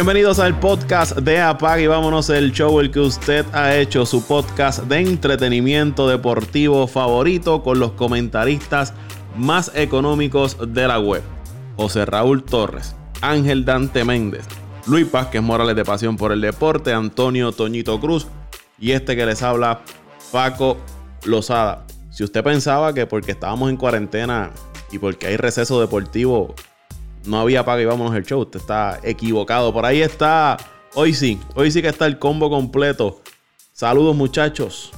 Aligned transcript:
Bienvenidos 0.00 0.38
al 0.38 0.58
podcast 0.58 1.18
de 1.18 1.42
Apag 1.42 1.80
y 1.80 1.86
vámonos 1.86 2.30
el 2.30 2.52
show 2.52 2.80
el 2.80 2.90
que 2.90 3.00
usted 3.00 3.44
ha 3.52 3.76
hecho 3.76 4.06
su 4.06 4.26
podcast 4.26 4.84
de 4.84 5.00
entretenimiento 5.00 6.08
deportivo 6.08 6.86
favorito 6.86 7.62
con 7.62 7.78
los 7.78 7.92
comentaristas 7.92 8.94
más 9.36 9.70
económicos 9.74 10.56
de 10.72 10.88
la 10.88 10.98
web. 10.98 11.22
José 11.76 12.06
Raúl 12.06 12.44
Torres, 12.44 12.96
Ángel 13.20 13.66
Dante 13.66 14.02
Méndez, 14.06 14.46
Luis 14.86 15.06
Pásquez 15.06 15.42
Morales 15.42 15.76
de 15.76 15.84
Pasión 15.84 16.16
por 16.16 16.32
el 16.32 16.40
Deporte, 16.40 16.94
Antonio 16.94 17.52
Toñito 17.52 18.00
Cruz 18.00 18.26
y 18.78 18.92
este 18.92 19.16
que 19.16 19.26
les 19.26 19.42
habla, 19.42 19.82
Paco 20.32 20.78
Lozada. 21.26 21.84
Si 22.08 22.24
usted 22.24 22.42
pensaba 22.42 22.94
que 22.94 23.04
porque 23.04 23.32
estábamos 23.32 23.68
en 23.68 23.76
cuarentena 23.76 24.50
y 24.90 24.98
porque 24.98 25.26
hay 25.26 25.36
receso 25.36 25.78
deportivo 25.78 26.54
no 27.26 27.40
había 27.40 27.64
paga 27.64 27.82
y 27.82 27.86
vámonos 27.86 28.14
el 28.14 28.24
show. 28.24 28.40
Usted 28.40 28.60
está 28.60 28.98
equivocado. 29.02 29.72
Por 29.72 29.84
ahí 29.84 30.02
está. 30.02 30.56
Hoy 30.94 31.14
sí, 31.14 31.40
hoy 31.54 31.70
sí 31.70 31.82
que 31.82 31.88
está 31.88 32.06
el 32.06 32.18
combo 32.18 32.50
completo. 32.50 33.20
Saludos, 33.72 34.16
muchachos. 34.16 34.92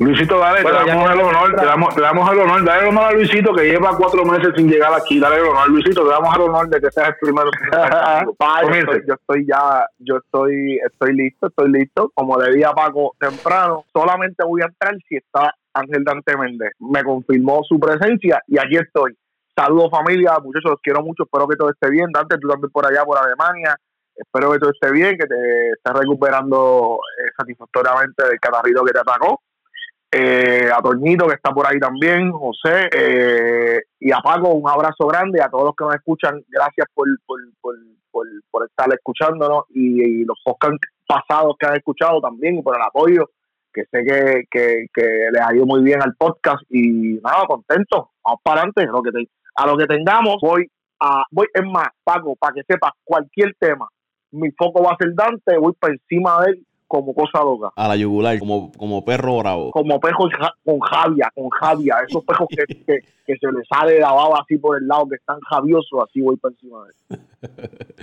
Luisito, 0.00 0.38
dale, 0.38 0.64
te 0.64 0.72
damos 0.72 1.10
el 1.10 1.20
honor, 1.20 1.54
te 1.54 1.64
damos, 1.64 1.94
te 1.94 2.00
damos 2.00 2.32
el 2.32 2.38
honor, 2.40 2.64
dale 2.64 2.82
el 2.82 2.88
honor 2.88 3.04
a 3.04 3.12
Luisito 3.12 3.54
que 3.54 3.62
lleva 3.64 3.96
cuatro 3.96 4.24
meses 4.24 4.52
sin 4.56 4.68
llegar 4.68 4.92
aquí, 4.92 5.20
dale 5.20 5.36
el 5.36 5.44
honor, 5.44 5.70
Luisito, 5.70 6.02
te 6.02 6.10
damos 6.10 6.34
el 6.34 6.42
honor 6.42 6.68
de 6.68 6.80
que 6.80 6.90
seas 6.90 7.10
el 7.10 7.14
primero. 7.20 7.50
yo, 9.06 9.14
estoy, 9.14 9.46
ya, 9.46 9.86
yo 9.98 10.16
estoy, 10.16 10.80
estoy 10.84 11.14
listo, 11.14 11.46
estoy 11.46 11.70
listo, 11.70 12.10
como 12.14 12.40
le 12.40 12.54
dije 12.54 12.66
a 12.66 12.72
Paco 12.72 13.14
temprano, 13.20 13.84
solamente 13.92 14.44
voy 14.44 14.62
a 14.62 14.66
entrar 14.66 14.96
si 15.08 15.16
está 15.16 15.54
Ángel 15.72 16.02
Dante 16.02 16.36
Méndez, 16.36 16.72
me 16.80 17.04
confirmó 17.04 17.62
su 17.62 17.78
presencia 17.78 18.42
y 18.48 18.58
aquí 18.58 18.76
estoy. 18.76 19.16
Saludos 19.56 19.90
familia, 19.90 20.36
muchachos, 20.42 20.72
los 20.72 20.80
quiero 20.82 21.00
mucho, 21.02 21.22
espero 21.22 21.46
que 21.46 21.56
todo 21.56 21.70
esté 21.70 21.88
bien. 21.88 22.10
Dante, 22.12 22.38
tú 22.38 22.48
también 22.48 22.70
por 22.70 22.86
allá, 22.86 23.04
por 23.04 23.18
Alemania. 23.18 23.76
Espero 24.16 24.50
que 24.50 24.58
todo 24.58 24.70
esté 24.70 24.90
bien, 24.90 25.16
que 25.16 25.26
te 25.26 25.70
estés 25.70 25.92
recuperando 25.92 26.98
eh, 27.18 27.30
satisfactoriamente 27.36 28.24
del 28.24 28.40
catarrito 28.40 28.84
que 28.84 28.92
te 28.92 28.98
atacó. 28.98 29.42
Eh, 30.10 30.70
a 30.72 30.80
Toñito, 30.82 31.26
que 31.28 31.34
está 31.34 31.52
por 31.52 31.66
ahí 31.66 31.78
también, 31.78 32.32
José, 32.32 32.88
eh, 32.96 33.80
y 33.98 34.12
a 34.12 34.18
Paco, 34.18 34.54
un 34.54 34.68
abrazo 34.68 35.06
grande. 35.06 35.40
A 35.40 35.48
todos 35.48 35.66
los 35.66 35.76
que 35.76 35.84
nos 35.84 35.94
escuchan, 35.94 36.44
gracias 36.48 36.88
por, 36.92 37.06
por, 37.26 37.40
por, 37.60 37.76
por, 38.50 38.64
estar 38.64 38.92
escuchándonos 38.92 39.64
y, 39.70 40.24
los 40.24 40.38
podcasts 40.44 40.88
pasados 41.06 41.56
que 41.58 41.66
han 41.66 41.76
escuchado 41.76 42.20
también 42.20 42.58
y 42.58 42.62
por 42.62 42.76
el 42.76 42.82
apoyo, 42.82 43.30
que 43.72 43.84
sé 43.90 44.04
que, 44.04 44.44
que, 44.50 44.86
que 44.92 45.28
les 45.32 45.42
ha 45.42 45.54
ido 45.54 45.66
muy 45.66 45.82
bien 45.82 46.02
al 46.02 46.14
podcast. 46.16 46.62
Y 46.70 47.20
nada, 47.22 47.46
contento, 47.46 48.10
vamos 48.24 48.40
para 48.42 48.62
adelante, 48.62 48.86
lo 48.86 49.02
que 49.02 49.10
te 49.10 49.28
a 49.54 49.66
lo 49.66 49.76
que 49.76 49.86
tengamos, 49.86 50.36
voy 50.40 50.66
a, 51.00 51.24
voy, 51.30 51.46
es 51.52 51.64
más, 51.64 51.88
Paco, 52.02 52.36
para 52.36 52.54
que 52.54 52.62
sepas 52.62 52.92
cualquier 53.04 53.54
tema, 53.58 53.88
mi 54.30 54.50
foco 54.52 54.82
va 54.82 54.92
a 54.92 54.96
ser 54.96 55.14
Dante, 55.14 55.56
voy 55.58 55.72
por 55.78 55.90
encima 55.90 56.42
de 56.42 56.52
él 56.52 56.66
como 56.86 57.14
cosa 57.14 57.42
loca. 57.42 57.72
A 57.76 57.88
la 57.88 57.96
yugular, 57.96 58.38
como, 58.38 58.70
como 58.72 59.04
perro 59.04 59.38
bravo. 59.38 59.70
Como 59.70 59.98
perro 59.98 60.28
con 60.64 60.78
javia, 60.80 61.30
con 61.34 61.48
javia. 61.50 61.96
Esos 62.06 62.24
perros 62.24 62.46
que, 62.48 62.64
que, 62.86 63.00
que, 63.26 63.36
se 63.36 63.52
les 63.52 63.66
sale 63.68 63.98
la 63.98 64.12
baba 64.12 64.40
así 64.42 64.58
por 64.58 64.76
el 64.76 64.86
lado, 64.86 65.08
que 65.08 65.16
están 65.16 65.40
javiosos, 65.40 66.04
así 66.08 66.20
voy 66.20 66.36
por 66.36 66.52
encima 66.52 66.84
de 66.84 67.16
él. 67.16 67.20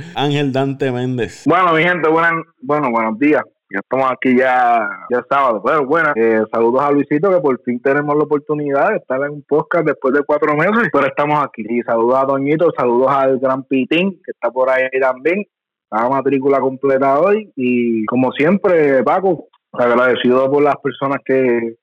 Ángel 0.16 0.52
Dante 0.52 0.92
Méndez. 0.92 1.44
Bueno, 1.46 1.74
mi 1.74 1.84
gente, 1.84 2.10
buenas, 2.10 2.34
bueno, 2.62 2.92
buenos 2.92 3.18
días 3.20 3.44
ya 3.72 3.80
estamos 3.80 4.12
aquí 4.12 4.38
ya, 4.38 4.88
ya 5.10 5.26
sábado. 5.30 5.62
Pero 5.66 5.86
bueno, 5.86 6.12
eh, 6.16 6.44
saludos 6.52 6.82
a 6.82 6.92
Luisito, 6.92 7.30
que 7.30 7.40
por 7.40 7.62
fin 7.64 7.82
tenemos 7.82 8.16
la 8.16 8.24
oportunidad 8.24 8.90
de 8.90 8.98
estar 8.98 9.22
en 9.22 9.32
un 9.32 9.44
podcast 9.44 9.86
después 9.86 10.14
de 10.14 10.24
cuatro 10.24 10.56
meses, 10.56 10.90
pero 10.92 11.08
estamos 11.08 11.44
aquí. 11.44 11.64
Y 11.70 11.82
saludos 11.84 12.20
a 12.20 12.26
Doñito, 12.26 12.72
saludos 12.78 13.10
al 13.10 13.40
Gran 13.40 13.64
Pitín, 13.64 14.20
que 14.24 14.32
está 14.32 14.52
por 14.52 14.70
ahí 14.70 14.90
también. 15.00 15.46
La 15.90 16.08
matrícula 16.10 16.60
completa 16.60 17.20
hoy. 17.20 17.52
Y 17.56 18.06
como 18.06 18.32
siempre, 18.32 19.04
Paco, 19.04 19.48
agradecido 19.72 20.50
por 20.52 20.64
las 20.64 20.76
personas 20.78 21.20
que 21.26 21.76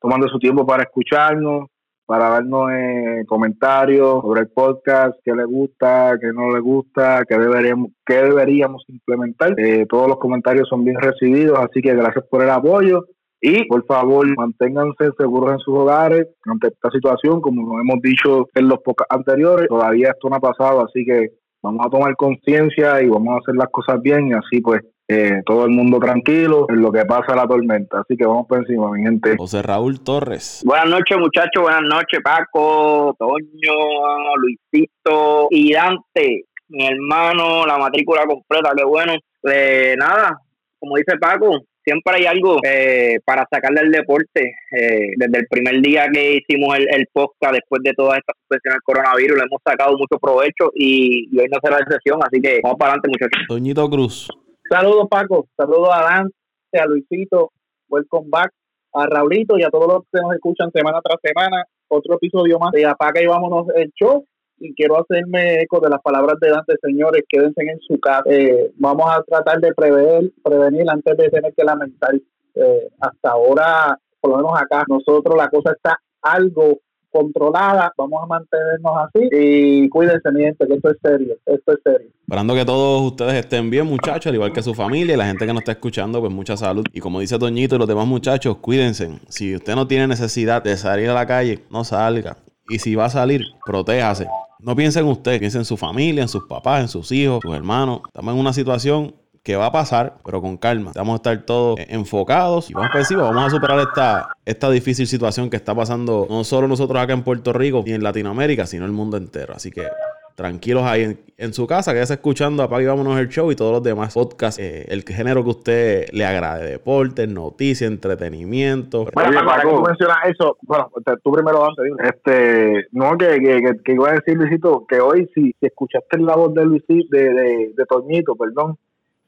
toman 0.00 0.20
de 0.20 0.28
su 0.28 0.38
tiempo 0.38 0.66
para 0.66 0.84
escucharnos, 0.84 1.68
para 2.06 2.30
darnos 2.30 2.70
eh, 2.72 3.24
comentarios 3.26 4.22
sobre 4.22 4.42
el 4.42 4.48
podcast, 4.48 5.16
qué 5.24 5.34
le 5.34 5.44
gusta, 5.44 6.16
qué 6.20 6.28
no 6.32 6.52
le 6.52 6.60
gusta, 6.60 7.24
qué 7.28 7.36
deberíamos, 7.36 7.90
qué 8.06 8.22
deberíamos 8.22 8.84
implementar. 8.88 9.58
Eh, 9.58 9.86
todos 9.88 10.08
los 10.08 10.18
comentarios 10.18 10.68
son 10.68 10.84
bien 10.84 11.00
recibidos, 11.00 11.58
así 11.58 11.82
que 11.82 11.94
gracias 11.94 12.24
por 12.30 12.42
el 12.42 12.50
apoyo. 12.50 13.04
Y 13.40 13.64
por 13.66 13.84
favor, 13.84 14.26
manténganse 14.36 15.10
seguros 15.18 15.52
en 15.52 15.58
sus 15.58 15.74
hogares 15.74 16.26
ante 16.46 16.68
esta 16.68 16.90
situación, 16.90 17.40
como 17.40 17.74
lo 17.74 17.80
hemos 17.80 18.00
dicho 18.00 18.46
en 18.54 18.68
los 18.68 18.78
podcasts 18.78 19.14
anteriores. 19.14 19.68
Todavía 19.68 20.10
esto 20.10 20.30
no 20.30 20.36
ha 20.36 20.40
pasado, 20.40 20.86
así 20.86 21.04
que 21.04 21.32
vamos 21.62 21.84
a 21.84 21.90
tomar 21.90 22.16
conciencia 22.16 23.02
y 23.02 23.08
vamos 23.08 23.34
a 23.34 23.38
hacer 23.38 23.56
las 23.56 23.68
cosas 23.70 24.00
bien 24.00 24.28
y 24.28 24.32
así 24.32 24.60
pues 24.60 24.80
eh, 25.08 25.42
todo 25.46 25.66
el 25.66 25.70
mundo 25.70 26.00
tranquilo 26.00 26.66
en 26.68 26.82
lo 26.82 26.90
que 26.90 27.04
pasa 27.04 27.36
la 27.36 27.46
tormenta. 27.46 28.00
Así 28.00 28.16
que 28.16 28.26
vamos 28.26 28.46
por 28.48 28.58
encima, 28.58 28.90
mi 28.90 29.02
gente. 29.02 29.36
José 29.36 29.62
Raúl 29.62 30.00
Torres. 30.00 30.62
Buenas 30.64 30.88
noches, 30.88 31.16
muchachos. 31.18 31.62
Buenas 31.62 31.82
noches, 31.82 32.20
Paco, 32.24 33.14
Toño, 33.18 34.36
Luisito 34.36 35.46
y 35.50 35.72
Dante. 35.72 36.46
Mi 36.68 36.86
hermano, 36.86 37.64
la 37.66 37.78
matrícula 37.78 38.24
completa, 38.26 38.72
qué 38.76 38.84
bueno. 38.84 39.12
Eh, 39.48 39.94
nada, 39.96 40.40
como 40.80 40.96
dice 40.96 41.16
Paco, 41.20 41.60
siempre 41.84 42.16
hay 42.16 42.26
algo 42.26 42.58
eh, 42.64 43.20
para 43.24 43.46
sacarle 43.48 43.82
al 43.82 43.92
deporte. 43.92 44.54
desde 44.72 45.38
el 45.38 45.46
primer 45.48 45.80
día 45.82 46.08
que 46.12 46.38
hicimos 46.38 46.76
el, 46.76 46.88
el 46.92 47.06
podcast, 47.12 47.54
después 47.54 47.80
de 47.84 47.92
toda 47.92 48.16
esta 48.18 48.32
suspensión 48.40 48.74
del 48.74 48.82
coronavirus, 48.82 49.38
le 49.38 49.44
hemos 49.44 49.62
sacado 49.64 49.96
mucho 49.96 50.18
provecho 50.20 50.72
y, 50.74 51.28
y 51.30 51.38
hoy 51.38 51.46
no 51.48 51.58
será 51.62 51.78
excepción. 51.78 52.18
Así 52.24 52.40
que 52.40 52.58
vamos 52.60 52.76
para 52.76 52.94
adelante, 52.94 53.08
muchachos. 53.08 53.46
Toñito 53.46 53.88
Cruz. 53.88 54.28
Saludos, 54.68 55.06
Paco. 55.08 55.46
Saludos 55.56 55.90
a 55.92 56.02
Dante, 56.02 56.34
a 56.80 56.86
Luisito. 56.86 57.52
Welcome 57.88 58.28
back. 58.30 58.50
A 58.94 59.06
Raulito 59.06 59.58
y 59.58 59.62
a 59.62 59.70
todos 59.70 59.86
los 59.86 60.02
que 60.10 60.20
nos 60.20 60.34
escuchan 60.34 60.72
semana 60.72 61.00
tras 61.02 61.20
semana. 61.22 61.64
Otro 61.88 62.14
episodio 62.14 62.58
más 62.58 62.72
de 62.72 62.86
Apaga 62.86 63.22
y 63.22 63.26
vámonos 63.26 63.66
el 63.76 63.92
show. 63.92 64.24
Y 64.58 64.74
quiero 64.74 64.98
hacerme 64.98 65.60
eco 65.60 65.80
de 65.80 65.90
las 65.90 66.00
palabras 66.02 66.36
de 66.40 66.50
Dante, 66.50 66.74
señores. 66.82 67.22
Quédense 67.28 67.62
en 67.62 67.78
su 67.80 68.00
casa. 68.00 68.24
Eh, 68.26 68.72
vamos 68.76 69.06
a 69.08 69.22
tratar 69.22 69.60
de 69.60 69.72
prever, 69.72 70.32
prevenir 70.42 70.90
antes 70.90 71.16
de 71.16 71.28
tener 71.28 71.54
que 71.54 71.64
lamentar. 71.64 72.14
Eh, 72.54 72.88
hasta 73.00 73.30
ahora, 73.30 73.98
por 74.20 74.32
lo 74.32 74.38
menos 74.38 74.52
acá, 74.60 74.82
nosotros 74.88 75.36
la 75.36 75.48
cosa 75.48 75.72
está 75.72 76.00
algo 76.22 76.78
controlada, 77.16 77.92
vamos 77.96 78.22
a 78.22 78.26
mantenernos 78.26 78.92
así 79.04 79.28
y 79.32 79.88
cuídense, 79.88 80.30
mi 80.32 80.42
gente, 80.42 80.66
que 80.66 80.74
esto 80.74 80.90
es 80.90 80.96
serio, 81.02 81.34
esto 81.46 81.72
es 81.72 81.78
serio. 81.82 82.08
Esperando 82.22 82.54
que 82.54 82.64
todos 82.64 83.02
ustedes 83.02 83.34
estén 83.34 83.70
bien, 83.70 83.86
muchachos, 83.86 84.26
al 84.26 84.34
igual 84.34 84.52
que 84.52 84.62
su 84.62 84.74
familia 84.74 85.14
y 85.14 85.16
la 85.16 85.26
gente 85.26 85.46
que 85.46 85.52
nos 85.52 85.62
está 85.62 85.72
escuchando, 85.72 86.20
pues 86.20 86.32
mucha 86.32 86.56
salud. 86.56 86.84
Y 86.92 87.00
como 87.00 87.20
dice 87.20 87.38
Toñito 87.38 87.76
y 87.76 87.78
los 87.78 87.88
demás 87.88 88.06
muchachos, 88.06 88.56
cuídense. 88.58 89.18
Si 89.28 89.54
usted 89.54 89.74
no 89.74 89.86
tiene 89.86 90.06
necesidad 90.06 90.62
de 90.62 90.76
salir 90.76 91.08
a 91.08 91.14
la 91.14 91.26
calle, 91.26 91.64
no 91.70 91.84
salga. 91.84 92.36
Y 92.68 92.78
si 92.78 92.94
va 92.94 93.06
a 93.06 93.10
salir, 93.10 93.42
protéjase. 93.64 94.26
No 94.58 94.74
piense 94.74 95.00
en 95.00 95.06
usted, 95.06 95.38
piense 95.38 95.58
en 95.58 95.64
su 95.64 95.76
familia, 95.76 96.22
en 96.22 96.28
sus 96.28 96.44
papás, 96.46 96.80
en 96.80 96.88
sus 96.88 97.12
hijos, 97.12 97.40
sus 97.42 97.54
hermanos. 97.54 98.00
Estamos 98.06 98.34
en 98.34 98.40
una 98.40 98.52
situación 98.52 99.14
que 99.46 99.54
va 99.54 99.66
a 99.66 99.70
pasar, 99.70 100.14
pero 100.24 100.42
con 100.42 100.56
calma. 100.56 100.90
Vamos 100.96 101.12
a 101.12 101.16
estar 101.18 101.46
todos 101.46 101.78
enfocados 101.86 102.68
y 102.68 102.74
vamos 102.74 102.88
para 102.88 102.98
encima. 102.98 103.22
Vamos 103.22 103.44
a 103.44 103.50
superar 103.50 103.78
esta, 103.78 104.36
esta 104.44 104.68
difícil 104.68 105.06
situación 105.06 105.50
que 105.50 105.56
está 105.56 105.72
pasando 105.72 106.26
no 106.28 106.42
solo 106.42 106.66
nosotros 106.66 107.00
acá 107.00 107.12
en 107.12 107.22
Puerto 107.22 107.52
Rico 107.52 107.84
y 107.86 107.92
en 107.92 108.02
Latinoamérica, 108.02 108.66
sino 108.66 108.84
el 108.86 108.90
mundo 108.90 109.16
entero. 109.16 109.54
Así 109.54 109.70
que 109.70 109.86
tranquilos 110.34 110.82
ahí 110.82 111.16
en, 111.38 111.54
su 111.54 111.64
casa, 111.64 111.92
quédese 111.92 112.14
escuchando 112.14 112.64
Apaga 112.64 112.82
y 112.82 112.86
vámonos 112.86 113.20
el 113.20 113.28
show 113.28 113.52
y 113.52 113.54
todos 113.54 113.70
los 113.72 113.84
demás 113.84 114.14
podcasts, 114.14 114.60
eh, 114.60 114.84
el 114.88 115.04
género 115.04 115.44
que 115.44 115.50
usted 115.50 116.08
le 116.10 116.26
agrade, 116.26 116.68
deportes, 116.68 117.28
noticias, 117.28 117.88
entretenimiento. 117.88 119.06
Bueno, 119.14 119.46
para 119.46 119.62
que 119.62 119.68
tú 119.68 119.80
mencionas 119.80 120.16
eso, 120.24 120.58
bueno, 120.62 120.90
tú 121.22 121.30
primero 121.30 121.60
vas 121.60 121.70
a 121.78 121.82
decir. 121.82 121.96
Este, 122.04 122.86
no, 122.90 123.16
que, 123.16 123.38
que, 123.38 123.62
que, 123.84 123.92
iba 123.92 124.10
a 124.10 124.14
decir, 124.14 124.36
Luisito, 124.36 124.84
que 124.88 125.00
hoy 125.00 125.30
si, 125.36 125.54
si 125.60 125.66
escuchaste 125.66 126.18
la 126.18 126.34
voz 126.34 126.52
de 126.52 126.64
Luisito, 126.64 127.16
de, 127.16 127.32
de, 127.32 127.72
de 127.76 127.84
Toñito, 127.88 128.34
perdón, 128.34 128.76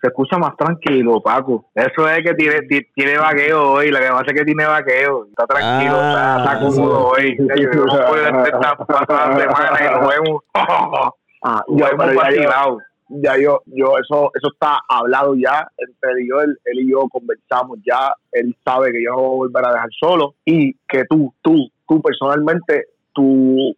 se 0.00 0.08
escucha 0.08 0.38
más 0.38 0.56
tranquilo, 0.56 1.20
Paco. 1.20 1.66
Eso 1.74 2.08
es 2.08 2.24
que 2.24 2.34
tiene, 2.34 2.60
tiene 2.94 3.18
vaqueo 3.18 3.72
hoy, 3.72 3.90
lo 3.90 3.98
que 3.98 4.08
pasa 4.08 4.24
es 4.26 4.34
que 4.34 4.44
tiene 4.44 4.64
vaqueo, 4.64 5.26
está 5.26 5.46
tranquilo, 5.46 5.96
está, 5.96 6.38
está, 6.38 6.52
ah, 6.52 6.60
cómodo 6.60 7.06
hoy. 7.08 7.36
Yo 7.38 7.84
no 7.84 8.06
puedo 8.08 8.44
esta 8.44 8.76
pasada 8.76 9.38
semana 9.38 9.78
y 9.80 9.98
nos 9.98 10.08
vemos, 10.08 10.42
ah, 11.44 11.62
yo, 11.68 11.86
ya, 12.34 12.66
ya 13.08 13.38
yo, 13.38 13.62
yo, 13.66 13.98
eso, 13.98 14.30
eso 14.34 14.48
está 14.52 14.78
hablado 14.88 15.34
ya 15.34 15.66
entre 15.76 16.26
yo, 16.26 16.40
él, 16.40 16.58
él 16.64 16.80
y 16.80 16.90
yo 16.90 17.08
conversamos 17.08 17.78
ya, 17.86 18.12
él 18.32 18.54
sabe 18.64 18.92
que 18.92 19.02
yo 19.02 19.10
no 19.10 19.16
voy 19.16 19.26
a 19.26 19.36
volver 19.36 19.66
a 19.66 19.72
dejar 19.72 19.90
solo 19.98 20.34
y 20.44 20.74
que 20.88 21.04
tú, 21.08 21.32
tú, 21.42 21.70
tú 21.86 22.02
personalmente, 22.02 22.86
tú 23.12 23.74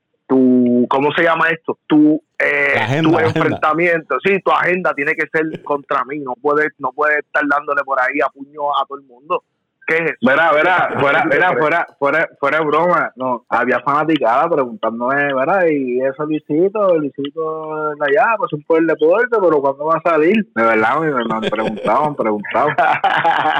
tu, 0.80 0.88
¿cómo 0.88 1.12
se 1.12 1.22
llama 1.22 1.48
esto? 1.48 1.78
Tu, 1.86 2.22
eh, 2.38 3.00
tu 3.02 3.18
enfrentamiento, 3.18 4.16
sí, 4.24 4.40
tu 4.44 4.50
agenda 4.50 4.94
tiene 4.94 5.12
que 5.14 5.26
ser 5.32 5.62
contra 5.62 6.04
mí, 6.04 6.18
no 6.18 6.34
puedes 6.40 6.68
no 6.78 6.90
puede 6.92 7.18
estar 7.18 7.42
dándole 7.48 7.82
por 7.84 8.00
ahí 8.00 8.20
a 8.24 8.28
puño 8.28 8.70
a 8.70 8.84
todo 8.86 8.98
el 8.98 9.04
mundo. 9.04 9.42
¿Qué 9.86 9.96
es 9.96 10.02
eso? 10.02 10.18
Verá, 10.22 10.52
verá, 10.52 11.00
fuera, 11.00 11.24
verá, 11.24 11.56
fuera, 11.58 11.86
fuera, 11.98 12.28
fuera 12.38 12.60
broma. 12.60 13.12
No, 13.16 13.44
había 13.48 13.80
fanaticada 13.80 14.48
preguntándome, 14.48 15.34
¿verdad? 15.34 15.66
Y 15.68 16.00
eso 16.00 16.24
Luisito, 16.26 16.96
Luisito 16.96 17.90
de 17.98 18.06
allá, 18.06 18.36
pues 18.38 18.52
un 18.52 18.62
poder 18.62 18.84
deporte, 18.84 19.36
pero 19.40 19.60
¿cuándo 19.60 19.86
va 19.86 19.96
a 19.96 20.10
salir? 20.10 20.46
De 20.54 20.62
verdad, 20.62 21.00
me, 21.00 21.10
me 21.10 21.34
han 21.34 21.40
preguntado, 21.40 22.02
me 22.02 22.06
han 22.06 22.14
preguntado. 22.14 22.68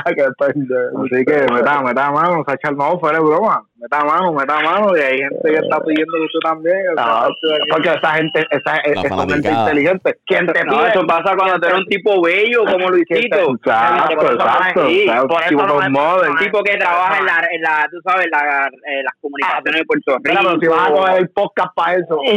Así 0.04 1.24
que 1.24 1.52
me 1.52 1.62
da, 1.62 1.82
me 1.82 1.94
da 1.94 2.12
mano, 2.12 2.44
Sacha, 2.46 2.70
no, 2.70 3.00
fuera 3.00 3.18
broma 3.18 3.64
meta 3.80 4.04
mano, 4.04 4.32
meta 4.32 4.60
mano, 4.60 4.96
y 4.96 5.00
hay 5.00 5.18
gente 5.18 5.40
que 5.42 5.56
está 5.56 5.80
pidiendo 5.80 6.12
que 6.12 6.24
usted 6.24 6.40
también. 6.42 6.76
porque 7.70 7.88
esa 7.88 8.12
gente, 8.14 8.46
esa, 8.50 8.76
es 8.76 9.00
gente 9.00 9.48
inteligente. 9.48 10.18
¿Quién 10.26 10.46
te 10.46 10.64
no, 10.64 10.86
eso 10.86 11.06
pasa 11.06 11.34
cuando 11.34 11.58
tú 11.58 11.66
eres 11.66 11.78
un 11.78 11.86
tipo 11.86 12.22
bello 12.22 12.64
como 12.66 12.90
Luisito. 12.90 13.54
Exacto, 13.54 14.32
exacto. 14.32 14.82
Por 15.28 15.42
eso 15.42 15.90
no 15.90 16.24
es 16.24 16.38
tipo 16.38 16.62
que 16.62 16.76
trabaja 16.76 17.18
en 17.18 17.26
la, 17.26 17.48
en 17.50 17.62
la 17.62 17.88
tú 17.90 17.98
sabes, 18.02 18.26
la, 18.30 18.66
eh, 18.68 19.02
las 19.02 19.14
comunicaciones 19.20 19.80
de 19.80 19.84
Puerto 19.86 20.16
Rico. 20.18 20.40
Claro, 20.40 20.60
si 20.60 20.66
vas 20.66 20.88
a 20.88 20.92
coger 20.92 21.18
el 21.18 21.30
podcast 21.30 21.74
para 21.74 21.94
eso. 21.96 22.18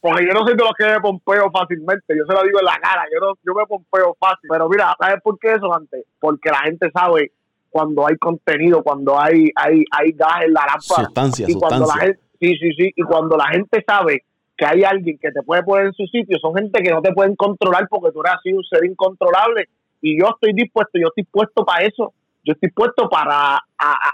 Porque 0.00 0.24
yo 0.26 0.32
no 0.32 0.46
soy 0.46 0.56
de 0.56 0.64
los 0.64 0.72
que 0.78 0.86
me 0.86 1.00
pompeo 1.00 1.50
fácilmente, 1.50 2.16
yo 2.16 2.24
se 2.24 2.32
lo 2.32 2.42
digo 2.42 2.58
en 2.60 2.64
la 2.64 2.78
cara, 2.80 3.04
yo 3.12 3.20
no, 3.20 3.34
yo 3.44 3.52
me 3.52 3.66
pompeo 3.66 4.16
fácil. 4.18 4.48
Pero 4.48 4.66
mira, 4.68 4.96
¿sabes 4.98 5.20
por 5.22 5.38
qué 5.38 5.52
eso, 5.52 5.74
antes? 5.74 6.06
Porque 6.18 6.48
la 6.48 6.60
gente 6.60 6.90
sabe 6.90 7.32
cuando 7.70 8.06
hay 8.06 8.16
contenido, 8.16 8.82
cuando 8.82 9.18
hay 9.18 9.50
hay 9.54 9.84
hay 9.90 10.12
gas 10.12 10.42
en 10.44 10.52
la 10.52 10.60
lámpara. 10.60 11.06
Sustancia, 11.06 11.46
y 11.48 11.54
cuando 11.54 11.86
La 11.86 11.94
gente, 11.94 12.20
sí, 12.40 12.56
sí, 12.56 12.72
sí. 12.76 12.92
Y 12.94 13.02
cuando 13.02 13.36
la 13.36 13.46
gente 13.46 13.82
sabe 13.86 14.24
que 14.56 14.66
hay 14.66 14.82
alguien 14.82 15.18
que 15.18 15.30
te 15.30 15.42
puede 15.42 15.62
poner 15.62 15.86
en 15.86 15.92
su 15.94 16.04
sitio, 16.06 16.38
son 16.38 16.54
gente 16.54 16.82
que 16.82 16.90
no 16.90 17.00
te 17.00 17.12
pueden 17.12 17.36
controlar 17.36 17.88
porque 17.88 18.12
tú 18.12 18.20
eres 18.20 18.34
así 18.38 18.52
un 18.52 18.64
ser 18.64 18.84
incontrolable. 18.84 19.68
Y 20.02 20.20
yo 20.20 20.28
estoy 20.28 20.52
dispuesto, 20.52 20.98
yo 20.98 21.08
estoy 21.08 21.24
puesto 21.24 21.64
para 21.64 21.84
eso. 21.84 22.12
Yo 22.42 22.54
estoy 22.54 22.70
puesto 22.70 23.08
para 23.08 23.58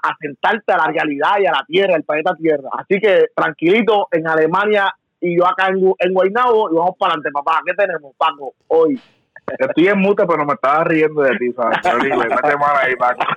asentarte 0.02 0.72
a, 0.72 0.74
a 0.74 0.86
la 0.86 0.92
realidad 0.92 1.34
y 1.40 1.46
a 1.46 1.52
la 1.52 1.64
tierra, 1.66 1.94
al 1.94 2.02
planeta 2.02 2.34
Tierra. 2.34 2.68
Así 2.72 3.00
que 3.00 3.26
tranquilito, 3.34 4.08
en 4.10 4.26
Alemania 4.26 4.92
y 5.20 5.36
yo 5.36 5.46
acá 5.46 5.68
en, 5.68 5.76
en 5.98 6.12
Guaynabo, 6.12 6.70
y 6.70 6.76
vamos 6.76 6.96
para 6.98 7.14
adelante, 7.14 7.30
papá. 7.32 7.60
¿Qué 7.64 7.72
tenemos, 7.74 8.14
Paco, 8.16 8.54
hoy? 8.68 9.00
Estoy 9.58 9.88
en 9.88 9.98
mute, 9.98 10.26
pero 10.26 10.44
me 10.44 10.54
estaba 10.54 10.84
riendo 10.84 11.22
de 11.22 11.36
ti, 11.38 11.52
¿sabes? 11.52 11.78
ahí, 11.84 12.96
Paco. 12.96 13.20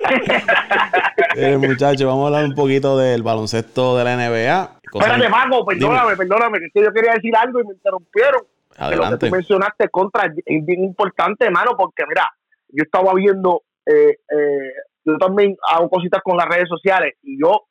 Eh, 1.36 1.56
muchachos, 1.56 2.06
vamos 2.06 2.24
a 2.24 2.26
hablar 2.26 2.44
un 2.44 2.54
poquito 2.56 2.98
del 2.98 3.22
baloncesto 3.22 3.96
de 3.96 4.04
la 4.04 4.16
NBA. 4.16 4.78
Espérate, 4.92 5.30
Paco, 5.30 5.64
perdóname, 5.64 6.16
perdóname, 6.16 6.58
que 6.58 6.82
yo 6.82 6.92
quería 6.92 7.12
decir 7.12 7.36
algo 7.36 7.60
y 7.60 7.64
me 7.64 7.74
interrumpieron. 7.74 8.42
Adelante. 8.76 9.12
lo 9.12 9.18
que 9.18 9.26
tú 9.26 9.32
mencionaste 9.36 9.88
contra 9.90 10.26
es 10.26 10.66
bien 10.66 10.84
importante, 10.84 11.44
hermano, 11.44 11.76
porque 11.76 12.04
mira, 12.08 12.28
yo 12.68 12.82
estaba 12.82 13.14
viendo, 13.14 13.62
eh, 13.86 14.16
eh, 14.28 14.72
yo 15.04 15.18
también 15.18 15.56
hago 15.68 15.88
cositas 15.88 16.20
con 16.22 16.36
las 16.36 16.46
redes 16.48 16.68
sociales 16.68 17.14
y 17.22 17.40
yo 17.40 17.66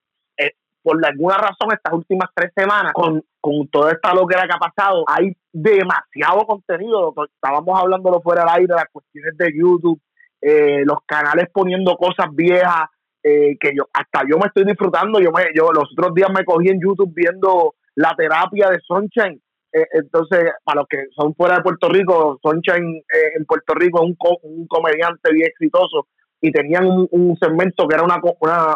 por 0.82 1.04
alguna 1.06 1.38
razón 1.38 1.72
estas 1.72 1.94
últimas 1.94 2.30
tres 2.34 2.52
semanas, 2.56 2.94
con, 2.94 3.24
con 3.42 3.68
toda 3.70 3.92
esta 3.92 4.14
loquera 4.14 4.48
que 4.48 4.56
ha 4.56 4.72
pasado, 4.72 5.04
hay 5.08 5.36
demasiado 5.52 6.46
contenido. 6.46 7.14
Estábamos 7.34 7.80
hablándolo 7.80 8.22
fuera 8.22 8.44
del 8.44 8.62
aire, 8.62 8.74
las 8.76 8.90
cuestiones 8.92 9.38
de 9.38 9.52
YouTube, 9.56 10.00
eh, 10.42 10.84
los 10.86 11.00
canales 11.06 11.50
poniendo 11.54 11.96
cosas 11.98 12.28
viejas, 12.34 12.88
eh, 13.24 13.58
que 13.60 13.72
yo 13.76 13.88
hasta 13.94 14.22
yo 14.30 14.38
me 14.38 14.48
estoy 14.48 14.64
disfrutando. 14.66 15.20
Yo, 15.20 15.32
me, 15.32 15.48
yo 15.54 15.72
los 15.74 15.92
otros 15.92 16.14
días 16.14 16.30
me 16.30 16.46
cogí 16.46 16.70
en 16.70 16.80
YouTube 16.82 17.14
viendo 17.14 17.76
la 17.96 18.16
terapia 18.16 18.70
de 18.70 18.80
Sunshine. 18.82 19.42
Eh, 19.72 19.86
entonces, 19.92 20.52
para 20.64 20.82
los 20.82 20.88
que 20.88 21.06
son 21.16 21.36
fuera 21.36 21.58
de 21.58 21.62
Puerto 21.62 21.90
Rico, 21.90 22.40
Sunshine 22.42 23.04
en 23.38 23.46
Puerto 23.46 23.74
Rico 23.76 24.00
es 24.00 24.10
un, 24.10 24.18
un 24.44 24.68
comediante 24.68 25.32
bien 25.34 25.48
exitoso 25.48 26.08
y 26.42 26.52
tenían 26.52 26.86
un, 26.88 27.38
segmento 27.38 27.88
que 27.88 27.96
era 27.96 28.04
una, 28.04 28.20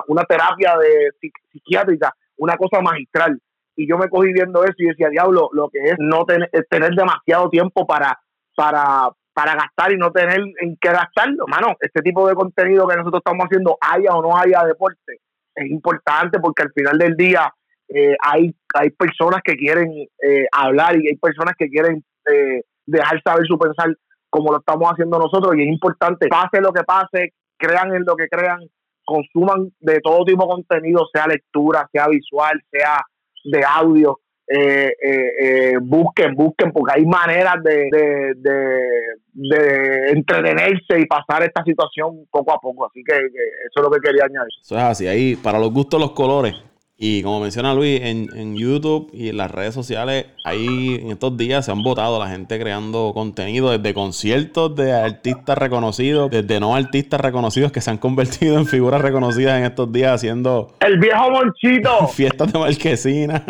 una, 0.07 0.23
terapia 0.25 0.75
de 0.77 1.29
psiquiátrica, 1.51 2.13
una 2.37 2.57
cosa 2.57 2.81
magistral. 2.81 3.39
Y 3.75 3.87
yo 3.87 3.97
me 3.97 4.09
cogí 4.09 4.33
viendo 4.33 4.63
eso 4.63 4.75
y 4.77 4.87
decía, 4.87 5.09
diablo, 5.09 5.49
lo 5.53 5.69
que 5.69 5.79
es 5.79 5.95
no 5.97 6.25
tener, 6.25 6.49
tener 6.69 6.91
demasiado 6.91 7.49
tiempo 7.49 7.87
para, 7.87 8.19
para, 8.55 9.09
para 9.33 9.55
gastar 9.55 9.93
y 9.93 9.97
no 9.97 10.11
tener 10.11 10.41
en 10.61 10.77
qué 10.79 10.89
gastarlo. 10.89 11.45
Mano, 11.47 11.75
este 11.79 12.01
tipo 12.01 12.27
de 12.27 12.35
contenido 12.35 12.87
que 12.87 12.97
nosotros 12.97 13.21
estamos 13.25 13.45
haciendo, 13.45 13.77
haya 13.81 14.13
o 14.13 14.21
no 14.21 14.37
haya 14.37 14.63
deporte, 14.65 15.19
es 15.55 15.69
importante 15.69 16.39
porque 16.39 16.63
al 16.63 16.71
final 16.73 16.97
del 16.97 17.15
día 17.15 17.51
eh, 17.87 18.15
hay, 18.21 18.55
hay 18.73 18.89
personas 18.91 19.41
que 19.43 19.55
quieren 19.55 19.91
eh, 19.91 20.45
hablar 20.51 20.95
y 20.97 21.07
hay 21.07 21.15
personas 21.15 21.53
que 21.57 21.69
quieren 21.69 22.03
eh, 22.31 22.61
dejar 22.85 23.21
saber 23.23 23.45
su 23.45 23.57
pensar 23.57 23.95
como 24.29 24.51
lo 24.51 24.59
estamos 24.59 24.89
haciendo 24.89 25.19
nosotros 25.19 25.55
y 25.55 25.61
es 25.61 25.67
importante, 25.67 26.27
pase 26.27 26.59
lo 26.59 26.73
que 26.73 26.83
pase, 26.83 27.33
crean 27.65 27.95
en 27.95 28.03
lo 28.05 28.15
que 28.15 28.27
crean, 28.27 28.59
consuman 29.05 29.71
de 29.79 29.99
todo 30.01 30.25
tipo 30.25 30.43
de 30.43 30.49
contenido, 30.49 31.07
sea 31.13 31.27
lectura, 31.27 31.87
sea 31.91 32.07
visual, 32.07 32.61
sea 32.71 32.97
de 33.43 33.63
audio. 33.65 34.19
Eh, 34.45 34.91
eh, 35.01 35.31
eh, 35.41 35.77
busquen, 35.81 36.35
busquen, 36.35 36.73
porque 36.73 36.99
hay 36.99 37.05
maneras 37.05 37.63
de, 37.63 37.89
de, 38.35 40.09
entretenerse 40.11 40.99
y 40.99 41.05
pasar 41.05 41.43
esta 41.43 41.63
situación 41.63 42.27
poco 42.29 42.51
a 42.51 42.59
poco. 42.59 42.85
Así 42.85 43.01
que, 43.07 43.13
que, 43.13 43.43
eso 43.69 43.77
es 43.77 43.83
lo 43.83 43.89
que 43.89 44.01
quería 44.01 44.25
añadir. 44.25 44.51
Eso 44.61 44.75
es 44.75 44.83
así, 44.83 45.07
ahí 45.07 45.37
para 45.37 45.59
los 45.59 45.71
gustos 45.71 45.99
los 45.99 46.11
colores. 46.11 46.53
Y 46.95 47.23
como 47.23 47.39
menciona 47.39 47.73
Luis, 47.73 47.99
en, 48.01 48.55
YouTube 48.55 49.09
y 49.13 49.29
en 49.29 49.37
las 49.37 49.49
redes 49.49 49.73
sociales, 49.73 50.27
ahí 50.45 50.99
en 51.01 51.11
estos 51.11 51.35
días 51.35 51.65
se 51.65 51.71
han 51.71 51.81
votado 51.81 52.19
la 52.19 52.29
gente 52.29 52.59
creando 52.59 53.11
contenido 53.13 53.71
desde 53.71 53.93
conciertos 53.93 54.75
de 54.75 54.93
artistas 54.93 55.57
reconocidos, 55.57 56.29
desde 56.29 56.59
no 56.59 56.75
artistas 56.75 57.19
reconocidos 57.19 57.71
que 57.71 57.81
se 57.81 57.89
han 57.89 57.97
convertido 57.97 58.57
en 58.57 58.67
figuras 58.67 59.01
reconocidas 59.01 59.57
en 59.57 59.65
estos 59.65 59.91
días 59.91 60.13
haciendo... 60.13 60.75
El 60.79 60.99
viejo 60.99 61.31
Monchito. 61.31 62.07
Fiestas 62.13 62.53
de 62.53 62.59
marquesina. 62.59 63.43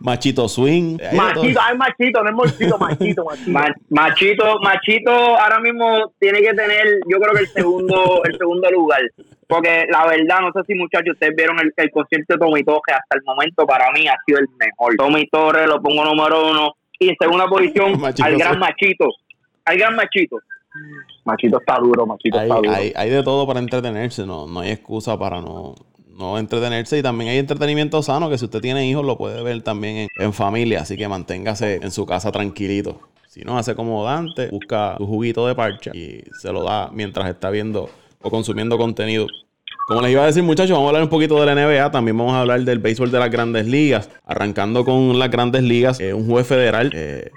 Machito 0.00 0.48
swing. 0.48 0.98
Machito, 1.12 1.60
hay 1.60 1.76
machito, 1.76 2.22
no 2.22 2.30
es 2.30 2.36
machito, 2.36 2.78
machito, 2.78 3.24
machito. 3.24 3.80
machito, 3.90 4.58
machito 4.60 5.10
ahora 5.10 5.60
mismo 5.60 6.12
tiene 6.18 6.40
que 6.40 6.54
tener, 6.54 7.00
yo 7.08 7.18
creo 7.18 7.34
que 7.34 7.40
el 7.40 7.48
segundo, 7.48 8.22
el 8.24 8.36
segundo 8.36 8.70
lugar. 8.70 9.00
Porque 9.46 9.86
la 9.90 10.06
verdad, 10.06 10.40
no 10.42 10.52
sé 10.52 10.60
si 10.66 10.74
muchachos 10.74 11.14
ustedes 11.14 11.34
vieron 11.34 11.56
el, 11.58 11.90
concierto 11.90 12.34
de 12.34 12.38
Tommy 12.38 12.62
Torres, 12.64 12.96
hasta 12.96 13.16
el 13.16 13.22
momento 13.24 13.66
para 13.66 13.90
mí 13.92 14.06
ha 14.06 14.16
sido 14.26 14.40
el 14.40 14.48
mejor. 14.58 14.94
Tommy 14.96 15.26
Torres 15.28 15.66
lo 15.66 15.80
pongo 15.80 16.04
número 16.04 16.50
uno. 16.50 16.74
Y 17.00 17.08
en 17.08 17.16
segunda 17.18 17.46
posición, 17.46 17.92
al 18.22 18.36
gran 18.36 18.58
Machito. 18.58 19.06
Al 19.64 19.78
gran 19.78 19.96
Machito. 19.96 20.38
Machito 21.24 21.60
está 21.60 21.78
duro, 21.78 22.06
Machito 22.06 22.38
está 22.38 22.56
duro. 22.56 22.70
Hay, 22.72 23.10
de 23.10 23.22
todo 23.22 23.46
para 23.46 23.60
entretenerse, 23.60 24.26
no, 24.26 24.46
no 24.46 24.60
hay 24.60 24.72
excusa 24.72 25.18
para 25.18 25.40
no, 25.40 25.74
no 26.18 26.36
entretenerse 26.36 26.98
y 26.98 27.02
también 27.02 27.30
hay 27.30 27.38
entretenimiento 27.38 28.02
sano 28.02 28.28
que 28.28 28.36
si 28.36 28.44
usted 28.44 28.60
tiene 28.60 28.88
hijos 28.88 29.04
lo 29.04 29.16
puede 29.16 29.42
ver 29.42 29.62
también 29.62 30.08
en, 30.18 30.32
familia, 30.32 30.82
así 30.82 30.96
que 30.96 31.08
manténgase 31.08 31.76
en 31.76 31.90
su 31.90 32.04
casa 32.04 32.32
tranquilito. 32.32 33.00
Si 33.28 33.42
no, 33.42 33.56
hace 33.56 33.74
como 33.74 34.04
Dante, 34.04 34.48
busca 34.48 34.96
su 34.98 35.06
juguito 35.06 35.46
de 35.46 35.54
parcha 35.54 35.92
y 35.94 36.24
se 36.40 36.52
lo 36.52 36.64
da 36.64 36.90
mientras 36.92 37.28
está 37.28 37.50
viendo 37.50 37.88
o 38.20 38.30
consumiendo 38.30 38.76
contenido. 38.76 39.26
Como 39.86 40.02
les 40.02 40.10
iba 40.10 40.22
a 40.22 40.26
decir, 40.26 40.42
muchachos, 40.42 40.72
vamos 40.72 40.86
a 40.86 40.88
hablar 40.88 41.02
un 41.04 41.08
poquito 41.08 41.40
de 41.40 41.46
la 41.46 41.54
NBA. 41.54 41.90
También 41.90 42.18
vamos 42.18 42.34
a 42.34 42.40
hablar 42.40 42.60
del 42.60 42.78
béisbol 42.78 43.10
de 43.10 43.18
las 43.18 43.30
grandes 43.30 43.66
ligas. 43.66 44.10
Arrancando 44.26 44.84
con 44.84 45.18
las 45.18 45.30
grandes 45.30 45.62
ligas, 45.62 46.00
eh, 46.00 46.12
un 46.12 46.26
juez 46.26 46.46
federal, 46.46 46.90
eh, 46.94 47.30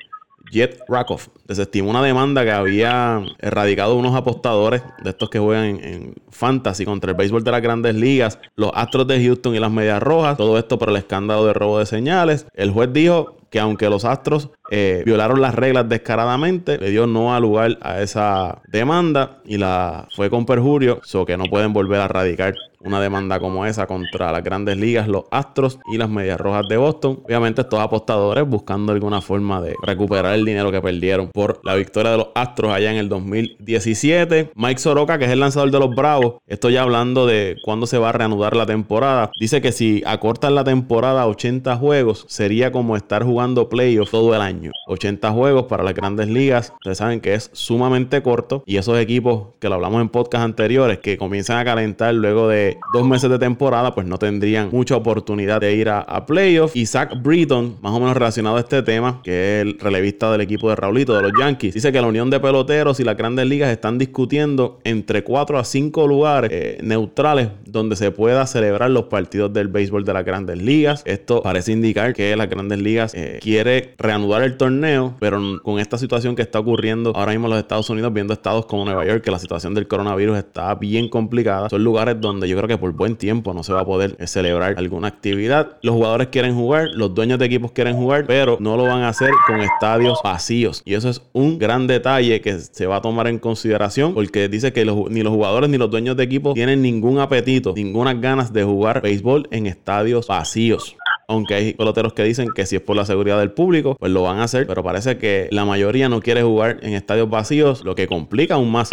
Jet 0.51 0.81
Rakoff, 0.88 1.29
desestimó 1.48 1.89
una 1.89 2.03
demanda 2.03 2.43
que 2.43 2.51
había 2.51 3.24
erradicado 3.39 3.96
unos 3.96 4.15
apostadores 4.15 4.84
de 5.01 5.10
estos 5.12 5.29
que 5.29 5.39
juegan 5.39 5.79
en, 5.81 6.15
fantasy 6.29 6.86
contra 6.86 7.12
el 7.12 7.17
béisbol 7.17 7.43
de 7.43 7.51
las 7.51 7.62
grandes 7.62 7.96
ligas, 7.96 8.38
los 8.55 8.72
Astros 8.74 9.08
de 9.08 9.24
Houston 9.24 9.55
y 9.55 9.60
las 9.60 9.72
Medias 9.72 10.03
Rojas. 10.03 10.38
Todo 10.38 10.58
esto 10.58 10.77
por 10.77 10.89
el 10.89 10.98
escándalo 10.98 11.46
de 11.46 11.53
robo 11.53 11.79
de 11.79 11.86
señales. 11.86 12.46
El 12.53 12.72
juez 12.72 12.91
dijo 12.91 13.38
que 13.50 13.60
aunque 13.60 13.89
los 13.89 14.05
Astros 14.05 14.50
eh, 14.73 15.03
violaron 15.05 15.41
las 15.41 15.53
reglas 15.53 15.89
descaradamente, 15.89 16.77
le 16.77 16.91
dio 16.91 17.05
no 17.05 17.35
al 17.35 17.41
lugar 17.41 17.77
a 17.81 18.01
esa 18.01 18.61
demanda 18.69 19.41
y 19.43 19.57
la 19.57 20.07
fue 20.15 20.29
con 20.29 20.45
perjurio, 20.45 21.01
so 21.03 21.25
que 21.25 21.35
no 21.35 21.43
pueden 21.45 21.73
volver 21.73 21.99
a 21.99 22.07
radicar 22.07 22.55
una 22.83 23.01
demanda 23.01 23.39
como 23.39 23.65
esa 23.65 23.87
contra 23.87 24.31
las 24.31 24.43
grandes 24.43 24.77
ligas, 24.77 25.07
los 25.07 25.25
Astros 25.31 25.79
y 25.91 25.97
las 25.97 26.09
Medias 26.09 26.39
Rojas 26.39 26.67
de 26.67 26.77
Boston. 26.77 27.21
Obviamente 27.25 27.61
estos 27.61 27.79
apostadores 27.79 28.47
buscando 28.47 28.91
alguna 28.91 29.21
forma 29.21 29.61
de 29.61 29.75
recuperar 29.81 30.33
el 30.33 30.45
dinero 30.45 30.71
que 30.71 30.81
perdieron 30.81 31.29
por 31.31 31.59
la 31.63 31.75
victoria 31.75 32.11
de 32.11 32.17
los 32.17 32.29
Astros 32.35 32.73
allá 32.73 32.91
en 32.91 32.97
el 32.97 33.09
2017. 33.09 34.51
Mike 34.55 34.79
Soroka, 34.79 35.17
que 35.17 35.25
es 35.25 35.31
el 35.31 35.39
lanzador 35.39 35.71
de 35.71 35.79
los 35.79 35.95
Bravos, 35.95 36.35
estoy 36.47 36.77
hablando 36.77 37.25
de 37.25 37.57
cuándo 37.63 37.87
se 37.87 37.97
va 37.97 38.09
a 38.09 38.13
reanudar 38.13 38.55
la 38.55 38.65
temporada. 38.65 39.31
Dice 39.39 39.61
que 39.61 39.71
si 39.71 40.01
acortan 40.05 40.55
la 40.55 40.63
temporada 40.63 41.21
a 41.21 41.27
80 41.27 41.75
juegos, 41.77 42.25
sería 42.27 42.71
como 42.71 42.95
estar 42.95 43.23
jugando 43.23 43.69
playoffs 43.69 44.11
todo 44.11 44.35
el 44.35 44.41
año. 44.41 44.60
Año. 44.61 44.71
80 44.87 45.31
juegos 45.31 45.65
para 45.65 45.83
las 45.83 45.93
grandes 45.93 46.27
ligas. 46.27 46.73
Ustedes 46.75 46.97
saben 46.97 47.21
que 47.21 47.33
es 47.33 47.49
sumamente 47.53 48.21
corto 48.21 48.63
y 48.65 48.77
esos 48.77 48.99
equipos 48.99 49.49
que 49.59 49.69
lo 49.69 49.75
hablamos 49.75 50.01
en 50.01 50.09
podcast 50.09 50.43
anteriores 50.43 50.99
que 50.99 51.17
comienzan 51.17 51.57
a 51.57 51.65
calentar 51.65 52.13
luego 52.13 52.47
de 52.47 52.77
dos 52.93 53.07
meses 53.07 53.29
de 53.29 53.39
temporada, 53.39 53.93
pues 53.95 54.05
no 54.07 54.17
tendrían 54.17 54.69
mucha 54.71 54.95
oportunidad 54.95 55.61
de 55.61 55.75
ir 55.75 55.89
a, 55.89 56.01
a 56.01 56.25
playoffs. 56.25 56.75
Y 56.75 56.85
Zach 56.85 57.21
Britton, 57.21 57.77
más 57.81 57.93
o 57.93 57.99
menos 57.99 58.15
relacionado 58.15 58.57
a 58.57 58.59
este 58.59 58.81
tema, 58.83 59.21
que 59.23 59.59
es 59.59 59.61
el 59.63 59.79
relevista 59.79 60.31
del 60.31 60.41
equipo 60.41 60.69
de 60.69 60.75
Raulito 60.75 61.15
de 61.15 61.23
los 61.23 61.31
Yankees, 61.39 61.73
dice 61.73 61.91
que 61.91 62.01
la 62.01 62.07
unión 62.07 62.29
de 62.29 62.39
peloteros 62.39 62.99
y 62.99 63.03
las 63.03 63.17
grandes 63.17 63.45
ligas 63.45 63.71
están 63.71 63.97
discutiendo 63.97 64.79
entre 64.83 65.23
4 65.23 65.57
a 65.57 65.63
5 65.63 66.07
lugares 66.07 66.51
eh, 66.53 66.77
neutrales 66.81 67.49
donde 67.65 67.95
se 67.95 68.11
pueda 68.11 68.45
celebrar 68.47 68.91
los 68.91 69.05
partidos 69.05 69.53
del 69.53 69.67
béisbol 69.67 70.05
de 70.05 70.13
las 70.13 70.25
grandes 70.25 70.61
ligas. 70.61 71.03
Esto 71.05 71.41
parece 71.41 71.71
indicar 71.71 72.13
que 72.13 72.35
las 72.35 72.49
grandes 72.49 72.79
ligas 72.79 73.13
eh, 73.13 73.39
quiere 73.41 73.93
reanudar 73.97 74.40
el 74.45 74.57
torneo, 74.57 75.15
pero 75.19 75.39
con 75.63 75.79
esta 75.79 75.98
situación 75.98 76.36
que 76.36 76.41
está 76.41 76.60
ocurriendo 76.60 77.13
ahora 77.15 77.31
mismo 77.31 77.48
en 77.48 77.51
los 77.51 77.60
Estados 77.60 77.89
Unidos, 77.89 78.13
viendo 78.13 78.33
estados 78.33 78.65
como 78.65 78.86
Nueva 78.86 79.05
York, 79.05 79.24
que 79.24 79.31
la 79.31 79.39
situación 79.39 79.74
del 79.74 79.88
coronavirus 79.88 80.38
está 80.38 80.75
bien 80.75 81.10
complicada, 81.10 81.69
son 81.69 81.83
lugares 81.83 82.19
donde 82.19 82.48
yo 82.48 82.57
creo 82.57 82.67
que 82.67 82.77
por 82.77 82.91
buen 82.93 83.15
tiempo 83.15 83.53
no 83.53 83.63
se 83.63 83.74
va 83.74 83.81
a 83.81 83.86
poder 83.86 84.15
eh, 84.19 84.27
celebrar 84.27 84.75
alguna 84.77 85.07
actividad. 85.07 85.77
Los 85.81 85.95
jugadores 85.95 86.27
quieren 86.27 86.55
jugar, 86.55 86.88
los 86.93 87.13
dueños 87.13 87.39
de 87.39 87.45
equipos 87.45 87.71
quieren 87.71 87.95
jugar, 87.95 88.25
pero 88.25 88.57
no 88.60 88.77
lo 88.77 88.83
van 88.83 89.01
a 89.01 89.10
hacer 89.10 89.31
con 89.48 89.60
estadios 89.62 90.19
vacíos. 90.24 90.81
Y 90.86 90.93
eso 90.93 91.10
es 91.10 91.21
un 91.33 91.60
gran 91.60 91.88
detalle 91.88 92.41
que 92.41 92.60
se 92.60 92.86
va 92.86 92.98
a 92.98 93.01
tomar 93.01 93.27
en 93.27 93.39
consideración 93.39 94.13
porque 94.13 94.48
dice 94.48 94.74
que 94.74 94.86
ni 94.86 95.24
los 95.24 95.33
jugadores 95.33 95.69
ni 95.69 95.77
los 95.77 95.89
dueños 95.89 96.17
de 96.17 96.24
equipos 96.24 96.53
tienen 96.53 96.81
ningún 96.81 97.19
apetito, 97.19 97.74
ninguna 97.75 98.13
ganas 98.13 98.53
de 98.53 98.63
jugar 98.63 99.01
béisbol 99.01 99.48
en 99.51 99.67
estadios 99.67 100.27
vacíos 100.27 100.95
aunque 101.31 101.55
hay 101.55 101.73
peloteros 101.73 102.13
que 102.13 102.23
dicen 102.23 102.50
que 102.53 102.65
si 102.65 102.75
es 102.75 102.81
por 102.81 102.95
la 102.95 103.05
seguridad 103.05 103.39
del 103.39 103.51
público, 103.51 103.95
pues 103.97 104.11
lo 104.11 104.23
van 104.23 104.39
a 104.39 104.43
hacer, 104.43 104.67
pero 104.67 104.83
parece 104.83 105.17
que 105.17 105.47
la 105.51 105.63
mayoría 105.63 106.09
no 106.09 106.19
quiere 106.19 106.43
jugar 106.43 106.79
en 106.81 106.93
estadios 106.93 107.29
vacíos, 107.29 107.83
lo 107.85 107.95
que 107.95 108.07
complica 108.07 108.55
aún 108.55 108.71
más 108.71 108.89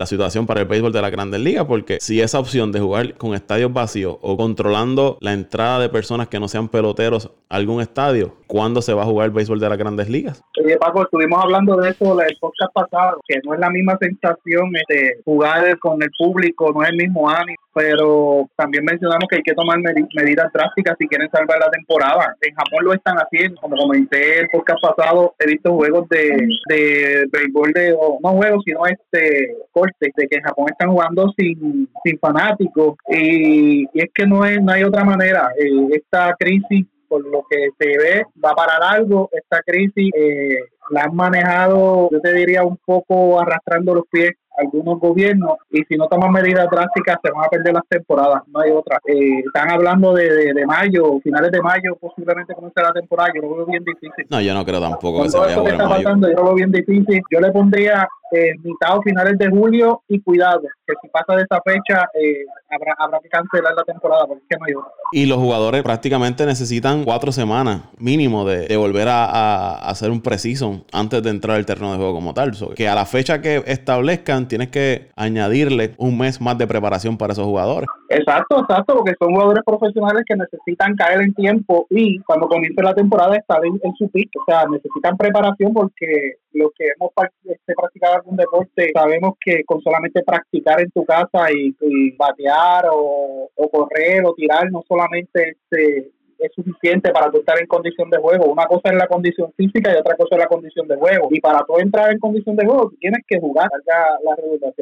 la 0.00 0.06
situación 0.06 0.46
para 0.46 0.62
el 0.62 0.66
béisbol 0.66 0.94
de 0.94 1.02
la 1.02 1.10
Grandes 1.10 1.40
Ligas, 1.40 1.66
porque 1.66 1.98
si 2.00 2.22
esa 2.22 2.38
opción 2.38 2.72
de 2.72 2.80
jugar 2.80 3.18
con 3.18 3.34
estadios 3.34 3.70
vacíos 3.70 4.16
o 4.22 4.34
controlando 4.38 5.18
la 5.20 5.34
entrada 5.34 5.78
de 5.78 5.90
personas 5.90 6.26
que 6.28 6.40
no 6.40 6.48
sean 6.48 6.68
peloteros 6.68 7.30
a 7.50 7.56
algún 7.56 7.82
estadio, 7.82 8.34
¿cuándo 8.46 8.80
se 8.80 8.94
va 8.94 9.02
a 9.02 9.04
jugar 9.04 9.26
el 9.26 9.32
béisbol 9.32 9.60
de 9.60 9.68
las 9.68 9.76
Grandes 9.76 10.08
Ligas? 10.08 10.42
Oye, 10.64 10.78
Paco, 10.78 11.02
estuvimos 11.02 11.44
hablando 11.44 11.76
de 11.76 11.90
eso 11.90 12.18
el 12.18 12.34
podcast 12.40 12.72
pasado, 12.72 13.20
que 13.28 13.40
no 13.44 13.52
es 13.52 13.60
la 13.60 13.68
misma 13.68 13.98
sensación 14.00 14.72
de 14.72 14.80
este, 14.88 15.20
jugar 15.22 15.78
con 15.80 16.02
el 16.02 16.10
público, 16.18 16.72
no 16.72 16.82
es 16.82 16.88
el 16.88 16.96
mismo 16.96 17.28
ánimo, 17.28 17.58
pero 17.74 18.48
también 18.56 18.84
mencionamos 18.86 19.26
que 19.28 19.36
hay 19.36 19.42
que 19.42 19.54
tomar 19.54 19.78
medidas 20.14 20.50
drásticas 20.54 20.96
si 20.98 21.06
quieren 21.08 21.30
salvar 21.30 21.58
la 21.58 21.70
temporada. 21.70 22.34
En 22.40 22.54
Japón 22.54 22.84
lo 22.84 22.94
están 22.94 23.16
haciendo, 23.18 23.60
como 23.60 23.76
comenté 23.76 24.40
el 24.40 24.48
podcast 24.48 24.78
pasado, 24.82 25.34
he 25.38 25.46
visto 25.46 25.74
juegos 25.74 26.08
de, 26.08 26.48
de 26.70 27.26
béisbol 27.30 27.72
de, 27.74 27.94
no 28.22 28.30
juegos, 28.30 28.62
sino 28.64 28.86
este 28.86 29.54
cortes, 29.90 30.12
de 30.16 30.26
que 30.28 30.42
Japón 30.42 30.66
están 30.70 30.90
jugando 30.90 31.32
sin, 31.36 31.88
sin 32.04 32.18
fanáticos 32.18 32.96
y, 33.08 33.84
es 33.98 34.10
que 34.14 34.26
no, 34.26 34.44
es, 34.44 34.60
no 34.62 34.72
hay 34.72 34.84
otra 34.84 35.04
manera. 35.04 35.50
Eh, 35.58 35.88
esta 35.92 36.34
crisis 36.38 36.86
por 37.08 37.26
lo 37.26 37.44
que 37.50 37.70
se 37.76 37.98
ve, 37.98 38.22
va 38.42 38.52
a 38.52 38.54
parar 38.54 38.82
algo. 38.82 39.28
Esta 39.32 39.60
crisis 39.62 40.12
eh, 40.16 40.60
la 40.90 41.02
han 41.02 41.14
manejado, 41.14 42.08
yo 42.10 42.20
te 42.20 42.32
diría, 42.32 42.62
un 42.62 42.78
poco 42.84 43.40
arrastrando 43.40 43.94
los 43.94 44.04
pies 44.08 44.30
algunos 44.60 44.98
gobiernos 44.98 45.56
y 45.70 45.82
si 45.84 45.96
no 45.96 46.06
toman 46.08 46.32
medidas 46.32 46.68
drásticas 46.70 47.18
se 47.22 47.30
van 47.30 47.44
a 47.44 47.48
perder 47.48 47.74
las 47.74 47.86
temporadas, 47.88 48.42
no 48.48 48.60
hay 48.60 48.70
otra. 48.70 48.98
Eh, 49.06 49.40
están 49.44 49.70
hablando 49.70 50.14
de, 50.14 50.52
de, 50.52 50.66
mayo, 50.66 51.18
finales 51.22 51.50
de 51.50 51.60
mayo, 51.60 51.96
posiblemente 52.00 52.54
comience 52.54 52.80
la 52.80 52.92
temporada, 52.92 53.30
yo 53.34 53.42
lo 53.42 53.56
veo 53.56 53.66
bien 53.66 53.84
difícil. 53.84 54.26
No, 54.28 54.40
yo 54.40 54.54
no 54.54 54.64
creo 54.64 54.80
tampoco 54.80 55.22
que 55.22 55.30
se 55.30 55.38
vaya 55.38 55.56
a 55.56 55.68
está 55.68 55.88
pasando, 55.88 56.28
yo 56.28 56.36
lo 56.36 56.44
veo 56.44 56.54
bien 56.54 56.72
difícil. 56.72 57.22
Yo 57.30 57.40
le 57.40 57.50
pondría 57.50 58.08
eh, 58.32 58.52
mitad 58.62 58.96
o 58.96 59.02
finales 59.02 59.36
de 59.38 59.48
julio 59.48 60.02
y 60.08 60.20
cuidado, 60.20 60.62
que 60.86 60.94
si 61.02 61.08
pasa 61.08 61.34
de 61.34 61.42
esa 61.42 61.60
fecha 61.64 62.08
eh, 62.14 62.44
habrá, 62.70 62.94
habrá 62.98 63.18
que 63.18 63.28
cancelar 63.28 63.74
la 63.74 63.82
temporada 63.82 64.24
porque 64.26 64.42
es 64.42 64.48
que 64.48 64.56
no 64.56 64.64
hay 64.66 64.74
otra. 64.74 64.90
Y 65.12 65.26
los 65.26 65.38
jugadores 65.38 65.82
prácticamente 65.82 66.46
necesitan 66.46 67.04
cuatro 67.04 67.32
semanas 67.32 67.82
mínimo 67.98 68.44
de, 68.44 68.76
volver 68.76 69.08
a, 69.08 69.74
hacer 69.88 70.10
un 70.10 70.20
preciso 70.20 70.84
antes 70.92 71.22
de 71.22 71.30
entrar 71.30 71.56
al 71.56 71.66
terreno 71.66 71.90
de 71.90 71.96
juego 71.96 72.14
como 72.14 72.32
tal. 72.32 72.52
que 72.76 72.88
a 72.88 72.94
la 72.94 73.04
fecha 73.04 73.40
que 73.40 73.64
establezcan 73.66 74.46
tienes 74.50 74.68
que 74.68 75.06
añadirle 75.16 75.92
un 75.96 76.18
mes 76.18 76.40
más 76.40 76.58
de 76.58 76.66
preparación 76.66 77.16
para 77.16 77.32
esos 77.32 77.46
jugadores. 77.46 77.88
Exacto, 78.08 78.58
exacto, 78.60 78.96
porque 78.96 79.14
son 79.18 79.32
jugadores 79.32 79.62
profesionales 79.64 80.24
que 80.26 80.36
necesitan 80.36 80.96
caer 80.96 81.22
en 81.22 81.32
tiempo 81.32 81.86
y 81.88 82.18
cuando 82.20 82.48
comience 82.48 82.82
la 82.82 82.94
temporada 82.94 83.36
estar 83.36 83.64
en, 83.64 83.80
su 83.96 84.10
pico. 84.10 84.42
O 84.42 84.44
sea, 84.50 84.66
necesitan 84.66 85.16
preparación 85.16 85.72
porque 85.72 86.34
los 86.52 86.70
que 86.76 86.86
hemos 86.96 87.12
este, 87.44 87.74
practicado 87.74 88.16
algún 88.16 88.36
deporte 88.36 88.90
sabemos 88.92 89.34
que 89.40 89.62
con 89.64 89.80
solamente 89.80 90.22
practicar 90.24 90.80
en 90.80 90.90
tu 90.90 91.04
casa 91.04 91.46
y, 91.52 92.10
batear 92.16 92.86
o, 92.92 93.48
correr 93.70 94.24
o 94.26 94.34
tirar 94.34 94.70
no 94.72 94.82
solamente 94.88 95.50
este 95.50 96.10
es 96.40 96.52
suficiente 96.54 97.10
para 97.10 97.30
tú 97.30 97.38
estar 97.38 97.58
en 97.60 97.66
condición 97.66 98.10
de 98.10 98.18
juego. 98.18 98.46
Una 98.46 98.66
cosa 98.66 98.90
es 98.90 98.96
la 98.96 99.06
condición 99.06 99.52
física 99.56 99.92
y 99.92 99.98
otra 99.98 100.16
cosa 100.16 100.36
es 100.36 100.38
la 100.38 100.46
condición 100.46 100.88
de 100.88 100.96
juego. 100.96 101.28
Y 101.30 101.40
para 101.40 101.60
tú 101.66 101.78
entrar 101.78 102.10
en 102.12 102.18
condición 102.18 102.56
de 102.56 102.66
juego, 102.66 102.92
tienes 102.98 103.20
que 103.26 103.38
jugar, 103.38 103.68
la 104.24 104.36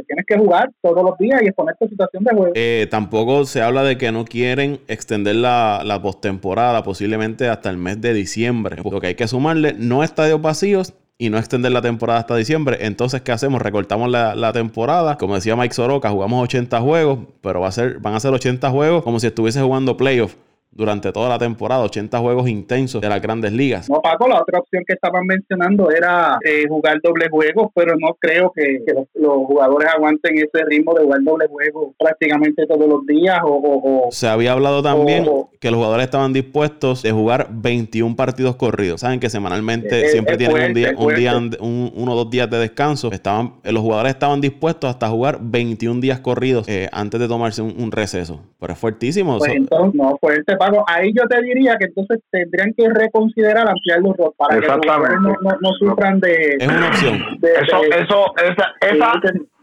tienes 0.07 0.25
que 0.27 0.39
jugar 0.39 0.71
todos 0.81 1.03
los 1.03 1.19
días 1.19 1.43
y 1.43 1.47
exponerte 1.47 1.85
a 1.85 1.89
situación 1.89 2.25
de 2.25 2.35
juego. 2.35 2.53
Eh, 2.55 2.87
tampoco 2.91 3.45
se 3.45 3.63
habla 3.63 3.83
de 3.83 3.99
que 3.99 4.13
no 4.13 4.25
quieren 4.25 4.79
extender 4.89 5.37
la, 5.37 5.83
la 5.85 6.01
postemporada 6.01 6.83
posiblemente 6.83 7.49
hasta 7.49 7.71
el 7.71 7.77
mes 7.77 8.01
de 8.01 8.13
diciembre. 8.15 8.77
Lo 8.91 9.01
que 9.01 9.09
hay 9.09 9.15
que 9.15 9.29
sumarle, 9.29 9.75
no 9.77 10.03
estadios 10.03 10.41
vacíos, 10.41 10.95
y 11.21 11.31
no 11.31 11.39
extender 11.39 11.73
la 11.73 11.83
temporada 11.83 12.21
hasta 12.21 12.37
diciembre. 12.37 12.79
Entonces, 12.83 13.23
¿qué 13.23 13.33
hacemos? 13.33 13.61
Recortamos 13.61 14.09
la, 14.09 14.37
la, 14.37 14.53
temporada. 14.53 15.19
Como 15.19 15.35
decía 15.35 15.57
Mike 15.57 15.75
Soroka, 15.75 16.11
jugamos 16.11 16.45
80 16.45 16.81
juegos, 16.81 17.19
pero 17.41 17.61
va 17.61 17.67
a 17.67 17.73
ser, 17.73 17.99
van 17.99 18.15
a 18.15 18.21
ser 18.21 18.33
80 18.33 18.71
juegos 18.71 19.03
como 19.03 19.19
si 19.19 19.27
estuviese 19.27 19.61
jugando 19.61 19.97
playoff 19.97 20.37
durante 20.71 21.13
toda 21.13 21.29
la 21.29 21.39
temporada, 21.39 21.83
80 21.83 22.19
juegos 22.19 22.49
intensos 22.49 23.01
de 23.01 23.09
las 23.09 23.21
grandes 23.21 23.53
ligas. 23.53 23.89
No, 23.91 24.01
Paco, 24.01 24.29
la 24.29 24.41
otra 24.41 24.61
opción 24.61 24.85
que 24.87 24.95
estaban 24.95 25.27
mencionando 25.27 25.91
era 25.91 26.39
eh, 26.45 26.67
jugar 26.69 27.01
doble 27.03 27.29
juego, 27.29 27.73
pero 27.75 27.97
no 27.99 28.17
creo 28.19 28.53
que, 28.55 28.79
los, 29.15 29.47
jugadores 29.47 29.89
aguanten 29.95 30.37
ese 30.37 30.65
ritmo 30.67 30.95
de 30.95 31.05
jugar 31.05 31.21
doble 31.23 31.47
juego 31.49 31.95
prácticamente 31.99 32.67
todos 32.67 32.89
los 32.89 33.07
días. 33.07 33.41
O, 33.45 34.09
Se 34.11 34.29
había 34.29 34.53
hablado 34.53 34.83
también 34.83 35.27
que 35.61 35.71
los 35.71 35.79
jugadores 35.79 36.05
estaban 36.05 36.33
dispuestos 36.33 37.03
de 37.03 37.13
jugar 37.13 37.49
21 37.51 38.15
partidos 38.17 38.57
corridos. 38.57 39.01
Saben 39.01 39.21
que 39.21 39.31
semanalmente 39.31 40.09
siempre 40.09 40.37
tienen 40.37 40.69
un 40.69 40.75
día, 40.75 40.95
un 40.97 41.15
día 41.15 41.37
uno 41.61 42.13
o 42.13 42.17
dos 42.17 42.31
días 42.31 42.49
de 42.51 42.59
descanso. 42.59 43.11
Estaban, 43.13 43.55
eh, 43.65 43.73
los 43.73 43.83
jugadores 43.83 44.13
estaban 44.13 44.41
dispuestos 44.41 44.91
hasta 44.91 45.09
jugar 45.09 45.39
21 45.41 46.01
días 46.01 46.21
corridos 46.21 46.69
eh, 46.69 46.89
antes 46.93 47.19
de 47.21 47.29
tomarse 47.29 47.63
un, 47.63 47.91
receso. 47.91 48.41
Pero 48.61 48.73
es 48.75 48.79
fuertísimo. 48.79 49.39
Pues 49.39 49.53
entonces, 49.53 49.95
no, 49.95 50.17
fuerte, 50.21 50.57
Paco, 50.59 50.85
ahí 50.87 51.13
yo 51.15 51.27
te 51.29 51.41
diría 51.43 51.77
que 51.79 51.87
entonces 51.87 52.21
tendrían 52.31 52.75
que 52.75 52.89
reconsiderar 52.89 53.69
ampliar 53.69 54.01
los 54.01 54.17
roles 54.17 54.35
para 54.37 54.61
que 54.61 54.67
los 54.67 55.21
no, 55.21 55.59
no, 55.61 55.71
sufran 55.79 56.21
de... 56.21 56.57
Es 56.59 56.69
una 56.69 56.89
opción. 56.89 57.39
eso, 57.43 57.83
eso, 57.85 58.35
esa, 58.37 58.75
esa, 58.81 59.13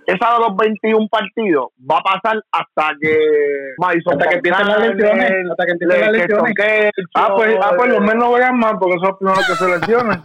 esa 0.07 0.33
de 0.33 0.39
los 0.39 0.55
21 0.55 1.07
partidos 1.09 1.67
va 1.89 1.97
a 1.97 2.01
pasar 2.01 2.41
hasta 2.51 2.93
que 3.01 3.17
hasta 3.79 4.29
que 4.29 4.35
empiecen 4.35 4.67
las 4.67 4.79
lesiones 4.79 5.31
hasta 5.51 5.65
que 5.65 5.71
empiecen 5.71 6.01
las 6.01 6.11
lesiones. 6.11 6.53
ah 7.15 7.33
pues 7.35 7.57
ah 7.61 7.71
pues 7.75 7.89
los 7.91 8.01
menos 8.01 8.15
no 8.15 8.31
vean 8.33 8.57
más 8.57 8.73
porque 8.79 8.97
son 8.99 9.09
los 9.09 9.17
primeros 9.17 9.47
que 9.47 9.55
se 9.55 9.67
lesionan 9.79 10.21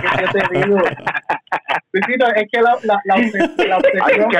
¿Qué 0.00 0.26
te 0.38 0.58
digo? 0.58 0.78
es 1.92 2.46
que 2.50 2.62
la, 2.62 2.76
la, 2.84 3.00
la, 3.04 3.16
la 3.66 3.76
obsesión 3.76 4.30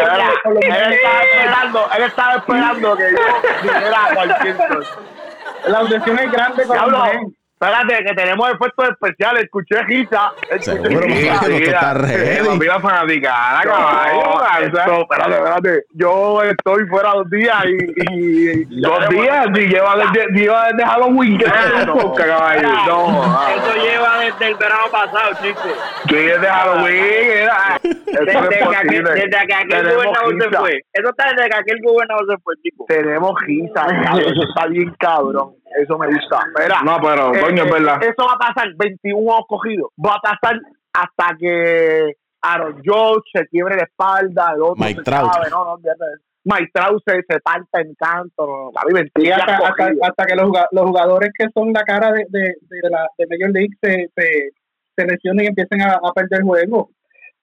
él 0.62 0.92
estaba 0.92 1.22
esperando 1.22 1.80
él 1.96 2.02
estaba 2.04 2.34
esperando 2.36 2.96
que 2.96 3.04
yo 3.12 3.18
dijera 3.62 3.98
cualquier 4.14 4.56
cosa. 4.56 4.96
La 5.68 5.80
obsesión 5.82 6.18
es 6.18 6.32
grande 6.32 6.64
con 6.64 6.76
los 6.90 7.02
Espérate, 7.62 8.04
que 8.04 8.14
tenemos 8.14 8.50
efectos 8.50 8.88
especiales. 8.88 9.44
Escuché 9.44 9.84
Gita. 9.86 10.32
Seguro, 10.58 11.06
que 11.06 11.64
está 11.64 11.94
ready. 11.94 12.58
Mira, 12.58 12.80
fanaticada, 12.80 13.62
caballo. 13.62 14.42
Espérate, 14.62 15.34
espérate. 15.36 15.84
Yo 15.92 16.42
estoy 16.42 16.88
fuera 16.88 17.12
dos 17.12 17.30
días 17.30 17.64
y. 17.66 18.64
dos 18.80 19.08
días. 19.10 19.46
Y 19.54 19.68
lleva 19.68 19.94
desde, 19.96 20.26
lleva 20.32 20.64
desde 20.72 20.84
Halloween. 20.84 21.38
No, 21.86 22.12
caballo. 22.12 22.68
No. 22.86 23.48
Eso 23.48 23.74
lleva 23.80 24.18
desde 24.18 24.48
el 24.48 24.54
verano 24.56 24.84
pasado, 24.90 25.30
chicos. 25.40 25.62
Sí, 26.08 26.16
desde 26.16 26.46
Halloween. 26.48 26.96
Era. 26.96 27.80
Desde, 27.82 28.24
que 28.26 28.76
aquel, 28.76 29.04
desde 29.04 29.46
que 29.46 29.54
aquel 29.54 29.94
gobernador 29.94 30.42
se 30.42 30.58
fue. 30.58 30.84
Eso 30.92 31.10
está 31.10 31.32
desde 31.32 31.48
que 31.48 31.56
aquel 31.56 31.80
gobernador 31.80 32.26
se 32.28 32.42
fue, 32.42 32.54
chicos. 32.62 32.86
Tenemos 32.88 33.40
Gita. 33.46 33.86
Eso 34.18 34.42
está 34.48 34.66
bien 34.66 34.92
cabrón. 34.98 35.61
Eso 35.80 35.98
me 35.98 36.06
gusta. 36.08 36.40
Espera. 36.46 36.82
No, 36.84 36.98
pero, 37.00 37.34
eh, 37.34 37.40
coño, 37.40 37.64
es 37.64 37.70
verdad. 37.70 38.02
Eso 38.02 38.26
va 38.26 38.34
a 38.34 38.52
pasar 38.52 38.68
21 38.76 39.44
cogidos. 39.48 39.90
Va 39.98 40.14
a 40.14 40.20
pasar 40.20 40.60
hasta 40.92 41.36
que 41.38 42.14
Aaron 42.42 42.82
George 42.82 43.30
se 43.32 43.46
quiebre 43.48 43.76
la 43.76 43.84
espalda. 43.84 44.52
El 44.54 44.62
otro 44.62 44.84
Mike 44.84 45.02
Trout. 45.02 45.30
no, 45.50 45.64
no, 45.64 45.78
Mike 46.44 46.72
se, 47.06 47.22
se 47.28 47.40
parte 47.40 47.80
en 47.80 47.94
canto. 47.94 48.72
hasta, 48.74 50.26
que 50.26 50.34
los, 50.34 50.50
jugadores 50.72 51.30
que 51.38 51.46
son 51.54 51.72
la 51.72 51.82
cara 51.82 52.12
de, 52.12 52.26
de, 52.28 52.90
la 52.90 53.06
de 53.16 53.26
Major 53.28 53.50
League 53.52 53.76
se, 53.80 54.10
se, 54.16 55.06
lesionen 55.06 55.44
y 55.44 55.48
empiecen 55.48 55.82
a, 55.82 56.00
perder 56.14 56.40
el 56.40 56.44
juego. 56.44 56.90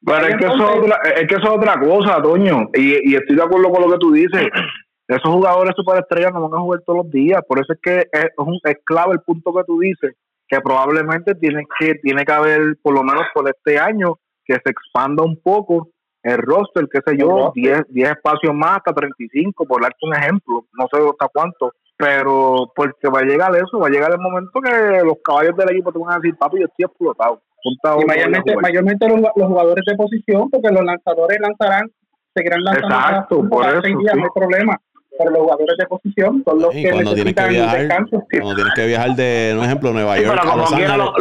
Pero 0.05 0.27
es 0.27 0.35
que, 0.35 0.45
eso 0.45 0.55
es, 0.55 0.79
otra, 0.79 1.01
es 1.15 1.27
que 1.27 1.35
eso 1.35 1.43
es 1.43 1.49
otra 1.49 1.79
cosa, 1.79 2.21
Toño. 2.21 2.69
Y, 2.73 3.11
y 3.11 3.15
estoy 3.15 3.35
de 3.35 3.43
acuerdo 3.43 3.69
con 3.69 3.83
lo 3.83 3.91
que 3.91 3.99
tú 3.99 4.11
dices. 4.11 4.49
Esos 5.09 5.33
jugadores 5.33 5.73
superestrellas 5.75 6.31
no 6.31 6.47
van 6.47 6.59
a 6.59 6.61
jugar 6.61 6.81
todos 6.85 7.03
los 7.03 7.11
días. 7.11 7.41
Por 7.47 7.59
eso 7.59 7.73
es 7.73 7.79
que 7.81 8.07
es, 8.11 8.29
un, 8.37 8.59
es 8.63 8.77
clave 8.85 9.13
el 9.13 9.21
punto 9.21 9.51
que 9.51 9.63
tú 9.63 9.79
dices, 9.79 10.15
que 10.47 10.61
probablemente 10.61 11.33
tiene 11.33 11.65
que, 11.79 11.95
tiene 11.95 12.23
que 12.23 12.31
haber, 12.31 12.77
por 12.83 12.93
lo 12.93 13.01
menos 13.01 13.23
por 13.33 13.49
este 13.49 13.79
año, 13.79 14.19
que 14.45 14.53
se 14.53 14.69
expanda 14.69 15.23
un 15.23 15.41
poco 15.41 15.89
el 16.21 16.37
roster, 16.37 16.87
qué 16.91 16.99
sé 17.03 17.17
yo, 17.17 17.51
10, 17.55 17.85
10 17.89 18.09
espacios 18.11 18.53
más 18.53 18.77
hasta 18.77 18.93
35, 18.93 19.65
por 19.65 19.81
darte 19.81 19.97
un 20.03 20.15
ejemplo, 20.15 20.65
no 20.73 20.85
sé 20.91 20.99
hasta 21.03 21.27
cuánto, 21.33 21.73
pero 21.97 22.71
porque 22.75 23.09
va 23.09 23.21
a 23.21 23.23
llegar 23.23 23.55
eso, 23.55 23.79
va 23.79 23.87
a 23.87 23.91
llegar 23.91 24.11
el 24.11 24.19
momento 24.19 24.61
que 24.61 25.01
los 25.03 25.17
caballos 25.23 25.57
del 25.57 25.71
equipo 25.71 25.91
te 25.91 25.97
van 25.97 26.11
a 26.11 26.19
decir, 26.19 26.37
papi, 26.37 26.59
yo 26.59 26.65
estoy 26.65 26.85
explotado. 26.85 27.41
Y 27.63 28.05
mayormente, 28.05 28.55
mayormente 28.57 29.09
los, 29.09 29.21
jugadores 29.33 29.83
de 29.87 29.95
posición, 29.95 30.49
porque 30.51 30.69
los 30.69 30.83
lanzadores 30.83 31.39
lanzarán, 31.41 31.89
seguirán 32.35 32.63
lanzando 32.63 32.95
Exacto, 32.95 33.49
por 33.49 33.65
eso, 33.65 33.81
días, 33.81 34.15
no 34.15 34.23
hay 34.23 34.29
problema 34.35 34.79
pero 35.19 35.31
los 35.31 35.41
jugadores 35.41 35.77
de 35.77 35.85
posición 35.85 36.41
son 36.45 36.61
los 36.61 36.71
que 36.71 36.91
cuando 36.91 37.13
tienes 37.13 37.35
que 37.35 37.47
viajar, 37.49 37.87
Cuando 38.07 38.55
tienes 38.55 38.73
que 38.73 38.87
viajar 38.87 39.15
de, 39.17 39.53
un 39.57 39.65
ejemplo, 39.65 39.91
Nueva 39.91 40.17
York 40.17 40.39
pero 40.39 40.49
como 40.49 40.65
quiera 40.77 40.95
los, 40.95 41.11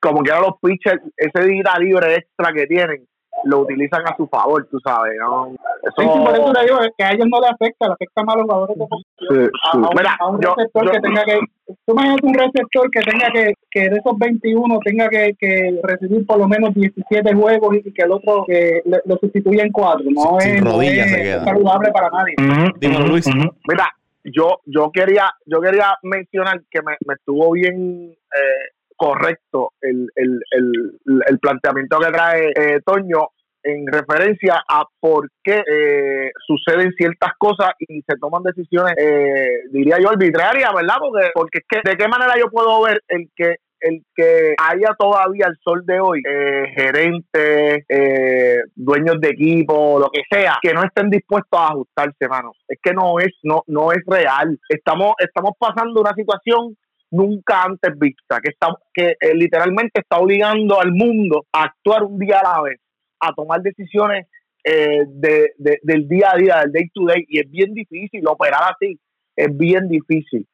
como 0.00 0.22
quiera 0.22 0.40
los 0.40 0.52
pitchers, 0.62 1.02
ese 1.16 1.44
día 1.48 1.74
libre 1.80 2.14
extra 2.14 2.52
que 2.52 2.66
tienen, 2.66 3.04
lo 3.44 3.60
utilizan 3.60 4.02
a 4.06 4.16
su 4.16 4.26
favor, 4.26 4.66
tú 4.70 4.78
sabes. 4.80 5.14
¿no? 5.18 5.48
Eso... 5.48 5.94
Sí, 5.96 6.06
por 6.06 6.34
eso 6.34 6.52
te 6.52 6.62
digo 6.62 6.78
que 6.96 7.04
a 7.04 7.12
ellos 7.12 7.26
no 7.28 7.40
le 7.40 7.48
afecta, 7.48 7.86
le 7.86 7.92
afecta 7.94 8.22
más 8.22 8.34
a 8.34 8.38
los 8.38 8.46
jugadores 8.46 8.76
de 8.76 8.86
posición. 8.86 9.50
A, 9.72 9.76
un, 9.76 9.88
Mira, 9.96 10.16
un 10.28 10.42
receptor 10.42 10.90
que 10.90 11.00
tenga 11.00 11.24
que. 11.24 11.40
Tú 11.86 11.92
imagínate 11.92 12.26
un 12.26 12.34
receptor 12.34 12.90
que 12.90 13.00
tenga 13.00 13.30
que, 13.32 13.54
que 13.70 13.80
de 13.88 13.96
esos 13.96 14.18
21 14.18 14.78
tenga 14.84 15.08
que, 15.08 15.34
que 15.38 15.80
recibir 15.82 16.26
por 16.26 16.38
lo 16.38 16.48
menos 16.48 16.74
17 16.74 17.34
juegos 17.34 17.76
y 17.76 17.92
que 17.92 18.02
el 18.02 18.12
otro 18.12 18.44
que 18.46 18.82
lo 18.84 19.16
sustituya 19.18 19.62
en 19.64 19.72
cuatro. 19.72 20.04
No 20.10 20.38
es, 20.38 20.62
no 20.62 20.82
es 20.82 21.44
saludable 21.44 21.90
para 21.92 22.10
nadie. 22.10 22.34
Dímelo, 22.80 23.06
Luis. 23.06 23.26
Mira, 23.68 23.86
yo 24.24 24.60
yo 24.66 24.90
quería 24.92 25.32
yo 25.46 25.60
quería 25.60 25.96
mencionar 26.02 26.60
que 26.70 26.82
me, 26.82 26.96
me 27.06 27.14
estuvo 27.14 27.52
bien 27.52 28.10
eh, 28.10 28.79
correcto 29.00 29.72
el, 29.80 30.10
el, 30.14 30.40
el, 30.50 31.38
planteamiento 31.38 31.98
que 31.98 32.12
trae 32.12 32.52
eh, 32.54 32.80
Toño 32.84 33.28
en 33.62 33.86
referencia 33.86 34.62
a 34.68 34.84
por 35.00 35.30
qué 35.42 35.62
eh, 35.66 36.30
suceden 36.46 36.92
ciertas 36.98 37.30
cosas 37.38 37.70
y 37.78 38.02
se 38.02 38.16
toman 38.20 38.42
decisiones, 38.42 38.94
eh, 38.98 39.62
diría 39.70 39.96
yo, 39.98 40.10
arbitrarias, 40.10 40.70
¿verdad? 40.74 40.96
Porque, 40.98 41.30
porque 41.32 41.58
es 41.60 41.64
que, 41.66 41.90
¿de 41.90 41.96
qué 41.96 42.08
manera 42.08 42.34
yo 42.38 42.50
puedo 42.50 42.82
ver 42.82 43.02
el 43.08 43.30
que 43.34 43.56
el 43.80 44.02
que 44.14 44.54
haya 44.58 44.94
todavía 44.98 45.46
el 45.48 45.56
sol 45.64 45.82
de 45.86 45.98
hoy 45.98 46.20
eh, 46.28 46.66
gerentes, 46.76 47.84
eh, 47.88 48.58
dueños 48.74 49.18
de 49.18 49.30
equipo, 49.30 49.98
lo 49.98 50.10
que 50.10 50.20
sea, 50.30 50.58
que 50.60 50.74
no 50.74 50.82
estén 50.84 51.08
dispuestos 51.08 51.58
a 51.58 51.68
ajustarse, 51.68 52.28
mano. 52.28 52.52
Es 52.68 52.78
que 52.82 52.92
no 52.92 53.18
es, 53.18 53.32
no, 53.42 53.62
no 53.66 53.90
es 53.92 54.02
real. 54.06 54.58
Estamos, 54.68 55.14
estamos 55.18 55.52
pasando 55.58 56.02
una 56.02 56.12
situación 56.12 56.76
nunca 57.10 57.64
antes 57.64 57.98
vista, 57.98 58.40
que, 58.40 58.50
está, 58.50 58.68
que 58.94 59.16
eh, 59.20 59.34
literalmente 59.34 60.00
está 60.00 60.18
obligando 60.18 60.80
al 60.80 60.92
mundo 60.92 61.44
a 61.52 61.64
actuar 61.64 62.04
un 62.04 62.18
día 62.18 62.38
a 62.38 62.56
la 62.56 62.62
vez, 62.62 62.80
a 63.20 63.32
tomar 63.32 63.60
decisiones 63.62 64.26
eh, 64.64 65.04
de, 65.06 65.52
del 65.82 66.08
día 66.08 66.30
a 66.32 66.36
día, 66.36 66.60
del 66.60 66.72
day 66.72 66.88
to 66.94 67.04
day, 67.06 67.24
y 67.28 67.40
es 67.40 67.50
bien 67.50 67.74
difícil 67.74 68.26
operar 68.26 68.74
así, 68.74 68.98
es 69.36 69.56
bien 69.56 69.88
difícil. 69.88 70.46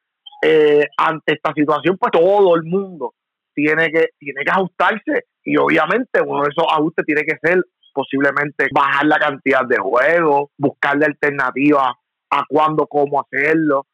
Eh, 0.43 0.85
ante 0.97 1.33
esta 1.33 1.53
situación, 1.53 1.97
pues 1.97 2.11
todo 2.11 2.55
el 2.55 2.63
mundo 2.63 3.13
tiene 3.53 3.91
que, 3.91 4.09
tiene 4.19 4.43
que 4.43 4.51
ajustarse 4.51 5.25
y 5.43 5.57
obviamente 5.57 6.21
uno 6.21 6.43
de 6.43 6.49
esos 6.49 6.65
ajustes 6.71 7.05
tiene 7.05 7.23
que 7.23 7.37
ser 7.41 7.63
posiblemente 7.91 8.67
bajar 8.71 9.07
la 9.07 9.17
cantidad 9.17 9.65
de 9.65 9.77
juegos, 9.77 10.51
buscarle 10.57 11.05
alternativas 11.05 11.93
a 12.29 12.43
cuándo, 12.47 12.85
cómo 12.85 13.19
hacerlo. 13.21 13.87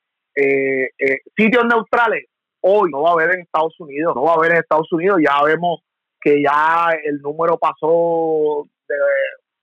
sitios 1.37 1.63
neutrales, 1.65 2.25
hoy 2.63 2.89
no 2.91 3.03
va 3.03 3.09
a 3.09 3.13
haber 3.13 3.35
en 3.35 3.41
Estados 3.41 3.79
Unidos, 3.79 4.15
no 4.15 4.23
va 4.23 4.31
a 4.31 4.35
haber 4.35 4.51
en 4.51 4.57
Estados 4.57 4.91
Unidos, 4.91 5.19
ya 5.23 5.43
vemos 5.43 5.81
que 6.19 6.41
ya 6.41 6.89
el 7.03 7.21
número 7.21 7.57
pasó 7.57 8.65
de 8.87 8.95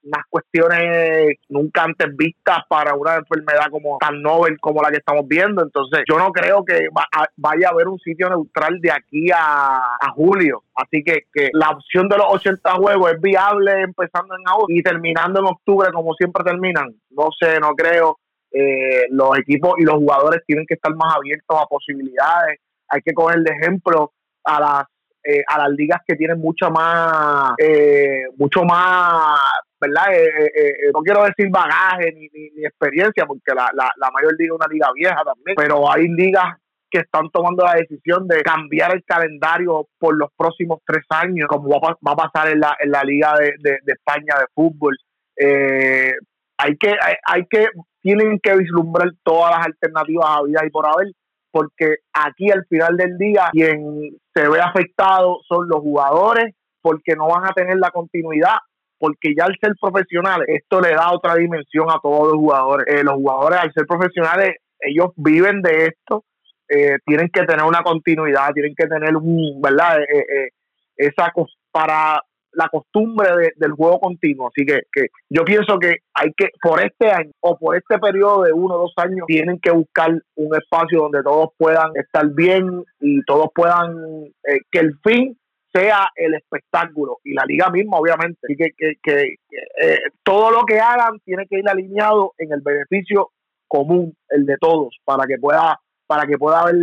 unas 0.02 0.24
cuestiones 0.28 1.36
nunca 1.48 1.84
antes 1.84 2.16
vistas 2.16 2.58
para 2.68 2.94
una 2.94 3.16
enfermedad 3.16 3.66
como 3.70 3.98
tan 3.98 4.22
novel 4.22 4.58
como 4.60 4.82
la 4.82 4.90
que 4.90 4.98
estamos 4.98 5.26
viendo. 5.26 5.62
Entonces, 5.62 6.00
yo 6.08 6.18
no 6.18 6.32
creo 6.32 6.64
que 6.64 6.88
vaya 7.36 7.68
a 7.68 7.70
haber 7.70 7.88
un 7.88 7.98
sitio 7.98 8.28
neutral 8.28 8.80
de 8.80 8.92
aquí 8.92 9.28
a, 9.34 9.80
julio. 10.14 10.64
Así 10.74 11.02
que, 11.04 11.24
que, 11.32 11.50
la 11.52 11.70
opción 11.70 12.08
de 12.08 12.16
los 12.16 12.26
80 12.28 12.72
juegos 12.74 13.12
es 13.12 13.20
viable 13.20 13.82
empezando 13.82 14.34
en 14.34 14.48
agosto 14.48 14.72
y 14.72 14.82
terminando 14.82 15.40
en 15.40 15.46
octubre 15.46 15.92
como 15.92 16.14
siempre 16.14 16.44
terminan. 16.44 16.94
No 17.10 17.28
sé, 17.38 17.58
no 17.60 17.74
creo. 17.74 18.18
Eh, 18.52 19.06
los 19.10 19.38
equipos 19.38 19.74
y 19.78 19.84
los 19.84 19.94
jugadores 19.94 20.42
tienen 20.46 20.66
que 20.66 20.74
estar 20.74 20.94
más 20.94 21.14
abiertos 21.14 21.56
a 21.56 21.66
posibilidades 21.66 22.58
hay 22.90 23.00
que 23.02 23.14
coger 23.14 23.40
de 23.40 23.52
ejemplo 23.52 24.12
a 24.44 24.60
las 24.60 24.84
eh, 25.22 25.44
a 25.46 25.58
las 25.58 25.70
ligas 25.70 26.00
que 26.06 26.16
tienen 26.16 26.40
mucho 26.40 26.70
más 26.70 27.52
eh, 27.58 28.24
mucho 28.38 28.64
más 28.64 29.38
verdad 29.78 30.14
eh, 30.14 30.90
no 30.94 31.00
quiero 31.00 31.24
decir 31.24 31.50
bagaje 31.50 32.12
ni, 32.12 32.28
ni, 32.32 32.64
experiencia 32.64 33.26
porque 33.26 33.54
la, 33.54 33.70
la, 33.74 34.10
mayor 34.12 34.34
liga 34.38 34.54
es 34.54 34.56
una 34.56 34.72
liga 34.72 34.88
vieja 34.94 35.22
también 35.22 35.56
pero 35.56 35.92
hay 35.92 36.08
ligas 36.08 36.56
que 36.90 37.00
están 37.00 37.28
tomando 37.30 37.64
la 37.64 37.74
decisión 37.74 38.26
de 38.26 38.42
cambiar 38.42 38.94
el 38.94 39.04
calendario 39.04 39.88
por 39.98 40.16
los 40.16 40.30
próximos 40.34 40.80
tres 40.86 41.04
años 41.10 41.48
como 41.48 41.68
va, 41.68 41.96
a 42.12 42.16
pasar 42.16 42.48
en 42.52 42.60
la, 42.60 42.74
en 42.80 42.90
la 42.90 43.04
liga 43.04 43.34
de, 43.38 43.52
de, 43.60 43.92
España 43.92 44.34
de 44.40 44.46
fútbol. 44.54 44.96
Hay 45.36 46.76
que 46.76 46.88
hay, 47.00 47.14
hay 47.24 47.46
que 47.46 47.68
tienen 48.02 48.40
que 48.40 48.56
vislumbrar 48.56 49.10
todas 49.22 49.56
las 49.56 49.66
alternativas 49.66 50.26
a 50.28 50.42
vida 50.42 50.60
y 50.66 50.70
por 50.70 50.86
haber 50.86 51.12
porque 51.50 51.96
aquí 52.12 52.50
al 52.50 52.64
final 52.66 52.96
del 52.96 53.18
día 53.18 53.48
quien 53.52 54.10
se 54.34 54.48
ve 54.48 54.60
afectado 54.60 55.38
son 55.48 55.68
los 55.68 55.80
jugadores 55.80 56.54
porque 56.80 57.14
no 57.16 57.28
van 57.28 57.44
a 57.44 57.52
tener 57.52 57.76
la 57.76 57.90
continuidad 57.90 58.58
porque 58.98 59.34
ya 59.36 59.44
al 59.44 59.56
ser 59.60 59.72
profesionales 59.80 60.46
esto 60.48 60.80
le 60.80 60.90
da 60.90 61.12
otra 61.12 61.34
dimensión 61.34 61.90
a 61.90 61.98
todos 62.02 62.32
los 62.32 62.36
jugadores. 62.36 62.86
Eh, 62.94 63.02
los 63.02 63.14
jugadores 63.14 63.58
al 63.58 63.72
ser 63.72 63.86
profesionales 63.86 64.56
ellos 64.78 65.10
viven 65.16 65.62
de 65.62 65.86
esto 65.86 66.24
eh, 66.68 66.98
tienen 67.04 67.28
que 67.32 67.44
tener 67.44 67.64
una 67.64 67.82
continuidad 67.82 68.52
tienen 68.52 68.74
que 68.76 68.86
tener 68.86 69.16
un 69.16 69.60
verdad 69.60 70.00
eh, 70.02 70.50
esa 70.96 71.32
para 71.72 72.20
la 72.52 72.68
costumbre 72.68 73.52
del 73.56 73.72
juego 73.72 74.00
continuo. 74.00 74.48
Así 74.48 74.64
que, 74.64 74.82
que, 74.92 75.08
yo 75.28 75.44
pienso 75.44 75.78
que 75.78 75.98
hay 76.14 76.32
que, 76.36 76.48
por 76.60 76.82
este 76.82 77.10
año 77.10 77.30
o 77.40 77.56
por 77.58 77.76
este 77.76 77.98
periodo 77.98 78.42
de 78.42 78.52
uno 78.52 78.74
o 78.74 78.78
dos 78.78 78.92
años, 78.96 79.26
tienen 79.26 79.58
que 79.60 79.70
buscar 79.70 80.10
un 80.36 80.56
espacio 80.56 81.02
donde 81.02 81.22
todos 81.22 81.50
puedan 81.56 81.90
estar 81.94 82.26
bien 82.28 82.84
y 83.00 83.22
todos 83.24 83.48
puedan, 83.54 84.24
eh, 84.44 84.60
que 84.70 84.80
el 84.80 84.98
fin 85.02 85.36
sea 85.72 86.08
el 86.16 86.34
espectáculo 86.34 87.18
y 87.24 87.32
la 87.32 87.44
liga 87.44 87.70
misma, 87.70 87.98
obviamente. 87.98 88.40
Así 88.42 88.56
que, 88.56 88.70
que, 88.76 88.94
que 89.02 89.34
eh, 89.80 89.98
todo 90.22 90.50
lo 90.50 90.64
que 90.64 90.80
hagan 90.80 91.20
tiene 91.24 91.46
que 91.46 91.58
ir 91.58 91.68
alineado 91.68 92.32
en 92.38 92.52
el 92.52 92.60
beneficio 92.60 93.30
común, 93.68 94.16
el 94.30 94.46
de 94.46 94.56
todos, 94.60 94.96
para 95.04 95.26
que 95.26 95.38
pueda, 95.38 95.78
para 96.06 96.26
que 96.26 96.36
pueda 96.36 96.60
haber 96.60 96.74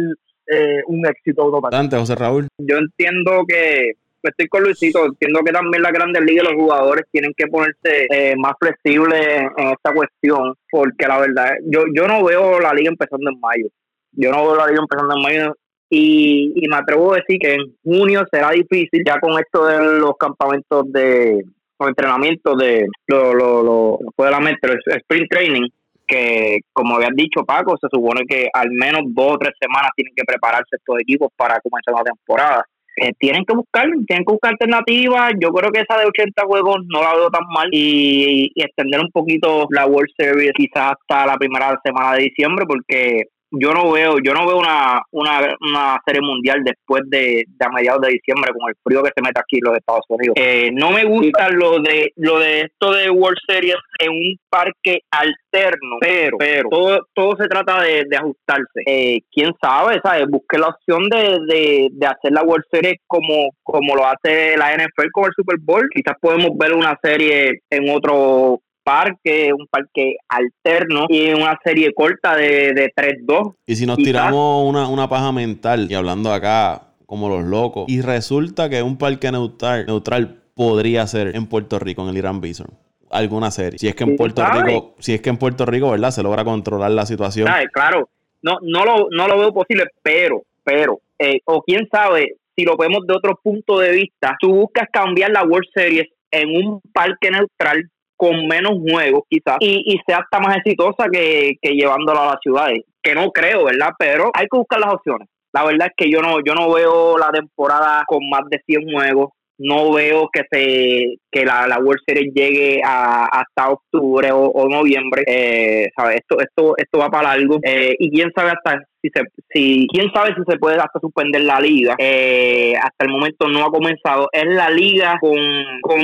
eh, 0.48 0.82
un 0.88 1.06
éxito 1.06 1.52
total. 1.52 1.90
José 1.92 2.16
Raúl. 2.16 2.48
Yo 2.58 2.78
entiendo 2.78 3.44
que 3.46 3.94
estoy 4.24 4.48
con 4.48 4.64
Luisito, 4.64 5.06
entiendo 5.06 5.42
que 5.46 5.52
también 5.52 5.84
las 5.84 5.92
grandes 5.92 6.24
ligas 6.24 6.46
los 6.46 6.56
jugadores 6.56 7.06
tienen 7.12 7.34
que 7.36 7.48
ponerse 7.48 8.08
eh, 8.10 8.36
más 8.38 8.54
flexibles 8.60 9.26
en 9.58 9.68
esta 9.70 9.94
cuestión, 9.94 10.54
porque 10.70 11.08
la 11.08 11.20
verdad, 11.20 11.52
yo, 11.66 11.84
yo 11.94 12.08
no 12.08 12.24
veo 12.24 12.60
la 12.60 12.74
liga 12.74 12.90
empezando 12.90 13.30
en 13.30 13.40
mayo. 13.40 13.68
Yo 14.12 14.32
no 14.32 14.48
veo 14.48 14.56
la 14.56 14.68
liga 14.68 14.82
empezando 14.82 15.16
en 15.16 15.22
mayo 15.22 15.56
y, 15.90 16.52
y 16.56 16.68
me 16.68 16.76
atrevo 16.76 17.14
a 17.14 17.18
decir 17.18 17.40
que 17.40 17.54
en 17.54 17.76
junio 17.84 18.26
será 18.32 18.52
difícil, 18.52 19.04
ya 19.06 19.20
con 19.20 19.40
esto 19.40 19.66
de 19.66 20.00
los 20.00 20.18
campamentos 20.18 20.92
de 20.92 21.44
los 21.80 21.90
entrenamientos 21.90 22.58
de 22.58 22.88
lo, 23.08 23.34
lo, 23.34 23.64
lo, 23.64 24.00
el 24.18 24.98
sprint 24.98 25.30
training, 25.30 25.70
que 26.08 26.60
como 26.74 26.96
habías 26.96 27.12
dicho 27.16 27.44
Paco, 27.46 27.78
se 27.80 27.88
supone 27.92 28.26
que 28.28 28.50
al 28.52 28.72
menos 28.72 29.02
dos 29.08 29.34
o 29.34 29.38
tres 29.38 29.54
semanas 29.60 29.92
tienen 29.96 30.14
que 30.16 30.24
prepararse 30.26 30.78
estos 30.78 31.00
equipos 31.00 31.30
para 31.36 31.60
comenzar 31.60 31.94
la 31.94 32.04
temporada. 32.04 32.66
Eh, 33.00 33.14
tienen 33.20 33.46
que 33.46 33.56
buscar, 33.56 33.86
tienen 34.08 34.26
que 34.26 34.34
buscar 34.34 34.54
alternativas. 34.54 35.34
Yo 35.40 35.50
creo 35.50 35.72
que 35.72 35.82
esa 35.82 36.00
de 36.00 36.08
80 36.08 36.44
juegos 36.46 36.78
no 36.92 37.04
la 37.04 37.14
veo 37.14 37.30
tan 37.30 37.46
mal 37.48 37.70
y, 37.72 38.52
extender 38.56 39.00
un 39.00 39.12
poquito 39.12 39.68
la 39.70 39.86
World 39.86 40.10
Series 40.18 40.52
quizás 40.56 40.94
hasta 40.94 41.28
la 41.28 41.38
primera 41.38 41.80
semana 41.84 42.16
de 42.16 42.24
diciembre 42.24 42.66
porque 42.68 43.26
yo 43.52 43.74
no 43.74 43.92
veo 43.92 44.16
yo 44.24 44.34
no 44.34 44.46
veo 44.46 44.58
una, 44.58 45.02
una, 45.12 45.56
una 45.62 45.98
serie 46.06 46.22
mundial 46.22 46.64
después 46.64 47.04
de, 47.08 47.46
a 47.60 47.70
mediados 47.70 48.02
de 48.02 48.10
diciembre 48.10 48.52
con 48.58 48.70
el 48.70 48.76
frío 48.84 49.04
que 49.04 49.12
se 49.16 49.22
mete 49.22 49.40
aquí 49.40 49.58
en 49.58 49.70
los 49.70 49.78
Estados 49.78 50.06
Unidos. 50.10 50.36
Eh, 50.38 50.70
no 50.74 50.92
me 50.92 51.06
gusta 51.06 51.50
lo 51.50 51.80
de 51.80 52.12
lo 52.16 52.40
de 52.40 52.62
esto 52.62 52.92
de 52.92 53.10
World 53.10 53.38
Series 53.48 53.76
en 54.00 54.12
un 54.12 54.36
parque 54.50 55.00
alterno 55.12 55.98
pero 56.00 56.38
pero 56.38 56.70
todo, 56.70 57.00
todo 57.14 57.38
se 57.38 57.48
trata 57.48 57.82
de, 57.82 58.06
ajustarse. 58.18 58.82
Eh, 58.86 59.22
quién 59.32 59.52
sabe 59.62 60.00
sabes 60.04 60.28
busque 60.28 60.58
la 60.58 60.70
opción 60.70 61.04
de, 61.10 61.40
de, 61.48 61.88
de 61.92 62.08
hacer 62.08 62.32
la 62.32 62.44
World 62.44 62.66
Series 62.72 62.98
como 63.08 63.52
como 63.64 63.96
lo 63.96 64.06
hace 64.06 64.58
la 64.58 64.74
NFL 64.76 65.12
con 65.12 65.26
el 65.26 65.34
Super 65.36 65.58
Bowl. 65.62 65.90
Quizás 65.94 66.16
podemos 66.22 66.58
ver 66.58 66.74
una 66.74 66.98
serie 67.02 67.62
en 67.70 67.90
otro 67.90 68.62
parque, 68.88 69.52
un 69.52 69.68
parque 69.68 70.16
alterno 70.30 71.08
y 71.10 71.34
una 71.34 71.60
serie 71.62 71.94
corta 71.94 72.38
de, 72.38 72.72
de 72.74 72.94
3-2. 72.96 73.56
Y 73.66 73.76
si 73.76 73.86
nos 73.86 73.98
tiramos 73.98 74.66
una, 74.66 74.88
una 74.88 75.10
paja 75.10 75.34
mental 75.34 75.88
y 75.90 75.94
hablando 75.94 76.32
acá 76.32 76.84
como 77.06 77.28
los 77.28 77.44
locos, 77.44 77.84
y 77.90 78.00
resulta 78.02 78.70
que 78.70 78.82
un 78.82 78.98
parque 78.98 79.30
neutral, 79.30 79.86
neutral 79.88 80.38
podría 80.56 81.06
ser 81.06 81.36
en 81.36 81.48
Puerto 81.48 81.80
Rico, 81.80 82.04
en 82.04 82.10
el 82.10 82.18
Irán 82.18 82.40
Bison 82.40 82.68
alguna 83.10 83.52
serie. 83.52 83.78
Si 83.78 83.88
es 83.88 83.96
que 83.96 84.04
en 84.06 84.16
Puerto 84.16 84.44
Rico, 84.46 84.96
si 85.00 85.14
es 85.14 85.22
que 85.22 85.30
en 85.30 85.38
Puerto 85.38 85.66
Rico, 85.66 85.92
¿verdad? 85.92 86.12
Se 86.12 86.24
logra 86.24 86.44
controlar 86.44 86.92
la 86.92 87.06
situación. 87.06 87.50
Claro, 87.74 88.10
no, 88.42 88.58
no 88.62 88.86
lo, 88.86 89.08
no 89.12 89.28
lo 89.28 89.38
veo 89.38 89.54
posible, 89.54 89.86
pero, 90.02 90.44
pero, 90.64 91.00
eh, 91.20 91.40
o 91.46 91.62
quién 91.62 91.88
sabe, 91.90 92.36
si 92.56 92.64
lo 92.64 92.76
vemos 92.76 93.06
de 93.08 93.14
otro 93.14 93.40
punto 93.42 93.80
de 93.80 93.92
vista, 93.92 94.36
tú 94.40 94.54
buscas 94.54 94.88
cambiar 94.92 95.32
la 95.32 95.44
World 95.44 95.70
Series 95.74 96.08
en 96.32 96.50
un 96.50 96.82
parque 96.94 97.32
neutral 97.32 97.90
con 98.18 98.48
menos 98.48 98.74
juegos 98.90 99.24
quizás 99.30 99.58
y, 99.60 99.84
y 99.86 100.00
sea 100.06 100.18
hasta 100.18 100.40
más 100.40 100.58
exitosa 100.58 101.06
que, 101.12 101.54
que 101.62 101.72
llevándola 101.72 102.24
a 102.24 102.32
las 102.32 102.42
ciudades, 102.42 102.84
que 103.02 103.14
no 103.14 103.32
creo, 103.32 103.66
¿verdad? 103.66 103.92
Pero 103.98 104.32
hay 104.34 104.48
que 104.52 104.58
buscar 104.58 104.80
las 104.80 104.94
opciones. 104.94 105.30
La 105.54 105.64
verdad 105.64 105.88
es 105.88 105.94
que 105.96 106.12
yo 106.12 106.22
no 106.22 106.40
yo 106.46 106.54
no 106.54 106.72
veo 106.74 107.18
la 107.18 107.30
temporada 107.30 108.04
con 108.08 108.28
más 108.30 108.42
de 108.50 108.60
100 108.66 108.92
juegos, 108.92 109.30
no 109.60 109.92
veo 109.94 110.30
que 110.32 110.42
se 110.52 111.18
que 111.32 111.46
la, 111.46 111.68
la 111.68 111.80
World 111.80 112.02
Series 112.06 112.34
llegue 112.34 112.82
a, 112.84 113.26
hasta 113.26 113.70
octubre 113.70 114.30
o, 114.32 114.70
noviembre 114.70 115.24
eh, 115.26 115.88
¿sabes? 115.96 116.18
esto 116.18 116.40
esto 116.40 116.74
esto 116.78 116.98
va 117.00 117.10
para 117.10 117.32
algo 117.32 117.58
eh, 117.64 117.96
y 117.98 118.12
quién 118.12 118.32
sabe 118.36 118.52
hasta 118.52 118.84
si 119.02 119.10
se 119.10 119.22
si 119.50 119.88
quién 119.92 120.12
sabe 120.14 120.36
si 120.36 120.42
se 120.48 120.58
puede 120.58 120.78
hasta 120.78 121.00
suspender 121.00 121.42
la 121.42 121.60
liga 121.60 121.96
eh, 121.98 122.74
hasta 122.76 123.06
el 123.06 123.12
momento 123.12 123.48
no 123.48 123.66
ha 123.66 123.72
comenzado 123.72 124.30
es 124.32 124.46
la 124.46 124.70
liga 124.70 125.18
con 125.20 125.38
con 125.82 126.02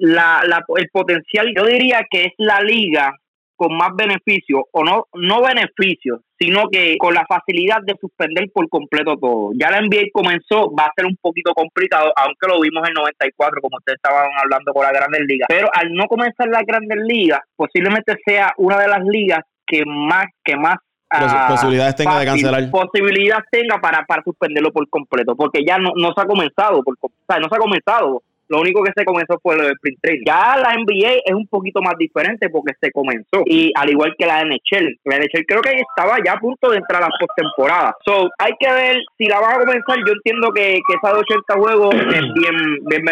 la, 0.00 0.42
la, 0.46 0.64
el 0.76 0.88
potencial, 0.90 1.52
yo 1.56 1.64
diría 1.64 2.06
que 2.10 2.24
es 2.24 2.32
la 2.38 2.60
liga 2.60 3.14
con 3.56 3.74
más 3.74 3.90
beneficios, 3.96 4.62
o 4.70 4.84
no, 4.84 5.06
no 5.14 5.42
beneficios, 5.42 6.20
sino 6.38 6.68
que 6.70 6.96
con 6.98 7.14
la 7.14 7.24
facilidad 7.26 7.80
de 7.82 7.94
suspender 7.98 8.50
por 8.52 8.68
completo 8.68 9.16
todo. 9.16 9.52
Ya 9.58 9.70
la 9.70 9.80
NBA 9.80 10.12
comenzó, 10.12 10.70
va 10.74 10.84
a 10.84 10.92
ser 10.94 11.06
un 11.06 11.16
poquito 11.16 11.54
complicado, 11.54 12.12
aunque 12.16 12.46
lo 12.46 12.60
vimos 12.60 12.86
en 12.86 12.94
94, 12.94 13.60
como 13.62 13.78
ustedes 13.78 13.96
estaban 13.96 14.28
hablando 14.42 14.72
con 14.72 14.84
la 14.84 14.92
Grandes 14.92 15.22
Ligas. 15.26 15.46
Pero 15.48 15.68
al 15.72 15.92
no 15.94 16.06
comenzar 16.06 16.48
la 16.48 16.62
Grandes 16.62 16.98
Ligas, 16.98 17.40
posiblemente 17.56 18.16
sea 18.24 18.52
una 18.58 18.78
de 18.78 18.88
las 18.88 19.02
ligas 19.04 19.40
que 19.66 19.84
más, 19.86 20.26
que 20.44 20.56
más 20.56 20.76
ah, 21.10 21.46
posibilidades 21.48 21.96
tenga 21.96 22.20
de 22.20 22.26
cancelar. 22.26 22.70
Posibilidad 22.70 23.38
tenga 23.50 23.80
para, 23.80 24.04
para 24.04 24.22
suspenderlo 24.22 24.70
por 24.70 24.86
completo, 24.90 25.34
porque 25.34 25.64
ya 25.66 25.78
no, 25.78 25.92
no 25.96 26.12
se 26.12 26.20
ha 26.20 26.26
comenzado, 26.26 26.82
por, 26.82 26.94
o 27.00 27.10
sea, 27.26 27.38
no 27.38 27.48
se 27.48 27.56
ha 27.56 27.58
comenzado 27.58 28.22
lo 28.48 28.60
único 28.60 28.82
que 28.82 28.92
se 28.96 29.04
comenzó 29.04 29.38
fue 29.42 29.56
lo 29.56 29.64
del 29.64 29.72
sprint 29.72 29.98
training. 30.00 30.24
Ya 30.26 30.56
la 30.56 30.74
NBA 30.74 31.22
es 31.24 31.34
un 31.34 31.46
poquito 31.46 31.80
más 31.80 31.94
diferente 31.98 32.48
porque 32.48 32.74
se 32.80 32.90
comenzó. 32.92 33.42
Y 33.46 33.72
al 33.74 33.90
igual 33.90 34.14
que 34.18 34.26
la 34.26 34.44
NHL. 34.44 34.98
La 35.04 35.18
NHL 35.18 35.46
creo 35.46 35.62
que 35.62 35.72
estaba 35.72 36.18
ya 36.24 36.34
a 36.34 36.40
punto 36.40 36.70
de 36.70 36.78
entrar 36.78 37.02
a 37.02 37.06
la 37.06 37.12
postemporada. 37.18 37.96
So, 38.04 38.30
hay 38.38 38.52
que 38.58 38.70
ver 38.70 38.96
si 39.18 39.26
la 39.26 39.40
van 39.40 39.54
a 39.54 39.64
comenzar. 39.64 39.96
Yo 40.06 40.12
entiendo 40.12 40.52
que, 40.52 40.78
que 40.86 40.96
esa 41.02 41.14
de 41.14 41.20
80 41.20 41.54
juegos 41.54 41.94
es 41.94 42.22
bien, 42.34 42.56
bien 42.86 43.02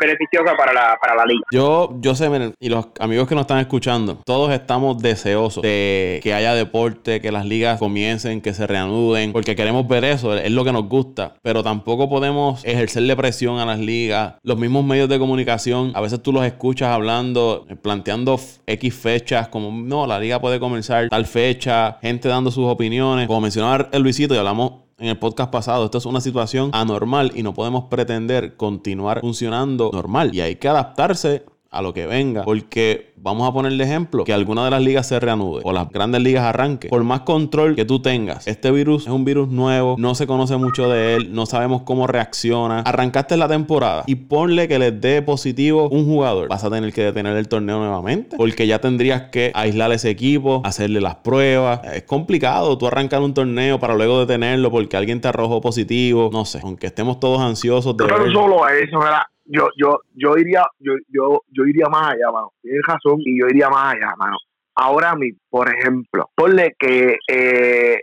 beneficiosa 0.00 0.56
para 0.56 0.72
la, 0.72 0.96
para 1.00 1.14
la 1.14 1.24
liga. 1.24 1.42
Yo, 1.50 1.96
yo 2.00 2.14
sé, 2.14 2.26
y 2.60 2.68
los 2.68 2.88
amigos 2.98 3.28
que 3.28 3.34
nos 3.34 3.42
están 3.42 3.58
escuchando, 3.58 4.20
todos 4.24 4.52
estamos 4.52 5.00
deseosos 5.00 5.62
de 5.62 6.20
que 6.22 6.34
haya 6.34 6.54
deporte, 6.54 7.20
que 7.20 7.32
las 7.32 7.46
ligas 7.46 7.78
comiencen, 7.78 8.40
que 8.40 8.52
se 8.52 8.66
reanuden, 8.66 9.32
porque 9.32 9.56
queremos 9.56 9.86
ver 9.88 10.04
eso, 10.04 10.36
es 10.36 10.50
lo 10.50 10.64
que 10.64 10.72
nos 10.72 10.88
gusta. 10.88 11.34
Pero 11.42 11.62
tampoco 11.62 12.08
podemos 12.08 12.64
ejercerle 12.64 13.16
presión 13.16 13.58
a 13.58 13.66
las 13.66 13.78
ligas. 13.78 14.34
Los 14.42 14.58
mismos 14.58 14.75
medios 14.84 15.08
de 15.08 15.18
comunicación, 15.18 15.92
a 15.94 16.00
veces 16.00 16.22
tú 16.22 16.32
los 16.32 16.44
escuchas 16.44 16.88
hablando, 16.88 17.66
planteando 17.82 18.38
X 18.66 18.94
fechas, 18.94 19.48
como 19.48 19.70
no, 19.70 20.06
la 20.06 20.18
liga 20.18 20.40
puede 20.40 20.60
comenzar 20.60 21.08
tal 21.08 21.26
fecha, 21.26 21.98
gente 22.00 22.28
dando 22.28 22.50
sus 22.50 22.66
opiniones. 22.66 23.26
Como 23.26 23.40
mencionaba 23.40 23.88
el 23.92 24.02
Luisito 24.02 24.34
y 24.34 24.38
hablamos 24.38 24.72
en 24.98 25.08
el 25.08 25.18
podcast 25.18 25.50
pasado, 25.50 25.84
esto 25.84 25.98
es 25.98 26.06
una 26.06 26.20
situación 26.20 26.70
anormal 26.72 27.32
y 27.34 27.42
no 27.42 27.52
podemos 27.52 27.84
pretender 27.84 28.56
continuar 28.56 29.20
funcionando 29.20 29.90
normal. 29.92 30.34
Y 30.34 30.40
hay 30.40 30.56
que 30.56 30.68
adaptarse 30.68 31.44
a 31.70 31.82
lo 31.82 31.92
que 31.92 32.06
venga. 32.06 32.44
Porque 32.44 33.05
vamos 33.16 33.48
a 33.48 33.52
poner 33.52 33.72
el 33.72 33.80
ejemplo 33.80 34.24
que 34.24 34.32
alguna 34.32 34.64
de 34.64 34.70
las 34.70 34.82
ligas 34.82 35.08
se 35.08 35.18
reanude 35.18 35.62
o 35.64 35.72
las 35.72 35.90
grandes 35.90 36.22
ligas 36.22 36.44
arranque. 36.44 36.88
Por 36.88 37.02
más 37.04 37.20
control 37.20 37.74
que 37.74 37.84
tú 37.84 38.00
tengas, 38.00 38.46
este 38.46 38.70
virus 38.70 39.06
es 39.06 39.12
un 39.12 39.24
virus 39.24 39.48
nuevo, 39.48 39.96
no 39.98 40.14
se 40.14 40.26
conoce 40.26 40.56
mucho 40.56 40.88
de 40.88 41.14
él, 41.14 41.34
no 41.34 41.46
sabemos 41.46 41.82
cómo 41.82 42.06
reacciona. 42.06 42.80
Arrancaste 42.80 43.36
la 43.36 43.48
temporada 43.48 44.04
y 44.06 44.14
ponle 44.14 44.68
que 44.68 44.78
les 44.78 45.00
dé 45.00 45.22
positivo 45.22 45.88
un 45.88 46.06
jugador. 46.06 46.48
Vas 46.48 46.64
a 46.64 46.70
tener 46.70 46.92
que 46.92 47.02
detener 47.02 47.36
el 47.36 47.48
torneo 47.48 47.78
nuevamente 47.78 48.36
porque 48.36 48.66
ya 48.66 48.80
tendrías 48.80 49.22
que 49.30 49.50
aislar 49.54 49.92
ese 49.92 50.10
equipo, 50.10 50.62
hacerle 50.64 51.00
las 51.00 51.16
pruebas. 51.16 51.80
Es 51.92 52.02
complicado 52.02 52.76
tú 52.78 52.86
arrancar 52.86 53.22
un 53.22 53.34
torneo 53.34 53.78
para 53.80 53.94
luego 53.94 54.20
detenerlo 54.20 54.70
porque 54.70 54.96
alguien 54.96 55.20
te 55.20 55.28
arrojó 55.28 55.60
positivo. 55.60 56.30
No 56.32 56.44
sé, 56.44 56.60
aunque 56.62 56.86
estemos 56.86 57.20
todos 57.20 57.40
ansiosos 57.40 57.96
de. 57.96 58.04
Pero 58.04 58.30
solo 58.32 58.68
eso, 58.68 59.02
era 59.02 59.26
yo, 59.46 59.68
yo, 59.76 60.00
yo 60.14 60.36
iría, 60.36 60.62
yo, 60.80 60.92
yo, 61.08 61.42
yo 61.50 61.64
iría 61.66 61.86
más 61.88 62.12
allá, 62.12 62.30
mano. 62.32 62.52
Tienes 62.62 62.82
razón, 62.86 63.05
y 63.18 63.40
yo 63.40 63.46
iría 63.48 63.68
más 63.68 63.94
allá, 63.94 64.14
mano. 64.16 64.36
Ahora 64.74 65.14
mismo, 65.14 65.38
por 65.48 65.68
ejemplo, 65.74 66.30
ponle 66.34 66.74
que 66.78 67.16
eh, 67.28 67.98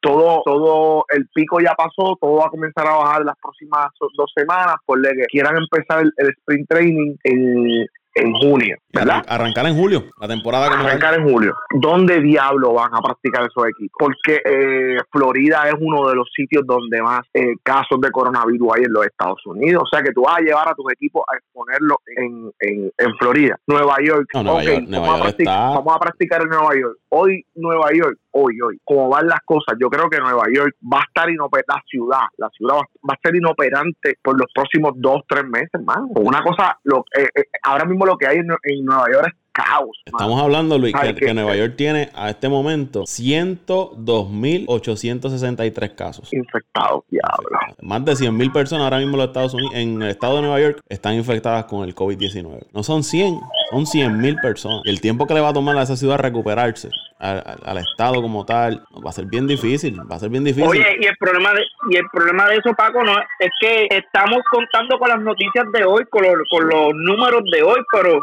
todo, 0.00 0.42
todo 0.44 1.04
el 1.14 1.28
pico 1.34 1.60
ya 1.60 1.74
pasó, 1.74 2.16
todo 2.20 2.36
va 2.36 2.46
a 2.46 2.50
comenzar 2.50 2.86
a 2.86 2.96
bajar 2.96 3.24
las 3.24 3.36
próximas 3.40 3.86
dos 4.16 4.32
semanas, 4.34 4.76
ponle 4.84 5.10
que 5.10 5.26
quieran 5.26 5.56
empezar 5.56 6.02
el, 6.02 6.12
el 6.16 6.28
sprint 6.30 6.68
training 6.68 7.16
en, 7.24 7.86
en 8.16 8.32
junio, 8.32 8.76
¿verdad? 8.92 9.22
Arrancar 9.28 9.66
en 9.66 9.76
julio, 9.76 10.04
la 10.18 10.26
temporada 10.26 10.68
que 10.68 10.74
Arrancar 10.74 11.14
en 11.14 11.28
julio. 11.28 11.54
¿Dónde 11.70 12.20
diablo 12.20 12.72
van 12.72 12.94
a 12.94 13.00
practicar 13.00 13.42
esos 13.42 13.68
equipos? 13.68 13.96
Porque 13.98 14.40
eh, 14.42 14.98
Florida 15.12 15.68
es 15.68 15.74
uno 15.78 16.08
de 16.08 16.14
los 16.14 16.28
sitios 16.34 16.64
donde 16.66 17.02
más 17.02 17.20
eh, 17.34 17.54
casos 17.62 18.00
de 18.00 18.10
coronavirus 18.10 18.68
hay 18.74 18.84
en 18.84 18.92
los 18.92 19.04
Estados 19.04 19.44
Unidos. 19.44 19.82
O 19.84 19.86
sea 19.86 20.02
que 20.02 20.12
tú 20.12 20.22
vas 20.22 20.38
a 20.38 20.40
llevar 20.40 20.66
a 20.68 20.74
tus 20.74 20.90
equipos 20.92 21.22
a 21.30 21.36
exponerlo 21.36 22.00
en, 22.16 22.50
en, 22.60 22.90
en 22.96 23.16
Florida. 23.18 23.58
Nueva 23.66 23.96
York. 24.02 24.28
vamos, 24.32 24.66
a 24.66 25.22
practicar, 25.22 25.74
vamos 25.74 25.94
a 25.94 25.98
practicar 25.98 26.42
en 26.42 26.48
Nueva 26.48 26.74
York. 26.74 26.98
Hoy 27.08 27.44
Nueva 27.54 27.90
York 27.92 28.18
hoy, 28.38 28.60
hoy, 28.60 28.78
como 28.84 29.08
van 29.08 29.26
las 29.26 29.40
cosas, 29.44 29.76
yo 29.80 29.88
creo 29.88 30.10
que 30.10 30.18
Nueva 30.18 30.44
York 30.54 30.76
va 30.82 30.98
a 30.98 31.04
estar 31.04 31.30
inoperante, 31.30 31.72
la 31.72 31.82
ciudad, 31.86 32.26
la 32.36 32.48
ciudad 32.50 32.74
va, 32.76 33.14
a 33.14 33.20
ser 33.22 33.34
inoperante 33.34 34.18
por 34.22 34.38
los 34.38 34.48
próximos 34.54 34.92
dos, 34.96 35.22
tres 35.26 35.44
meses, 35.44 35.82
más. 35.84 35.98
Una 36.10 36.42
cosa, 36.42 36.78
lo, 36.84 37.04
eh, 37.16 37.28
eh, 37.34 37.44
ahora 37.62 37.86
mismo 37.86 38.04
lo 38.04 38.16
que 38.16 38.26
hay 38.26 38.38
en, 38.38 38.48
Nueva 38.84 39.06
York 39.10 39.28
es 39.28 39.34
caos. 39.56 39.96
Estamos 40.04 40.42
hablando, 40.42 40.76
Luis, 40.78 40.94
que, 41.18 41.32
Nueva 41.32 41.56
York 41.56 41.72
tiene 41.76 42.10
a 42.14 42.28
este 42.30 42.48
momento 42.48 43.04
102.863 43.04 45.94
casos. 45.94 46.28
Infectados, 46.32 47.04
diablo. 47.08 47.58
Más 47.80 48.04
de 48.04 48.12
100.000 48.12 48.52
personas 48.52 48.84
ahora 48.84 48.98
mismo 48.98 49.14
en 49.14 49.18
los 49.18 49.28
Estados 49.28 49.54
Unidos, 49.54 49.72
en 49.74 50.02
el 50.02 50.10
estado 50.10 50.36
de 50.36 50.42
Nueva 50.42 50.60
York, 50.60 50.82
están 50.88 51.14
infectadas 51.14 51.64
con 51.64 51.84
el 51.84 51.94
COVID-19. 51.94 52.66
No 52.72 52.82
son 52.82 53.02
100, 53.02 53.40
son 53.70 53.86
100.000 53.86 54.42
personas. 54.42 54.82
el 54.84 55.00
tiempo 55.00 55.26
que 55.26 55.32
le 55.34 55.40
va 55.40 55.48
a 55.48 55.54
tomar 55.54 55.76
a 55.78 55.82
esa 55.82 55.96
ciudad 55.96 56.18
recuperarse 56.18 56.90
al, 57.18 57.78
Estado 57.78 58.20
como 58.20 58.44
tal, 58.44 58.84
va 59.04 59.10
a 59.10 59.12
ser 59.12 59.26
bien 59.26 59.46
difícil, 59.46 59.98
va 60.00 60.16
a 60.16 60.18
ser 60.18 60.28
bien 60.28 60.42
difícil. 60.44 60.68
Oye, 60.68 60.96
y 61.00 61.06
el 61.06 61.16
problema 61.16 61.54
de, 61.54 61.62
y 61.90 61.96
el 61.96 62.04
problema 62.12 62.46
de 62.48 62.56
eso, 62.56 62.74
Paco, 62.74 63.02
no 63.02 63.18
es 63.38 63.50
que 63.60 63.86
estamos 63.90 64.40
contando 64.50 64.98
con 64.98 65.08
las 65.08 65.20
noticias 65.20 65.64
de 65.72 65.84
hoy, 65.84 66.04
con 66.10 66.22
los, 66.22 66.34
con 66.50 66.68
los 66.68 66.92
números 66.94 67.42
de 67.50 67.62
hoy, 67.62 67.80
pero 67.90 68.22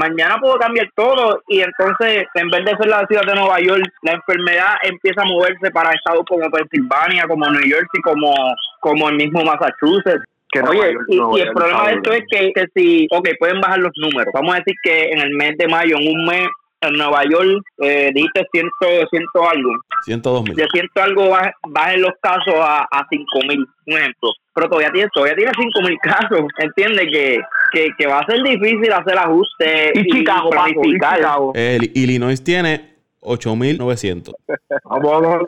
mañana 0.00 0.38
puedo 0.40 0.56
cambiar 0.56 0.88
todo 0.96 1.42
y 1.48 1.60
entonces 1.60 2.26
en 2.34 2.48
vez 2.48 2.64
de 2.64 2.76
ser 2.76 2.88
la 2.88 3.06
ciudad 3.06 3.22
de 3.26 3.34
Nueva 3.34 3.60
York, 3.60 3.84
la 4.02 4.12
enfermedad 4.12 4.76
empieza 4.82 5.22
a 5.22 5.26
moverse 5.26 5.70
para 5.70 5.92
estados 5.92 6.24
como 6.26 6.50
Pensilvania, 6.50 7.26
como 7.28 7.46
New 7.46 7.62
Jersey, 7.62 8.00
como, 8.02 8.34
como 8.80 9.08
el 9.10 9.16
mismo 9.16 9.44
Massachusetts. 9.44 10.24
Oye, 10.68 10.94
y, 11.08 11.40
el 11.40 11.52
problema 11.52 11.88
de 11.88 11.94
esto 11.94 12.12
es 12.12 12.22
que, 12.28 12.52
que 12.52 12.64
si, 12.74 13.06
ok, 13.12 13.28
pueden 13.38 13.60
bajar 13.60 13.78
los 13.78 13.92
números. 13.96 14.32
Vamos 14.34 14.54
a 14.54 14.58
decir 14.58 14.74
que 14.82 15.10
en 15.10 15.20
el 15.20 15.30
mes 15.36 15.56
de 15.58 15.68
mayo, 15.68 15.96
en 15.96 16.08
un 16.08 16.26
mes, 16.26 16.48
en 16.80 16.94
Nueva 16.94 17.22
York 17.24 17.62
eh, 17.78 18.10
dijiste 18.14 18.46
ciento, 18.50 19.08
ciento 19.10 19.48
algo. 19.48 19.70
102 20.04 20.42
mil. 20.44 20.54
De 20.56 20.66
ciento 20.72 21.02
algo 21.02 21.36
bajen 21.68 22.02
los 22.02 22.12
casos 22.20 22.54
a, 22.56 22.80
a 22.90 23.06
5 23.08 23.24
mil, 23.48 23.66
un 23.86 23.98
ejemplo. 23.98 24.30
Pero 24.60 24.68
todavía 24.68 24.92
tiene, 24.92 25.08
todavía 25.14 25.36
tiene 25.36 25.52
5 25.56 25.88
mil 25.88 25.98
casos. 26.00 26.40
Entiende 26.58 27.10
que, 27.10 27.40
que, 27.72 27.88
que, 27.96 28.06
va 28.06 28.18
a 28.18 28.26
ser 28.26 28.42
difícil 28.42 28.92
hacer 28.92 29.16
ajustes 29.16 29.92
y, 29.94 30.04
Chicago, 30.12 30.50
planificar. 30.50 31.18
El 31.54 31.90
Illinois 31.94 32.44
tiene 32.44 32.96
8.900. 33.22 34.34
Vamos 34.84 35.46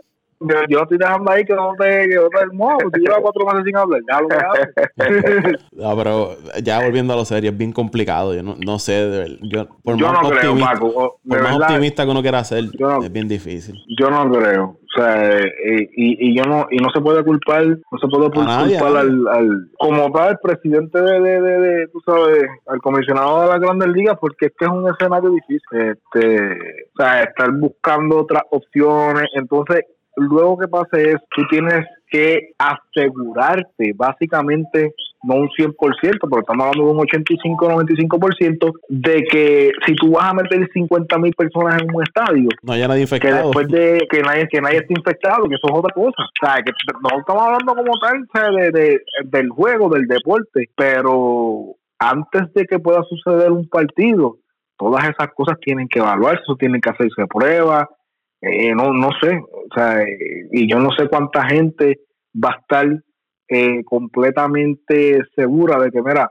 yo, 0.48 0.56
yo 0.68 0.82
estoy 0.82 0.98
dejando 0.98 1.30
ahí 1.30 1.44
que 1.44 1.54
no 1.54 1.72
te, 1.78 2.08
que 2.08 2.16
no 2.16 2.28
te 2.28 2.40
hermoso, 2.40 2.78
si 2.94 3.00
lleva 3.00 3.16
cuatro 3.20 3.44
meses 3.46 3.62
sin 3.64 3.76
hablar, 3.76 4.00
ya 4.10 4.20
lo 4.20 4.28
que 4.28 5.56
No, 5.72 5.96
pero 5.96 6.36
ya 6.62 6.82
volviendo 6.84 7.12
a 7.12 7.16
lo 7.16 7.24
serio, 7.24 7.50
es 7.50 7.56
bien 7.56 7.72
complicado. 7.72 8.34
Yo 8.34 8.42
no, 8.42 8.56
no 8.64 8.78
sé, 8.78 8.92
de 8.92 9.38
yo, 9.42 9.66
por 9.82 9.96
Yo 9.96 10.08
más, 10.12 10.22
no 10.22 10.30
creo, 10.30 10.56
Paco, 10.58 11.20
por 11.26 11.42
más 11.42 11.56
optimista 11.56 12.04
que 12.04 12.10
uno 12.10 12.22
quiera 12.22 12.44
ser, 12.44 12.64
no- 12.78 13.02
es 13.02 13.12
bien 13.12 13.28
difícil. 13.28 13.74
Yo 13.98 14.10
no 14.10 14.30
creo. 14.30 14.78
O 14.94 15.00
sea, 15.00 15.38
eh, 15.38 15.88
y, 15.96 16.28
y 16.32 16.36
yo 16.36 16.44
no 16.44 16.66
y 16.70 16.76
no 16.76 16.90
se 16.94 17.00
puede 17.00 17.24
culpar, 17.24 17.64
no 17.66 17.98
se 17.98 18.08
puede 18.08 18.24
culpar 18.30 18.44
nadie, 18.46 18.76
al, 18.76 19.26
al 19.26 19.70
como 19.78 20.12
tal 20.12 20.32
el 20.32 20.38
presidente 20.42 21.00
de, 21.00 21.18
de, 21.18 21.40
de, 21.40 21.58
de, 21.60 21.88
tú 21.88 21.98
sabes, 22.04 22.44
al 22.66 22.78
comisionado 22.82 23.40
de 23.40 23.48
la 23.48 23.58
Grandes 23.58 23.88
Ligas 23.88 24.18
porque 24.20 24.46
es 24.46 24.52
que 24.58 24.66
es 24.66 24.70
un 24.70 24.86
escenario 24.86 25.30
difícil. 25.30 25.62
Este, 25.72 26.52
o 26.92 26.96
sea, 27.02 27.22
estar 27.22 27.50
buscando 27.52 28.18
otras 28.18 28.42
opciones, 28.50 29.24
entonces 29.34 29.86
luego 30.16 30.58
que 30.58 30.68
pase 30.68 31.10
es 31.12 31.16
tú 31.34 31.42
tienes 31.50 31.86
que 32.10 32.50
asegurarte 32.58 33.92
básicamente 33.94 34.92
no 35.24 35.36
un 35.36 35.48
100%, 35.50 35.74
pero 36.02 36.40
estamos 36.40 36.66
hablando 36.66 36.84
de 36.86 36.90
un 36.90 36.98
85-95% 37.06 38.72
de 38.88 39.22
que 39.30 39.70
si 39.86 39.94
tú 39.94 40.10
vas 40.12 40.30
a 40.30 40.34
meter 40.34 40.68
50 40.72 41.18
mil 41.18 41.32
personas 41.34 41.80
en 41.80 41.94
un 41.94 42.02
estadio, 42.02 42.48
No 42.62 42.72
haya 42.72 42.88
nadie 42.88 43.00
que 43.06 43.14
infectado. 43.16 43.44
después 43.44 43.68
de 43.68 44.06
que 44.10 44.20
nadie 44.20 44.48
que 44.50 44.60
nadie 44.60 44.78
esté 44.78 44.94
infectado 44.96 45.44
que 45.48 45.54
eso 45.54 45.66
es 45.68 45.78
otra 45.78 45.94
cosa 45.94 46.22
o 46.22 46.46
sea 46.46 46.56
que 46.64 46.72
no 47.02 47.18
estamos 47.20 47.42
hablando 47.42 47.74
como 47.74 47.92
tal 48.00 48.26
de, 48.56 48.70
de- 48.72 49.00
del 49.24 49.48
juego 49.50 49.88
del 49.90 50.06
deporte 50.06 50.68
pero 50.76 51.74
antes 51.98 52.52
de 52.54 52.64
que 52.64 52.78
pueda 52.80 53.02
suceder 53.04 53.52
un 53.52 53.68
partido 53.68 54.38
todas 54.76 55.04
esas 55.04 55.28
cosas 55.34 55.56
tienen 55.60 55.86
que 55.88 56.00
evaluarse 56.00 56.42
eso 56.42 56.56
tienen 56.56 56.80
que 56.80 56.90
hacerse 56.90 57.26
pruebas 57.28 57.86
eh, 58.42 58.74
no 58.74 58.92
no 58.92 59.10
sé 59.20 59.38
o 59.38 59.74
sea 59.74 60.02
eh, 60.02 60.48
y 60.50 60.68
yo 60.68 60.78
no 60.78 60.90
sé 60.90 61.08
cuánta 61.08 61.44
gente 61.46 62.00
va 62.34 62.50
a 62.50 62.60
estar 62.60 63.02
eh, 63.48 63.84
completamente 63.84 65.20
segura 65.34 65.78
de 65.78 65.90
que 65.90 66.02
mira 66.02 66.30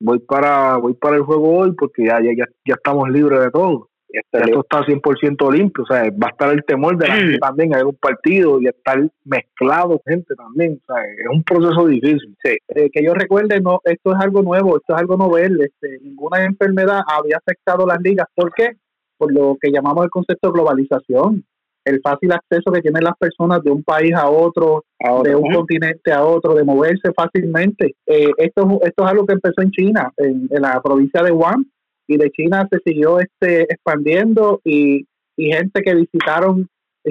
voy 0.00 0.18
para 0.18 0.76
voy 0.76 0.94
para 0.94 1.16
el 1.16 1.22
juego 1.22 1.58
hoy 1.58 1.72
porque 1.72 2.06
ya 2.06 2.20
ya 2.20 2.32
ya, 2.36 2.46
ya 2.66 2.74
estamos 2.74 3.08
libres 3.08 3.40
de 3.40 3.50
todo 3.50 3.88
ya 4.14 4.40
esto 4.40 4.60
está 4.60 4.84
100% 4.84 5.52
limpio, 5.52 5.82
o 5.82 5.86
sea, 5.86 6.02
va 6.02 6.28
a 6.28 6.30
estar 6.30 6.52
el 6.52 6.64
temor 6.64 6.96
de 6.96 7.08
la 7.08 7.16
gente 7.16 7.38
también, 7.38 7.74
hay 7.74 7.82
un 7.82 7.96
partido 7.96 8.60
y 8.60 8.68
estar 8.68 8.98
mezclado 9.24 10.00
gente 10.06 10.34
también, 10.34 10.80
o 10.82 10.92
sea, 10.92 11.02
es 11.04 11.26
un 11.30 11.42
proceso 11.42 11.86
difícil. 11.86 12.36
Eh, 12.44 12.90
que 12.92 13.02
yo 13.02 13.14
recuerde, 13.14 13.60
no, 13.60 13.80
esto 13.84 14.12
es 14.12 14.20
algo 14.20 14.42
nuevo, 14.42 14.76
esto 14.76 14.94
es 14.94 15.00
algo 15.00 15.16
novel, 15.16 15.60
este, 15.60 15.98
ninguna 16.02 16.44
enfermedad 16.44 17.00
había 17.06 17.38
afectado 17.38 17.86
las 17.86 18.00
ligas. 18.00 18.26
¿Por 18.34 18.52
qué? 18.54 18.76
Por 19.18 19.32
lo 19.32 19.56
que 19.60 19.70
llamamos 19.70 20.04
el 20.04 20.10
concepto 20.10 20.48
de 20.48 20.52
globalización, 20.54 21.44
el 21.84 22.00
fácil 22.00 22.32
acceso 22.32 22.72
que 22.72 22.80
tienen 22.80 23.04
las 23.04 23.16
personas 23.18 23.62
de 23.62 23.70
un 23.70 23.82
país 23.82 24.14
a 24.14 24.30
otro, 24.30 24.84
de 25.22 25.36
un 25.36 25.42
continente 25.54 26.12
a 26.12 26.24
otro, 26.24 26.54
de 26.54 26.64
moverse 26.64 27.12
fácilmente. 27.14 27.94
Eh, 28.06 28.30
esto, 28.38 28.80
esto 28.82 29.04
es 29.04 29.10
algo 29.10 29.26
que 29.26 29.34
empezó 29.34 29.60
en 29.60 29.70
China, 29.70 30.12
en, 30.16 30.48
en 30.50 30.62
la 30.62 30.80
provincia 30.82 31.22
de 31.22 31.30
Wuhan, 31.30 31.66
y 32.06 32.16
de 32.16 32.30
China 32.30 32.66
se 32.70 32.78
siguió 32.84 33.18
este 33.18 33.62
expandiendo 33.62 34.60
y, 34.64 35.06
y 35.36 35.52
gente 35.52 35.82
que 35.82 35.94
visitaron 35.94 36.68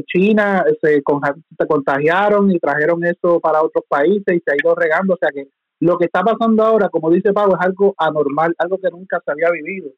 China 0.08 0.64
se, 0.82 1.04
con- 1.04 1.22
se 1.22 1.68
contagiaron 1.68 2.52
y 2.52 2.60
trajeron 2.60 3.04
eso 3.06 3.40
para 3.40 3.62
otros 3.62 3.86
países 3.88 4.24
y 4.28 4.40
se 4.40 4.52
ha 4.52 4.56
ido 4.56 4.74
regando. 4.76 5.14
O 5.14 5.18
sea 5.18 5.30
que 5.32 5.50
lo 5.80 5.98
que 5.98 6.06
está 6.06 6.24
pasando 6.24 6.64
ahora, 6.64 6.90
como 6.90 7.12
dice 7.12 7.32
Pablo, 7.34 7.56
es 7.60 7.66
algo 7.66 7.94
anormal, 7.98 8.56
algo 8.58 8.78
que 8.80 8.90
nunca 8.90 9.22
se 9.24 9.32
había 9.32 9.52
vivido. 9.52 9.92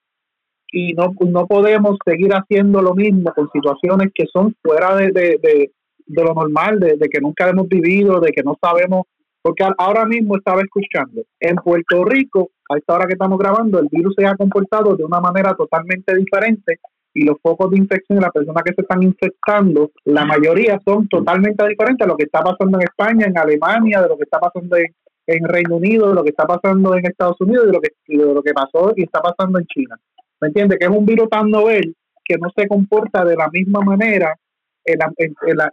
Y 0.77 0.91
no, 0.91 1.13
no 1.25 1.47
podemos 1.47 1.97
seguir 2.03 2.33
haciendo 2.33 2.81
lo 2.81 2.93
mismo 2.93 3.31
con 3.33 3.49
situaciones 3.49 4.09
que 4.13 4.25
son 4.25 4.53
fuera 4.61 4.93
de, 4.97 5.09
de, 5.09 5.39
de, 5.41 6.23
lo 6.23 6.33
normal, 6.33 6.81
de, 6.81 6.97
que 7.09 7.21
nunca 7.21 7.47
hemos 7.47 7.69
vivido, 7.69 8.19
de 8.19 8.33
que 8.33 8.43
no 8.43 8.57
sabemos. 8.61 9.03
Porque 9.41 9.63
ahora 9.77 10.05
mismo 10.05 10.35
estaba 10.35 10.59
escuchando, 10.61 11.21
en 11.39 11.55
Puerto 11.55 12.03
Rico, 12.03 12.49
a 12.69 12.77
esta 12.77 12.93
hora 12.93 13.05
que 13.05 13.13
estamos 13.13 13.39
grabando, 13.39 13.79
el 13.79 13.87
virus 13.89 14.15
se 14.17 14.25
ha 14.25 14.35
comportado 14.35 14.97
de 14.97 15.05
una 15.05 15.21
manera 15.21 15.53
totalmente 15.53 16.13
diferente 16.13 16.79
y 17.13 17.23
los 17.23 17.37
focos 17.41 17.71
de 17.71 17.77
infección 17.77 18.17
de 18.17 18.23
las 18.23 18.33
personas 18.33 18.61
que 18.65 18.73
se 18.73 18.81
están 18.81 19.01
infectando, 19.01 19.91
la 20.03 20.25
mayoría 20.25 20.77
son 20.85 21.07
totalmente 21.07 21.65
diferentes 21.69 22.05
a 22.05 22.09
lo 22.09 22.17
que 22.17 22.25
está 22.25 22.41
pasando 22.41 22.77
en 22.77 22.83
España, 22.83 23.27
en 23.27 23.37
Alemania, 23.37 24.01
de 24.01 24.09
lo 24.09 24.17
que 24.17 24.23
está 24.23 24.39
pasando 24.41 24.75
en, 24.75 25.47
Reino 25.47 25.77
Unido, 25.77 26.09
de 26.09 26.15
lo 26.15 26.23
que 26.23 26.31
está 26.31 26.45
pasando 26.45 26.95
en 26.95 27.05
Estados 27.05 27.39
Unidos, 27.39 27.67
de 27.67 27.71
lo 27.71 27.79
que, 27.79 27.91
de 28.07 28.33
lo 28.33 28.43
que 28.43 28.53
pasó 28.53 28.91
y 28.97 29.03
está 29.03 29.21
pasando 29.21 29.57
en 29.57 29.65
China. 29.67 29.95
¿Me 30.45 30.49
entiendes? 30.49 30.77
Que 30.77 30.85
es 30.85 30.91
un 30.91 31.05
virus 31.07 31.27
tan 31.27 31.49
novel 31.49 31.95
que 32.23 32.35
no 32.37 32.49
se 32.55 32.67
comporta 32.67 33.25
de 33.25 33.35
la 33.35 33.49
misma 33.51 33.81
manera 33.81 34.35
en, 34.87 34.99
la- 34.99 35.11
en- 35.17 35.57
la- 35.57 35.69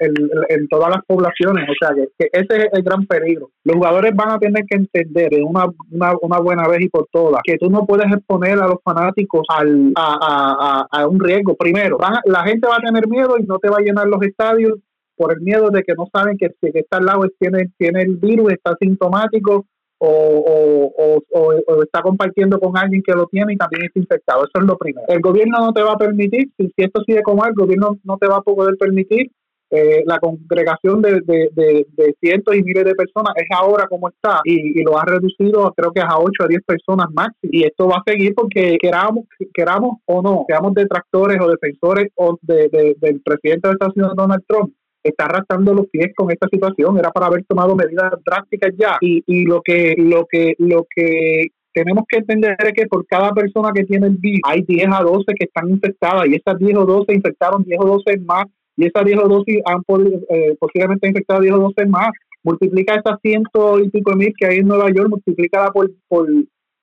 en- 0.49 0.67
todas 0.69 0.89
las 0.89 1.05
poblaciones. 1.07 1.69
O 1.69 1.75
sea, 1.79 1.95
que, 1.95 2.29
ese 2.33 2.57
es 2.57 2.69
el 2.73 2.83
gran 2.83 3.05
peligro. 3.07 3.51
Los 3.65 3.77
jugadores 3.77 4.13
van 4.15 4.31
a 4.31 4.39
tener 4.39 4.65
que 4.67 4.77
entender 4.77 5.29
de 5.29 5.43
una, 5.43 5.67
una, 5.91 6.15
una 6.23 6.39
buena 6.41 6.67
vez 6.69 6.81
y 6.81 6.89
por 6.89 7.07
todas 7.13 7.43
que 7.45 7.59
tú 7.59 7.69
no 7.69 7.85
puedes 7.85 8.11
exponer 8.11 8.59
a 8.59 8.67
los 8.69 8.79
fanáticos 8.83 9.43
al, 9.51 9.93
a, 9.97 11.07
un 11.07 11.21
riesgo. 11.21 11.55
Primero, 11.57 11.99
la 12.25 12.45
gente 12.45 12.67
va 12.67 12.77
a 12.77 12.81
tener 12.81 13.07
miedo 13.09 13.37
y 13.39 13.43
no 13.45 13.59
te 13.59 13.69
va 13.69 13.77
a 13.79 13.83
llenar 13.83 14.07
los 14.07 14.23
estadios 14.23 14.79
por 15.17 15.35
el 15.35 15.41
miedo 15.43 15.69
de 15.71 15.83
que 15.83 15.93
no 15.95 16.07
saben 16.13 16.39
que 16.39 16.49
que 16.63 16.79
está 16.79 16.97
al 16.97 17.05
lado 17.05 17.25
tiene, 17.39 17.69
tiene 17.77 18.01
el 18.03 18.17
virus, 18.17 18.53
está 18.53 18.75
sintomático 18.81 19.67
o, 20.07 20.93
o, 20.99 21.23
o, 21.41 21.83
está 21.83 22.03
compartiendo 22.03 22.59
con 22.59 22.77
alguien 22.77 23.03
que 23.07 23.13
lo 23.13 23.27
tiene 23.27 23.53
y 23.55 23.57
también 23.57 23.85
está 23.85 24.01
infectado. 24.01 24.41
Eso 24.45 24.61
es 24.61 24.65
lo 24.65 24.77
primero. 24.77 25.07
El 25.09 25.21
gobierno 25.21 25.59
no 25.61 25.73
te 25.73 25.83
va 25.83 25.93
a 25.93 25.97
permitir, 25.99 26.51
si, 26.57 26.67
si 26.77 26.85
esto 26.85 27.03
sigue 27.07 27.23
como 27.23 27.43
es, 27.45 27.51
el 27.51 27.55
gobierno 27.55 27.97
no 28.05 28.19
te 28.19 28.27
va 28.29 28.37
a 28.39 28.43
poder 28.43 28.77
permitir. 28.77 29.31
eh, 29.75 30.03
la 30.05 30.19
congregación 30.19 31.01
de, 31.01 31.23
de, 31.23 31.49
de, 31.97 32.15
cientos 32.21 32.55
y 32.55 32.63
miles 32.63 32.85
de 32.85 32.95
personas 32.95 33.33
es 33.37 33.47
ahora 33.57 33.87
como 33.89 34.09
está 34.11 34.41
y, 34.45 34.83
lo 34.85 34.99
ha 34.99 35.05
reducido 35.07 35.73
creo 35.75 35.93
que 35.93 36.03
a 36.03 36.19
8 36.19 36.45
a 36.45 36.47
10 36.49 36.61
personas 36.67 37.07
máximo 37.15 37.51
y 37.51 37.65
esto 37.65 37.89
va 37.89 37.97
a 37.97 38.03
seguir 38.11 38.35
porque 38.35 38.77
queramos 38.79 39.25
queramos 39.55 39.99
o 40.05 40.21
no 40.21 40.45
seamos 40.47 40.75
detractores 40.75 41.39
o 41.41 41.49
defensores 41.49 42.09
o 42.17 42.37
de, 42.43 42.69
de- 42.69 42.97
del 43.01 43.23
presidente 43.23 43.69
de 43.69 43.73
Estados 43.73 43.97
Unidos 43.97 44.15
Donald 44.15 44.45
Trump 44.47 44.75
está 45.03 45.25
arrastrando 45.25 45.75
los 45.75 45.87
pies 45.89 46.13
con 46.15 46.31
esta 46.31 46.49
situación, 46.49 46.99
era 46.99 47.11
para 47.11 47.27
haber 47.27 47.45
tomado 47.45 47.75
medidas 47.75 48.13
drásticas 48.25 48.73
ya. 48.77 48.97
Y, 49.01 49.23
y 49.27 49.45
lo 49.45 49.61
que, 49.63 49.95
lo 49.99 50.27
que, 50.31 50.55
lo 50.59 50.87
que 50.95 51.49
tenemos 51.73 52.05
que 52.09 52.19
entender 52.19 52.57
es 52.59 52.73
que 52.73 52.87
por 52.87 53.07
cada 53.07 53.33
persona 53.33 53.71
que 53.75 53.85
tiene 53.85 54.07
el 54.07 54.17
virus 54.17 54.41
hay 54.45 54.63
10 54.63 54.89
a 54.93 55.03
12 55.03 55.25
que 55.39 55.47
están 55.47 55.71
infectadas 55.71 56.27
y 56.27 56.35
esas 56.35 56.59
10 56.59 56.77
o 56.77 56.85
12 56.85 57.15
infectaron 57.15 57.65
10 57.65 57.81
o 57.81 57.87
12 57.87 58.19
más 58.21 58.45
y 58.77 58.87
esas 58.87 59.05
10 59.05 59.19
o 59.25 59.29
12 59.29 59.63
han 59.65 59.83
eh, 60.29 60.57
posiblemente 60.59 61.09
infectado 61.09 61.41
10 61.41 61.55
o 61.55 61.59
12 61.59 61.87
más. 61.87 62.11
Multiplica 62.45 62.97
esas 62.97 63.21
ciento 63.23 63.79
y 63.79 63.89
pico 63.89 64.17
mil 64.17 64.33
que 64.37 64.47
hay 64.47 64.59
en 64.59 64.67
Nueva 64.67 64.91
York, 64.91 65.09
multiplícala 65.09 65.71
por, 65.71 65.89
por 66.09 66.27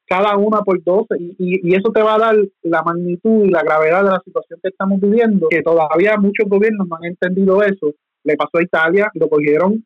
cada 0.07 0.37
una 0.37 0.61
por 0.61 0.81
12 0.81 1.07
y, 1.19 1.35
y, 1.37 1.69
y 1.69 1.75
eso 1.75 1.91
te 1.91 2.01
va 2.01 2.15
a 2.15 2.19
dar 2.19 2.35
la 2.63 2.81
magnitud 2.81 3.43
y 3.43 3.49
la 3.49 3.61
gravedad 3.61 4.03
de 4.03 4.11
la 4.11 4.21
situación 4.23 4.59
que 4.63 4.69
estamos 4.69 5.01
viviendo, 5.01 5.47
que 5.49 5.61
todavía 5.61 6.17
muchos 6.17 6.47
gobiernos 6.47 6.87
no 6.87 6.95
han 6.95 7.05
entendido 7.05 7.61
eso. 7.61 7.93
Le 8.23 8.35
pasó 8.35 8.57
a 8.57 8.63
Italia, 8.63 9.09
lo 9.13 9.29
cogieron 9.29 9.83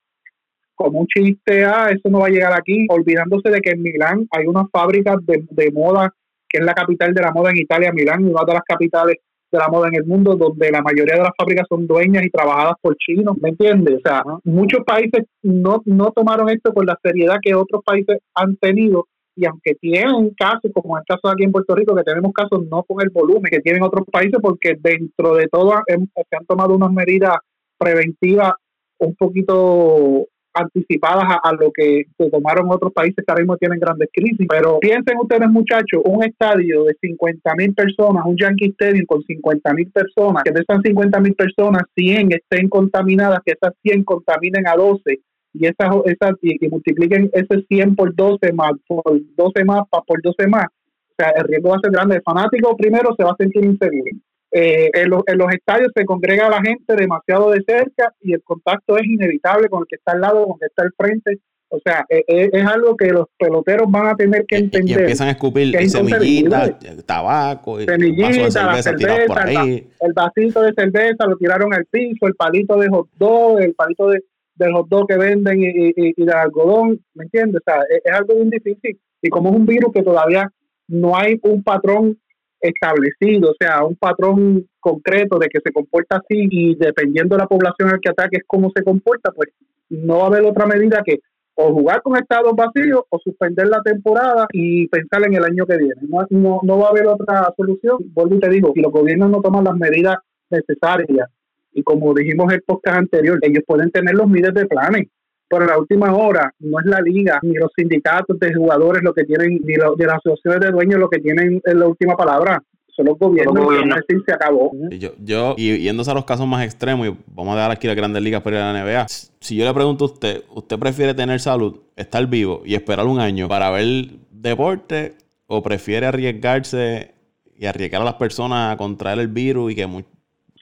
como 0.75 1.01
un 1.01 1.07
chiste, 1.07 1.63
ah, 1.65 1.89
eso 1.91 2.09
no 2.09 2.19
va 2.19 2.27
a 2.27 2.31
llegar 2.31 2.53
aquí, 2.53 2.87
olvidándose 2.89 3.49
de 3.49 3.61
que 3.61 3.71
en 3.71 3.81
Milán 3.81 4.27
hay 4.31 4.47
una 4.47 4.67
fábrica 4.71 5.15
de, 5.21 5.45
de 5.49 5.71
moda, 5.71 6.11
que 6.49 6.59
es 6.59 6.65
la 6.65 6.73
capital 6.73 7.13
de 7.13 7.21
la 7.21 7.31
moda 7.31 7.51
en 7.51 7.57
Italia, 7.57 7.91
Milán, 7.91 8.25
una 8.25 8.43
de 8.45 8.53
las 8.53 8.63
capitales 8.63 9.17
de 9.51 9.59
la 9.59 9.67
moda 9.67 9.87
en 9.87 9.95
el 9.95 10.05
mundo, 10.05 10.35
donde 10.35 10.71
la 10.71 10.81
mayoría 10.81 11.15
de 11.15 11.21
las 11.21 11.31
fábricas 11.37 11.67
son 11.69 11.85
dueñas 11.85 12.25
y 12.25 12.29
trabajadas 12.31 12.73
por 12.81 12.97
chinos, 12.97 13.37
¿me 13.39 13.49
entiendes? 13.49 13.97
O 13.97 14.01
sea, 14.03 14.23
muchos 14.43 14.83
países 14.83 15.25
no, 15.43 15.81
no 15.85 16.11
tomaron 16.11 16.49
esto 16.49 16.73
con 16.73 16.87
la 16.87 16.97
seriedad 17.03 17.37
que 17.41 17.53
otros 17.53 17.83
países 17.85 18.17
han 18.33 18.55
tenido 18.57 19.07
y 19.35 19.45
aunque 19.45 19.75
tienen 19.75 20.31
casos, 20.37 20.71
como 20.73 20.95
en 20.95 21.01
el 21.01 21.05
caso 21.07 21.27
de 21.27 21.33
aquí 21.33 21.43
en 21.43 21.51
Puerto 21.51 21.75
Rico, 21.75 21.95
que 21.95 22.03
tenemos 22.03 22.31
casos 22.33 22.65
no 22.69 22.83
con 22.83 23.01
el 23.01 23.09
volumen 23.09 23.49
que 23.51 23.61
tienen 23.61 23.81
otros 23.81 24.05
países, 24.11 24.39
porque 24.41 24.75
dentro 24.79 25.35
de 25.35 25.47
todo 25.47 25.73
se 25.87 26.35
han 26.35 26.45
tomado 26.45 26.75
unas 26.75 26.91
medidas 26.91 27.37
preventivas 27.77 28.53
un 28.99 29.15
poquito 29.15 30.27
anticipadas 30.53 31.23
a, 31.23 31.49
a 31.49 31.53
lo 31.53 31.71
que 31.71 32.05
se 32.17 32.29
tomaron 32.29 32.71
otros 32.71 32.93
países 32.93 33.15
que 33.15 33.25
ahora 33.27 33.41
mismo 33.41 33.57
tienen 33.57 33.79
grandes 33.79 34.09
crisis. 34.13 34.45
Pero 34.47 34.79
piensen 34.79 35.17
ustedes, 35.19 35.49
muchachos, 35.49 36.01
un 36.05 36.23
estadio 36.23 36.83
de 36.83 36.95
50 37.01 37.55
mil 37.55 37.73
personas, 37.73 38.23
un 38.25 38.37
Yankee 38.37 38.69
Stadium 38.71 39.05
con 39.05 39.23
50 39.23 39.73
mil 39.73 39.91
personas, 39.91 40.43
que 40.43 40.51
de 40.51 40.61
esas 40.61 40.81
50 40.83 41.19
mil 41.19 41.33
personas, 41.33 41.83
100 41.95 42.33
estén 42.33 42.69
contaminadas, 42.69 43.39
que 43.45 43.53
esas 43.53 43.73
100 43.81 44.03
contaminen 44.03 44.67
a 44.67 44.75
12 44.75 45.19
y 45.53 45.65
esas, 45.65 45.89
esas 46.05 46.33
y, 46.41 46.65
y 46.65 46.69
multipliquen 46.69 47.29
ese 47.33 47.63
100 47.67 47.95
por 47.95 48.15
12 48.15 48.53
más, 48.53 48.71
por 48.87 49.03
12 49.05 49.65
más, 49.65 49.83
por 49.89 50.21
12 50.21 50.47
más. 50.47 50.65
O 50.65 51.15
sea, 51.17 51.29
el 51.29 51.43
riesgo 51.43 51.69
va 51.69 51.75
a 51.75 51.79
ser 51.79 51.91
grande. 51.91 52.15
El 52.15 52.23
fanático 52.23 52.75
primero 52.75 53.13
se 53.15 53.23
va 53.23 53.31
a 53.31 53.35
sentir 53.37 53.63
inseguro. 53.63 54.09
Eh, 54.55 54.91
en, 54.93 55.09
los, 55.09 55.23
en 55.25 55.39
los 55.39 55.51
estadios 55.51 55.91
se 55.95 56.05
congrega 56.05 56.47
la 56.47 56.61
gente 56.61 56.95
demasiado 56.95 57.49
de 57.49 57.63
cerca 57.65 58.13
y 58.21 58.33
el 58.33 58.43
contacto 58.43 58.95
es 58.99 59.03
inevitable 59.03 59.67
con 59.67 59.81
el 59.81 59.87
que 59.87 59.95
está 59.95 60.11
al 60.11 60.21
lado, 60.21 60.45
con 60.45 60.53
el 60.53 60.59
que 60.59 60.65
está 60.67 60.83
al 60.83 60.93
frente 60.95 61.39
O 61.69 61.79
sea, 61.83 62.05
e, 62.07 62.23
e, 62.27 62.49
es, 62.53 62.63
algo 62.63 62.95
que 62.95 63.07
los 63.07 63.25
peloteros 63.35 63.89
van 63.89 64.09
a 64.09 64.15
tener 64.15 64.45
que 64.45 64.57
entender. 64.57 64.95
Y, 64.95 65.01
empiezan 65.01 65.29
a 65.29 65.31
escupir 65.31 65.89
semillitas, 65.89 66.77
tabaco, 67.03 67.79
semillitas, 67.79 68.53
la 68.53 68.83
cerveza, 68.83 69.63
el 69.63 70.13
vasito 70.13 70.61
de 70.61 70.73
cerveza 70.73 71.25
lo 71.25 71.35
tiraron 71.35 71.73
al 71.73 71.85
piso, 71.85 72.27
el 72.27 72.35
palito 72.35 72.77
de 72.77 72.89
hot 72.89 73.09
dog, 73.17 73.59
el 73.59 73.73
palito 73.73 74.09
de, 74.09 74.19
del 74.53 74.73
hot 74.73 74.87
dog 74.87 75.07
que 75.07 75.17
venden 75.17 75.63
y, 75.63 75.65
y, 75.65 75.93
y 76.15 76.25
del 76.25 76.35
algodón, 76.35 77.03
¿me 77.15 77.23
entiendes? 77.23 77.59
O 77.65 77.71
sea, 77.71 77.81
es, 77.89 78.01
es, 78.05 78.11
algo 78.11 78.35
bien 78.35 78.51
difícil. 78.51 78.99
Y 79.19 79.29
como 79.29 79.49
es 79.49 79.55
un 79.55 79.65
virus 79.65 79.91
que 79.91 80.03
todavía 80.03 80.47
no 80.87 81.17
hay 81.17 81.39
un 81.41 81.63
patrón 81.63 82.19
establecido, 82.63 83.51
o 83.51 83.55
sea, 83.59 83.83
un 83.83 83.95
patrón 83.95 84.65
concreto 84.79 85.37
de 85.37 85.47
que 85.47 85.59
se 85.63 85.71
comporta 85.71 86.17
así 86.17 86.47
y 86.49 86.75
dependiendo 86.75 87.35
de 87.35 87.41
la 87.41 87.47
población 87.47 87.89
al 87.89 87.99
que 87.99 88.09
ataque 88.09 88.37
es 88.37 88.43
cómo 88.47 88.71
se 88.75 88.83
comporta, 88.83 89.31
pues 89.31 89.49
no 89.89 90.19
va 90.19 90.23
a 90.23 90.27
haber 90.27 90.45
otra 90.45 90.65
medida 90.65 91.03
que 91.05 91.19
o 91.55 91.71
jugar 91.71 92.01
con 92.01 92.15
estados 92.17 92.53
vacíos 92.55 93.03
o 93.09 93.19
suspender 93.19 93.67
la 93.67 93.79
temporada 93.81 94.47
y 94.51 94.87
pensar 94.87 95.23
en 95.23 95.35
el 95.35 95.43
año 95.43 95.67
que 95.67 95.77
viene. 95.77 96.01
No, 96.01 96.25
no, 96.31 96.59
no 96.63 96.79
va 96.79 96.87
a 96.87 96.89
haber 96.89 97.05
otra 97.05 97.53
solución. 97.55 97.97
Vuelvo 98.11 98.35
y 98.35 98.39
te 98.39 98.49
digo, 98.49 98.71
si 98.73 98.81
los 98.81 98.91
gobiernos 98.91 99.29
no 99.29 99.39
toman 99.39 99.65
las 99.65 99.75
medidas 99.75 100.15
necesarias 100.49 101.29
y 101.73 101.83
como 101.83 102.13
dijimos 102.13 102.45
en 102.45 102.55
el 102.55 102.61
podcast 102.61 102.97
anterior, 102.97 103.39
ellos 103.41 103.63
pueden 103.65 103.91
tener 103.91 104.15
los 104.15 104.27
miles 104.27 104.53
de 104.53 104.65
planes, 104.65 105.07
pero 105.53 105.65
la 105.65 105.77
última 105.77 106.13
hora 106.15 106.53
no 106.59 106.79
es 106.79 106.85
la 106.85 106.99
liga 107.01 107.39
ni 107.43 107.53
los 107.53 107.71
sindicatos 107.75 108.39
de 108.39 108.53
jugadores 108.53 109.03
lo 109.03 109.13
que 109.13 109.23
tienen, 109.23 109.61
ni 109.63 109.75
los 109.75 109.95
de 109.97 110.05
las 110.05 110.17
asociaciones 110.17 110.61
de 110.61 110.71
dueños 110.71 110.99
lo 110.99 111.09
que 111.09 111.19
tienen 111.19 111.61
en 111.63 111.79
la 111.79 111.87
última 111.87 112.15
palabra 112.15 112.61
son 112.95 113.07
los 113.07 113.17
gobiernos, 113.17 113.67
que 114.07 114.19
se 114.25 114.33
acabó. 114.33 114.71
Yo, 114.91 115.09
yo, 115.19 115.55
y 115.57 115.79
yéndose 115.79 116.11
a 116.11 116.13
los 116.13 116.25
casos 116.25 116.47
más 116.47 116.63
extremos, 116.63 117.07
y 117.07 117.17
vamos 117.27 117.53
a 117.53 117.57
dejar 117.57 117.71
aquí 117.71 117.87
las 117.87 117.95
grandes 117.95 118.21
ligas 118.21 118.41
para 118.41 118.57
ir 118.57 118.61
a 118.61 118.73
la 118.73 118.83
NBA. 118.83 119.07
Si 119.07 119.55
yo 119.55 119.65
le 119.65 119.73
pregunto 119.73 120.05
a 120.05 120.07
usted, 120.07 120.43
¿usted 120.53 120.77
prefiere 120.77 121.13
tener 121.13 121.39
salud, 121.39 121.79
estar 121.95 122.25
vivo 122.27 122.61
y 122.65 122.75
esperar 122.75 123.07
un 123.07 123.19
año 123.19 123.47
para 123.47 123.71
ver 123.71 123.85
deporte 124.29 125.15
o 125.47 125.63
prefiere 125.63 126.05
arriesgarse 126.05 127.15
y 127.55 127.65
arriesgar 127.65 128.01
a 128.01 128.05
las 128.05 128.15
personas 128.15 128.73
a 128.73 128.77
contraer 128.77 129.19
el 129.19 129.27
virus 129.27 129.71
y 129.71 129.75
que 129.75 129.87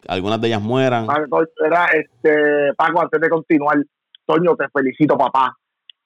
algunas 0.08 0.40
de 0.40 0.48
ellas 0.48 0.62
mueran? 0.62 1.08
Era, 1.66 1.86
este, 1.88 2.74
Paco, 2.78 3.02
antes 3.02 3.20
de 3.20 3.30
continuar, 3.30 3.78
Toño, 4.26 4.56
te 4.56 4.70
felicito, 4.70 5.18
papá. 5.18 5.56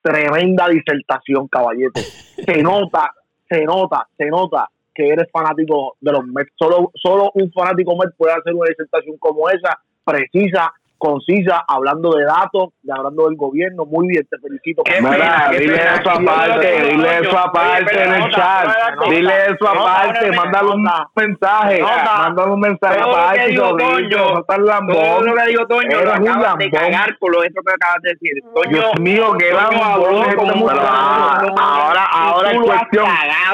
Tremenda 0.01 0.67
disertación, 0.69 1.47
caballete. 1.47 2.01
Se 2.45 2.61
nota, 2.61 3.11
se 3.49 3.63
nota, 3.63 4.07
se 4.17 4.25
nota 4.25 4.69
que 4.93 5.07
eres 5.07 5.29
fanático 5.31 5.95
de 5.99 6.11
los 6.11 6.25
Mets. 6.25 6.51
Solo, 6.55 6.91
solo 6.95 7.31
un 7.33 7.51
fanático 7.51 7.95
Mets 7.95 8.15
puede 8.17 8.33
hacer 8.33 8.53
una 8.53 8.69
disertación 8.69 9.17
como 9.17 9.49
esa, 9.49 9.79
precisa, 10.03 10.73
concisa, 10.97 11.63
hablando 11.67 12.15
de 12.15 12.25
datos, 12.25 12.69
de 12.81 12.93
hablando 12.93 13.25
del 13.25 13.35
gobierno. 13.35 13.85
Muy 13.85 14.07
bien, 14.07 14.25
te 14.29 14.37
felicito. 14.39 14.83
Mira, 15.01 15.51
dile 15.57 15.75
eso 15.75 16.09
aparte, 16.09 16.81
dile 16.81 17.19
eso 17.19 17.37
aparte 17.37 18.03
en 18.03 18.13
el 18.13 18.31
chat. 18.31 18.69
Dile 19.09 19.33
eso 19.47 19.67
aparte, 19.67 20.31
mándale 20.31 20.69
un 20.71 20.87
mensaje. 21.15 21.81
Mándale 21.81 22.51
un 22.51 22.59
mensaje 22.59 22.99
aparte. 22.99 23.53
No 23.53 24.39
estás 24.39 24.59
lambón. 24.59 24.95
Todo 24.95 25.21
lo 25.21 25.35
que 25.35 25.45
digo, 25.47 25.67
Toño, 25.67 26.01
lo 26.01 26.13
acabas 26.13 26.57
de 26.57 26.69
cagar 26.71 27.17
por 27.19 27.31
lo 27.31 27.41
que 27.41 27.47
acabas 27.47 28.01
de 28.01 28.09
decir. 28.11 28.33
Dios 28.69 28.99
mío, 28.99 29.33
qué 29.37 29.51
lambón. 29.51 30.25
Ahora, 31.57 32.05
ahora 32.11 32.51
es 32.51 32.59
cuestión. 32.59 33.07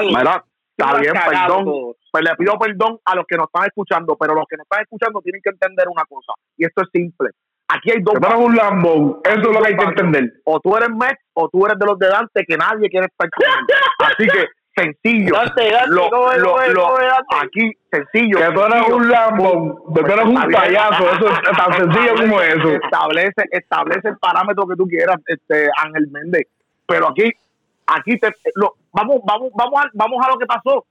Mira, 0.07 0.43
Está 0.77 0.97
bien, 0.99 1.13
perdón. 1.13 1.93
Pues 2.11 2.23
le 2.25 2.35
pido 2.35 2.59
perdón 2.59 2.99
a 3.05 3.15
los 3.15 3.25
que 3.25 3.37
nos 3.37 3.45
están 3.47 3.65
escuchando, 3.67 4.17
pero 4.19 4.35
los 4.35 4.45
que 4.49 4.57
nos 4.57 4.65
están 4.65 4.81
escuchando 4.81 5.21
tienen 5.21 5.41
que 5.41 5.49
entender 5.49 5.87
una 5.87 6.03
cosa, 6.03 6.33
y 6.57 6.65
esto 6.65 6.81
es 6.83 6.89
simple. 6.91 7.29
Aquí 7.69 7.89
hay 7.89 8.01
dos. 8.01 8.15
Pero 8.19 8.39
un 8.39 8.55
lambón, 8.55 9.21
eso 9.23 9.39
es 9.39 9.55
lo 9.55 9.61
que 9.61 9.67
hay 9.69 9.77
que 9.77 9.83
entender. 9.85 10.33
O 10.43 10.59
tú 10.59 10.75
eres 10.75 10.89
Met 10.89 11.17
o 11.33 11.47
tú 11.47 11.65
eres 11.65 11.79
de 11.79 11.85
los 11.85 11.97
de 11.97 12.07
Dante 12.07 12.43
que 12.45 12.57
nadie 12.57 12.89
quiere 12.89 13.07
estar 13.07 13.29
con 13.29 13.45
Así 14.07 14.27
que 14.27 14.47
sencillo. 14.75 15.35
Dante, 15.35 15.71
Dante, 15.71 15.89
lo, 15.89 16.09
lo, 16.09 16.73
lo, 16.73 16.97
aquí, 17.41 17.71
sencillo. 17.89 18.37
Que 18.39 18.53
tú 18.53 18.61
eres 18.61 18.89
un 18.89 19.09
lambón, 19.09 19.75
que 19.95 20.03
tú 20.03 20.11
eres 20.11 20.25
un 20.25 20.51
payaso, 20.51 21.11
eso 21.11 21.27
es 21.27 21.57
tan 21.57 21.73
sencillo 21.73 22.15
como 22.17 22.41
eso. 22.41 22.69
Establece, 22.71 23.43
establece 23.51 24.09
el 24.09 24.17
parámetro 24.17 24.67
que 24.67 24.75
tú 24.75 24.85
quieras, 24.85 25.15
este 25.27 25.69
Ángel 25.77 26.09
Méndez. 26.11 26.47
Pero 26.85 27.09
aquí, 27.09 27.31
aquí 27.87 28.19
te, 28.19 28.33
lo, 28.55 28.75
vamos, 28.91 29.21
vamos, 29.23 29.49
vamos 29.55 29.79
a, 29.81 29.89
vamos 29.93 30.25
a 30.25 30.29
lo 30.29 30.37
que 30.37 30.45
pasó. 30.45 30.85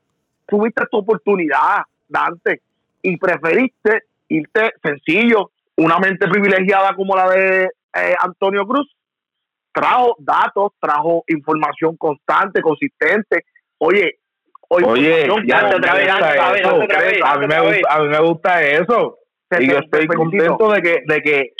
Tuviste 0.50 0.84
tu 0.90 0.98
oportunidad, 0.98 1.82
Dante, 2.08 2.60
y 3.02 3.16
preferiste 3.16 4.02
irte 4.28 4.72
sencillo. 4.82 5.50
Una 5.76 5.98
mente 5.98 6.28
privilegiada 6.28 6.94
como 6.94 7.16
la 7.16 7.30
de 7.30 7.64
eh, 7.64 8.14
Antonio 8.18 8.66
Cruz 8.66 8.94
trajo 9.72 10.16
datos, 10.18 10.72
trajo 10.80 11.24
información 11.28 11.96
constante, 11.96 12.60
consistente. 12.60 13.44
Oye, 13.78 14.18
oye, 14.68 15.28
ya 15.46 15.70
te 15.70 15.76
otra 15.76 15.94
vez, 15.94 16.08
a 17.24 17.38
mí 17.38 17.46
me 17.46 17.60
gusta, 17.60 17.94
a 17.94 18.00
mí 18.00 18.08
me 18.08 18.20
gusta 18.20 18.62
eso. 18.62 19.18
y 19.58 19.70
yo 19.70 19.78
estoy 19.78 20.06
contento 20.06 20.70
de 20.72 20.82
que, 20.82 21.02
de 21.06 21.22
que 21.22 21.52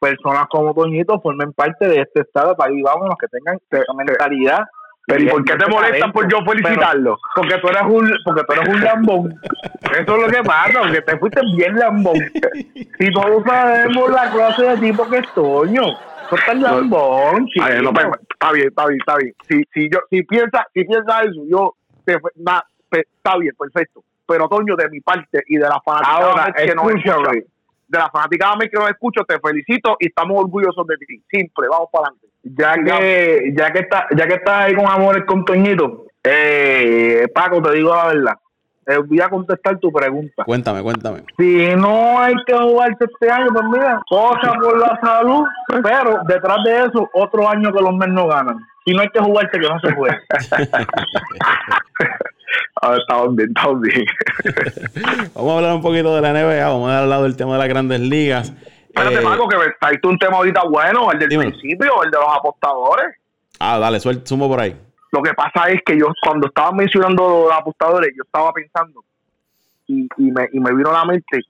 personas 0.00 0.46
como 0.50 0.74
Toñito 0.74 1.20
formen 1.20 1.52
parte 1.52 1.88
de 1.88 2.00
este 2.00 2.20
estado 2.20 2.56
para 2.56 2.70
país. 2.70 2.82
Vámonos, 2.82 3.16
que 3.18 3.26
tengan 3.28 3.58
mentalidad 3.96 4.60
pero 5.06 5.22
¿y 5.22 5.28
por 5.28 5.44
qué 5.44 5.56
te 5.56 5.66
molestan 5.68 6.12
por 6.12 6.28
yo 6.30 6.38
felicitarlo? 6.44 7.18
porque 7.36 7.58
tú 7.58 7.68
eres 7.68 7.82
un, 7.82 8.12
porque 8.24 8.42
tú 8.42 8.52
eres 8.54 8.68
un 8.68 8.80
lambón. 8.80 9.40
Eso 9.92 10.16
es 10.16 10.22
lo 10.22 10.28
que 10.28 10.42
pasa, 10.42 10.80
porque 10.80 11.00
te 11.00 11.18
fuiste 11.18 11.40
bien 11.56 11.76
lambón. 11.76 12.16
Si 12.98 13.12
todos 13.12 13.44
sabemos 13.44 14.10
la 14.10 14.30
clase 14.30 14.62
de 14.64 14.76
tipo 14.78 15.08
que 15.08 15.18
es 15.18 15.34
Toño. 15.34 15.82
Tú 16.28 16.36
estás 16.36 16.56
lambón, 16.58 17.46
chico. 17.46 17.66
está 17.66 18.52
bien, 18.52 18.68
está 18.68 18.86
bien, 18.86 18.98
está 18.98 19.16
bien. 19.16 19.34
Si, 19.48 19.62
si 19.72 19.88
yo, 19.90 20.00
si 20.10 20.22
piensa, 20.22 20.66
si 20.74 20.84
piensa 20.84 21.22
eso, 21.22 21.42
yo 21.48 21.74
te, 22.04 22.18
está 22.90 23.36
bien, 23.38 23.54
perfecto. 23.56 24.02
Pero 24.26 24.48
Toño, 24.48 24.74
de 24.74 24.88
mi 24.88 25.00
parte 25.00 25.42
y 25.46 25.56
de 25.56 25.68
la 25.68 25.80
fanática 25.84 26.52
que 26.52 26.74
no 26.74 26.88
escucha, 26.88 27.16
de 27.88 27.98
la 27.98 28.08
fanática 28.10 28.52
que 28.60 28.78
nos 28.78 28.90
escucho, 28.90 29.24
te 29.24 29.38
felicito 29.38 29.96
y 30.00 30.06
estamos 30.06 30.40
orgullosos 30.40 30.86
de 30.86 30.96
ti. 30.96 31.22
Simple, 31.30 31.68
vamos 31.68 31.88
para 31.92 32.08
adelante. 32.08 32.26
Ya 32.42 32.74
que 32.74 33.52
ya 33.56 33.72
que 33.72 33.78
está 33.80 34.06
ya 34.16 34.26
que 34.26 34.34
estás 34.34 34.66
ahí 34.66 34.74
con 34.74 34.86
amores 34.86 35.24
con 35.26 35.44
Toñito 35.44 36.06
eh, 36.22 37.26
Paco 37.34 37.60
te 37.62 37.74
digo 37.74 37.92
la 37.94 38.06
verdad. 38.06 38.34
Eh, 38.88 38.98
voy 38.98 39.20
a 39.20 39.28
contestar 39.28 39.80
tu 39.80 39.92
pregunta. 39.92 40.44
Cuéntame 40.44 40.80
cuéntame. 40.82 41.24
Si 41.36 41.74
no 41.76 42.20
hay 42.20 42.34
que 42.46 42.54
jugarse 42.54 43.04
este 43.12 43.28
año 43.30 43.48
pues 43.52 43.64
mira 43.72 44.00
cosa 44.08 44.54
por 44.54 44.78
la 44.78 44.96
salud 45.00 45.44
pero 45.82 46.20
detrás 46.28 46.58
de 46.64 46.84
eso 46.84 47.10
otro 47.14 47.48
año 47.48 47.72
que 47.72 47.82
los 47.82 47.94
menos 47.94 48.14
no 48.14 48.28
ganan. 48.28 48.58
Si 48.84 48.94
no 48.94 49.02
hay 49.02 49.08
que 49.08 49.18
jugarse 49.20 49.58
que 49.58 49.68
no 49.68 49.80
se 49.80 49.92
juegue 49.92 50.16
a 52.82 52.90
ver, 52.90 53.00
estamos 53.00 53.36
bien, 53.36 53.48
estamos 53.48 53.80
bien. 53.80 54.06
vamos 55.34 55.52
a 55.52 55.56
hablar 55.56 55.74
un 55.74 55.82
poquito 55.82 56.14
de 56.14 56.20
la 56.20 56.32
NBA, 56.32 56.68
vamos 56.68 56.88
a 56.88 56.92
dar 56.94 57.02
al 57.04 57.10
lado 57.10 57.22
del 57.24 57.36
tema 57.36 57.52
de 57.54 57.58
las 57.58 57.68
grandes 57.68 58.00
ligas. 58.00 58.52
Espérate, 58.88 59.16
eh, 59.16 59.20
Marco, 59.20 59.48
que 59.48 59.56
traiste 59.78 60.08
un 60.08 60.18
tema 60.18 60.38
ahorita 60.38 60.62
bueno, 60.68 61.10
el 61.12 61.18
del 61.18 61.28
principio, 61.28 62.02
el 62.02 62.10
de 62.10 62.18
los 62.18 62.28
apostadores. 62.34 63.16
Ah, 63.58 63.78
dale, 63.78 64.00
sumo 64.00 64.48
por 64.48 64.60
ahí. 64.60 64.76
Lo 65.12 65.22
que 65.22 65.34
pasa 65.34 65.68
es 65.68 65.80
que 65.84 65.98
yo, 65.98 66.06
cuando 66.22 66.48
estaba 66.48 66.72
mencionando 66.72 67.46
los 67.48 67.52
apostadores, 67.52 68.10
yo 68.16 68.22
estaba 68.24 68.52
pensando 68.52 69.02
y, 69.86 70.08
y, 70.16 70.30
me, 70.30 70.48
y 70.52 70.60
me 70.60 70.74
vino 70.74 70.90
a 70.90 70.94
la 70.94 71.04
mente, 71.04 71.40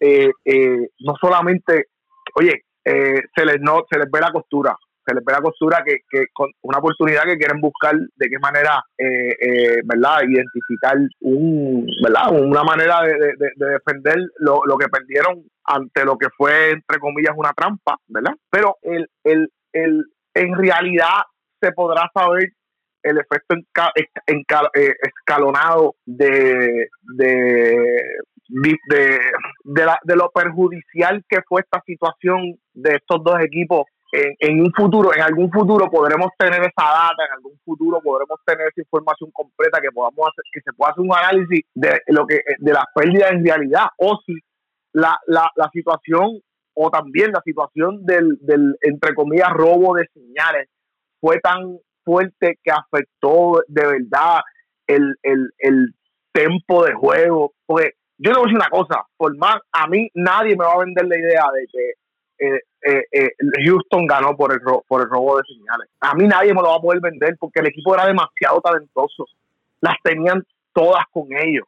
eh, 0.00 0.30
eh, 0.44 0.90
no 1.00 1.14
solamente, 1.20 1.86
oye, 2.34 2.64
eh, 2.84 3.20
se, 3.34 3.44
les 3.44 3.60
no, 3.60 3.84
se 3.90 3.98
les 3.98 4.10
ve 4.10 4.20
la 4.20 4.32
costura, 4.32 4.76
se 5.08 5.14
les 5.14 5.24
ve 5.24 5.32
costura 5.42 5.82
que, 5.84 5.98
que 6.10 6.26
con 6.32 6.50
una 6.62 6.78
oportunidad 6.78 7.24
que 7.24 7.38
quieren 7.38 7.60
buscar 7.60 7.94
de 7.94 8.28
qué 8.28 8.38
manera, 8.38 8.82
eh, 8.98 9.34
eh, 9.40 9.80
¿verdad? 9.84 10.20
Identificar 10.28 10.96
un, 11.20 11.86
¿verdad? 12.02 12.32
Una 12.32 12.62
manera 12.62 13.02
de, 13.02 13.14
de, 13.14 13.50
de 13.56 13.66
defender 13.70 14.18
lo, 14.38 14.60
lo, 14.66 14.76
que 14.76 14.88
perdieron 14.88 15.44
ante 15.64 16.04
lo 16.04 16.18
que 16.18 16.28
fue, 16.36 16.72
entre 16.72 16.98
comillas, 16.98 17.32
una 17.36 17.52
trampa, 17.52 17.96
¿verdad? 18.08 18.32
Pero 18.50 18.76
el, 18.82 19.08
el, 19.24 19.50
el, 19.72 20.04
en 20.34 20.56
realidad 20.56 21.22
se 21.60 21.72
podrá 21.72 22.10
saber 22.12 22.52
el 23.02 23.18
efecto 23.18 23.54
eh, 23.54 24.94
escalonado 25.02 25.94
de, 26.04 26.88
de, 27.16 28.02
de, 28.48 29.20
de, 29.64 29.84
la, 29.84 29.98
de 30.02 30.16
lo 30.16 30.30
perjudicial 30.30 31.24
que 31.28 31.40
fue 31.48 31.62
esta 31.62 31.80
situación 31.86 32.58
de 32.74 32.96
estos 32.96 33.22
dos 33.24 33.40
equipos 33.40 33.84
en, 34.12 34.60
un 34.60 34.72
futuro, 34.72 35.14
en 35.14 35.22
algún 35.22 35.50
futuro 35.50 35.90
podremos 35.90 36.30
tener 36.38 36.60
esa 36.60 36.72
data, 36.76 37.26
en 37.26 37.32
algún 37.34 37.58
futuro 37.64 38.00
podremos 38.00 38.38
tener 38.44 38.68
esa 38.68 38.80
información 38.80 39.30
completa 39.32 39.80
que 39.80 39.90
podamos 39.90 40.28
hacer, 40.28 40.44
que 40.52 40.60
se 40.60 40.72
pueda 40.72 40.92
hacer 40.92 41.04
un 41.04 41.14
análisis 41.14 41.64
de 41.74 42.00
lo 42.08 42.26
que 42.26 42.40
de 42.58 42.72
las 42.72 42.86
pérdidas 42.94 43.32
en 43.32 43.44
realidad 43.44 43.86
o 43.98 44.18
si 44.24 44.34
la, 44.92 45.18
la, 45.26 45.50
la 45.56 45.68
situación 45.72 46.40
o 46.74 46.90
también 46.90 47.32
la 47.32 47.42
situación 47.44 48.04
del, 48.06 48.38
del 48.40 48.76
entre 48.82 49.14
comillas 49.14 49.50
robo 49.50 49.96
de 49.96 50.06
señales 50.14 50.68
fue 51.20 51.40
tan 51.40 51.78
fuerte 52.04 52.58
que 52.62 52.70
afectó 52.70 53.62
de 53.66 53.86
verdad 53.86 54.40
el, 54.86 55.16
el, 55.22 55.50
el 55.58 55.94
tempo 56.32 56.84
de 56.84 56.94
juego. 56.94 57.52
Porque 57.66 57.92
yo 58.18 58.30
le 58.30 58.38
voy 58.38 58.44
a 58.44 58.46
decir 58.46 58.56
una 58.56 58.70
cosa, 58.70 59.04
por 59.16 59.36
más, 59.36 59.56
a 59.72 59.86
mí 59.88 60.08
nadie 60.14 60.56
me 60.56 60.64
va 60.64 60.72
a 60.72 60.84
vender 60.84 61.06
la 61.06 61.18
idea 61.18 61.44
de 61.52 61.66
que 61.66 61.92
eh, 62.38 62.60
eh, 62.86 63.02
eh, 63.12 63.28
Houston 63.64 64.06
ganó 64.06 64.36
por 64.36 64.52
el, 64.52 64.60
por 64.86 65.02
el 65.02 65.08
robo 65.10 65.36
de 65.38 65.42
señales. 65.44 65.88
A 66.00 66.14
mí 66.14 66.26
nadie 66.26 66.54
me 66.54 66.62
lo 66.62 66.68
va 66.68 66.76
a 66.76 66.80
poder 66.80 67.00
vender 67.00 67.36
porque 67.38 67.60
el 67.60 67.66
equipo 67.66 67.94
era 67.94 68.06
demasiado 68.06 68.60
talentoso. 68.60 69.26
Las 69.80 69.96
tenían 70.02 70.44
todas 70.72 71.04
con 71.10 71.26
ellos. 71.30 71.66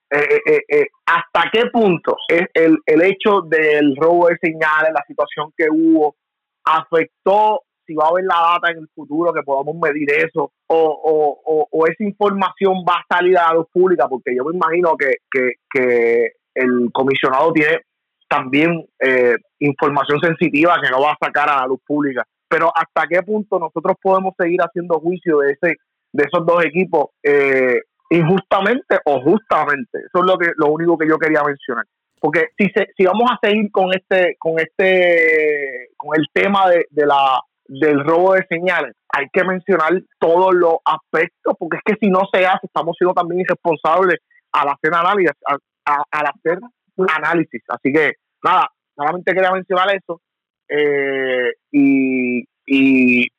¿Hasta 1.07 1.51
qué 1.53 1.67
punto 1.67 2.17
es 2.29 2.47
el, 2.55 2.79
el 2.87 3.03
hecho 3.03 3.43
del 3.43 3.97
robo 3.97 4.29
de 4.29 4.39
señales, 4.41 4.93
la 4.93 5.05
situación 5.07 5.53
que 5.57 5.67
hubo, 5.71 6.15
afectó 6.65 7.63
si 7.87 7.95
va 7.95 8.05
a 8.05 8.09
haber 8.11 8.25
la 8.25 8.37
data 8.53 8.71
en 8.71 8.79
el 8.79 8.89
futuro 8.95 9.33
que 9.33 9.43
podamos 9.43 9.75
medir 9.75 10.09
eso 10.13 10.53
o, 10.69 11.67
o, 11.73 11.87
esa 11.87 12.05
información 12.05 12.85
va 12.89 12.99
a 13.01 13.17
salir 13.17 13.37
a 13.37 13.49
la 13.49 13.55
luz 13.55 13.67
pública 13.73 14.07
porque 14.09 14.37
yo 14.37 14.45
me 14.45 14.55
imagino 14.55 14.97
que, 14.97 15.15
que 15.29 16.35
el 16.55 16.91
comisionado 16.93 17.53
tiene 17.53 17.81
también 18.31 18.87
eh, 19.01 19.35
información 19.59 20.21
sensitiva 20.21 20.81
que 20.81 20.89
no 20.89 21.03
va 21.03 21.13
a 21.13 21.25
sacar 21.27 21.51
a 21.51 21.57
la 21.57 21.67
luz 21.67 21.81
pública. 21.85 22.25
Pero 22.49 22.73
hasta 22.75 23.09
qué 23.09 23.23
punto 23.23 23.59
nosotros 23.59 23.97
podemos 24.01 24.35
seguir 24.39 24.61
haciendo 24.63 25.01
juicio 25.01 25.39
de 25.39 25.53
ese 25.53 25.77
de 26.13 26.25
esos 26.25 26.45
dos 26.45 26.65
equipos 26.65 27.11
eh, 27.23 27.81
injustamente 28.11 28.99
o 29.05 29.21
justamente. 29.21 29.99
Eso 29.99 30.19
es 30.19 30.25
lo 30.25 30.39
que 30.39 30.53
lo 30.57 30.69
único 30.69 30.97
que 30.97 31.09
yo 31.09 31.19
quería 31.19 31.43
mencionar. 31.43 31.85
Porque 32.21 32.49
si 32.57 32.67
se, 32.75 32.89
si 32.97 33.05
vamos 33.05 33.31
a 33.31 33.39
seguir 33.43 33.71
con 33.73 33.93
este 33.93 34.37
con 34.39 34.59
este 34.61 35.89
con 35.97 36.19
el 36.19 36.27
tema 36.33 36.69
de, 36.69 36.87
la 37.07 37.41
del 37.67 38.05
robo 38.05 38.35
de 38.35 38.47
señales, 38.49 38.95
hay 39.09 39.27
que 39.33 39.43
mencionar 39.43 39.93
todos 40.19 40.55
los 40.55 40.77
aspectos, 40.85 41.55
porque 41.59 41.79
es 41.79 41.83
que 41.85 41.99
si 42.01 42.11
no 42.11 42.21
se 42.33 42.47
hace, 42.47 42.67
estamos 42.67 42.97
siendo 42.97 43.15
también 43.15 43.41
irresponsables 43.41 44.19
al 44.53 44.69
hacer 44.69 44.95
análisis, 44.95 45.33
al 45.85 46.27
hacer 46.27 46.59
análisis. 47.09 47.63
Así 47.69 47.93
que, 47.93 48.13
nada, 48.43 48.69
solamente 48.95 49.33
quería 49.33 49.53
mencionar 49.53 49.95
eso 49.95 50.21
eh, 50.69 51.53
y, 51.73 52.45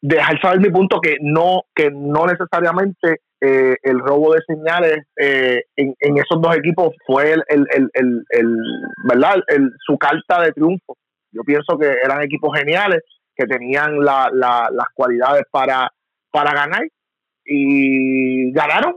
dejar 0.01 0.41
saber 0.41 0.59
mi 0.59 0.70
punto 0.70 0.99
que 0.99 1.16
no, 1.22 1.62
que 1.74 1.89
no 1.89 2.26
necesariamente 2.26 3.22
eh, 3.39 3.78
el 3.82 3.99
robo 3.99 4.34
de 4.34 4.41
señales 4.45 5.05
eh, 5.16 5.62
en, 5.78 6.18
esos 6.18 6.41
dos 6.41 6.57
equipos 6.57 6.93
fue 7.05 7.32
el, 7.32 7.43
el, 7.47 7.66
el, 7.93 8.26
el, 8.30 8.57
¿verdad? 9.05 9.36
Su 9.86 9.97
carta 9.97 10.41
de 10.41 10.51
triunfo. 10.51 10.97
Yo 11.32 11.43
pienso 11.43 11.78
que 11.80 11.93
eran 12.03 12.22
equipos 12.22 12.57
geniales, 12.57 13.03
que 13.34 13.45
tenían 13.45 14.03
la, 14.03 14.30
las 14.34 14.88
cualidades 14.93 15.43
para, 15.49 15.89
para 16.30 16.53
ganar 16.53 16.84
y 17.45 18.51
ganaron 18.51 18.95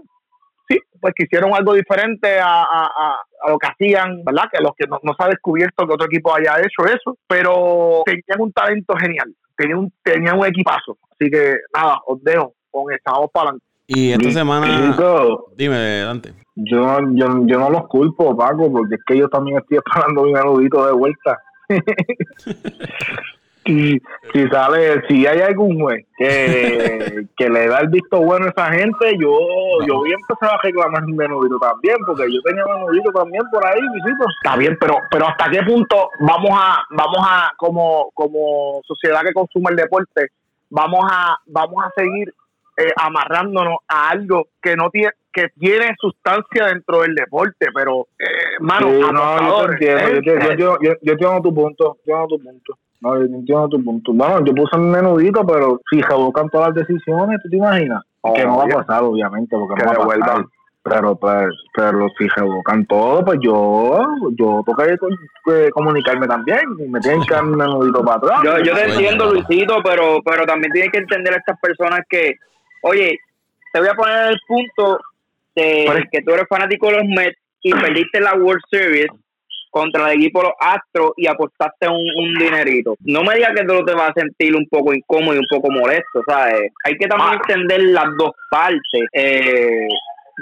sí, 0.68 0.78
pues 1.00 1.14
que 1.14 1.24
hicieron 1.24 1.54
algo 1.54 1.74
diferente 1.74 2.38
a, 2.38 2.62
a, 2.62 2.86
a, 2.86 3.50
lo 3.50 3.58
que 3.58 3.66
hacían, 3.66 4.24
¿verdad? 4.24 4.44
Que 4.50 4.62
los 4.62 4.72
que 4.76 4.86
no, 4.86 4.98
se 5.02 5.24
ha 5.24 5.28
descubierto 5.28 5.86
que 5.86 5.94
otro 5.94 6.06
equipo 6.06 6.34
haya 6.34 6.56
hecho 6.58 6.86
eso, 6.86 7.16
pero 7.26 8.02
tenían 8.04 8.40
un 8.40 8.52
talento 8.52 8.94
genial, 8.98 9.34
tenían 9.56 9.78
un, 9.78 9.92
tenían 10.02 10.38
un 10.38 10.46
equipazo. 10.46 10.96
Así 11.10 11.30
que 11.30 11.56
nada, 11.74 12.00
os 12.06 12.22
dejo 12.22 12.54
con 12.70 12.92
esta 12.92 13.12
voz 13.12 13.30
para 13.32 13.50
adelante. 13.50 13.66
Y 13.86 14.12
esta 14.12 14.30
semana, 14.30 14.96
dime, 15.56 16.00
Dante. 16.00 16.32
Yo, 16.56 17.00
yo, 17.12 17.26
yo 17.46 17.58
no 17.58 17.68
los 17.68 17.86
culpo, 17.88 18.34
Paco, 18.36 18.72
porque 18.72 18.94
es 18.94 19.00
que 19.06 19.18
yo 19.18 19.28
también 19.28 19.58
estoy 19.58 19.78
esperando 19.78 20.22
un 20.22 20.32
menudito 20.32 20.86
de 20.86 20.92
vuelta. 20.92 21.38
y 23.64 24.00
si 24.32 24.48
sale, 24.48 25.02
si 25.08 25.26
hay 25.26 25.40
algún 25.40 25.80
juez 25.80 26.04
que, 26.16 27.26
que 27.36 27.48
le 27.48 27.68
da 27.68 27.80
el 27.80 27.88
visto 27.88 28.20
bueno 28.20 28.46
a 28.46 28.50
esa 28.50 28.72
gente, 28.72 29.12
yo, 29.18 29.38
yo 29.86 29.96
voy 29.96 30.12
a 30.12 30.16
empezar 30.16 30.54
a 30.54 30.62
reclamar 30.62 31.04
mi 31.04 31.14
menudito 31.14 31.58
también, 31.58 31.96
porque 32.06 32.24
yo 32.32 32.40
tenía 32.42 32.64
menudito 32.66 33.10
también 33.12 33.42
por 33.50 33.66
ahí, 33.66 33.80
visito. 33.94 34.24
Está 34.42 34.56
bien, 34.56 34.76
pero, 34.80 34.96
pero 35.10 35.28
hasta 35.28 35.50
qué 35.50 35.62
punto 35.62 36.10
vamos 36.20 36.50
a, 36.52 36.82
vamos 36.90 37.18
a, 37.20 37.52
como, 37.56 38.10
como 38.14 38.80
sociedad 38.84 39.22
que 39.22 39.32
consume 39.32 39.70
el 39.70 39.76
deporte, 39.76 40.28
vamos 40.70 41.04
a, 41.10 41.38
vamos 41.46 41.84
a 41.84 41.90
seguir 41.96 42.32
eh, 42.76 42.92
amarrándonos 42.96 43.78
a 43.88 44.10
algo 44.10 44.48
que 44.60 44.76
no 44.76 44.90
tiene 44.90 45.10
que 45.32 45.48
tiene 45.58 45.96
sustancia 45.98 46.66
dentro 46.66 47.00
del 47.00 47.14
deporte, 47.16 47.66
pero, 47.74 48.06
eh, 48.20 48.56
mano, 48.60 48.88
no, 49.12 49.40
yo, 49.40 49.72
entiendo, 49.72 50.20
yo, 50.22 50.56
yo, 50.56 50.78
yo, 50.80 50.92
yo, 51.02 51.16
tengo 51.16 51.42
tu 51.42 51.52
punto, 51.52 51.96
yo 52.06 52.14
tengo 52.14 52.28
tu 52.28 52.40
punto. 52.40 52.78
No, 53.04 53.18
yo 53.18 53.24
entiendo 53.24 53.68
tu 53.68 53.84
punto. 53.84 54.14
Bueno, 54.14 54.42
yo 54.46 54.54
puse 54.54 54.78
un 54.78 54.90
menudito, 54.90 55.46
pero 55.46 55.78
si 55.90 56.00
revocan 56.00 56.48
todas 56.48 56.68
las 56.68 56.86
decisiones, 56.86 57.38
¿tú 57.42 57.50
te 57.50 57.56
imaginas? 57.58 58.02
que 58.34 58.42
no 58.46 58.56
va 58.56 58.64
a 58.64 58.68
pasar, 58.68 59.02
obviamente, 59.02 59.54
porque 59.54 59.84
no 59.84 59.92
va 59.92 60.14
a 60.14 60.18
pasar. 60.18 60.44
Pero, 60.82 61.14
pues, 61.16 61.48
pero 61.74 62.08
si 62.16 62.26
revocan 62.28 62.86
todo, 62.86 63.22
pues 63.22 63.38
yo, 63.42 64.00
yo 64.38 64.62
toca 64.64 64.86
eh, 64.86 65.70
comunicarme 65.72 66.26
también. 66.26 66.60
Y 66.78 66.88
me 66.88 66.98
tienen 67.00 67.22
que 67.24 67.34
dar 67.34 67.44
un 67.44 67.56
menudito 67.56 68.02
para 68.02 68.16
atrás. 68.16 68.40
Yo, 68.42 68.58
yo 68.60 68.74
te 68.74 68.90
entiendo, 68.90 69.32
Luisito, 69.32 69.82
pero, 69.82 70.22
pero 70.24 70.46
también 70.46 70.72
tienes 70.72 70.90
que 70.90 70.98
entender 71.00 71.34
a 71.34 71.38
estas 71.38 71.60
personas 71.60 72.00
que, 72.08 72.36
oye, 72.82 73.18
te 73.70 73.80
voy 73.80 73.88
a 73.88 73.94
poner 73.94 74.30
el 74.30 74.40
punto 74.48 74.98
de 75.54 76.08
que 76.10 76.22
tú 76.22 76.32
eres 76.32 76.46
fanático 76.48 76.86
de 76.86 76.92
los 76.94 77.04
Mets 77.04 77.38
y 77.62 77.72
perdiste 77.72 78.20
la 78.20 78.34
World 78.34 78.62
Series 78.70 79.08
contra 79.74 80.12
el 80.12 80.20
equipo 80.20 80.40
los 80.40 80.52
Astros 80.60 81.12
y 81.16 81.26
apostaste 81.26 81.88
un, 81.88 82.06
un 82.16 82.34
dinerito. 82.34 82.94
No 83.00 83.24
me 83.24 83.34
digas 83.34 83.50
que 83.56 83.64
tú 83.64 83.84
te 83.84 83.92
vas 83.92 84.10
a 84.10 84.20
sentir 84.20 84.54
un 84.54 84.66
poco 84.68 84.94
incómodo 84.94 85.34
y 85.34 85.38
un 85.38 85.46
poco 85.50 85.68
molesto, 85.68 86.22
¿sabes? 86.26 86.70
Hay 86.84 86.96
que 86.96 87.08
también 87.08 87.32
ah. 87.32 87.40
entender 87.42 87.82
las 87.82 88.06
dos 88.16 88.30
partes. 88.48 89.08
Eh, 89.12 89.88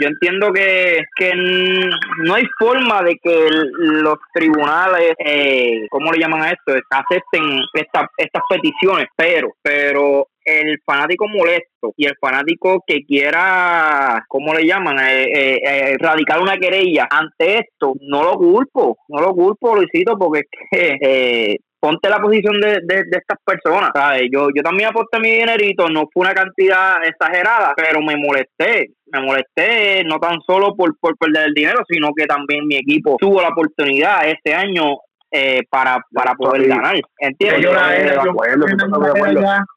yo 0.01 0.09
entiendo 0.09 0.53
que, 0.53 1.01
que 1.16 1.33
no 1.35 2.35
hay 2.35 2.45
forma 2.59 3.03
de 3.03 3.16
que 3.22 3.49
los 3.78 4.18
tribunales, 4.35 5.14
eh, 5.18 5.87
¿cómo 5.91 6.12
le 6.12 6.18
llaman 6.18 6.43
a 6.43 6.51
esto? 6.51 6.74
Acepten 6.91 7.61
estas 7.72 8.05
estas 8.16 8.43
peticiones, 8.49 9.07
pero, 9.16 9.49
pero 9.62 10.28
el 10.45 10.80
fanático 10.84 11.28
molesto 11.28 11.93
y 11.97 12.07
el 12.07 12.16
fanático 12.20 12.82
que 12.86 13.05
quiera, 13.05 14.24
¿cómo 14.28 14.55
le 14.55 14.66
llaman? 14.66 14.99
Eh, 15.01 15.24
eh, 15.24 15.61
eh, 15.62 15.97
radicar 15.99 16.40
una 16.40 16.57
querella 16.57 17.07
ante 17.11 17.59
esto, 17.59 17.95
no 18.01 18.22
lo 18.22 18.34
culpo, 18.34 18.99
no 19.09 19.20
lo 19.20 19.32
culpo, 19.32 19.74
Luisito, 19.74 20.16
porque 20.18 20.40
es 20.40 20.47
que 20.70 20.99
eh, 21.01 21.57
ponte 21.82 22.09
la 22.09 22.20
posición 22.20 22.61
de, 22.61 22.78
de, 22.84 23.05
estas 23.11 23.38
personas, 23.45 23.90
¿sabes? 23.93 24.28
Yo, 24.32 24.51
yo 24.55 24.62
también 24.62 24.90
aposté 24.90 25.18
mi 25.18 25.30
dinerito, 25.30 25.88
no 25.88 26.09
fue 26.12 26.22
una 26.22 26.32
cantidad 26.32 27.05
exagerada, 27.05 27.74
pero 27.76 28.01
me 28.01 28.16
molesté, 28.16 28.93
me 29.07 29.20
molesté 29.20 30.05
no 30.05 30.20
tan 30.20 30.40
solo 30.47 30.76
por, 30.76 30.97
por 31.01 31.16
perder 31.18 31.49
el 31.49 31.55
dinero, 31.55 31.80
sino 31.88 32.12
que 32.16 32.26
también 32.26 32.68
mi 32.68 32.76
equipo 32.76 33.16
tuvo 33.18 33.43
la 33.43 33.49
oportunidad 33.49 34.28
este 34.28 34.55
año 34.55 34.99
eh, 35.33 35.62
para, 35.70 35.99
para 36.12 36.35
poder 36.35 36.68
ganar. 36.68 36.97
¿Entiendes? 37.18 37.62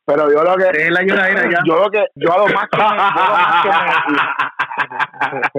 Pero 0.05 0.31
yo 0.31 0.43
lo 0.43 0.55
que. 0.57 0.65
Yo 1.65 1.79
lo 1.79 1.89
que. 1.89 2.05
Yo 2.15 2.33
a 2.33 2.37
lo 2.37 2.47
más. 2.47 2.67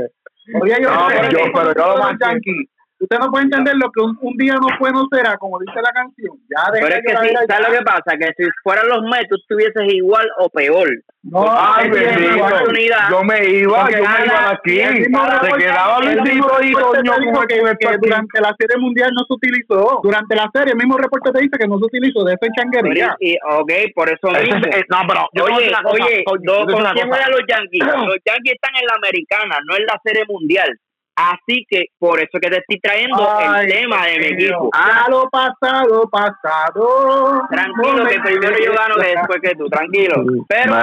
Oye, 0.62 0.76
yo, 0.80 0.90
yo, 1.30 1.40
pero 1.53 1.74
yo 1.74 1.86
lo 1.88 1.97
más 1.99 2.16
Usted 2.99 3.18
no 3.18 3.30
puede 3.30 3.44
entender 3.44 3.74
lo 3.76 3.90
que 3.92 4.01
un, 4.01 4.36
día 4.38 4.55
no 4.55 4.68
fue 4.78 4.90
no 4.90 5.07
será, 5.12 5.36
como 5.36 5.59
dice 5.59 5.80
la 5.82 5.92
canción. 5.92 6.34
Ya 6.49 6.72
Pero 6.72 6.86
es 6.86 7.03
que 7.05 7.28
sí, 7.28 7.34
¿sabes 7.47 7.68
lo 7.68 7.78
que 7.78 7.84
pasa? 7.84 8.16
Que 8.18 8.32
si 8.36 8.49
fueran 8.62 8.88
los 8.88 9.03
Mets, 9.03 9.28
tú 9.28 9.36
estuvieses 9.36 9.92
igual 9.92 10.26
o 10.38 10.49
peor. 10.49 10.88
No, 11.22 11.44
ay, 11.47 11.90
bendito. 11.90 12.49
Yo 13.11 13.22
me 13.24 13.44
iba, 13.44 13.90
yo 13.90 13.99
me 13.99 14.24
iba 14.24 14.51
aquí. 14.51 14.78
Se 14.78 15.59
quedaba 15.59 15.99
el 15.99 16.22
mismo 16.22 16.49
y 16.62 16.72
que, 17.47 17.99
durante 18.01 18.40
la 18.40 18.55
serie 18.59 18.76
mundial 18.78 19.11
no 19.12 19.24
se 19.26 19.34
utilizó. 19.34 20.01
Durante 20.03 20.34
la 20.34 20.49
serie, 20.55 20.72
el 20.72 20.78
mismo 20.78 20.97
reporte 20.97 21.32
te 21.32 21.40
dice 21.40 21.59
que 21.59 21.66
no 21.66 21.78
se 21.78 21.84
utilizó 21.84 22.24
de 22.24 22.34
esa 22.34 22.47
changuería. 22.57 23.16
Y, 23.20 23.36
ok, 23.44 23.72
por 23.94 24.09
eso 24.09 24.28
mismo. 24.28 24.57
no, 24.88 24.99
pero 25.07 25.44
oye, 25.44 25.72
oye, 25.84 26.24
¿con 26.24 26.38
quién 26.38 27.09
los 27.09 27.42
Yankees? 27.47 27.84
Los 27.84 28.18
Yankees 28.24 28.55
están 28.55 28.74
en 28.80 28.86
la 28.86 28.94
americana, 28.97 29.59
no 29.66 29.76
en 29.76 29.84
la 29.84 30.01
serie 30.03 30.24
mundial. 30.28 30.78
Así 31.16 31.64
que 31.68 31.86
por 31.98 32.18
eso 32.20 32.38
que 32.40 32.50
te 32.50 32.58
estoy 32.58 32.78
trayendo 32.78 33.26
el 33.58 33.66
tema 33.66 34.06
de 34.06 34.18
mi 34.18 34.26
equipo. 34.26 34.70
A 34.74 35.08
lo 35.08 35.28
pasado, 35.30 36.08
pasado. 36.10 37.42
Tranquilo, 37.50 38.04
que 38.04 38.20
primero 38.20 38.56
yo 38.62 38.72
gano 38.74 38.96
que 38.96 39.08
después 39.08 39.40
que 39.42 39.54
tú, 39.56 39.66
tranquilo. 39.68 40.22
Pero 40.46 40.74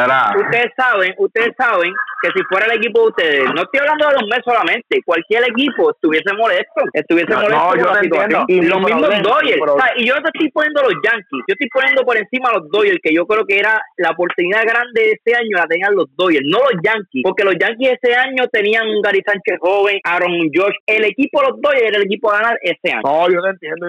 ustedes 0.42 0.72
saben, 0.76 1.14
ustedes 1.18 1.54
saben 1.56 1.94
que 2.24 2.30
si 2.36 2.44
fuera 2.50 2.66
el 2.66 2.78
equipo 2.78 3.02
de 3.02 3.08
ustedes, 3.08 3.46
no 3.54 3.62
estoy 3.62 3.80
hablando 3.82 4.08
de 4.08 4.14
los 4.14 4.24
meses 4.24 4.44
solamente, 4.46 5.02
cualquier 5.06 5.44
equipo 5.50 5.92
estuviese 5.92 6.34
molesto, 6.34 6.82
estuviese 6.94 7.36
molesto 7.36 7.76
yo 7.76 7.92
la 7.92 8.46
Y 8.48 8.62
los 8.62 8.82
mismos 8.82 9.22
Dodgers. 9.22 9.62
y 9.98 10.08
yo 10.08 10.16
no 10.16 10.22
te 10.22 10.30
estoy 10.34 10.50
poniendo 10.52 10.82
los 10.84 10.94
Yankees, 11.04 11.44
yo 11.48 11.54
estoy 11.54 11.70
poniendo 11.70 12.04
por 12.04 12.18
encima 12.18 12.50
a 12.50 12.54
los 12.54 12.72
Dodgers, 12.72 13.00
que 13.04 13.14
yo 13.14 13.28
creo 13.28 13.46
que 13.46 13.60
era 13.60 13.82
la 13.98 14.12
oportunidad 14.12 14.64
grande 14.64 15.02
de 15.02 15.12
este 15.12 15.36
año 15.36 15.58
la 15.58 15.68
tenían 15.68 15.94
los 15.96 16.08
Dodgers, 16.16 16.46
no 16.46 16.60
los 16.60 16.82
Yankees, 16.82 17.22
porque 17.24 17.44
los 17.44 17.56
Yankees 17.60 18.00
ese 18.02 18.16
año 18.16 18.48
tenían 18.52 18.88
un 18.88 19.02
Gary 19.02 19.22
Sánchez 19.26 19.60
joven, 19.60 20.00
un 20.32 20.50
Josh. 20.54 20.76
El 20.86 21.06
equipo 21.06 21.42
de 21.42 21.50
los 21.50 21.62
Dodgers 21.62 21.84
era 21.84 21.98
el 21.98 22.06
equipo 22.06 22.32
a 22.32 22.38
ganar 22.38 22.60
ese 22.62 22.94
año. 22.94 23.02
No, 23.04 23.30
yo 23.30 23.42
te 23.42 23.50
entiendo. 23.50 23.88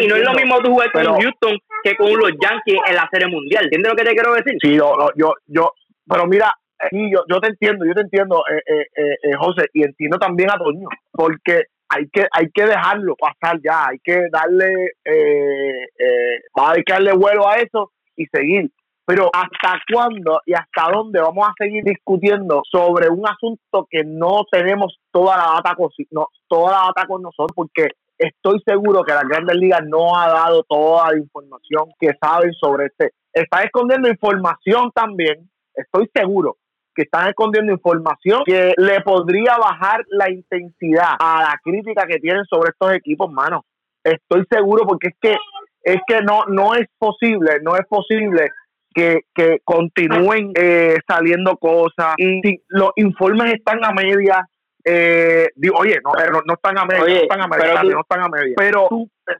y 0.00 0.06
no 0.06 0.16
es 0.16 0.24
lo 0.24 0.32
mismo 0.32 0.58
tú 0.60 0.72
jugar 0.72 0.92
con 0.92 1.04
Houston 1.04 1.58
que 1.84 1.96
con 1.96 2.12
los 2.12 2.32
Yankees 2.40 2.80
en 2.88 2.94
la 2.94 3.08
serie 3.10 3.28
mundial. 3.28 3.64
¿Entiendes 3.64 3.92
lo 3.92 3.96
que 3.96 4.04
te 4.04 4.14
quiero 4.14 4.34
decir? 4.34 4.54
Sí, 4.60 4.74
yo, 4.74 4.94
yo, 5.16 5.34
yo, 5.46 5.72
pero 6.08 6.26
mira, 6.26 6.52
sí, 6.90 7.10
yo, 7.12 7.24
yo 7.28 7.40
te 7.40 7.48
entiendo, 7.48 7.84
yo 7.84 7.94
te 7.94 8.02
entiendo, 8.02 8.42
eh, 8.50 8.62
eh, 8.66 8.86
eh, 8.96 9.16
eh, 9.22 9.36
José, 9.38 9.68
y 9.72 9.84
entiendo 9.84 10.18
también 10.18 10.50
a 10.50 10.58
Toño, 10.58 10.88
porque 11.12 11.64
hay 11.88 12.08
que 12.10 12.26
hay 12.30 12.50
que 12.52 12.64
dejarlo 12.64 13.16
pasar 13.16 13.58
ya, 13.62 13.88
hay 13.88 13.98
que 14.00 14.28
darle 14.30 14.92
eh, 15.04 15.84
eh, 15.98 16.40
hay 16.54 16.82
que 16.84 16.92
darle 16.92 17.12
vuelo 17.12 17.48
a 17.48 17.56
eso 17.56 17.92
y 18.16 18.26
seguir. 18.26 18.70
Pero 19.08 19.30
¿hasta 19.32 19.80
cuándo 19.90 20.42
y 20.44 20.52
hasta 20.52 20.92
dónde 20.92 21.18
vamos 21.18 21.48
a 21.48 21.54
seguir 21.56 21.82
discutiendo 21.82 22.60
sobre 22.70 23.08
un 23.08 23.26
asunto 23.26 23.88
que 23.88 24.04
no 24.04 24.44
tenemos 24.52 24.98
toda 25.10 25.34
la 25.38 25.44
data 25.54 25.74
con, 25.76 25.88
no, 26.10 26.26
toda 26.46 26.72
la 26.72 26.78
data 26.88 27.06
con 27.06 27.22
nosotros? 27.22 27.54
Porque 27.54 27.88
estoy 28.18 28.60
seguro 28.66 29.02
que 29.04 29.14
la 29.14 29.22
Grandes 29.22 29.56
Ligas 29.56 29.80
no 29.86 30.14
ha 30.14 30.28
dado 30.28 30.62
toda 30.64 31.10
la 31.10 31.18
información 31.18 31.86
que 31.98 32.10
saben 32.20 32.52
sobre 32.52 32.88
este. 32.88 33.12
Está 33.32 33.62
escondiendo 33.62 34.10
información 34.10 34.92
también, 34.94 35.48
estoy 35.74 36.10
seguro 36.14 36.58
que 36.94 37.04
están 37.04 37.30
escondiendo 37.30 37.72
información 37.72 38.42
que 38.44 38.74
le 38.76 39.00
podría 39.00 39.56
bajar 39.56 40.04
la 40.08 40.30
intensidad 40.30 41.14
a 41.18 41.44
la 41.44 41.58
crítica 41.64 42.06
que 42.06 42.18
tienen 42.18 42.44
sobre 42.44 42.72
estos 42.72 42.92
equipos, 42.92 43.32
mano. 43.32 43.64
Estoy 44.04 44.44
seguro 44.50 44.84
porque 44.86 45.08
es 45.08 45.16
que 45.18 45.36
es 45.82 46.02
que 46.06 46.20
no 46.20 46.44
no 46.44 46.74
es 46.74 46.86
posible, 46.98 47.60
no 47.62 47.74
es 47.74 47.86
posible 47.86 48.50
que, 48.98 49.20
que 49.34 49.60
continúen 49.64 50.52
eh, 50.56 50.96
saliendo 51.06 51.56
cosas 51.56 52.14
y 52.18 52.60
los 52.68 52.90
informes 52.96 53.54
están 53.54 53.84
a 53.84 53.92
media 53.92 54.44
eh, 54.84 55.48
digo, 55.54 55.76
oye, 55.78 55.98
no, 56.02 56.12
pero 56.16 56.40
no 56.46 56.54
están 56.54 56.78
a 56.78 56.84
media, 56.86 57.04
no 57.04 57.22
están 57.22 57.42
a 57.42 57.48
media, 57.48 57.74
pero, 57.74 57.90
no 57.90 58.00
están 58.00 58.22
a 58.22 58.28
media. 58.28 58.54
Pero 58.56 58.88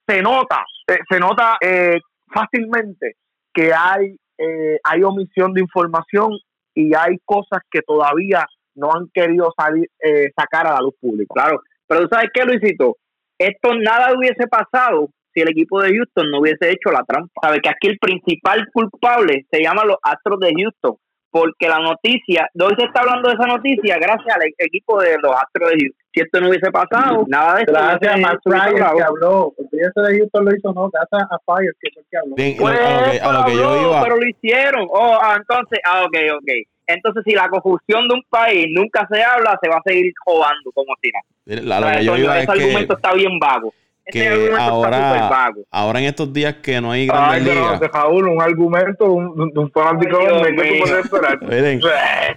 se 0.07 0.21
nota, 0.21 0.65
eh, 0.87 0.99
se 1.09 1.19
nota 1.19 1.57
eh, 1.61 1.99
fácilmente 2.27 3.15
que 3.55 3.73
hay, 3.73 4.17
eh, 4.37 4.79
hay 4.85 5.03
omisión 5.03 5.55
de 5.55 5.63
información 5.63 6.33
y 6.75 6.95
hay 6.95 7.17
cosas 7.25 7.61
que 7.71 7.81
todavía 7.81 8.47
no 8.75 8.93
han 8.93 9.09
querido 9.13 9.53
salir, 9.57 9.89
sacar 10.37 10.67
a 10.67 10.75
la 10.75 10.81
luz 10.81 10.95
pública. 11.01 11.33
Claro, 11.35 11.61
pero 11.87 12.03
tú 12.03 12.09
sabes 12.13 12.29
qué, 12.35 12.45
Luisito, 12.45 12.97
esto 13.39 13.75
nada 13.75 14.15
hubiese 14.15 14.47
pasado 14.49 15.09
si 15.39 15.43
el 15.43 15.51
equipo 15.51 15.81
de 15.81 15.95
Houston 15.95 16.31
no 16.31 16.41
hubiese 16.41 16.71
hecho 16.71 16.91
la 16.91 17.05
trampa. 17.05 17.33
Sabes 17.41 17.61
que 17.63 17.69
aquí 17.69 17.87
el 17.87 17.99
principal 17.99 18.67
culpable 18.73 19.47
se 19.51 19.63
llama 19.63 19.85
los 19.85 19.97
Astros 20.03 20.41
de 20.41 20.53
Houston 20.57 20.97
porque 21.31 21.69
la 21.69 21.79
noticia, 21.79 22.49
hoy 22.59 22.75
se 22.79 22.87
está 22.87 23.01
hablando 23.01 23.29
de 23.29 23.35
esa 23.35 23.47
noticia 23.47 23.99
gracias 23.99 24.35
al 24.35 24.43
equipo 24.59 25.01
de 25.01 25.17
los 25.23 25.33
Astros 25.33 25.71
de 25.71 25.77
Houston. 25.79 26.05
Si 26.13 26.21
esto 26.21 26.41
no 26.41 26.49
hubiese 26.49 26.71
pasado, 26.73 27.25
nada 27.29 27.55
de 27.55 27.61
esto. 27.61 27.73
Gracias 27.75 28.15
a 28.15 28.17
Matt 28.17 28.41
Ryan 28.45 28.97
que 28.97 29.03
habló. 29.03 29.55
Ese 29.59 30.01
de 30.01 30.19
Houston 30.19 30.45
lo 30.45 30.57
hizo, 30.57 30.73
no, 30.73 30.91
gracias 30.91 31.31
a 31.31 31.39
Fire 31.45 31.73
que 31.81 31.91
fue 31.93 32.03
que 32.11 32.17
habló. 32.17 32.35
Pues, 32.35 33.23
a 33.23 33.33
lo 33.33 33.45
que, 33.45 33.55
yo 33.55 33.83
iba. 33.83 34.03
Pero 34.03 34.17
lo 34.17 34.27
hicieron. 34.27 34.87
Oh, 34.91 35.19
ah, 35.21 35.37
entonces, 35.39 35.79
ah, 35.85 36.05
ok, 36.05 36.17
ok. 36.39 36.51
Entonces, 36.87 37.23
si 37.27 37.35
la 37.35 37.49
confusión 37.51 38.09
de 38.09 38.15
un 38.15 38.23
país 38.31 38.67
nunca 38.75 39.07
se 39.13 39.23
habla, 39.23 39.59
se 39.63 39.69
va 39.69 39.77
a 39.77 39.83
seguir 39.85 40.11
jugando 40.25 40.73
como 40.73 40.95
si 41.03 41.11
no. 41.11 41.63
La, 41.63 41.99
que 41.99 42.05
yo 42.05 42.17
iba 42.17 42.41
ese 42.41 42.51
argumento 42.51 42.95
está 42.95 43.13
bien 43.13 43.39
vago 43.39 43.73
que 44.11 44.29
ahora, 44.59 45.53
ahora 45.71 45.99
en 46.01 46.07
estos 46.07 46.33
días 46.33 46.57
que 46.63 46.81
no 46.81 46.93
hay 46.93 47.07
grandes 47.07 47.55
ligas. 47.55 47.81
un 48.11 48.43
argumento 48.43 49.13
un, 49.13 49.53
un 49.55 49.71
fanático 49.71 50.19
de 50.19 50.57
que 50.57 50.63
tú 50.63 50.85
puedes 50.85 51.05
esperar. 51.05 51.39
Miren, 51.43 51.81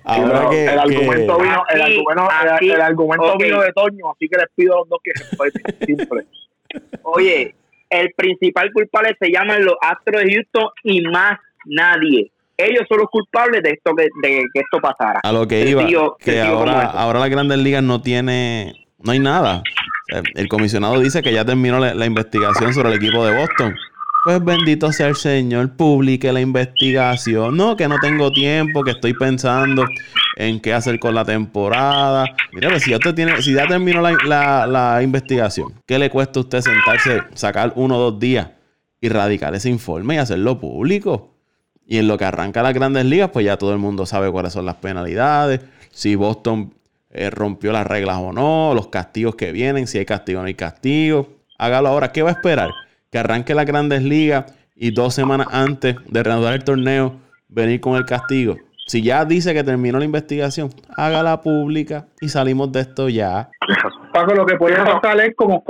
ahora 0.03 0.49
que, 0.49 0.65
el 0.65 0.80
argumento 0.80 1.38
vino, 1.39 1.63
el 1.69 1.82
argumento, 1.82 2.30
el, 2.59 2.82
argumento 2.82 3.38
vino 3.38 3.61
de 3.61 3.72
Toño, 3.74 4.11
así 4.11 4.28
que 4.28 4.38
les 4.38 4.47
pido 4.55 4.74
a 4.74 4.78
los 4.80 4.89
dos 4.89 4.99
que 5.03 5.11
se 5.13 5.86
simple. 5.86 6.26
Oye, 7.03 7.55
el 7.89 8.13
principal 8.15 8.72
culpable 8.74 9.15
se 9.19 9.32
llama 9.32 9.57
los 9.59 9.76
Astros 9.82 10.24
de 10.24 10.34
Houston 10.34 10.69
y 10.84 11.01
más 11.01 11.39
nadie 11.65 12.32
ellos 12.63 12.84
son 12.88 12.99
los 12.99 13.09
culpables 13.09 13.63
de 13.63 13.72
esto 13.72 13.93
que, 13.95 14.03
de 14.22 14.43
que 14.53 14.59
esto 14.59 14.80
pasara. 14.80 15.19
A 15.24 15.32
lo 15.32 15.47
que 15.47 15.67
iba, 15.67 15.86
que 16.19 16.41
ahora, 16.41 16.84
ahora 16.86 17.19
las 17.19 17.30
grandes 17.30 17.57
ligas 17.57 17.84
no 17.84 18.01
tiene, 18.01 18.81
no 19.04 19.12
hay 19.12 19.20
nada. 19.20 19.64
El 20.36 20.47
comisionado 20.49 20.99
dice 20.99 21.22
que 21.22 21.32
ya 21.32 21.45
terminó 21.45 21.80
la, 21.80 22.06
investigación 22.06 22.74
sobre 22.74 22.89
el 22.89 22.95
equipo 22.95 23.26
de 23.26 23.38
Boston. 23.38 23.76
Pues 24.24 24.43
bendito 24.43 24.91
sea 24.91 25.08
el 25.08 25.16
Señor, 25.16 25.76
publique 25.76 26.32
la 26.32 26.41
investigación. 26.41 27.56
No, 27.58 27.76
que 27.76 27.88
no 27.88 27.95
tengo 27.99 28.32
tiempo, 28.32 28.84
que 28.84 28.91
estoy 28.91 29.14
pensando 29.14 29.86
en 30.36 30.60
qué 30.60 30.74
hacer 30.74 30.99
con 30.99 31.16
la 31.16 31.26
temporada. 31.26 32.26
Mira, 32.52 32.70
pues, 32.70 32.84
si, 32.84 32.91
ya 32.91 32.99
tiene, 32.99 33.41
si 33.41 33.54
ya 33.54 33.68
terminó 33.68 34.02
la, 34.02 34.99
investigación, 35.02 35.74
¿qué 35.88 35.97
le 35.97 36.10
cuesta 36.10 36.39
a 36.39 36.43
usted 36.43 36.62
sentarse, 36.62 37.22
sacar 37.34 37.74
uno 37.76 37.97
o 37.97 38.12
dos 38.12 38.20
días 38.20 38.49
y 38.99 39.10
radicar 39.10 39.56
ese 39.56 39.70
informe 39.70 40.16
y 40.16 40.18
hacerlo 40.18 40.60
público? 40.60 41.34
Y 41.88 41.97
en 41.97 42.08
lo 42.08 42.18
que 42.18 42.26
arranca 42.26 42.62
las 42.62 42.74
grandes 42.74 43.06
ligas, 43.06 43.32
pues 43.32 43.45
ya 43.45 43.58
todo 43.58 43.72
el 43.74 43.80
mundo 43.80 44.06
sabe 44.06 44.30
cuáles 44.30 44.54
son 44.54 44.66
las 44.66 44.76
penalidades. 44.76 45.62
Si 45.89 46.16
Boston 46.16 46.74
eh, 47.14 47.30
rompió 47.30 47.72
las 47.72 47.86
reglas 47.86 48.18
o 48.18 48.32
no, 48.32 48.74
los 48.74 48.88
castigos 48.88 49.36
que 49.36 49.51
vienen, 49.51 49.88
si 49.88 49.97
hay 49.97 50.05
castigo 50.05 50.39
o 50.39 50.43
no 50.43 50.47
hay 50.47 50.53
castigo. 50.53 51.28
Hágalo 51.57 51.89
ahora. 51.89 52.12
¿Qué 52.12 52.22
va 52.22 52.30
a 52.30 52.34
esperar? 52.34 52.70
Que 53.12 53.20
arranque 53.20 53.53
las 53.53 53.66
grandes 53.66 54.01
ligas 54.03 54.53
y 54.76 54.91
dos 54.91 55.14
semanas 55.14 55.47
antes 55.51 55.95
de 56.07 56.24
reanudar 56.24 56.53
el 56.53 56.64
torneo, 56.64 57.20
venir 57.49 57.82
con 57.82 57.95
el 57.95 58.05
castigo. 58.05 58.55
Si 58.88 59.03
ya 59.03 59.26
dice 59.26 59.53
que 59.53 59.64
terminó 59.64 59.99
la 59.99 60.05
investigación, 60.05 60.70
hágala 60.97 61.41
pública 61.41 62.07
y 62.20 62.30
salimos 62.30 62.72
de 62.72 62.82
esto 62.82 63.09
ya. 63.09 63.49
Paco, 64.12 64.34
lo 64.34 64.45
que 64.45 64.55
puede 64.55 64.76
pasar 64.76 65.20
es 65.22 65.36
como, 65.36 65.64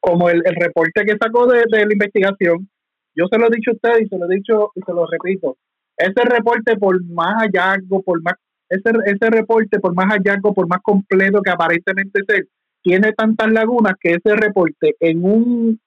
como, 0.00 0.30
el, 0.30 0.42
reporte 0.44 1.04
que 1.04 1.16
sacó 1.20 1.46
de, 1.46 1.64
de, 1.70 1.86
la 1.86 1.92
investigación. 1.92 2.68
Yo 3.14 3.26
se 3.30 3.38
lo 3.38 3.46
he 3.46 3.50
dicho 3.50 3.72
a 3.72 3.74
usted 3.74 4.04
y 4.04 4.08
se 4.08 4.18
lo 4.18 4.30
he 4.30 4.36
dicho 4.36 4.70
y 4.74 4.80
se 4.82 4.92
lo 4.92 5.06
repito. 5.06 5.56
Ese 5.96 6.22
reporte, 6.24 6.76
por 6.76 7.02
más 7.04 7.42
hallazgo, 7.42 8.02
por 8.02 8.22
más 8.22 8.34
ese, 8.68 8.90
ese 9.06 9.30
reporte, 9.30 9.80
por 9.80 9.94
más 9.94 10.06
hallazgo, 10.06 10.54
por 10.54 10.68
más 10.68 10.80
completo 10.82 11.40
que 11.42 11.50
aparentemente 11.50 12.22
sea, 12.26 12.42
tiene 12.82 13.12
tantas 13.12 13.50
lagunas 13.50 13.94
que 14.00 14.12
ese 14.12 14.36
reporte 14.36 14.94
en 15.00 15.24
un 15.24 15.80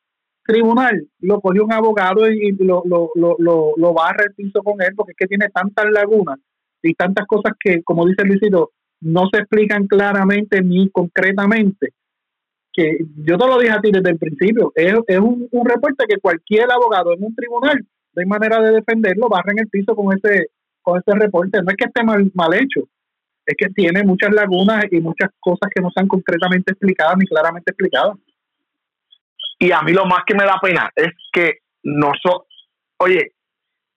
tribunal 0.43 1.07
lo 1.19 1.39
cogió 1.41 1.65
un 1.65 1.73
abogado 1.73 2.29
y, 2.31 2.51
lo, 2.53 2.81
lo, 2.85 3.11
lo, 3.15 3.35
lo, 3.37 3.73
lo 3.75 3.93
barra 3.93 4.23
el 4.25 4.33
piso 4.33 4.63
con 4.63 4.81
él 4.81 4.93
porque 4.95 5.11
es 5.11 5.17
que 5.17 5.27
tiene 5.27 5.49
tantas 5.49 5.91
lagunas 5.91 6.39
y 6.81 6.93
tantas 6.93 7.27
cosas 7.27 7.53
que, 7.59 7.83
como 7.83 8.05
dice 8.05 8.23
Luisito, 8.23 8.71
no 9.01 9.27
se 9.31 9.41
explican 9.41 9.87
claramente 9.87 10.61
ni 10.61 10.89
concretamente. 10.89 11.89
Que 12.71 12.99
yo 13.17 13.37
te 13.37 13.47
lo 13.47 13.59
dije 13.59 13.73
a 13.73 13.81
ti 13.81 13.91
desde 13.91 14.11
el 14.11 14.17
principio, 14.17 14.71
es, 14.75 14.93
es 15.07 15.19
un, 15.19 15.47
un 15.51 15.65
reporte 15.65 16.05
que 16.07 16.19
cualquier 16.19 16.71
abogado 16.71 17.13
en 17.13 17.23
un 17.23 17.35
tribunal, 17.35 17.85
de 18.13 18.25
manera 18.25 18.61
de 18.61 18.71
defenderlo, 18.71 19.29
barra 19.29 19.51
en 19.51 19.59
el 19.59 19.67
piso 19.67 19.95
con 19.95 20.15
ese 20.15 20.47
con 20.87 20.99
este 20.99 21.13
reporte. 21.15 21.61
No 21.61 21.69
es 21.69 21.75
que 21.75 21.85
esté 21.85 22.01
mal, 22.01 22.31
mal 22.33 22.53
hecho, 22.53 22.87
es 23.45 23.55
que 23.57 23.67
tiene 23.73 24.03
muchas 24.03 24.33
lagunas 24.33 24.85
y 24.89 25.01
muchas 25.01 25.29
cosas 25.37 25.69
que 25.73 25.81
no 25.81 25.89
están 25.89 26.07
concretamente 26.07 26.71
explicadas 26.71 27.17
ni 27.17 27.25
claramente 27.25 27.71
explicadas. 27.71 28.15
Y 29.59 29.69
a 29.73 29.81
mí 29.81 29.91
lo 29.91 30.05
más 30.05 30.21
que 30.25 30.33
me 30.33 30.45
da 30.45 30.57
pena 30.61 30.89
es 30.95 31.09
que 31.33 31.57
nosotros, 31.83 32.47
oye, 32.99 33.33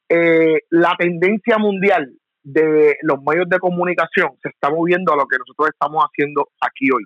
eh, 0.08 0.62
la 0.70 0.96
tendencia 0.98 1.58
mundial 1.58 2.12
de 2.42 2.96
los 3.02 3.22
medios 3.22 3.48
de 3.48 3.60
comunicación 3.60 4.30
se 4.42 4.48
está 4.48 4.68
moviendo 4.70 5.12
a 5.12 5.16
lo 5.16 5.26
que 5.28 5.38
nosotros 5.38 5.68
estamos 5.68 6.02
haciendo 6.02 6.48
aquí 6.60 6.90
hoy, 6.90 7.04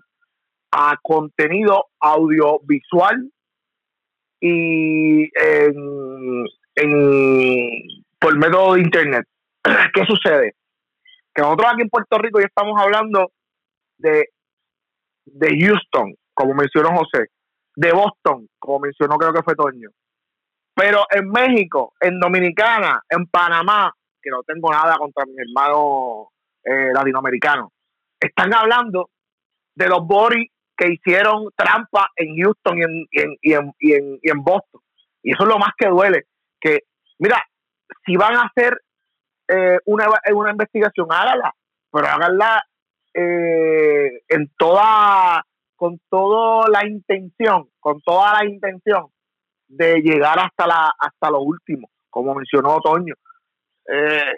a 0.72 0.97
contenido 1.03 1.89
audiovisual 2.01 3.30
y 4.41 5.24
en, 5.24 6.47
en, 6.76 7.82
por 8.18 8.39
medio 8.39 8.72
de 8.72 8.80
internet. 8.80 9.26
¿Qué 9.95 10.05
sucede? 10.07 10.55
Que 11.35 11.43
nosotros 11.43 11.69
aquí 11.73 11.83
en 11.83 11.89
Puerto 11.89 12.19
Rico 12.19 12.41
ya 12.41 12.47
estamos 12.47 12.81
hablando 12.81 13.33
de, 13.99 14.29
de 15.25 15.59
Houston, 15.61 16.15
como 16.33 16.55
mencionó 16.55 16.91
José, 16.91 17.29
de 17.77 17.93
Boston, 17.93 18.49
como 18.59 18.81
mencionó 18.81 19.17
creo 19.17 19.33
que 19.33 19.43
fue 19.43 19.55
Toño. 19.55 19.91
Pero 20.75 21.07
en 21.11 21.29
México, 21.29 21.95
en 22.01 22.21
Dominicana, 22.21 23.01
en 23.09 23.27
Panamá, 23.27 23.93
que 24.21 24.31
no 24.31 24.43
tengo 24.43 24.71
nada 24.71 24.97
contra 24.97 25.25
mis 25.27 25.39
hermanos 25.39 26.29
eh, 26.65 26.93
latinoamericanos, 26.93 27.71
están 28.21 28.55
hablando 28.55 29.11
de 29.75 29.89
los 29.89 30.07
Boris 30.07 30.51
que 30.77 30.93
hicieron 30.93 31.51
trampa 31.57 32.11
en 32.17 32.37
Houston 32.37 32.79
y 32.79 32.83
en, 32.83 33.07
y 33.11 33.21
en, 33.21 33.37
y 33.41 33.53
en, 33.53 33.73
y 33.79 33.93
en, 33.93 34.19
y 34.23 34.31
en 34.31 34.43
Boston. 34.43 34.81
Y 35.23 35.33
eso 35.33 35.45
es 35.45 35.49
lo 35.49 35.59
más 35.59 35.71
que 35.77 35.89
duele. 35.89 36.25
Que, 36.61 36.81
mira, 37.19 37.45
si 38.05 38.17
van 38.17 38.35
a 38.35 38.43
hacer 38.43 38.81
eh, 39.49 39.78
una, 39.86 40.07
una 40.34 40.51
investigación, 40.51 41.07
hágala, 41.11 41.55
pero 41.92 42.07
háganla 42.07 42.64
eh, 43.12 44.22
en 44.28 44.51
toda, 44.57 45.45
con 45.76 46.01
toda 46.09 46.68
la 46.68 46.86
intención, 46.86 47.68
con 47.80 48.01
toda 48.01 48.34
la 48.40 48.47
intención 48.49 49.07
de 49.68 50.01
llegar 50.01 50.38
hasta 50.38 50.66
la 50.66 50.92
hasta 50.99 51.30
lo 51.30 51.40
último, 51.40 51.90
como 52.11 52.34
mencionó 52.34 52.76
Otoño. 52.76 53.14
Eh, 53.86 54.32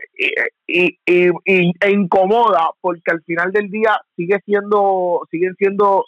y, 0.66 0.98
y, 1.06 1.30
e 1.44 1.90
incomoda 1.90 2.70
porque 2.80 3.12
al 3.12 3.22
final 3.22 3.52
del 3.52 3.70
día 3.70 3.96
sigue 4.16 4.40
siendo 4.44 5.20
siguen 5.30 5.54
siendo 5.56 6.04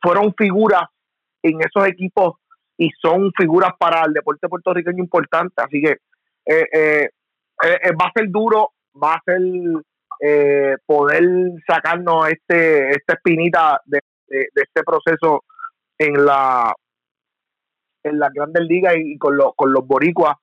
fueron 0.00 0.32
figuras 0.38 0.84
en 1.42 1.58
esos 1.60 1.88
equipos 1.88 2.36
y 2.78 2.90
son 3.02 3.32
figuras 3.36 3.72
para 3.78 4.04
el 4.04 4.12
deporte 4.12 4.48
puertorriqueño 4.48 5.02
importante 5.02 5.54
así 5.56 5.82
que 5.82 5.98
eh, 6.46 6.68
eh, 6.72 7.10
eh, 7.62 7.92
va 8.00 8.06
a 8.06 8.12
ser 8.14 8.30
duro, 8.30 8.72
va 9.02 9.14
a 9.14 9.22
ser 9.24 9.40
eh, 10.20 10.76
poder 10.86 11.24
sacarnos 11.66 12.28
este 12.28 12.90
esta 12.90 13.14
espinita 13.14 13.80
de 13.84 14.00
este 14.54 14.82
proceso 14.82 15.44
en 15.98 16.24
la 16.24 16.74
en 18.04 18.18
las 18.18 18.32
grandes 18.32 18.62
ligas 18.64 18.94
y 18.96 19.18
con 19.18 19.36
los, 19.36 19.52
con 19.56 19.72
los 19.72 19.86
boricuas 19.86 20.36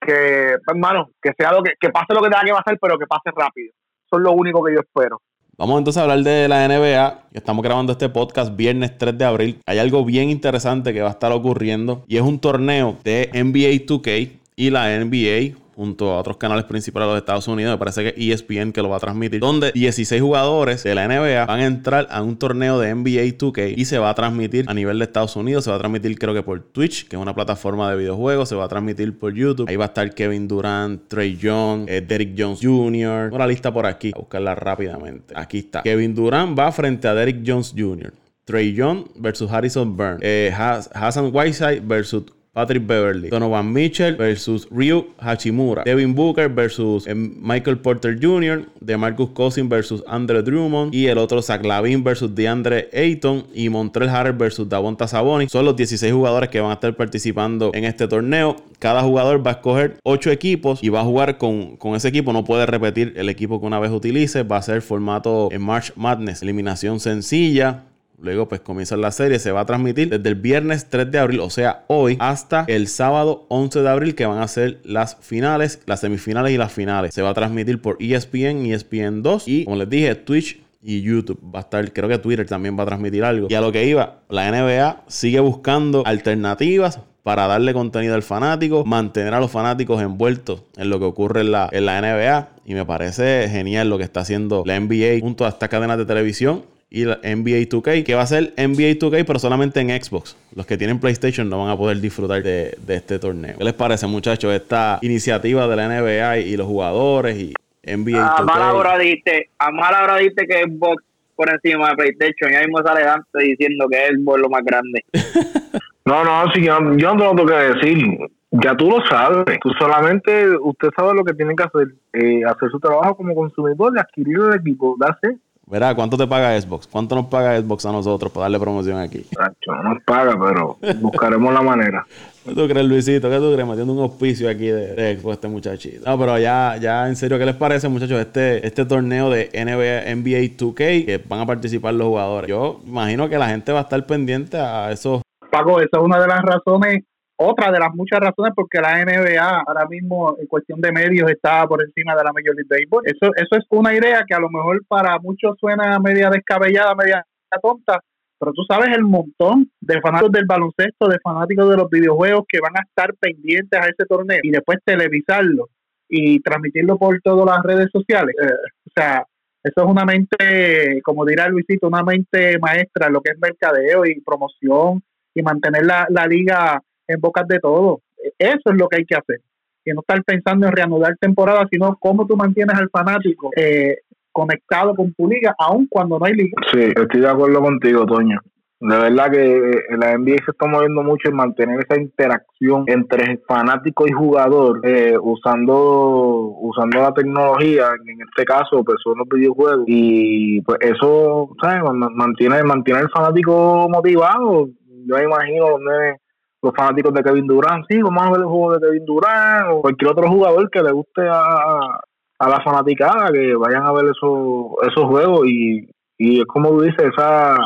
que, 0.00 0.56
hermano, 0.68 1.10
que 1.20 1.32
sea 1.36 1.52
lo 1.52 1.62
que, 1.62 1.72
que 1.80 1.90
pase 1.90 2.14
lo 2.14 2.22
que 2.22 2.28
tenga 2.28 2.44
que 2.44 2.52
pasar, 2.52 2.78
pero 2.80 2.98
que 2.98 3.06
pase 3.06 3.30
rápido. 3.34 3.72
Eso 4.06 4.16
es 4.16 4.22
lo 4.22 4.32
único 4.32 4.62
que 4.62 4.74
yo 4.74 4.80
espero. 4.80 5.20
Vamos 5.56 5.78
entonces 5.78 6.00
a 6.00 6.04
hablar 6.04 6.20
de 6.20 6.48
la 6.48 6.66
NBA. 6.66 7.24
Estamos 7.32 7.62
grabando 7.62 7.92
este 7.92 8.08
podcast 8.08 8.56
viernes 8.56 8.96
3 8.96 9.18
de 9.18 9.24
abril. 9.24 9.60
Hay 9.66 9.78
algo 9.78 10.04
bien 10.04 10.30
interesante 10.30 10.94
que 10.94 11.02
va 11.02 11.08
a 11.08 11.12
estar 11.12 11.32
ocurriendo 11.32 12.04
y 12.08 12.16
es 12.16 12.22
un 12.22 12.40
torneo 12.40 12.96
de 13.04 13.30
NBA 13.34 13.86
2K 13.86 14.40
y 14.56 14.70
la 14.70 14.98
NBA 14.98 15.58
junto 15.80 16.10
a 16.10 16.18
otros 16.18 16.36
canales 16.36 16.64
principales 16.66 17.06
de 17.06 17.14
los 17.14 17.22
Estados 17.22 17.48
Unidos, 17.48 17.72
me 17.72 17.78
parece 17.78 18.04
que 18.04 18.32
ESPN 18.32 18.70
que 18.70 18.82
lo 18.82 18.90
va 18.90 18.98
a 18.98 19.00
transmitir, 19.00 19.40
donde 19.40 19.72
16 19.72 20.20
jugadores 20.20 20.84
de 20.84 20.94
la 20.94 21.08
NBA 21.08 21.46
van 21.46 21.60
a 21.60 21.64
entrar 21.64 22.06
a 22.10 22.20
un 22.20 22.36
torneo 22.36 22.78
de 22.78 22.94
NBA 22.94 23.38
2K 23.38 23.72
y 23.78 23.86
se 23.86 23.98
va 23.98 24.10
a 24.10 24.14
transmitir 24.14 24.66
a 24.68 24.74
nivel 24.74 24.98
de 24.98 25.06
Estados 25.06 25.36
Unidos, 25.36 25.64
se 25.64 25.70
va 25.70 25.76
a 25.76 25.78
transmitir 25.78 26.18
creo 26.18 26.34
que 26.34 26.42
por 26.42 26.60
Twitch, 26.60 27.08
que 27.08 27.16
es 27.16 27.22
una 27.22 27.34
plataforma 27.34 27.90
de 27.90 27.96
videojuegos, 27.96 28.50
se 28.50 28.56
va 28.56 28.66
a 28.66 28.68
transmitir 28.68 29.18
por 29.18 29.32
YouTube, 29.32 29.70
ahí 29.70 29.76
va 29.76 29.86
a 29.86 29.88
estar 29.88 30.12
Kevin 30.12 30.46
Durant, 30.46 31.08
Trey 31.08 31.38
Young, 31.38 31.86
eh, 31.88 32.02
Derrick 32.02 32.34
Jones 32.36 32.58
Jr., 32.60 33.32
una 33.32 33.46
lista 33.46 33.72
por 33.72 33.86
aquí, 33.86 34.12
a 34.14 34.18
buscarla 34.18 34.54
rápidamente. 34.54 35.32
Aquí 35.34 35.60
está. 35.60 35.82
Kevin 35.82 36.14
Durant 36.14 36.58
va 36.58 36.70
frente 36.72 37.08
a 37.08 37.14
Derrick 37.14 37.42
Jones 37.42 37.72
Jr. 37.74 38.12
Trey 38.44 38.74
Young 38.74 39.04
versus 39.14 39.50
Harrison 39.50 39.96
Burns. 39.96 40.20
Eh, 40.20 40.52
Hassan 40.52 41.30
Whiteside 41.32 41.80
versus 41.80 42.24
Patrick 42.52 42.84
Beverly, 42.84 43.28
Donovan 43.28 43.72
Mitchell 43.72 44.16
versus 44.16 44.66
Ryu 44.70 45.06
Hachimura, 45.20 45.84
Devin 45.84 46.14
Booker 46.14 46.48
versus 46.48 47.06
eh, 47.06 47.14
Michael 47.14 47.78
Porter 47.78 48.18
Jr., 48.20 48.66
DeMarcus 48.80 49.30
Cousins 49.30 49.68
versus 49.68 50.02
Andre 50.08 50.42
Drummond 50.42 50.92
y 50.92 51.06
el 51.06 51.18
otro 51.18 51.42
Zach 51.42 51.64
Lavin 51.64 52.02
versus 52.02 52.34
DeAndre 52.34 52.88
Ayton 52.92 53.46
y 53.54 53.68
Montrell 53.68 54.08
Harrell 54.08 54.36
versus 54.36 54.68
Davonta 54.68 55.06
Sabonis. 55.06 55.52
Son 55.52 55.64
los 55.64 55.76
16 55.76 56.12
jugadores 56.12 56.50
que 56.50 56.60
van 56.60 56.72
a 56.72 56.74
estar 56.74 56.96
participando 56.96 57.70
en 57.72 57.84
este 57.84 58.08
torneo. 58.08 58.56
Cada 58.80 59.02
jugador 59.02 59.46
va 59.46 59.52
a 59.52 59.54
escoger 59.54 59.98
8 60.02 60.30
equipos 60.32 60.82
y 60.82 60.88
va 60.88 61.02
a 61.02 61.04
jugar 61.04 61.38
con, 61.38 61.76
con 61.76 61.94
ese 61.94 62.08
equipo. 62.08 62.32
No 62.32 62.44
puede 62.44 62.66
repetir 62.66 63.12
el 63.16 63.28
equipo 63.28 63.60
que 63.60 63.66
una 63.66 63.78
vez 63.78 63.92
utilice. 63.92 64.42
Va 64.42 64.56
a 64.56 64.62
ser 64.62 64.82
formato 64.82 65.50
en 65.52 65.62
March 65.62 65.92
Madness. 65.94 66.42
Eliminación 66.42 66.98
sencilla. 66.98 67.84
Luego 68.20 68.48
pues 68.48 68.60
comienza 68.60 68.96
la 68.96 69.10
serie, 69.12 69.38
se 69.38 69.50
va 69.50 69.60
a 69.60 69.66
transmitir 69.66 70.10
desde 70.10 70.28
el 70.28 70.34
viernes 70.34 70.88
3 70.90 71.10
de 71.10 71.18
abril, 71.18 71.40
o 71.40 71.50
sea, 71.50 71.84
hoy, 71.86 72.16
hasta 72.20 72.64
el 72.68 72.86
sábado 72.86 73.46
11 73.48 73.80
de 73.80 73.88
abril, 73.88 74.14
que 74.14 74.26
van 74.26 74.38
a 74.38 74.48
ser 74.48 74.80
las 74.84 75.16
finales, 75.20 75.80
las 75.86 76.00
semifinales 76.00 76.52
y 76.52 76.58
las 76.58 76.72
finales. 76.72 77.14
Se 77.14 77.22
va 77.22 77.30
a 77.30 77.34
transmitir 77.34 77.80
por 77.80 77.96
ESPN, 78.00 78.66
ESPN 78.66 79.22
2 79.22 79.48
y, 79.48 79.64
como 79.64 79.76
les 79.76 79.88
dije, 79.88 80.14
Twitch 80.14 80.60
y 80.82 81.02
YouTube. 81.02 81.40
Va 81.54 81.60
a 81.60 81.62
estar, 81.62 81.92
creo 81.92 82.08
que 82.08 82.18
Twitter 82.18 82.46
también 82.46 82.78
va 82.78 82.82
a 82.82 82.86
transmitir 82.86 83.24
algo. 83.24 83.48
Y 83.50 83.54
a 83.54 83.60
lo 83.60 83.72
que 83.72 83.86
iba, 83.86 84.20
la 84.28 84.50
NBA 84.50 85.04
sigue 85.08 85.40
buscando 85.40 86.02
alternativas 86.06 87.00
para 87.22 87.46
darle 87.46 87.74
contenido 87.74 88.14
al 88.14 88.22
fanático, 88.22 88.84
mantener 88.84 89.34
a 89.34 89.40
los 89.40 89.50
fanáticos 89.50 90.00
envueltos 90.02 90.62
en 90.76 90.88
lo 90.88 90.98
que 90.98 91.04
ocurre 91.04 91.42
en 91.42 91.52
la, 91.52 91.68
en 91.70 91.86
la 91.86 92.00
NBA. 92.00 92.48
Y 92.64 92.74
me 92.74 92.84
parece 92.84 93.48
genial 93.50 93.90
lo 93.90 93.98
que 93.98 94.04
está 94.04 94.20
haciendo 94.20 94.62
la 94.66 94.78
NBA 94.78 95.20
junto 95.20 95.44
a 95.44 95.48
estas 95.48 95.68
cadenas 95.68 95.98
de 95.98 96.06
televisión 96.06 96.64
y 96.90 97.04
la 97.04 97.16
NBA 97.22 97.68
2K, 97.70 98.04
que 98.04 98.14
va 98.14 98.22
a 98.22 98.26
ser 98.26 98.52
NBA 98.56 98.98
2K, 98.98 99.24
pero 99.24 99.38
solamente 99.38 99.80
en 99.80 99.90
Xbox. 99.90 100.36
Los 100.56 100.66
que 100.66 100.76
tienen 100.76 100.98
PlayStation 100.98 101.48
no 101.48 101.60
van 101.60 101.70
a 101.70 101.76
poder 101.76 102.00
disfrutar 102.00 102.42
de, 102.42 102.76
este 102.88 103.20
torneo. 103.20 103.56
¿Qué 103.56 103.64
les 103.64 103.74
parece, 103.74 104.08
muchachos, 104.08 104.52
esta 104.52 104.98
iniciativa 105.02 105.68
de 105.68 105.76
la 105.76 105.88
NBA 105.88 106.38
y, 106.38 106.56
los 106.56 106.66
jugadores 106.66 107.36
y 107.36 107.54
NBA 107.84 108.18
2K? 108.18 108.40
A 108.40 108.42
mala 108.42 108.74
hora 108.74 108.98
diste, 108.98 109.50
a 109.58 109.70
mala 109.70 110.02
hora 110.02 110.16
diste 110.16 110.46
que 110.46 110.64
Xbox 110.64 111.04
por 111.40 111.48
encima 111.48 111.88
de 111.90 111.96
PlayStation. 111.96 112.52
Ya 112.52 112.60
mismo 112.60 112.82
sale 112.84 113.02
Dante 113.02 113.38
diciendo 113.38 113.86
que 113.90 114.06
es 114.08 114.12
lo 114.18 114.48
más 114.50 114.62
grande. 114.62 115.04
no, 116.04 116.22
no, 116.22 116.52
sí, 116.52 116.62
yo, 116.62 116.78
yo 116.96 117.14
no 117.14 117.34
tengo 117.34 117.46
que 117.46 117.54
decir. 117.54 118.18
Ya 118.50 118.76
tú 118.76 118.90
lo 118.90 118.98
sabes. 119.06 119.44
Tú 119.62 119.70
solamente, 119.78 120.48
usted 120.60 120.88
sabe 120.94 121.14
lo 121.14 121.24
que 121.24 121.32
tiene 121.32 121.54
que 121.54 121.62
hacer. 121.62 121.94
Eh, 122.12 122.42
hacer 122.44 122.68
su 122.70 122.78
trabajo 122.78 123.16
como 123.16 123.34
consumidor 123.34 123.94
y 123.96 124.00
adquirir 124.00 124.38
el 124.38 124.60
equipo. 124.60 124.96
Darse 124.98 125.38
Verá, 125.70 125.94
¿cuánto 125.94 126.16
te 126.16 126.26
paga 126.26 126.60
Xbox? 126.60 126.88
¿Cuánto 126.88 127.14
nos 127.14 127.26
paga 127.26 127.60
Xbox 127.60 127.86
a 127.86 127.92
nosotros 127.92 128.32
para 128.32 128.44
darle 128.44 128.58
promoción 128.58 128.98
aquí? 128.98 129.24
no 129.68 129.82
nos 129.84 130.02
paga, 130.02 130.36
pero 130.36 130.78
buscaremos 130.96 131.54
la 131.54 131.62
manera. 131.62 132.04
¿Qué 132.44 132.54
tú 132.54 132.66
crees, 132.66 132.86
Luisito? 132.86 133.30
¿Qué 133.30 133.36
tú 133.36 133.52
crees? 133.52 133.68
Metiendo 133.68 133.92
un 133.92 134.00
auspicio 134.00 134.50
aquí 134.50 134.66
de, 134.66 135.16
Xbox 135.16 135.34
este 135.34 135.46
muchachito. 135.46 136.10
No, 136.10 136.18
pero 136.18 136.38
ya, 136.38 136.76
ya 136.80 137.06
en 137.06 137.14
serio, 137.14 137.38
¿qué 137.38 137.46
les 137.46 137.54
parece, 137.54 137.88
muchachos? 137.88 138.18
Este, 138.18 138.66
este 138.66 138.84
torneo 138.84 139.30
de 139.30 139.50
NBA, 139.52 140.12
NBA 140.16 140.56
2K 140.56 141.04
que 141.04 141.22
van 141.28 141.40
a 141.40 141.46
participar 141.46 141.94
los 141.94 142.08
jugadores. 142.08 142.50
Yo 142.50 142.80
imagino 142.84 143.28
que 143.28 143.38
la 143.38 143.48
gente 143.48 143.70
va 143.70 143.80
a 143.80 143.82
estar 143.82 144.04
pendiente 144.06 144.58
a 144.58 144.90
esos. 144.90 145.22
Paco, 145.52 145.80
esa 145.80 145.98
es 145.98 146.02
una 146.02 146.18
de 146.20 146.26
las 146.26 146.42
razones 146.42 147.04
otra 147.42 147.72
de 147.72 147.78
las 147.78 147.94
muchas 147.94 148.20
razones 148.20 148.52
porque 148.54 148.80
la 148.80 149.02
NBA 149.02 149.62
ahora 149.66 149.86
mismo 149.88 150.36
en 150.38 150.46
cuestión 150.46 150.80
de 150.80 150.92
medios 150.92 151.30
está 151.30 151.66
por 151.66 151.82
encima 151.82 152.14
de 152.14 152.22
la 152.22 152.32
Major 152.32 152.54
League 152.54 152.68
Baseball. 152.68 153.02
Eso, 153.06 153.32
eso 153.34 153.56
es 153.58 153.64
una 153.70 153.94
idea 153.94 154.24
que 154.28 154.34
a 154.34 154.40
lo 154.40 154.50
mejor 154.50 154.84
para 154.86 155.18
muchos 155.18 155.56
suena 155.58 155.98
media 155.98 156.28
descabellada, 156.28 156.94
media 156.94 157.24
tonta, 157.62 157.98
pero 158.38 158.52
tú 158.52 158.62
sabes 158.68 158.94
el 158.94 159.04
montón 159.04 159.70
de 159.80 160.00
fanáticos 160.00 160.32
del 160.32 160.44
baloncesto, 160.46 161.08
de 161.08 161.18
fanáticos 161.22 161.68
de 161.70 161.76
los 161.76 161.90
videojuegos 161.90 162.44
que 162.46 162.60
van 162.60 162.76
a 162.76 162.82
estar 162.82 163.14
pendientes 163.14 163.80
a 163.80 163.86
ese 163.86 164.04
torneo 164.06 164.40
y 164.42 164.50
después 164.50 164.78
televisarlo 164.84 165.68
y 166.08 166.40
transmitirlo 166.40 166.98
por 166.98 167.20
todas 167.22 167.46
las 167.46 167.62
redes 167.62 167.88
sociales. 167.90 168.34
Eh, 168.42 168.52
o 168.86 168.90
sea, 168.94 169.24
eso 169.62 169.82
es 169.82 169.86
una 169.86 170.04
mente, 170.04 171.00
como 171.02 171.24
dirá 171.24 171.48
Luisito, 171.48 171.88
una 171.88 172.02
mente 172.02 172.58
maestra 172.58 173.06
en 173.06 173.12
lo 173.14 173.20
que 173.22 173.32
es 173.32 173.38
mercadeo 173.38 174.04
y 174.04 174.20
promoción 174.20 175.02
y 175.34 175.42
mantener 175.42 175.86
la, 175.86 176.06
la 176.10 176.26
liga 176.26 176.82
en 177.10 177.20
bocas 177.20 177.46
de 177.48 177.58
todo. 177.58 178.00
Eso 178.38 178.70
es 178.70 178.76
lo 178.76 178.88
que 178.88 178.98
hay 178.98 179.04
que 179.04 179.16
hacer. 179.16 179.40
Y 179.84 179.92
no 179.92 180.00
estar 180.00 180.22
pensando 180.24 180.66
en 180.66 180.72
reanudar 180.72 181.16
temporada, 181.18 181.66
sino 181.70 181.96
cómo 181.98 182.26
tú 182.26 182.36
mantienes 182.36 182.76
al 182.76 182.90
fanático 182.90 183.50
eh, 183.56 183.96
conectado 184.30 184.94
con 184.94 185.12
tu 185.14 185.28
liga, 185.28 185.54
aun 185.58 185.86
cuando 185.88 186.18
no 186.18 186.26
hay 186.26 186.34
liga. 186.34 186.56
Sí, 186.72 186.92
estoy 186.94 187.20
de 187.20 187.28
acuerdo 187.28 187.60
contigo, 187.60 188.06
Toño. 188.06 188.38
De 188.82 188.96
verdad 188.96 189.30
que 189.30 189.58
eh, 189.58 189.82
la 189.98 190.16
NBA 190.16 190.36
se 190.42 190.52
está 190.52 190.66
moviendo 190.66 191.02
mucho 191.02 191.28
en 191.28 191.36
mantener 191.36 191.80
esa 191.80 192.00
interacción 192.00 192.84
entre 192.86 193.38
fanático 193.46 194.06
y 194.06 194.10
jugador, 194.10 194.80
eh, 194.84 195.18
usando 195.20 196.56
usando 196.62 197.02
la 197.02 197.12
tecnología, 197.12 197.88
en 198.06 198.22
este 198.26 198.44
caso, 198.46 198.82
pues 198.82 198.96
son 199.04 199.18
los 199.18 199.28
videojuegos, 199.28 199.84
y 199.86 200.62
pues 200.62 200.78
eso, 200.80 201.50
¿sabes? 201.60 201.82
Mantiene, 201.92 202.62
mantiene 202.62 203.00
al 203.00 203.10
fanático 203.10 203.86
motivado. 203.90 204.68
Yo 205.06 205.14
me 205.14 205.24
imagino 205.24 205.70
donde 205.72 206.16
los 206.62 206.74
fanáticos 206.76 207.14
de 207.14 207.22
Kevin 207.22 207.46
Durant, 207.46 207.86
sí, 207.88 208.00
vamos 208.02 208.22
a 208.22 208.30
ver 208.30 208.40
el 208.40 208.46
juego 208.46 208.72
de 208.74 208.86
Kevin 208.86 209.04
Durant 209.06 209.68
o 209.70 209.80
cualquier 209.80 210.10
otro 210.10 210.28
jugador 210.28 210.70
que 210.70 210.82
le 210.82 210.92
guste 210.92 211.26
a, 211.26 212.00
a 212.40 212.48
la 212.48 212.60
fanaticada, 212.62 213.30
que 213.30 213.54
vayan 213.54 213.84
a 213.84 213.92
ver 213.92 214.06
esos, 214.06 214.72
esos 214.82 215.04
juegos 215.04 215.46
y, 215.46 215.88
y 216.16 216.40
es 216.40 216.46
como 216.46 216.70
tú 216.70 216.80
dices, 216.80 217.12
esa, 217.12 217.56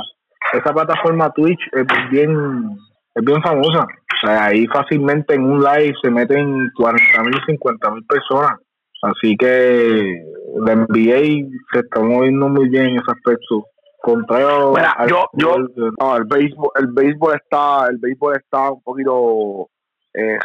esa 0.52 0.74
plataforma 0.74 1.30
Twitch 1.30 1.60
es 1.72 1.86
bien, 2.10 2.76
es 3.14 3.24
bien 3.24 3.40
famosa. 3.40 3.86
ahí 4.24 4.66
fácilmente 4.66 5.34
en 5.34 5.44
un 5.44 5.62
live 5.62 5.94
se 6.02 6.10
meten 6.10 6.70
40 6.76 7.22
mil, 7.22 7.40
50 7.46 7.90
mil 7.92 8.04
personas. 8.04 8.58
Así 9.02 9.36
que 9.36 10.24
la 10.66 10.74
NBA 10.74 11.48
se 11.72 11.80
está 11.80 12.00
moviendo 12.00 12.48
muy 12.48 12.68
bien 12.68 12.86
en 12.86 12.96
ese 12.96 13.12
aspecto 13.12 13.66
contrario 14.04 14.74
yo 15.08 15.24
yo 15.32 15.56
no, 15.98 16.16
el 16.16 16.24
béisbol 16.24 16.70
el 16.76 16.86
béisbol 16.88 17.34
está 17.36 17.86
el 17.88 17.98
béisbol 17.98 18.36
está 18.36 18.70
un 18.70 18.82
poquito 18.82 19.68
eh, 20.12 20.38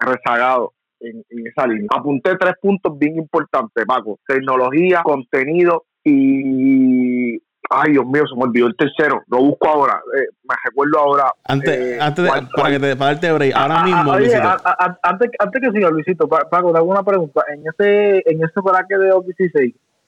rezagado 0.00 0.72
en, 1.00 1.22
esa 1.46 1.66
línea 1.66 1.88
apunté 1.94 2.36
tres 2.36 2.54
puntos 2.60 2.98
bien 2.98 3.16
importantes 3.16 3.84
Paco 3.86 4.18
tecnología 4.26 5.02
contenido 5.02 5.84
y 6.04 7.38
Ay, 7.74 7.92
Dios 7.92 8.04
mío, 8.04 8.24
se 8.28 8.36
me 8.36 8.42
olvidó 8.42 8.66
el 8.66 8.76
tercero. 8.76 9.22
Lo 9.28 9.38
busco 9.38 9.66
ahora. 9.66 10.02
Eh, 10.14 10.26
me 10.42 10.54
recuerdo 10.64 10.98
ahora. 10.98 11.32
Antes, 11.44 11.74
eh, 11.74 11.98
antes 11.98 12.24
de, 12.24 12.30
para, 12.30 12.70
Que 12.70 12.78
te, 12.78 12.96
para 12.96 13.12
darte 13.12 13.32
break, 13.32 13.54
ahora 13.56 13.84
mismo. 13.84 14.12
antes, 14.12 15.30
antes 15.38 15.60
que 15.62 15.70
siga, 15.70 15.88
Luisito, 15.88 16.28
Paco, 16.28 16.72
te 16.72 16.78
hago 16.78 16.90
una 16.90 17.02
pregunta. 17.02 17.42
En 17.48 17.62
ese, 17.66 18.22
en 18.30 18.44
ese 18.44 18.60
bracket 18.62 18.98
de 18.98 19.12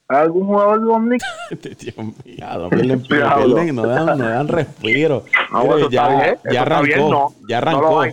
16, 0.08 0.24
algún 0.24 0.46
jugador 0.46 0.80
de 0.80 0.86
Omnic? 0.86 1.22
Dios 1.80 1.96
mío, 1.96 3.00
pierden, 3.08 3.76
no 3.76 3.86
dan, 3.86 4.18
no 4.18 4.28
dan 4.28 4.48
respiro. 4.48 5.24
ya, 5.90 6.36
ya 6.50 6.62
arrancó, 6.62 7.34
ya 7.48 7.58
arrancó. 7.58 8.04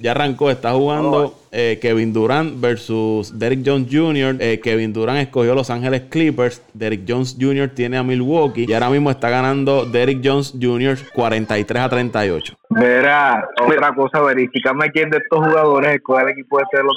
ya, 0.00 0.10
arrancó, 0.12 0.50
está 0.50 0.72
jugando 0.72 1.34
eh, 1.52 1.78
Kevin 1.80 2.12
Durant 2.12 2.60
versus 2.60 3.38
Derrick 3.38 3.62
Jones 3.64 3.88
Jr. 3.90 4.36
Eh, 4.40 4.60
Kevin 4.60 4.92
Durant 4.92 5.18
escogió 5.20 5.54
Los 5.54 5.70
Ángeles 5.70 6.02
Clippers. 6.10 6.62
Derrick 6.74 7.02
Jones 7.08 7.36
Jr. 7.40 7.68
tiene 7.68 7.96
a 7.96 8.02
Milwaukee. 8.02 8.66
Y 8.68 8.72
ahora 8.72 8.90
mismo 8.90 9.10
está 9.10 9.30
ganando 9.30 9.84
Derrick 9.86 10.20
Jones 10.22 10.54
Jr. 10.60 10.96
43 11.12 11.82
a 11.82 11.88
38. 11.88 12.54
Verá, 12.70 13.48
otra 13.60 13.94
cosa, 13.94 14.20
verifícame 14.20 14.90
quién 14.90 15.10
de 15.10 15.18
estos 15.18 15.38
jugadores 15.38 15.94
escoge 15.94 16.22
el 16.22 16.28
equipo 16.30 16.58
de 16.58 16.82
los 16.82 16.94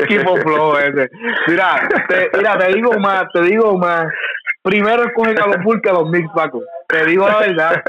Equipo 0.00 0.36
flow 0.42 0.76
ese. 0.78 1.10
Mira, 1.46 1.88
te, 2.08 2.30
mira, 2.36 2.58
te 2.58 2.74
digo 2.74 2.98
más, 2.98 3.24
te 3.32 3.42
digo 3.42 3.76
más. 3.78 4.06
Primero 4.62 5.04
escogen 5.04 5.40
a 5.40 5.46
los 5.46 5.62
Bulls 5.62 5.80
que 5.82 5.90
a 5.90 5.92
los 5.92 6.10
Knicks, 6.10 6.30
Paco. 6.34 6.62
Te 6.88 7.06
digo 7.06 7.28
la 7.28 7.38
verdad. 7.38 7.82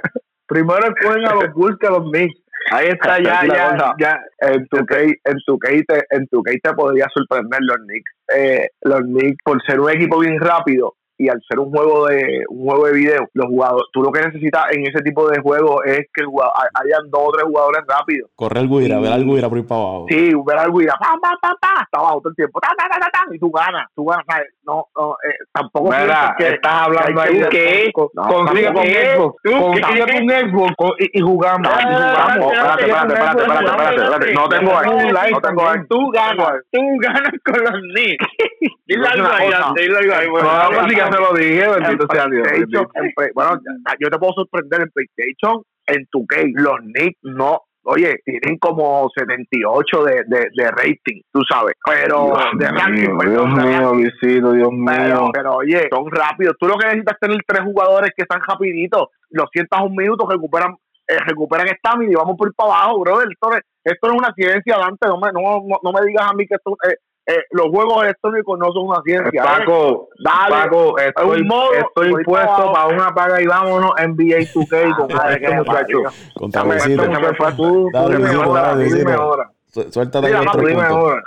Primero 0.50 0.80
escogen 0.88 1.26
a 1.26 1.36
los 1.36 1.54
Bulls 1.54 1.78
que 1.80 1.88
a 1.88 1.92
los 1.92 2.12
Knicks. 2.12 2.42
Ahí 2.72 2.88
está 2.88 3.20
ya, 3.22 3.46
ya, 3.48 3.96
ya. 3.98 4.20
En 4.40 4.68
tu 4.68 4.86
case, 4.86 5.16
en 5.24 5.38
tu 5.46 5.58
case, 5.58 5.84
te, 5.88 6.04
en 6.10 6.28
tu 6.28 6.44
case 6.44 6.60
te 6.62 6.74
podría 6.74 7.08
sorprender 7.14 7.60
los 7.62 7.78
Knicks. 7.78 8.12
Eh, 8.36 8.68
los 8.82 9.02
Knicks, 9.02 9.38
por 9.46 9.62
ser 9.64 9.80
un 9.80 9.90
equipo 9.90 10.20
bien 10.20 10.40
rápido, 10.40 10.96
y 11.20 11.28
al 11.28 11.42
ser 11.48 11.60
un 11.60 11.70
juego 11.70 12.08
de 12.08 12.46
un 12.48 12.64
juego 12.66 12.86
de 12.88 12.94
video, 12.94 13.28
los 13.34 13.48
jugadores, 13.48 13.86
tú 13.92 14.02
lo 14.02 14.10
que 14.10 14.22
necesitas 14.22 14.72
en 14.72 14.88
ese 14.88 15.02
tipo 15.04 15.30
de 15.30 15.42
juego 15.42 15.84
es 15.84 16.08
que 16.14 16.24
hayan 16.24 17.12
dos 17.12 17.22
o 17.26 17.32
tres 17.32 17.44
jugadores 17.44 17.84
rápidos. 17.86 18.32
Correr 18.36 18.64
el 18.64 18.70
guira, 18.70 19.00
ver 19.00 19.12
al 19.12 19.26
guira 19.26 19.50
por 19.50 19.58
ir 19.58 19.68
para 19.68 19.82
abajo. 19.82 20.06
Sí, 20.08 20.32
ver 20.46 20.58
al 20.58 20.72
guira, 20.72 20.94
pa, 20.98 21.18
pa, 21.22 21.38
pa, 21.42 21.58
pa, 21.60 21.82
hasta 21.82 22.00
abajo 22.00 22.22
todo 22.22 22.30
el 22.30 22.36
tiempo, 22.38 22.62
ta, 22.62 22.70
ta, 22.70 22.88
ta, 22.88 23.10
ta, 23.12 23.26
y 23.36 23.38
tú 23.38 23.52
ganas, 23.52 23.88
tú 23.94 24.06
ganas, 24.06 24.48
No, 24.64 24.88
no 24.96 25.18
eh, 25.22 25.36
tampoco 25.52 25.90
Mira, 25.90 26.36
que 26.38 26.54
estás 26.54 26.88
hablando 26.88 27.22
ahí 27.22 27.38
de 27.38 27.92
consigue 27.92 27.92
con 27.92 28.08
Xbox, 28.08 29.42
consigue 29.44 30.02
con 30.04 30.30
Xbox 30.30 30.96
y, 31.00 31.20
jugamos, 31.20 31.70
y 31.70 31.92
jugamos. 31.92 32.54
Espérate, 32.54 32.86
espérate, 32.86 33.14
espérate, 33.14 33.44
espérate, 33.44 34.04
espérate, 34.04 34.34
no 34.34 34.48
tengo 34.48 34.78
ahí, 34.78 35.32
no 35.32 35.42
tengo 35.42 35.68
ahí. 35.68 35.80
Tú 35.90 36.12
ganas, 36.12 36.62
tú 36.72 36.80
ganas 37.02 37.34
con 37.44 37.60
los 37.62 37.82
Knicks. 37.94 38.26
Dile 38.90 39.08
algo 39.08 39.28
ahí, 39.28 39.48
dile 39.76 39.98
algo 39.98 40.14
ahí 40.14 40.90
se 40.90 41.20
lo 41.20 41.34
dije, 41.34 41.68
bendito 41.68 42.08
sea 42.12 42.26
Dios. 42.28 42.88
bueno, 43.36 43.62
yo 44.00 44.10
te 44.10 44.18
puedo 44.18 44.34
sorprender 44.34 44.82
en 44.82 44.90
PlayStation, 44.90 45.62
en 45.86 46.08
tu 46.08 46.26
case, 46.26 46.52
los 46.56 46.78
Knicks 46.80 47.20
no 47.22 47.62
oye, 47.84 48.20
tienen 48.26 48.58
como 48.60 49.10
78 49.16 50.04
de, 50.04 50.24
de, 50.28 50.50
de 50.56 50.72
rating, 50.72 51.22
tú 51.32 51.42
sabes, 51.50 51.76
pero 51.86 52.26
Dios 52.26 52.50
de 52.58 52.68
ranking, 52.68 53.14
mío, 53.14 53.30
Dios 53.30 53.48
mío, 53.48 53.94
Luisito, 53.94 54.52
Dios 54.52 54.72
mío. 54.72 55.30
Pero, 55.34 55.56
oye, 55.56 55.88
son 55.90 56.10
rápidos. 56.12 56.56
Tú 56.60 56.68
lo 56.68 56.78
que 56.78 56.86
necesitas 56.86 57.16
es 57.16 57.20
tener 57.20 57.38
tres 57.48 57.64
jugadores 57.64 58.12
que 58.16 58.24
están 58.24 58.42
rapiditos, 58.46 59.08
los 59.30 59.50
sientas 59.52 59.82
un 59.82 59.96
minuto, 59.96 60.28
recuperan 60.30 60.76
eh, 61.08 61.18
recuperan 61.26 61.68
estamina 61.68 62.12
y 62.12 62.16
vamos 62.16 62.38
por 62.38 62.50
ir 62.50 62.54
para 62.56 62.72
abajo, 62.72 63.00
brother. 63.00 63.28
Esto, 63.32 63.50
esto 63.84 64.08
no 64.08 64.14
es 64.14 64.20
una 64.20 64.34
ciencia, 64.36 64.78
Dante, 64.78 65.08
no 65.08 65.18
me, 65.18 65.32
no, 65.32 65.80
no, 65.82 65.92
me 65.92 66.06
digas 66.06 66.30
a 66.30 66.34
mí 66.36 66.46
que 66.46 66.54
esto, 66.54 66.78
eh, 66.88 66.98
eh, 67.30 67.44
los 67.52 67.68
juegos 67.68 68.04
electrónicos 68.06 68.58
no 68.58 68.72
son 68.72 68.88
una 68.88 69.02
ciencia. 69.04 69.44
Paco, 69.44 70.10
dale, 70.18 70.50
Paco, 70.50 70.98
estoy, 70.98 71.48
estoy 71.78 72.24
puesto 72.24 72.72
para 72.74 72.88
una 72.88 73.14
paga 73.14 73.40
y 73.40 73.46
vámonos 73.46 73.92
NBA 74.00 74.50
2K 74.52 74.96
con 74.98 75.12
ah, 75.16 75.34
este 75.34 75.56
muchacho. 75.58 76.04
Suelta 79.92 80.22
Mira, 80.22 80.42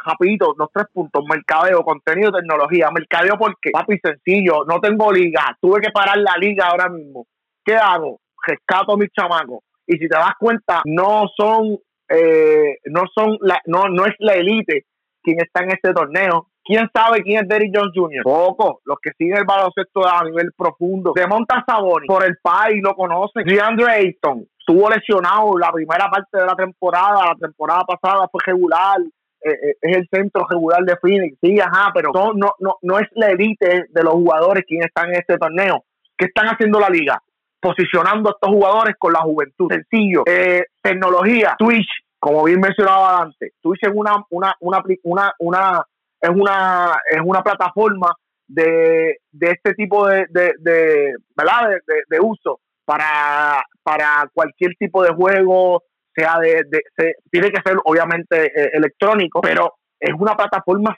Rapidito, 0.05 0.53
los 0.59 0.73
tres 0.73 0.87
puntos, 0.93 1.23
mercadeo, 1.29 1.85
contenido, 1.85 2.33
tecnología. 2.33 2.91
Mercadeo 2.91 3.39
porque, 3.39 3.71
papi, 3.71 4.01
sencillo, 4.03 4.65
no 4.67 4.81
tengo 4.81 5.13
liga, 5.13 5.57
tuve 5.61 5.81
que 5.81 5.93
parar 5.93 6.19
la 6.19 6.37
liga 6.37 6.67
ahora 6.67 6.89
mismo. 6.89 7.29
¿Qué 7.65 7.77
hago? 7.77 8.19
Rescato 8.45 8.95
a 8.95 8.97
mis 8.97 9.13
chamacos. 9.13 9.61
Y 9.87 9.93
si 9.99 10.09
te 10.09 10.17
das 10.19 10.33
cuenta, 10.41 10.83
no 10.85 11.27
son, 11.37 11.79
eh, 12.09 12.79
no 12.87 13.05
son, 13.15 13.39
la, 13.41 13.61
no, 13.67 13.89
no 13.89 14.05
es 14.05 14.15
la 14.19 14.35
élite 14.35 14.87
quién 15.23 15.39
está 15.41 15.63
en 15.63 15.71
este 15.71 15.93
torneo. 15.93 16.49
¿Quién 16.65 16.89
sabe 16.95 17.23
quién 17.23 17.43
es 17.43 17.49
Derrick 17.49 17.73
Jones 17.75 17.93
Jr.? 17.95 18.23
Poco. 18.23 18.81
Los 18.85 18.99
que 19.03 19.11
siguen 19.19 19.39
el 19.39 19.45
baloncesto 19.45 20.07
a 20.07 20.23
nivel 20.25 20.53
profundo. 20.57 21.13
De 21.15 21.27
Monta 21.27 21.65
Saboni, 21.67 22.07
por 22.07 22.25
el 22.25 22.37
país, 22.41 22.81
lo 22.83 22.95
conocen. 22.95 23.45
DeAndre 23.45 23.91
Ayton, 23.91 24.47
estuvo 24.59 24.89
lesionado 24.89 25.59
la 25.59 25.73
primera 25.73 26.09
parte 26.09 26.39
de 26.39 26.47
la 26.47 26.55
temporada. 26.55 27.27
La 27.27 27.35
temporada 27.35 27.83
pasada 27.85 28.29
fue 28.31 28.41
regular. 28.47 28.99
Eh, 29.45 29.51
eh, 29.51 29.75
es 29.81 29.97
el 29.97 30.09
centro 30.09 30.47
regular 30.49 30.85
de 30.85 30.97
Phoenix. 30.99 31.37
Sí, 31.43 31.59
ajá, 31.59 31.91
pero 31.93 32.13
no, 32.15 32.33
no, 32.33 32.53
no, 32.61 32.77
no 32.81 32.99
es 33.01 33.09
la 33.13 33.31
élite 33.31 33.87
de 33.89 34.03
los 34.05 34.13
jugadores 34.13 34.65
quienes 34.65 34.87
están 34.87 35.09
en 35.09 35.17
este 35.17 35.37
torneo. 35.39 35.85
¿Qué 36.17 36.27
están 36.27 36.47
haciendo 36.47 36.79
la 36.79 36.89
liga? 36.89 37.21
Posicionando 37.61 38.29
a 38.29 38.33
estos 38.33 38.51
jugadores 38.51 38.95
con 38.99 39.13
la 39.13 39.21
juventud. 39.21 39.69
Sencillo. 39.69 40.23
Eh, 40.27 40.67
tecnología, 40.81 41.57
Twitch, 41.59 41.89
como 42.23 42.45
bien 42.45 42.61
mencionaba 42.61 43.21
antes, 43.23 43.53
Twitch 43.61 43.81
es 43.83 43.91
una, 43.93 44.13
una, 44.31 44.55
una, 44.61 44.81
una, 45.03 45.33
una, 45.41 45.87
es 46.21 46.31
una, 46.31 46.93
es 47.11 47.21
una 47.21 47.43
plataforma 47.43 48.15
de, 48.47 49.17
de 49.33 49.51
este 49.51 49.75
tipo 49.75 50.07
de, 50.07 50.27
de, 50.31 51.15
¿verdad? 51.37 51.71
De, 51.85 52.03
de, 52.09 52.21
uso 52.21 52.61
para, 52.85 53.65
para 53.83 54.31
cualquier 54.33 54.71
tipo 54.79 55.03
de 55.03 55.13
juego, 55.13 55.83
sea 56.15 56.39
de, 56.39 56.63
se, 56.97 57.17
tiene 57.29 57.51
que 57.51 57.61
ser 57.61 57.77
obviamente 57.87 58.47
eh, 58.47 58.71
electrónico, 58.75 59.41
pero 59.41 59.75
es 59.99 60.15
una 60.17 60.37
plataforma 60.37 60.97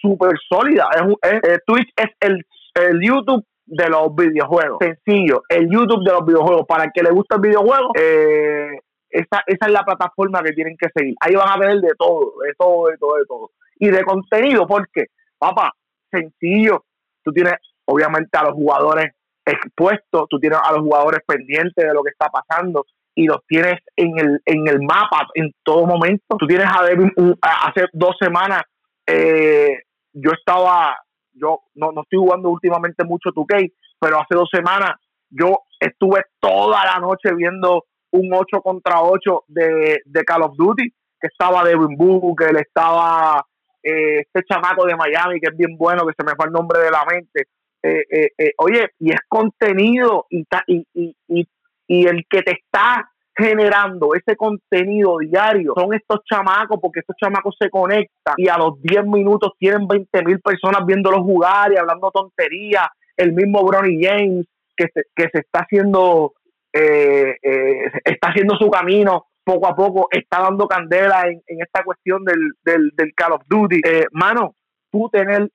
súper 0.00 0.38
sólida. 0.48 0.88
Es, 0.94 1.32
eh, 1.50 1.58
Twitch 1.66 1.92
es 1.96 2.12
el, 2.20 2.42
el 2.76 2.98
YouTube 3.06 3.44
de 3.66 3.90
los 3.90 4.14
videojuegos. 4.14 4.78
Sencillo, 4.80 5.42
el 5.50 5.68
YouTube 5.70 6.02
de 6.02 6.12
los 6.12 6.24
videojuegos. 6.24 6.64
Para 6.66 6.84
el 6.84 6.92
que 6.94 7.02
le 7.02 7.10
gusta 7.10 7.34
el 7.34 7.42
videojuego, 7.42 7.90
eh, 7.94 8.78
esa, 9.12 9.42
esa 9.46 9.66
es 9.66 9.72
la 9.72 9.84
plataforma 9.84 10.42
que 10.42 10.52
tienen 10.52 10.76
que 10.78 10.88
seguir. 10.94 11.14
Ahí 11.20 11.34
van 11.34 11.48
a 11.48 11.58
ver 11.58 11.76
de 11.80 11.92
todo, 11.98 12.32
de 12.44 12.54
todo, 12.58 12.88
de 12.88 12.96
todo, 12.96 13.16
de 13.16 13.26
todo. 13.26 13.50
Y 13.76 13.88
de 13.88 14.02
contenido, 14.04 14.66
porque, 14.66 15.06
papá, 15.38 15.72
sencillo. 16.10 16.84
Tú 17.22 17.32
tienes, 17.32 17.54
obviamente, 17.84 18.36
a 18.38 18.44
los 18.44 18.54
jugadores 18.54 19.12
expuestos, 19.44 20.28
tú 20.28 20.38
tienes 20.38 20.58
a 20.62 20.72
los 20.72 20.80
jugadores 20.80 21.20
pendientes 21.26 21.84
de 21.84 21.92
lo 21.92 22.02
que 22.02 22.10
está 22.10 22.28
pasando 22.28 22.86
y 23.14 23.26
los 23.26 23.44
tienes 23.46 23.80
en 23.96 24.18
el, 24.18 24.40
en 24.46 24.68
el 24.68 24.80
mapa 24.80 25.26
en 25.34 25.52
todo 25.62 25.86
momento. 25.86 26.36
Tú 26.38 26.46
tienes 26.46 26.66
a 26.66 26.84
Devin, 26.84 27.12
hace 27.40 27.86
dos 27.92 28.16
semanas, 28.20 28.62
eh, 29.06 29.82
yo 30.12 30.30
estaba, 30.32 30.96
yo 31.32 31.60
no, 31.74 31.92
no 31.92 32.02
estoy 32.02 32.18
jugando 32.18 32.50
últimamente 32.50 33.04
mucho 33.04 33.30
2K, 33.30 33.72
pero 34.00 34.20
hace 34.20 34.34
dos 34.34 34.48
semanas 34.50 34.92
yo 35.28 35.58
estuve 35.78 36.22
toda 36.40 36.84
la 36.84 36.98
noche 37.00 37.34
viendo 37.34 37.84
un 38.12 38.32
8 38.32 38.60
contra 38.62 39.02
8 39.02 39.44
de, 39.48 40.00
de 40.04 40.24
Call 40.24 40.42
of 40.42 40.56
Duty, 40.56 40.88
que 41.20 41.28
estaba 41.28 41.64
Devin 41.64 41.96
Booker, 41.96 42.56
estaba 42.56 43.44
eh, 43.82 44.20
este 44.20 44.42
chamaco 44.48 44.86
de 44.86 44.96
Miami, 44.96 45.40
que 45.40 45.50
es 45.50 45.56
bien 45.56 45.76
bueno, 45.76 46.06
que 46.06 46.14
se 46.16 46.24
me 46.24 46.34
fue 46.36 46.46
el 46.46 46.52
nombre 46.52 46.80
de 46.80 46.90
la 46.90 47.04
mente. 47.04 47.46
Eh, 47.82 48.30
eh, 48.38 48.52
oye, 48.58 48.90
y 49.00 49.10
es 49.10 49.20
contenido 49.28 50.26
y, 50.30 50.44
y, 50.68 50.86
y, 50.94 51.16
y, 51.28 51.48
y 51.88 52.06
el 52.06 52.24
que 52.28 52.42
te 52.42 52.52
está 52.52 53.08
generando 53.34 54.14
ese 54.14 54.36
contenido 54.36 55.16
diario 55.18 55.72
son 55.76 55.94
estos 55.94 56.20
chamacos, 56.24 56.78
porque 56.80 57.00
estos 57.00 57.16
chamacos 57.16 57.56
se 57.58 57.70
conectan 57.70 58.34
y 58.36 58.48
a 58.48 58.58
los 58.58 58.80
10 58.82 59.06
minutos 59.06 59.52
tienen 59.58 59.88
20 59.88 60.24
mil 60.24 60.40
personas 60.40 60.84
viéndolos 60.86 61.20
jugar 61.20 61.72
y 61.72 61.76
hablando 61.76 62.10
tonterías. 62.10 62.86
El 63.16 63.32
mismo 63.32 63.64
Bronny 63.64 64.04
James 64.04 64.46
que 64.76 64.86
que 65.14 65.28
se 65.32 65.40
está 65.40 65.60
haciendo 65.60 66.34
eh, 66.72 67.36
eh, 67.42 67.92
está 68.04 68.28
haciendo 68.28 68.56
su 68.56 68.70
camino 68.70 69.26
poco 69.44 69.66
a 69.66 69.74
poco, 69.74 70.08
está 70.10 70.40
dando 70.42 70.66
candela 70.66 71.24
en, 71.26 71.42
esta 71.46 71.82
cuestión 71.84 72.24
del, 72.24 72.52
del, 72.64 73.14
Call 73.14 73.32
of 73.32 73.42
Duty. 73.46 73.80
Eh, 73.84 74.06
mano, 74.12 74.54
tú 74.90 75.08
tener 75.10 75.48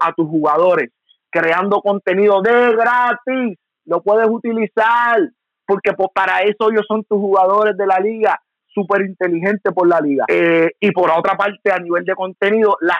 a 0.00 0.12
tus 0.12 0.28
jugadores 0.28 0.90
creando 1.30 1.80
contenido 1.80 2.42
de 2.42 2.74
gratis, 2.74 3.58
lo 3.86 4.02
puedes 4.02 4.28
utilizar, 4.28 5.20
porque 5.66 5.92
pues, 5.92 6.08
para 6.12 6.42
eso 6.42 6.70
ellos 6.70 6.84
son 6.86 7.04
tus 7.04 7.18
jugadores 7.18 7.76
de 7.76 7.86
la 7.86 7.98
liga 7.98 8.38
súper 8.66 9.02
inteligente 9.02 9.72
por 9.72 9.88
la 9.88 10.00
liga. 10.00 10.24
Eh, 10.28 10.70
y 10.78 10.90
por 10.92 11.10
otra 11.10 11.36
parte, 11.36 11.72
a 11.72 11.78
nivel 11.78 12.04
de 12.04 12.14
contenido, 12.14 12.76
las 12.80 12.98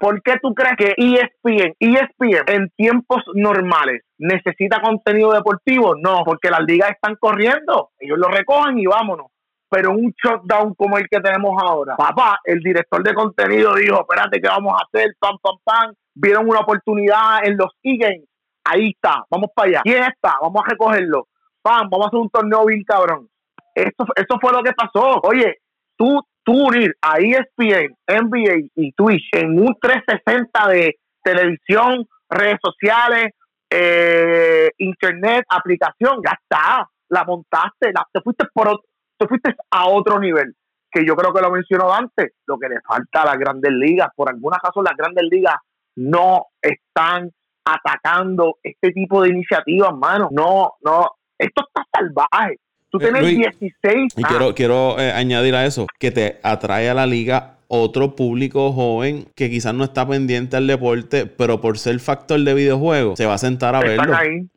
¿Por 0.00 0.22
qué 0.22 0.36
tú 0.40 0.54
crees 0.54 0.76
que 0.76 0.94
ESPN, 0.96 1.74
ESPN 1.78 2.44
en 2.46 2.70
tiempos 2.76 3.22
normales 3.34 4.02
necesita 4.18 4.80
contenido 4.80 5.32
deportivo? 5.32 5.94
No, 5.96 6.22
porque 6.24 6.50
las 6.50 6.60
ligas 6.60 6.90
están 6.90 7.16
corriendo. 7.16 7.90
Ellos 7.98 8.18
lo 8.18 8.28
recogen 8.28 8.78
y 8.78 8.86
vámonos. 8.86 9.26
Pero 9.68 9.90
un 9.90 10.12
shutdown 10.12 10.74
como 10.74 10.98
el 10.98 11.06
que 11.08 11.20
tenemos 11.20 11.52
ahora, 11.62 11.96
papá, 11.96 12.40
el 12.42 12.58
director 12.58 13.04
de 13.04 13.14
contenido 13.14 13.74
dijo, 13.74 14.00
espérate, 14.00 14.40
¿qué 14.40 14.48
vamos 14.48 14.74
a 14.74 14.84
hacer? 14.84 15.14
Pam, 15.20 15.36
pam, 15.40 15.58
pam. 15.62 15.94
Vieron 16.12 16.48
una 16.48 16.60
oportunidad 16.60 17.44
en 17.44 17.56
los 17.56 17.68
e-games. 17.84 18.28
Ahí 18.64 18.90
está, 18.90 19.24
vamos 19.30 19.50
para 19.54 19.68
allá. 19.68 19.80
¿Quién 19.84 20.02
está? 20.02 20.34
Vamos 20.42 20.60
a 20.64 20.70
recogerlo. 20.70 21.28
Pam, 21.62 21.88
vamos 21.88 22.06
a 22.06 22.08
hacer 22.08 22.18
un 22.18 22.30
torneo 22.30 22.66
bien 22.66 22.82
cabrón 22.82 23.30
eso, 23.74 24.04
eso 24.16 24.38
fue 24.40 24.52
lo 24.52 24.62
que 24.62 24.72
pasó. 24.72 25.20
Oye, 25.22 25.58
tú, 25.96 26.20
unir 26.50 26.94
a 27.02 27.18
ESPN, 27.18 27.96
NBA 28.06 28.70
y 28.74 28.92
Twitch 28.92 29.28
en 29.32 29.58
un 29.58 29.76
360 29.80 30.68
de 30.68 30.96
televisión, 31.22 32.06
redes 32.28 32.58
sociales, 32.62 33.32
eh, 33.70 34.70
internet, 34.78 35.44
aplicación, 35.48 36.20
ya 36.24 36.32
está, 36.32 36.88
la 37.08 37.24
montaste, 37.24 37.92
te 38.12 38.20
fuiste 38.20 38.46
por 38.52 38.80
te 39.16 39.28
fuiste 39.28 39.54
a 39.70 39.86
otro 39.86 40.18
nivel, 40.18 40.54
que 40.90 41.04
yo 41.06 41.14
creo 41.14 41.32
que 41.32 41.42
lo 41.42 41.50
mencionó 41.50 41.92
antes, 41.92 42.32
lo 42.46 42.58
que 42.58 42.68
le 42.68 42.80
falta 42.80 43.22
a 43.22 43.26
las 43.26 43.38
grandes 43.38 43.70
ligas, 43.70 44.08
por 44.16 44.30
alguna 44.30 44.58
razón 44.62 44.84
las 44.84 44.96
grandes 44.96 45.24
ligas 45.30 45.56
no 45.96 46.46
están 46.60 47.30
atacando 47.64 48.56
este 48.62 48.90
tipo 48.92 49.22
de 49.22 49.28
iniciativas, 49.28 49.94
mano, 49.94 50.28
no, 50.32 50.72
no, 50.80 51.10
esto 51.38 51.62
está 51.66 51.86
salvaje, 51.92 52.58
Tú 52.90 52.98
eh, 52.98 53.10
tienes 53.12 53.36
16. 53.60 54.14
Y 54.16 54.22
quiero, 54.22 54.54
quiero 54.54 54.98
eh, 54.98 55.12
añadir 55.12 55.54
a 55.54 55.64
eso 55.66 55.86
que 55.98 56.10
te 56.10 56.40
atrae 56.42 56.90
a 56.90 56.94
la 56.94 57.06
liga 57.06 57.56
otro 57.72 58.16
público 58.16 58.72
joven 58.72 59.26
que 59.36 59.48
quizás 59.48 59.72
no 59.72 59.84
está 59.84 60.06
pendiente 60.06 60.56
al 60.56 60.66
deporte, 60.66 61.26
pero 61.26 61.60
por 61.60 61.78
ser 61.78 62.00
factor 62.00 62.40
de 62.40 62.52
videojuego, 62.52 63.16
se 63.16 63.26
va 63.26 63.34
a 63.34 63.38
sentar 63.38 63.76
a 63.76 63.80
verlo. 63.80 64.12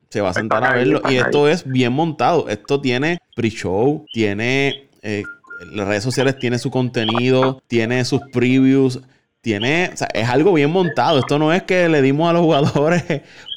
Se 0.09 0.19
va 0.19 0.29
a 0.29 0.33
sentar 0.33 0.63
a 0.63 0.73
verlo. 0.73 1.01
Y 1.09 1.17
esto 1.17 1.47
es 1.47 1.63
bien 1.63 1.93
montado. 1.93 2.49
Esto 2.49 2.81
tiene 2.81 3.19
pre-show, 3.35 4.05
tiene 4.11 4.87
eh, 5.03 5.23
las 5.71 5.87
redes 5.87 6.03
sociales, 6.03 6.39
tiene 6.39 6.57
su 6.57 6.71
contenido, 6.71 7.61
tiene 7.67 8.03
sus 8.03 8.21
previews 8.31 8.99
tiene, 9.43 9.89
o 9.93 9.97
sea, 9.97 10.07
es 10.13 10.29
algo 10.29 10.53
bien 10.53 10.71
montado. 10.71 11.19
Esto 11.19 11.37
no 11.37 11.51
es 11.51 11.63
que 11.63 11.89
le 11.89 12.01
dimos 12.01 12.29
a 12.29 12.33
los 12.33 12.43
jugadores, 12.43 13.03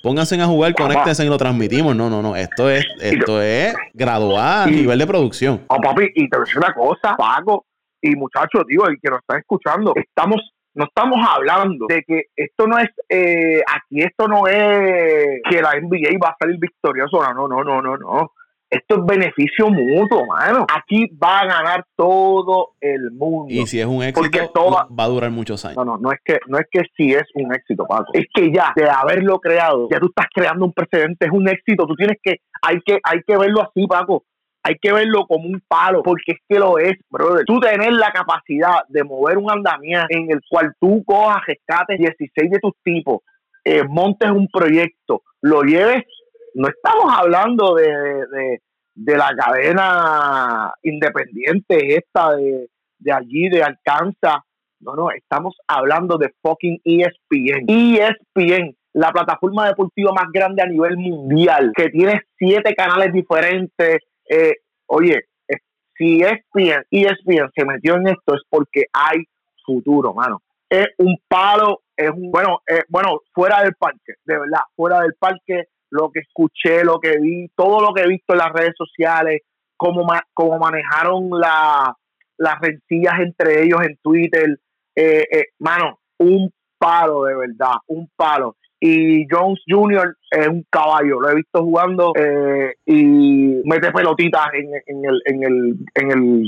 pónganse 0.07 0.41
a 0.41 0.47
jugar, 0.47 0.73
conéctense 0.73 1.25
y 1.25 1.29
lo 1.29 1.37
transmitimos. 1.37 1.97
No, 1.97 2.09
no, 2.09 2.23
no. 2.23 2.37
Esto 2.37 2.71
es, 2.71 2.87
esto 3.01 3.43
es 3.43 3.75
graduado 3.93 4.63
a 4.63 4.67
nivel 4.67 5.01
de 5.01 5.07
producción. 5.07 5.65
Oh, 5.67 5.81
papi, 5.81 6.13
y 6.15 6.31
te 6.31 6.37
voy 6.37 6.45
a 6.45 6.47
decir 6.47 6.59
una 6.59 6.73
cosa, 6.73 7.17
Paco, 7.17 7.67
y 8.01 8.15
muchachos, 8.15 8.63
digo, 8.69 8.87
el 8.87 8.99
que 9.03 9.11
nos 9.11 9.19
están 9.19 9.41
escuchando, 9.41 9.93
estamos 9.97 10.53
no 10.75 10.85
estamos 10.85 11.19
hablando 11.27 11.87
de 11.89 12.05
que 12.07 12.25
esto 12.37 12.67
no 12.67 12.79
es, 12.79 12.91
eh, 13.09 13.63
aquí 13.67 14.03
esto 14.03 14.29
no 14.29 14.47
es 14.47 15.41
que 15.49 15.63
la 15.63 15.73
NBA 15.81 16.19
va 16.23 16.29
a 16.29 16.37
salir 16.39 16.59
victorioso, 16.59 17.19
no, 17.35 17.49
no, 17.49 17.65
no, 17.65 17.81
no, 17.81 17.97
no. 17.97 18.33
Esto 18.77 18.97
es 18.97 19.07
beneficio 19.07 19.71
mutuo, 19.71 20.27
mano. 20.27 20.67
Aquí 20.75 21.07
va 21.23 21.41
a 21.41 21.47
ganar 21.47 21.87
todo 21.97 22.73
el 22.81 23.11
mundo. 23.13 23.47
Y 23.49 23.67
si 23.67 23.81
es 23.81 23.87
un 23.87 24.03
éxito, 24.03 24.71
va 24.71 25.05
a 25.05 25.09
durar 25.09 25.31
muchos 25.31 25.65
años. 25.65 25.77
No, 25.77 25.85
no, 25.85 25.99
no 25.99 26.13
es 26.13 26.19
que 26.25 26.39
no 26.47 26.59
es 26.59 26.67
que 26.71 26.83
si 26.97 27.13
es 27.13 27.25
un 27.35 27.55
éxito, 27.55 27.87
Paco. 27.87 28.13
Es 28.13 28.27
que 28.35 28.53
ya 28.53 28.73
de 28.77 28.89
haberlo 28.89 29.39
creado, 29.39 29.89
ya 29.91 29.99
tú 29.99 30.07
estás 30.07 30.27
creando 30.35 30.67
un 30.67 30.73
precedente, 30.73 31.27
es 31.27 31.33
un 31.33 31.49
éxito. 31.49 31.87
Tú 31.87 31.95
tienes 31.95 32.19
que 32.23 32.41
hay 32.61 32.81
que 32.85 32.99
hay 33.03 33.21
que 33.27 33.37
verlo 33.37 33.63
así, 33.63 33.87
Paco. 33.87 34.25
Hay 34.63 34.75
que 34.83 34.93
verlo 34.93 35.27
como 35.29 35.47
un 35.47 35.63
palo, 35.67 36.03
porque 36.03 36.33
es 36.33 36.39
que 36.49 36.59
lo 36.59 36.79
es, 36.79 36.97
brother. 37.09 37.45
Tú 37.47 37.61
tener 37.61 37.93
la 37.93 38.11
capacidad 38.11 38.81
de 38.89 39.05
mover 39.05 39.39
un 39.39 39.51
andamiaje 39.51 40.17
en 40.17 40.31
el 40.31 40.41
cual 40.51 40.75
tú 40.81 41.05
cojas, 41.07 41.47
rescates 41.47 41.99
16 41.99 42.51
de 42.51 42.59
tus 42.59 42.73
tipos, 42.83 43.21
eh, 43.65 43.85
montes 43.89 44.29
un 44.29 44.49
proyecto, 44.49 45.23
lo 45.41 45.63
lleves 45.63 46.03
no 46.57 46.69
estamos 46.69 47.13
hablando 47.15 47.75
de, 47.75 48.63
la 48.97 49.35
cadena 49.37 50.73
independiente 50.83 51.97
esta 51.97 52.35
de, 52.37 53.13
allí, 53.13 53.49
de 53.49 53.63
Alcanza. 53.63 54.45
No, 54.81 54.95
no, 54.95 55.11
estamos 55.11 55.57
hablando 55.67 56.19
de 56.19 56.33
fucking 56.43 56.81
ESPN. 56.85 57.67
ESPN, 57.69 58.77
la 58.95 59.13
plataforma 59.13 59.67
deportiva 59.67 60.13
más 60.13 60.31
grande 60.33 60.63
a 60.63 60.67
nivel 60.67 60.97
mundial, 60.97 61.73
que 61.75 61.89
tiene 61.89 62.23
siete 62.39 62.75
canales 62.75 63.13
diferentes. 63.13 63.99
Eh, 64.29 64.57
oye, 64.87 65.25
si 65.97 66.21
ESPN, 66.23 66.85
ESPN 66.91 67.51
se 67.55 67.65
metió 67.65 67.97
en 67.97 68.09
esto 68.09 68.35
es 68.35 68.43
porque 68.49 68.85
hay 68.93 69.25
futuro, 69.65 70.15
mano. 70.15 70.43
Es 70.69 70.89
un 70.99 71.17
palo, 71.29 71.83
es 71.97 72.11
un, 72.11 72.31
bueno, 72.31 72.61
eh, 72.69 72.83
bueno, 72.89 73.21
fuera 73.33 73.63
del 73.63 73.75
parque, 73.75 74.15
de 74.25 74.39
verdad, 74.39 74.61
fuera 74.75 75.01
del 75.01 75.15
parque 75.19 75.69
lo 75.91 76.11
que 76.11 76.21
escuché, 76.21 76.85
lo 76.85 76.99
que 76.99 77.19
vi, 77.19 77.49
todo 77.55 77.81
lo 77.81 77.95
que 77.95 78.03
he 78.03 78.09
visto 78.09 78.33
en 78.33 78.39
las 78.39 78.53
redes 78.53 78.75
sociales, 78.77 79.43
cómo, 79.77 80.07
cómo 80.35 80.59
manejaron 80.59 81.31
la, 81.31 81.95
las 82.39 82.61
rencillas 82.61 83.21
entre 83.21 83.63
ellos 83.63 83.81
en 83.83 83.97
Twitter. 84.03 84.59
Eh, 84.95 85.27
eh, 85.31 85.45
mano, 85.59 86.01
un 86.19 86.51
palo 86.79 87.25
de 87.25 87.37
verdad, 87.37 87.77
un 87.89 88.09
palo. 88.17 88.57
Y 88.79 89.27
Jones 89.31 89.61
Jr. 89.67 90.17
es 90.31 90.49
un 90.49 90.65
caballo, 90.69 91.21
lo 91.21 91.31
he 91.31 91.37
visto 91.37 91.63
jugando 91.63 92.13
eh, 92.15 92.75
y 92.85 93.63
mete 93.65 93.91
pelotitas 93.91 94.49
en, 94.53 94.69
en, 94.87 95.05
el, 95.05 95.23
en, 95.25 95.43
el, 95.43 95.77
en, 95.95 96.11
el, 96.11 96.45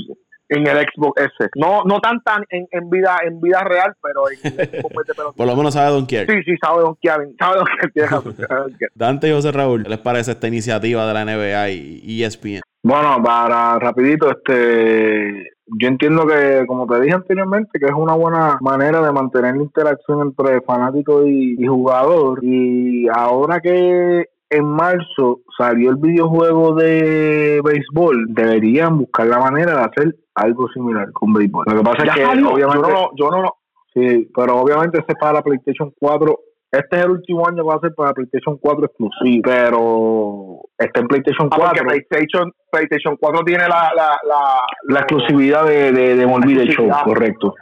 en 0.49 0.67
el 0.67 0.77
Xbox 0.87 1.21
S. 1.21 1.49
No, 1.55 1.83
no 1.85 1.99
tan 1.99 2.21
tan 2.21 2.43
en, 2.49 2.67
en 2.71 2.89
vida 2.89 3.17
en 3.23 3.39
vida 3.39 3.63
real, 3.63 3.95
pero 4.01 4.29
en 4.29 4.59
el 4.59 4.81
Xbox 4.81 5.35
Por 5.35 5.47
lo 5.47 5.55
menos 5.55 5.73
sabe 5.73 5.91
Don 5.91 6.05
Kier. 6.05 6.27
Sí, 6.29 6.43
sí, 6.43 6.57
sabe 6.61 6.81
Don 6.81 6.95
Kier. 6.95 7.29
Sabe 7.39 7.57
Don 7.57 8.35
Kier. 8.35 8.89
Dante 8.95 9.29
y 9.29 9.31
José 9.31 9.51
Raúl, 9.51 9.83
¿qué 9.83 9.89
les 9.89 9.99
parece 9.99 10.31
esta 10.31 10.47
iniciativa 10.47 11.07
de 11.07 11.13
la 11.13 11.25
NBA 11.25 11.69
y 11.69 12.23
ESPN? 12.23 12.61
Bueno, 12.81 13.21
para 13.23 13.77
rapidito, 13.77 14.31
este 14.31 15.51
yo 15.77 15.87
entiendo 15.87 16.25
que, 16.25 16.65
como 16.65 16.87
te 16.87 16.99
dije 17.01 17.13
anteriormente, 17.13 17.79
que 17.79 17.85
es 17.85 17.93
una 17.95 18.15
buena 18.15 18.57
manera 18.61 19.01
de 19.01 19.11
mantener 19.11 19.55
la 19.55 19.63
interacción 19.63 20.21
entre 20.21 20.61
fanático 20.61 21.25
y, 21.27 21.55
y 21.59 21.67
jugador. 21.67 22.43
Y 22.43 23.07
ahora 23.09 23.59
que 23.59 24.25
en 24.49 24.65
marzo 24.65 25.41
salió 25.57 25.91
el 25.91 25.97
videojuego 25.97 26.73
de 26.75 27.61
béisbol, 27.63 28.27
deberían 28.29 28.97
buscar 28.97 29.27
la 29.27 29.39
manera 29.39 29.73
de 29.73 29.81
hacer 29.81 30.15
algo 30.35 30.67
similar 30.69 31.11
con 31.11 31.33
béisbol. 31.33 31.65
Lo 31.67 31.77
que 31.77 31.83
pasa 31.83 32.03
es 32.03 32.13
que 32.13 32.23
obviamente 32.23 32.89
yo 33.15 33.29
no, 33.29 33.53
sí, 33.93 34.29
pero 34.35 34.57
obviamente 34.57 34.99
este 34.99 35.13
es 35.13 35.19
para 35.19 35.33
la 35.33 35.41
PlayStation 35.41 35.93
4. 35.99 36.39
Este 36.71 36.99
es 36.99 37.05
el 37.05 37.11
último 37.11 37.47
año 37.47 37.63
que 37.63 37.69
va 37.69 37.75
a 37.75 37.79
ser 37.79 37.95
para 37.95 38.13
PlayStation 38.13 38.57
4 38.57 38.85
exclusivo, 38.85 39.41
pero 39.43 40.59
está 40.77 40.99
en 40.99 41.07
PlayStation 41.07 41.49
4. 41.49 41.65
Ah, 41.65 41.69
porque 41.69 41.83
PlayStation, 41.83 42.53
PlayStation 42.71 43.17
4 43.17 43.43
tiene 43.43 43.63
la, 43.63 43.91
la, 43.95 44.19
la, 44.27 44.61
la 44.87 44.99
exclusividad 44.99 45.65
de, 45.65 45.91
de, 45.91 46.15
de 46.15 46.67
Show, 46.67 46.89
correcto. 47.03 47.55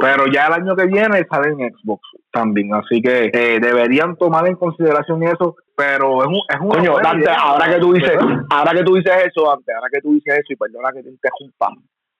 Pero 0.00 0.26
ya 0.26 0.46
el 0.46 0.52
año 0.54 0.76
que 0.76 0.86
viene 0.86 1.26
sale 1.30 1.48
en 1.50 1.74
Xbox 1.74 2.02
también, 2.32 2.74
así 2.74 3.00
que 3.00 3.30
eh, 3.32 3.60
deberían 3.60 4.16
tomar 4.16 4.46
en 4.46 4.56
consideración 4.56 5.22
eso. 5.22 5.56
Pero 5.76 6.22
es 6.22 6.28
un, 6.28 6.40
es 6.48 6.60
un 6.60 6.68
Coño, 6.70 6.98
Dante, 7.02 7.30
ahora 7.30 7.68
que 7.68 7.78
tú 7.78 7.92
dices, 7.92 8.16
ahora 8.50 8.72
que 8.72 8.82
tú 8.82 8.94
dices 8.94 9.12
eso, 9.26 9.46
Dante, 9.46 9.72
ahora 9.74 9.88
que 9.92 10.00
tú 10.00 10.12
dices 10.14 10.34
eso 10.34 10.52
y 10.52 10.56
perdona 10.56 10.90
que 10.92 11.02
te 11.02 11.10
interrumpa, 11.10 11.68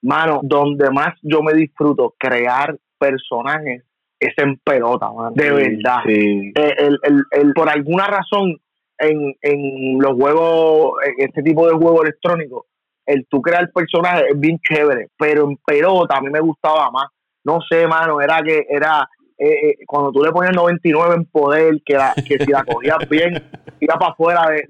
mano, 0.03 0.41
donde 0.43 0.91
más 0.91 1.14
yo 1.22 1.43
me 1.43 1.55
disfruto 1.55 2.14
crear 2.18 2.77
personajes 2.99 3.83
es 4.20 4.33
en 4.39 4.59
pelota. 4.59 5.09
De 5.35 5.51
verdad. 5.51 6.01
Eh, 6.07 6.53
el, 6.55 6.99
el, 7.03 7.22
el, 7.31 7.53
por 7.55 7.68
alguna 7.68 8.07
razón 8.07 8.57
en, 8.99 9.35
en 9.43 9.99
los 9.99 10.14
juegos, 10.14 10.95
en 11.07 11.27
este 11.29 11.43
tipo 11.43 11.66
de 11.66 11.74
juegos 11.74 12.03
electrónicos, 12.03 12.64
el 13.07 13.27
tú 13.29 13.41
crear 13.41 13.70
personajes 13.72 14.24
es 14.31 14.41
bien 14.41 14.59
chévere, 14.59 15.09
pero 15.16 15.49
en 15.49 15.57
pelota 15.64 16.16
a 16.16 16.20
mí 16.20 16.29
me 16.31 16.41
gustaba 16.41 16.91
más 16.91 17.07
no 17.47 17.61
sé, 17.68 17.86
mano, 17.86 18.20
era 18.20 18.42
que 18.42 18.66
era 18.68 19.09
eh, 19.38 19.68
eh, 19.68 19.74
cuando 19.86 20.11
tú 20.11 20.22
le 20.22 20.32
pones 20.32 20.53
99 20.53 21.14
en 21.14 21.24
poder, 21.26 21.74
que, 21.84 21.94
la, 21.94 22.12
que 22.14 22.38
si 22.44 22.51
la 22.51 22.64
cogías 22.64 22.99
bien, 23.09 23.34
iba 23.80 23.94
para 23.94 24.12
afuera 24.12 24.49
de, 24.51 24.66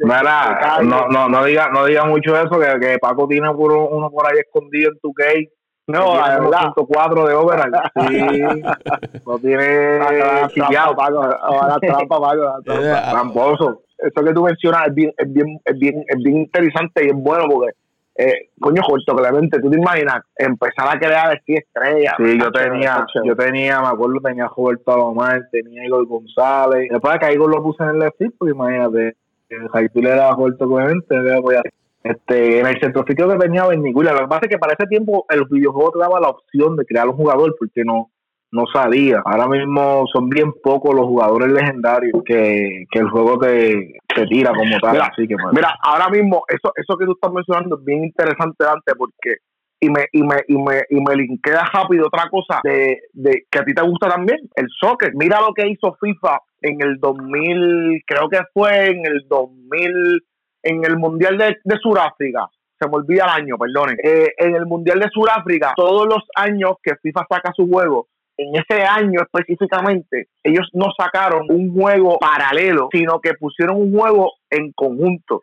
no, 0.85 1.09
no, 1.09 1.29
no 1.29 1.45
diga, 1.45 1.71
no 1.73 1.87
diga 1.87 2.05
mucho 2.05 2.37
eso, 2.37 2.61
que, 2.61 2.79
que 2.81 2.99
Paco 2.99 3.27
tiene 3.27 3.49
uno 3.49 4.11
por 4.11 4.31
ahí 4.31 4.39
escondido 4.39 4.91
en 4.91 4.99
tu 5.01 5.13
cake. 5.15 5.51
No, 5.89 6.17
la 6.17 6.41
verdad. 6.41 6.73
4 6.75 7.29
de 7.29 7.35
overall. 7.35 7.73
Sí. 8.09 9.23
Lo 9.25 9.39
tiene 9.39 10.01
chillado, 10.49 10.97
Paco. 10.97 11.23
La 11.23 11.79
trampa, 11.81 12.21
Paco. 12.21 12.63
Tramposo. 12.65 13.83
Eso 13.99 14.25
que 14.25 14.35
tú 14.35 14.43
mencionas 14.43 14.89
es 14.89 14.95
bien, 14.95 15.13
es 15.17 15.33
bien, 15.33 15.61
es 15.65 15.79
bien, 15.79 16.05
es 16.07 16.17
bien 16.19 16.37
interesante 16.39 17.05
y 17.05 17.09
es 17.09 17.15
bueno 17.15 17.45
porque 17.49 17.73
eh, 18.19 18.49
coño, 18.59 18.83
Jorge 18.83 19.05
Clemente, 19.15 19.61
¿tú 19.61 19.71
te 19.71 19.79
imaginas 19.79 20.23
empezar 20.37 20.89
a 20.89 20.99
crear 20.99 21.31
aquí 21.31 21.55
estrellas? 21.55 22.15
Sí, 22.17 22.39
yo 22.39 22.51
tenía, 22.51 23.07
yo 23.25 23.37
tenía, 23.37 23.81
me 23.81 23.89
acuerdo, 23.89 24.21
tenía 24.23 24.47
a 24.47 24.53
Roberto 24.57 24.93
Alomar, 24.93 25.43
tenía 25.53 25.85
Igor 25.85 26.07
González. 26.07 26.89
Después 26.91 27.13
de 27.13 27.19
que 27.19 27.27
a 27.27 27.33
Igor 27.33 27.51
lo 27.51 27.63
puse 27.63 27.83
en 27.83 27.91
el 27.91 27.99
left 27.99 28.17
pues 28.39 28.55
imagínate, 28.55 29.17
Jaipil 29.73 30.07
era 30.07 30.31
Roberto 30.31 30.67
Clemente, 30.67 31.15
este, 32.05 32.61
en 32.61 32.67
el 32.67 32.81
centro 32.81 33.05
sitio 33.07 33.29
que 33.29 33.37
tenía 33.37 33.67
Bernicula. 33.67 34.13
Lo 34.13 34.21
que 34.21 34.29
pasa 34.29 34.41
es 34.45 34.49
que 34.49 34.59
para 34.59 34.73
ese 34.73 34.87
tiempo 34.87 35.27
el 35.29 35.45
videojuego 35.51 35.93
te 35.93 35.99
daba 35.99 36.21
la 36.21 36.29
opción 36.29 36.77
de 36.77 36.87
crear 36.87 37.09
un 37.09 37.17
jugador 37.17 37.55
porque 37.59 37.85
no, 37.85 38.11
no 38.53 38.65
salía. 38.73 39.23
Ahora 39.25 39.49
mismo 39.49 40.05
son 40.13 40.29
bien 40.29 40.53
pocos 40.63 40.95
los 40.95 41.07
jugadores 41.07 41.51
legendarios 41.53 42.23
que, 42.25 42.87
el 42.91 43.09
juego 43.11 43.39
te, 43.39 43.99
tira 44.29 44.53
como 44.53 44.79
tal. 44.81 44.93
Mira, 44.93 45.07
así 45.07 45.27
que, 45.27 45.37
pues. 45.37 45.55
mira, 45.55 45.75
ahora 45.83 46.09
mismo, 46.09 46.45
eso, 46.49 46.73
eso 46.75 46.97
que 46.97 47.07
tú 47.07 47.13
estás 47.13 47.33
mencionando 47.33 47.79
es 47.79 47.85
bien 47.85 48.05
interesante, 48.05 48.65
Dante, 48.65 48.95
porque 48.97 49.37
y 49.79 49.91
me, 49.91 50.07
y 50.13 50.23
me, 50.23 50.37
y 50.49 50.57
me, 50.57 50.83
y 50.89 51.01
me 51.03 51.17
linkea 51.17 51.65
rápido 51.73 52.07
otra 52.07 52.31
cosa 52.31 52.61
de, 52.65 53.03
de 53.13 53.45
que 53.51 53.59
a 53.59 53.65
ti 53.65 53.75
te 53.75 53.83
gusta 53.83 54.09
también, 54.09 54.39
el 54.55 54.69
soccer. 54.81 55.13
Mira 55.15 55.41
lo 55.41 55.53
que 55.53 55.69
hizo 55.69 55.97
FIFA 56.01 56.41
en 56.63 56.81
el 56.81 56.99
2000, 56.99 58.03
creo 58.07 58.29
que 58.31 58.41
fue 58.55 58.87
en 58.87 59.05
el 59.05 59.27
2000, 59.29 60.25
en 60.63 60.85
el 60.85 60.97
Mundial 60.97 61.37
de, 61.37 61.57
de 61.63 61.77
Sudáfrica 61.79 62.49
se 62.79 62.89
me 62.89 62.97
olvida 62.97 63.25
el 63.25 63.43
año, 63.43 63.57
perdonen. 63.59 63.97
Eh, 64.03 64.35
en 64.37 64.55
el 64.55 64.67
Mundial 64.67 65.01
de 65.01 65.09
Sudáfrica, 65.11 65.73
todos 65.77 66.07
los 66.07 66.23
años 66.35 66.73
que 66.83 66.97
FIFA 67.03 67.27
saca 67.29 67.53
su 67.55 67.67
juego, 67.69 68.09
en 68.37 68.55
ese 68.57 68.83
año 68.83 69.21
específicamente, 69.23 70.29
ellos 70.43 70.69
no 70.73 70.87
sacaron 70.97 71.47
un 71.49 71.75
juego 71.75 72.19
paralelo, 72.19 72.89
sino 72.93 73.21
que 73.21 73.35
pusieron 73.35 73.77
un 73.77 73.97
juego 73.97 74.33
en 74.51 74.73
conjunto. 74.73 75.43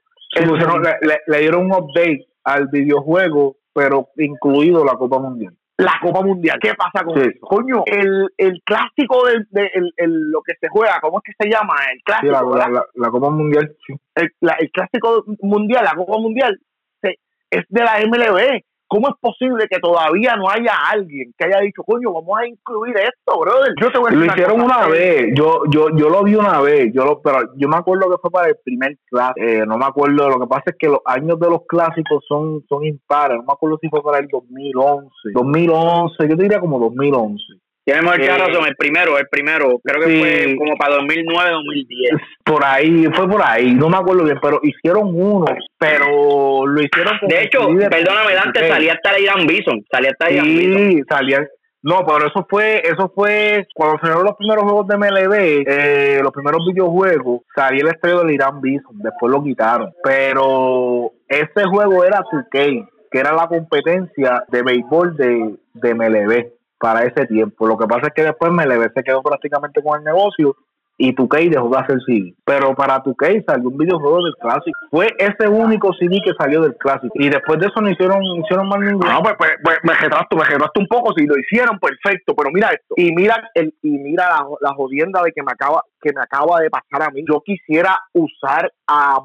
le, 1.28 1.39
dieron 1.39 1.66
un 1.66 1.72
update 1.72 2.28
al 2.44 2.68
videojuego, 2.68 3.58
pero 3.74 4.10
incluido 4.18 4.84
la 4.86 4.94
Copa 4.94 5.20
Mundial. 5.20 5.54
La 5.78 6.00
Copa 6.02 6.22
Mundial. 6.22 6.60
¿Qué 6.62 6.74
pasa 6.76 7.04
con 7.04 7.18
eso? 7.20 7.39
Coño, 7.41 7.84
el, 7.88 8.30
el 8.38 8.62
clásico 8.64 9.26
de, 9.26 9.72
el, 9.98 10.32
lo 10.32 10.41
que 10.44 10.54
se 10.62 10.68
juega, 10.70 11.00
¿cómo 11.02 11.20
es 11.20 11.24
que 11.24 11.44
se 11.44 11.50
llama? 11.50 11.74
El 11.91 12.02
clásico. 12.04 12.56
la, 12.56 13.10
Copa 13.10 13.30
Mundial, 13.32 13.76
el, 14.16 14.72
clásico 14.72 15.26
mundial, 15.41 15.84
la 15.84 15.96
Copa 15.96 16.20
Mundial, 16.20 16.60
es 17.02 17.66
de 17.70 17.84
la 17.84 18.00
MLB 18.06 18.64
¿cómo 18.94 19.10
es 19.10 19.16
posible 19.20 19.66
que 19.68 19.80
todavía 19.80 20.36
no 20.36 20.48
haya 20.48 20.74
alguien 20.91 21.34
que 21.36 21.46
haya 21.46 21.62
dicho, 21.62 21.82
coño, 21.84 22.14
vamos 22.14 22.39
a 22.39 22.46
incluir 22.46 22.96
esto, 22.98 23.39
brother? 23.39 23.74
Yo 23.82 23.91
te 23.91 23.98
voy 23.98 24.12
a 24.12 24.16
lo 24.16 24.26
hicieron 24.26 24.62
una 24.62 24.88
vez, 24.88 25.34
yo, 25.36 25.64
yo, 25.72 25.89
yo 25.96 26.10
lo 26.10 26.22
vi 26.22 26.36
una 26.36 26.62
vez, 26.62 26.94
yo 26.94 27.04
lo, 27.04 27.20
pero 27.20 27.39
yo 27.56 27.68
me 27.68 27.78
acuerdo 27.78 28.08
que 28.12 28.18
fue 28.22 28.30
para 28.30 28.50
el 28.50 28.58
primer 28.64 28.96
clase, 29.10 29.34
eh, 29.38 29.66
no 29.66 29.80
me 29.80 29.86
acuerdo, 29.86 30.30
lo 30.30 30.39
que 30.39 30.46
pasa 30.46 30.66
es 30.68 30.76
que 30.78 30.89
los 30.89 31.00
años 31.06 31.39
de 31.39 31.50
los 31.50 31.62
clásicos 31.68 32.24
son, 32.28 32.64
son 32.70 32.86
impares, 32.86 33.38
no 33.38 33.46
me 33.46 33.54
acuerdo 33.54 33.80
si 33.82 33.89
fue 33.89 34.04
para 34.04 34.20
el 34.20 34.28
2011, 34.28 35.10
2011, 35.34 36.30
yo 36.30 36.38
te 36.38 36.44
diría 36.44 36.60
como 36.60 36.78
2011. 36.78 37.41
Tiene 37.86 38.01
mucha 38.01 38.15
eh, 38.15 38.38
razón, 38.38 38.65
el 38.65 38.75
primero, 38.77 39.17
el 39.17 39.27
primero, 39.27 39.79
creo 39.84 40.05
que 40.05 40.19
fue 40.19 40.55
como 40.57 40.77
para 40.77 40.95
2009, 40.95 41.51
2010. 41.51 42.11
Por 42.45 42.63
ahí, 42.63 43.05
fue 43.13 43.27
por 43.27 43.41
ahí, 43.43 43.73
no 43.73 43.89
me 43.89 43.97
acuerdo 43.97 44.23
bien, 44.23 44.39
pero 44.41 44.61
hicieron 44.63 45.09
uno, 45.13 45.45
pero 45.77 46.65
lo 46.65 46.81
hicieron 46.81 47.19
De 47.27 47.43
hecho, 47.43 47.67
perdóname, 47.89 48.36
Dante, 48.36 48.69
salía 48.69 48.93
hasta 48.93 49.19
Ian 49.19 49.45
Bison, 49.45 49.84
salía 49.91 50.11
hasta 50.11 50.31
Ian 50.31 50.45
sí, 50.45 51.01
salía, 51.09 51.45
no, 51.81 52.05
pero 52.05 52.27
eso 52.27 52.47
fue, 52.49 52.81
eso 52.86 53.11
fue 53.13 53.67
cuando 53.75 53.99
salieron 53.99 54.23
los 54.23 54.38
primeros 54.38 54.63
juegos 54.63 54.88
de 54.88 54.97
MLB, 54.97 55.63
eh, 55.67 56.19
los 56.23 56.31
primeros 56.31 56.65
videojuegos, 56.65 57.41
salía 57.53 57.81
el 57.81 57.89
estreno 57.89 58.23
de 58.23 58.34
Irán 58.34 58.61
Bison, 58.61 58.97
después 58.99 59.29
lo 59.29 59.43
quitaron. 59.43 59.91
Pero 60.01 61.11
ese 61.27 61.65
juego 61.69 62.05
era 62.05 62.23
2K, 62.31 62.88
que 63.11 63.19
era 63.19 63.34
la 63.34 63.47
competencia 63.47 64.45
de 64.47 64.61
béisbol 64.63 65.17
de, 65.17 65.55
de 65.73 65.93
MLB 65.93 66.53
para 66.84 67.05
ese 67.05 67.25
tiempo. 67.27 67.65
Lo 67.65 67.77
que 67.77 67.88
pasa 67.88 68.07
es 68.07 68.13
que 68.13 68.23
después 68.23 68.51
MLB 68.51 68.91
se 68.93 69.03
quedó 69.03 69.23
prácticamente 69.23 69.81
con 69.81 69.99
el 69.99 70.03
negocio 70.03 70.53
y 70.97 71.15
2K 71.15 71.49
dejó 71.49 71.69
de 71.69 71.77
hacer 71.77 71.97
CD. 72.05 72.36
Pero 72.43 72.75
para 72.75 73.01
2K 73.01 73.45
salió 73.45 73.69
un 73.69 73.77
videojuego 73.77 74.25
del 74.25 74.36
clásico. 74.36 74.77
Fue 74.91 75.07
ese 75.17 75.47
único 75.47 75.93
CD 75.93 76.19
que 76.25 76.34
salió 76.38 76.61
del 76.61 76.75
clásico. 76.75 77.13
Y 77.15 77.29
después 77.29 77.57
de 77.61 77.67
eso 77.67 77.79
no 77.79 77.89
hicieron, 77.89 78.21
hicieron 78.43 78.67
más 78.67 78.79
ninguno. 78.81 79.13
No, 79.13 79.23
pues, 79.23 79.36
pues, 79.38 79.51
pues, 79.63 79.77
me 79.84 79.93
retrasto, 79.93 80.36
me 80.36 80.43
retrasto 80.43 80.81
un 80.81 80.88
poco. 80.88 81.13
Si 81.15 81.25
lo 81.25 81.39
hicieron, 81.39 81.79
perfecto. 81.79 82.36
Pero 82.36 82.49
mira 82.51 82.67
esto. 82.71 82.95
Y 82.97 83.13
mira 83.13 83.49
el, 83.53 83.73
y 83.81 83.91
mira 83.91 84.27
la, 84.27 84.45
la 84.59 84.73
jodienda 84.75 85.23
de 85.23 85.31
que 85.31 85.41
me 85.41 85.53
acaba, 85.53 85.84
que 86.01 86.11
me 86.13 86.21
acaba 86.21 86.59
de 86.59 86.69
pasar 86.69 87.07
a 87.07 87.11
mí. 87.11 87.23
Yo 87.25 87.41
quisiera 87.45 87.97
usar 88.11 88.69
a 88.88 89.21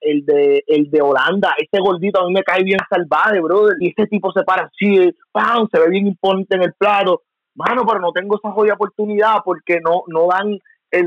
El 0.00 0.24
de, 0.24 0.64
el 0.66 0.90
de 0.90 1.00
Holanda. 1.00 1.54
Ese 1.58 1.80
gordito 1.82 2.20
a 2.20 2.26
mí 2.26 2.32
me 2.32 2.42
cae 2.42 2.62
bien 2.62 2.78
salvaje, 2.88 3.40
brother. 3.40 3.76
Y 3.80 3.88
ese 3.96 4.06
tipo 4.06 4.32
se 4.32 4.42
para 4.42 4.64
así, 4.64 5.10
¡pam! 5.32 5.66
se 5.72 5.80
ve 5.80 5.90
bien 5.90 6.06
imponente 6.06 6.56
en 6.56 6.62
el 6.62 6.74
plato. 6.74 7.22
Mano, 7.54 7.84
pero 7.86 8.00
no 8.00 8.12
tengo 8.12 8.36
esa 8.36 8.52
jodida 8.52 8.74
oportunidad 8.74 9.36
porque 9.44 9.80
no, 9.80 10.02
no 10.08 10.28
dan 10.28 10.58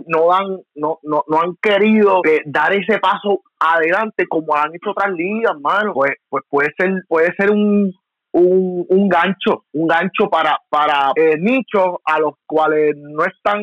no 0.07 0.27
dan, 0.29 0.59
no, 0.75 0.99
no, 1.03 1.23
no 1.27 1.41
han 1.41 1.55
querido 1.61 2.21
eh, 2.25 2.41
dar 2.45 2.73
ese 2.73 2.99
paso 2.99 3.41
adelante 3.59 4.27
como 4.27 4.55
han 4.55 4.75
hecho 4.75 4.91
otras 4.91 5.11
ligas, 5.13 5.59
mano. 5.59 5.93
Pues, 5.93 6.11
pues 6.29 6.43
puede 6.49 6.69
ser, 6.77 7.03
puede 7.07 7.33
ser 7.35 7.51
un, 7.51 7.93
un, 8.32 8.86
un 8.89 9.09
gancho, 9.09 9.65
un 9.73 9.88
gancho 9.88 10.30
para, 10.30 10.57
para 10.69 11.11
eh, 11.15 11.38
nichos 11.39 11.97
a 12.05 12.19
los 12.19 12.34
cuales 12.45 12.95
no 12.95 13.25
están 13.25 13.61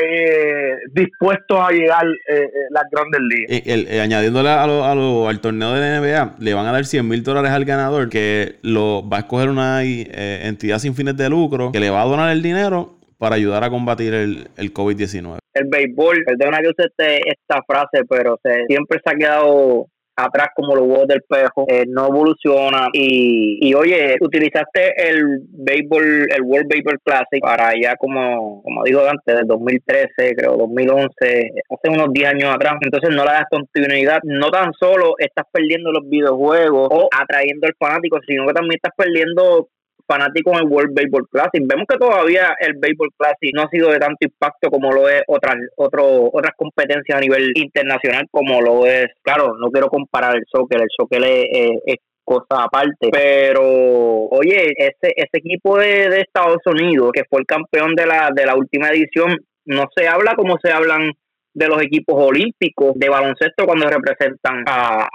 eh, 0.00 0.76
dispuestos 0.92 1.58
a 1.58 1.70
llegar 1.70 2.06
eh, 2.28 2.48
las 2.70 2.84
grandes 2.90 3.20
ligas. 3.20 3.62
El, 3.66 4.00
añadiéndole 4.00 4.50
a 4.50 4.66
lo, 4.66 4.84
a 4.84 4.94
lo, 4.94 5.28
al 5.28 5.40
torneo 5.40 5.72
de 5.72 5.80
la 5.80 6.00
NBA, 6.00 6.36
le 6.38 6.54
van 6.54 6.66
a 6.66 6.72
dar 6.72 6.84
100 6.84 7.06
mil 7.06 7.22
dólares 7.22 7.50
al 7.50 7.64
ganador 7.64 8.08
que 8.08 8.56
lo 8.62 9.08
va 9.08 9.18
a 9.18 9.20
escoger 9.20 9.48
una 9.48 9.82
entidad 9.82 10.78
sin 10.78 10.94
fines 10.94 11.16
de 11.16 11.28
lucro 11.28 11.72
que 11.72 11.80
le 11.80 11.90
va 11.90 12.02
a 12.02 12.06
donar 12.06 12.30
el 12.30 12.42
dinero 12.42 12.96
para 13.18 13.36
ayudar 13.36 13.64
a 13.64 13.70
combatir 13.70 14.14
el, 14.14 14.48
el 14.56 14.72
COVID-19. 14.72 15.38
El 15.54 15.68
béisbol, 15.68 16.22
perdona 16.24 16.58
que 16.58 16.68
use 16.68 16.86
este, 16.86 17.30
esta 17.30 17.62
frase, 17.66 18.04
pero 18.08 18.38
se, 18.42 18.66
siempre 18.66 19.00
se 19.02 19.10
ha 19.10 19.16
quedado 19.16 19.86
atrás 20.16 20.48
como 20.54 20.74
los 20.74 20.86
huevos 20.86 21.06
del 21.06 21.22
pejo, 21.22 21.66
eh, 21.68 21.84
no 21.88 22.06
evoluciona. 22.06 22.88
Y, 22.92 23.58
y 23.60 23.74
oye, 23.74 24.16
utilizaste 24.20 25.08
el 25.08 25.40
béisbol, 25.50 26.26
el 26.34 26.42
World 26.42 26.68
Baseball 26.68 27.00
Classic 27.04 27.40
para 27.40 27.72
ya 27.80 27.96
como, 27.96 28.62
como 28.62 28.84
digo 28.84 29.02
antes, 29.06 29.36
del 29.36 29.46
2013, 29.46 30.34
creo, 30.36 30.56
2011, 30.56 31.08
hace 31.20 31.90
unos 31.90 32.12
10 32.12 32.28
años 32.28 32.54
atrás, 32.54 32.74
entonces 32.80 33.10
no 33.10 33.24
le 33.24 33.30
das 33.30 33.44
continuidad, 33.50 34.20
no 34.24 34.50
tan 34.50 34.72
solo 34.72 35.14
estás 35.18 35.44
perdiendo 35.52 35.92
los 35.92 36.08
videojuegos 36.08 36.88
o 36.90 37.08
atrayendo 37.12 37.66
al 37.66 37.74
fanático, 37.78 38.18
sino 38.26 38.46
que 38.46 38.54
también 38.54 38.76
estás 38.76 38.92
perdiendo 38.96 39.68
fanáticos 40.06 40.54
en 40.54 40.60
el 40.60 40.72
World 40.72 40.94
Baseball 40.94 41.28
Classic. 41.30 41.62
Vemos 41.66 41.86
que 41.88 41.98
todavía 41.98 42.54
el 42.60 42.74
Baseball 42.74 43.10
Classic 43.16 43.54
no 43.54 43.62
ha 43.62 43.68
sido 43.68 43.90
de 43.90 43.98
tanto 43.98 44.18
impacto 44.20 44.70
como 44.70 44.92
lo 44.92 45.08
es 45.08 45.22
otras 45.26 45.56
otro, 45.76 46.30
otras 46.32 46.52
competencias 46.56 47.16
a 47.16 47.20
nivel 47.20 47.52
internacional, 47.54 48.26
como 48.30 48.60
lo 48.60 48.86
es, 48.86 49.06
claro, 49.22 49.56
no 49.58 49.70
quiero 49.70 49.88
comparar 49.88 50.36
el 50.36 50.44
soccer, 50.50 50.80
el 50.80 50.88
soccer 50.96 51.22
es, 51.24 51.96
cosa 52.24 52.64
aparte, 52.64 53.08
pero 53.12 53.62
oye, 53.62 54.72
ese, 54.76 55.12
ese 55.14 55.30
equipo 55.32 55.78
de, 55.78 56.08
de 56.08 56.22
Estados 56.22 56.58
Unidos 56.66 57.12
que 57.12 57.22
fue 57.30 57.38
el 57.38 57.46
campeón 57.46 57.94
de 57.94 58.04
la, 58.04 58.30
de 58.34 58.44
la 58.44 58.56
última 58.56 58.88
edición, 58.88 59.36
no 59.64 59.84
se 59.94 60.08
habla 60.08 60.34
como 60.34 60.56
se 60.60 60.72
hablan 60.72 61.12
de 61.56 61.68
los 61.68 61.80
equipos 61.80 62.14
olímpicos 62.18 62.92
de 62.96 63.08
baloncesto 63.08 63.64
cuando 63.64 63.88
representan 63.88 64.62
a, 64.66 65.08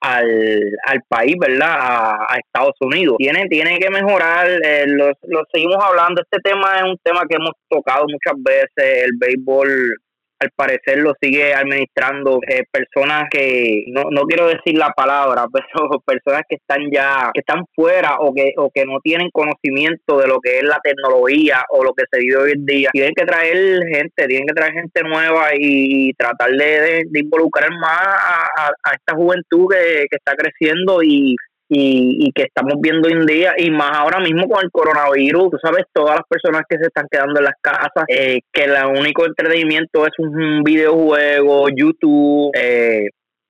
al, 0.00 1.02
país, 1.08 1.36
¿verdad? 1.38 1.76
A, 1.76 2.38
Estados 2.38 2.74
Unidos. 2.80 3.16
Tiene, 3.18 3.46
tiene 3.48 3.78
que 3.78 3.90
mejorar, 3.90 4.48
eh, 4.64 4.86
lo, 4.86 5.12
seguimos 5.52 5.76
hablando, 5.84 6.22
este 6.22 6.40
tema 6.42 6.78
es 6.78 6.84
un 6.84 6.96
tema 7.02 7.22
que 7.28 7.36
hemos 7.36 7.52
tocado 7.68 8.06
muchas 8.08 8.34
veces, 8.42 9.04
el 9.04 9.12
béisbol 9.18 9.98
al 10.40 10.50
parecer 10.54 10.98
lo 10.98 11.14
sigue 11.20 11.54
administrando 11.54 12.40
eh, 12.48 12.64
personas 12.70 13.24
que 13.30 13.84
no, 13.88 14.04
no 14.10 14.22
quiero 14.22 14.48
decir 14.48 14.76
la 14.76 14.90
palabra 14.90 15.46
pero 15.52 16.00
personas 16.04 16.42
que 16.48 16.56
están 16.56 16.90
ya 16.92 17.30
que 17.32 17.40
están 17.40 17.64
fuera 17.74 18.16
o 18.20 18.32
que 18.34 18.52
o 18.56 18.70
que 18.70 18.84
no 18.84 18.98
tienen 19.02 19.30
conocimiento 19.32 20.18
de 20.18 20.26
lo 20.26 20.40
que 20.40 20.58
es 20.58 20.64
la 20.64 20.80
tecnología 20.82 21.64
o 21.70 21.84
lo 21.84 21.92
que 21.94 22.04
se 22.10 22.18
vive 22.20 22.36
hoy 22.36 22.52
en 22.52 22.66
día. 22.66 22.90
Tienen 22.92 23.14
que 23.14 23.24
traer 23.24 23.80
gente 23.92 24.26
tienen 24.26 24.46
que 24.46 24.54
traer 24.54 24.72
gente 24.72 25.02
nueva 25.02 25.50
y 25.58 26.12
tratar 26.14 26.50
de, 26.50 27.04
involucrar 27.14 27.70
más 27.70 28.00
a, 28.00 28.70
a, 28.82 28.94
esta 28.94 29.14
juventud 29.14 29.66
que, 29.70 30.06
que 30.10 30.16
está 30.16 30.34
creciendo 30.34 31.02
y 31.02 31.36
y, 31.68 32.30
que 32.32 32.42
estamos 32.42 32.74
viendo 32.80 33.08
hoy 33.08 33.14
en 33.14 33.26
día, 33.26 33.54
y 33.56 33.70
más 33.70 33.96
ahora 33.96 34.20
mismo 34.20 34.48
con 34.48 34.62
el 34.62 34.70
coronavirus, 34.70 35.50
tú 35.50 35.58
sabes, 35.62 35.84
todas 35.92 36.16
las 36.16 36.26
personas 36.28 36.62
que 36.68 36.78
se 36.78 36.86
están 36.86 37.06
quedando 37.10 37.40
en 37.40 37.44
las 37.44 37.54
casas, 37.60 38.04
eh, 38.08 38.40
que 38.52 38.64
el 38.64 38.74
único 38.98 39.26
entretenimiento 39.26 40.06
es 40.06 40.12
un 40.18 40.62
videojuego, 40.62 41.68
YouTube, 41.74 42.50
eh, 42.54 43.08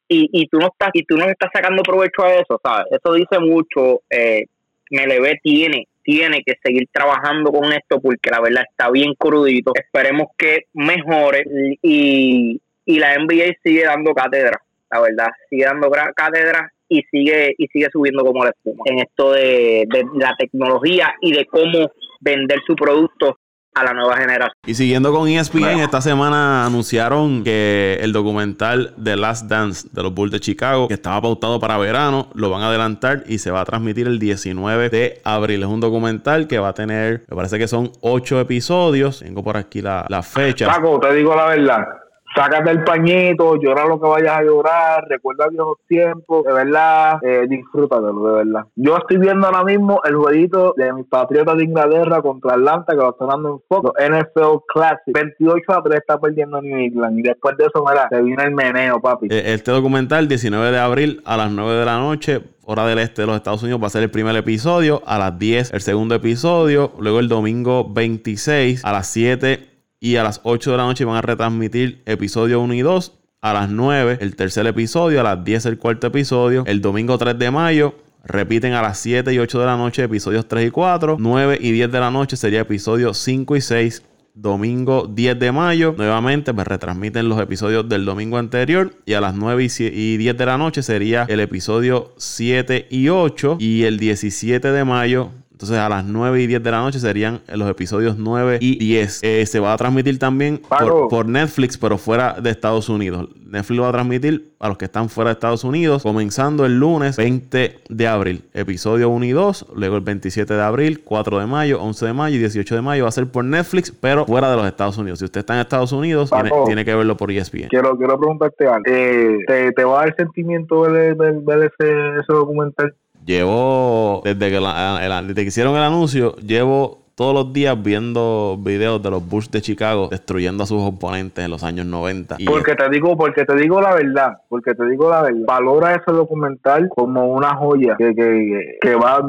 y, 0.09 0.29
y 0.33 0.47
tú 0.49 0.59
no 0.59 0.67
estás 0.67 0.91
y 0.93 1.05
tú 1.05 1.17
no 1.17 1.27
estás 1.27 1.51
sacando 1.53 1.83
provecho 1.83 2.25
a 2.25 2.35
eso, 2.35 2.61
¿sabes? 2.62 2.87
Eso 2.91 3.15
dice 3.15 3.39
mucho, 3.41 4.03
eh, 4.11 4.45
MLB 4.91 5.41
tiene 5.43 5.89
tiene 6.05 6.43
que 6.45 6.53
seguir 6.62 6.87
trabajando 6.93 7.51
con 7.51 7.73
esto 7.73 7.99
porque 7.99 8.31
la 8.31 8.39
verdad 8.39 8.65
está 8.69 8.91
bien 8.91 9.15
crudito. 9.15 9.73
Esperemos 9.75 10.29
que 10.37 10.65
mejore 10.75 11.45
y, 11.81 12.61
y 12.85 12.99
la 12.99 13.17
NBA 13.17 13.55
sigue 13.62 13.85
dando 13.85 14.12
cátedra, 14.12 14.61
la 14.91 15.01
verdad, 15.01 15.29
sigue 15.49 15.65
dando 15.65 15.91
cátedra 16.15 16.74
y 16.99 17.03
sigue 17.11 17.55
y 17.59 17.66
sigue 17.68 17.88
subiendo 17.92 18.24
como 18.24 18.45
la 18.45 18.51
espuma 18.51 18.82
en 18.86 19.01
esto 19.01 19.32
de, 19.32 19.86
la 20.14 20.34
tecnología 20.38 21.14
y 21.20 21.32
de 21.32 21.47
cómo 21.47 21.90
vender 22.20 22.61
su 22.66 22.74
producto 22.74 23.38
a 23.74 23.82
la 23.82 23.92
nueva 23.92 24.16
generación. 24.16 24.57
Y 24.64 24.74
siguiendo 24.74 25.12
con 25.12 25.28
ESPN, 25.28 25.80
esta 25.80 26.01
semana 26.01 26.64
anunciaron 26.64 27.42
que 27.42 27.99
el 28.01 28.12
documental 28.12 28.95
The 29.03 29.16
Last 29.16 29.49
Dance 29.49 29.88
de 29.90 30.03
los 30.05 30.14
Bulls 30.14 30.30
de 30.30 30.38
Chicago, 30.38 30.86
que 30.86 30.95
estaba 30.95 31.20
pautado 31.20 31.59
para 31.59 31.76
verano, 31.76 32.28
lo 32.34 32.51
van 32.51 32.62
a 32.62 32.68
adelantar 32.68 33.24
y 33.26 33.38
se 33.38 33.51
va 33.51 33.62
a 33.62 33.64
transmitir 33.64 34.07
el 34.07 34.20
19 34.20 34.90
de 34.90 35.20
abril. 35.24 35.64
Es 35.64 35.68
un 35.68 35.80
documental 35.80 36.47
que 36.47 36.61
va 36.61 36.68
a 36.68 36.74
tener, 36.74 37.24
me 37.28 37.36
parece 37.36 37.59
que 37.59 37.66
son 37.66 37.90
ocho 38.01 38.38
episodios. 38.38 39.18
Tengo 39.18 39.42
por 39.42 39.57
aquí 39.57 39.82
la, 39.82 40.07
la 40.09 40.22
fecha. 40.22 40.68
Paco, 40.68 41.01
te 41.01 41.12
digo 41.12 41.34
la 41.34 41.47
verdad 41.47 42.03
sácate 42.35 42.70
el 42.70 42.82
pañito, 42.85 43.57
llora 43.57 43.87
lo 43.87 44.01
que 44.01 44.09
vayas 44.09 44.39
a 44.39 44.43
llorar, 44.43 45.05
recuerda 45.09 45.49
viejos 45.49 45.78
tiempos, 45.87 46.45
de 46.45 46.53
verdad, 46.53 47.18
eh, 47.22 47.47
de 47.49 48.32
verdad. 48.32 48.66
Yo 48.74 48.97
estoy 48.97 49.18
viendo 49.18 49.47
ahora 49.47 49.64
mismo 49.64 50.01
el 50.05 50.16
jueguito 50.16 50.74
de 50.76 50.93
mis 50.93 51.07
Patriotas 51.07 51.57
de 51.57 51.64
Inglaterra 51.64 52.22
contra 52.22 52.55
Atlanta 52.55 52.93
que 52.93 52.99
lo 52.99 53.11
están 53.11 53.28
dando 53.28 53.49
en 53.51 53.61
foco, 53.68 53.93
NFL 53.99 54.64
Classic, 54.72 55.14
28 55.14 55.72
a 55.72 55.82
3 55.82 55.99
está 55.99 56.18
perdiendo 56.18 56.61
New 56.61 56.76
England 56.76 57.18
y 57.18 57.22
después 57.22 57.57
de 57.57 57.66
eso, 57.66 57.85
mira, 57.89 58.09
se 58.09 58.20
viene 58.20 58.45
el 58.45 58.55
meneo, 58.55 59.01
papi. 59.01 59.28
Eh, 59.30 59.55
este 59.55 59.70
documental, 59.70 60.26
19 60.26 60.70
de 60.70 60.78
abril 60.78 61.22
a 61.24 61.37
las 61.37 61.51
9 61.51 61.72
de 61.72 61.85
la 61.85 61.99
noche, 61.99 62.43
hora 62.64 62.87
del 62.87 62.99
este 62.99 63.22
de 63.22 63.26
los 63.26 63.37
Estados 63.37 63.62
Unidos 63.62 63.82
va 63.82 63.87
a 63.87 63.91
ser 63.91 64.03
el 64.03 64.11
primer 64.11 64.35
episodio, 64.37 65.03
a 65.07 65.18
las 65.18 65.39
10 65.39 65.72
el 65.72 65.80
segundo 65.80 66.14
episodio, 66.14 66.93
luego 66.99 67.20
el 67.20 67.28
domingo 67.28 67.89
26 67.89 68.85
a 68.85 68.93
las 68.93 69.07
7 69.09 69.74
y 70.05 70.16
a 70.16 70.22
las 70.22 70.42
8 70.44 70.72
de 70.72 70.76
la 70.76 70.82
noche 70.82 71.07
van 71.07 71.16
a 71.16 71.22
retransmitir 71.22 72.02
episodio 72.05 72.61
1 72.61 72.74
y 72.74 72.82
2. 72.82 73.12
A 73.40 73.55
las 73.55 73.70
9 73.70 74.18
el 74.20 74.36
tercer 74.36 74.66
episodio, 74.66 75.18
a 75.20 75.22
las 75.22 75.42
10 75.42 75.64
el 75.64 75.78
cuarto 75.78 76.09
episodio. 76.09 76.62
El 76.66 76.82
domingo 76.82 77.16
3 77.16 77.38
de 77.38 77.50
mayo 77.50 77.94
repiten 78.22 78.74
a 78.74 78.82
las 78.82 78.98
7 78.98 79.32
y 79.32 79.38
8 79.38 79.61
de 79.61 79.64
la 79.64 79.78
noche 79.78 80.02
episodios 80.02 80.46
3 80.46 80.68
y 80.68 80.70
4. 80.70 81.16
9 81.18 81.59
y 81.59 81.72
10 81.72 81.90
de 81.90 82.00
la 82.00 82.11
noche 82.11 82.36
sería 82.36 82.61
episodio 82.61 83.14
5 83.14 83.57
y 83.57 83.61
6. 83.62 84.02
domingo 84.34 85.07
10 85.07 85.38
de 85.38 85.52
mayo. 85.52 85.94
Nuevamente, 85.96 86.52
me 86.52 86.57
pues, 86.57 86.66
retransmiten 86.68 87.26
los 87.26 87.40
episodios 87.40 87.88
del 87.88 88.05
domingo 88.05 88.36
anterior. 88.36 88.94
Y 89.07 89.14
a 89.14 89.22
las 89.22 89.34
9 89.34 89.64
y 89.64 90.16
10 90.18 90.36
de 90.36 90.44
la 90.44 90.59
noche 90.59 90.82
sería 90.82 91.24
el 91.30 91.40
episodio 91.40 92.12
7 92.18 92.88
y 92.90 93.09
8. 93.09 93.57
Y 93.59 93.84
el 93.84 93.98
17 93.98 94.70
de 94.70 94.84
mayo 94.84 95.30
entonces 95.55 95.78
a 95.78 95.88
las 95.88 96.05
9 96.05 96.42
y 96.42 96.48
10 96.48 96.64
de 96.64 96.70
la 96.72 96.80
noche 96.80 96.98
serían 96.98 97.40
los 97.55 97.70
episodios 97.70 98.18
9 98.18 98.59
y 98.61 98.76
10. 98.76 99.20
Eh, 99.22 99.46
se 99.46 99.61
va 99.61 99.72
a 99.72 99.76
transmitir 99.76 100.18
también 100.18 100.61
por, 101.09 101.26
Netflix, 101.26 101.78
pero 101.78 101.96
fuera 101.96 102.32
de 102.40 102.50
Estados 102.50 102.88
Unidos. 102.88 103.28
Netflix 103.46 103.80
va 103.80 103.88
a 103.88 103.92
transmitir 103.92 104.50
a 104.59 104.66
los 104.66 104.78
que 104.78 104.86
están 104.86 105.09
fuera 105.09 105.30
de 105.30 105.34
Estados 105.34 105.62
Unidos, 105.62 106.02
comenzando 106.02 106.66
el 106.66 106.80
lunes 106.80 107.16
20 107.16 107.76
de 107.88 108.09
abril. 108.09 108.42
Episodio 108.52 109.11
1 109.11 109.24
y 109.26 109.30
2, 109.30 109.66
luego 109.76 109.94
el 109.94 110.02
27 110.02 110.55
de 110.55 110.61
abril, 110.61 111.05
4 111.05 111.38
de 111.38 111.46
mayo, 111.46 111.80
11 111.80 112.07
de 112.07 112.12
mayo 112.12 112.34
y 112.34 112.40
18 112.40 112.74
de 112.74 112.82
mayo 112.82 113.05
va 113.05 113.11
a 113.11 113.12
ser 113.12 113.28
por 113.28 113.44
Netflix, 113.44 113.92
pero 113.92 114.26
fuera 114.26 114.50
de 114.50 114.57
los 114.57 114.66
Estados 114.66 114.98
Unidos. 114.98 115.20
Si 115.20 115.24
usted 115.24 115.38
está 115.38 115.55
en 115.55 115.61
Estados 115.61 115.92
Unidos, 115.92 116.32
tiene, 116.66 116.84
que 116.84 116.96
verlo 116.96 117.16
por 117.16 117.30
ESPN. 117.30 117.68
Quiero, 117.68 117.96
quiero 117.96 118.18
preguntarte 118.18 118.66
algo. 118.66 118.82
Eh, 118.88 119.38
¿te, 119.46 119.70
¿te, 119.70 119.84
va 119.84 120.00
a 120.00 120.05
dar 120.07 120.16
sentimiento 120.16 120.80
ver, 120.80 121.14
ver, 121.14 121.72
ese, 121.78 122.20
ese 122.20 122.32
documental? 122.32 122.92
Llevo, 123.25 124.20
desde 124.25 124.51
que, 124.51 124.61
desde 124.61 125.35
que 125.35 125.43
hicieron 125.43 125.77
el 125.77 125.83
anuncio, 125.83 126.37
llevo 126.37 127.05
todos 127.14 127.33
los 127.33 127.53
días 127.53 127.81
viendo 127.81 128.57
videos 128.59 129.03
de 129.03 129.11
los 129.11 129.27
Bulls 129.27 129.51
de 129.51 129.61
Chicago 129.61 130.09
destruyendo 130.11 130.64
a 130.64 130.66
sus 130.66 130.83
oponentes 130.83 131.45
en 131.45 131.51
los 131.51 131.62
años 131.62 131.87
90. 131.87 132.39
porque 132.47 132.75
te 132.75 132.89
digo, 132.91 133.16
porque 133.16 133.45
te 133.45 133.55
digo 133.57 133.81
la 133.81 133.95
verdad, 133.95 134.39
porque 134.49 134.75
te 134.75 134.85
digo 134.87 135.11
la 135.11 135.22
verdad, 135.22 135.41
valora 135.47 135.95
ese 135.95 136.12
documental 136.12 136.89
como 136.89 137.27
una 137.27 137.55
joya 137.57 137.97
que, 137.97 138.14
que, 138.14 138.79
que 138.81 138.95
va, 138.97 139.25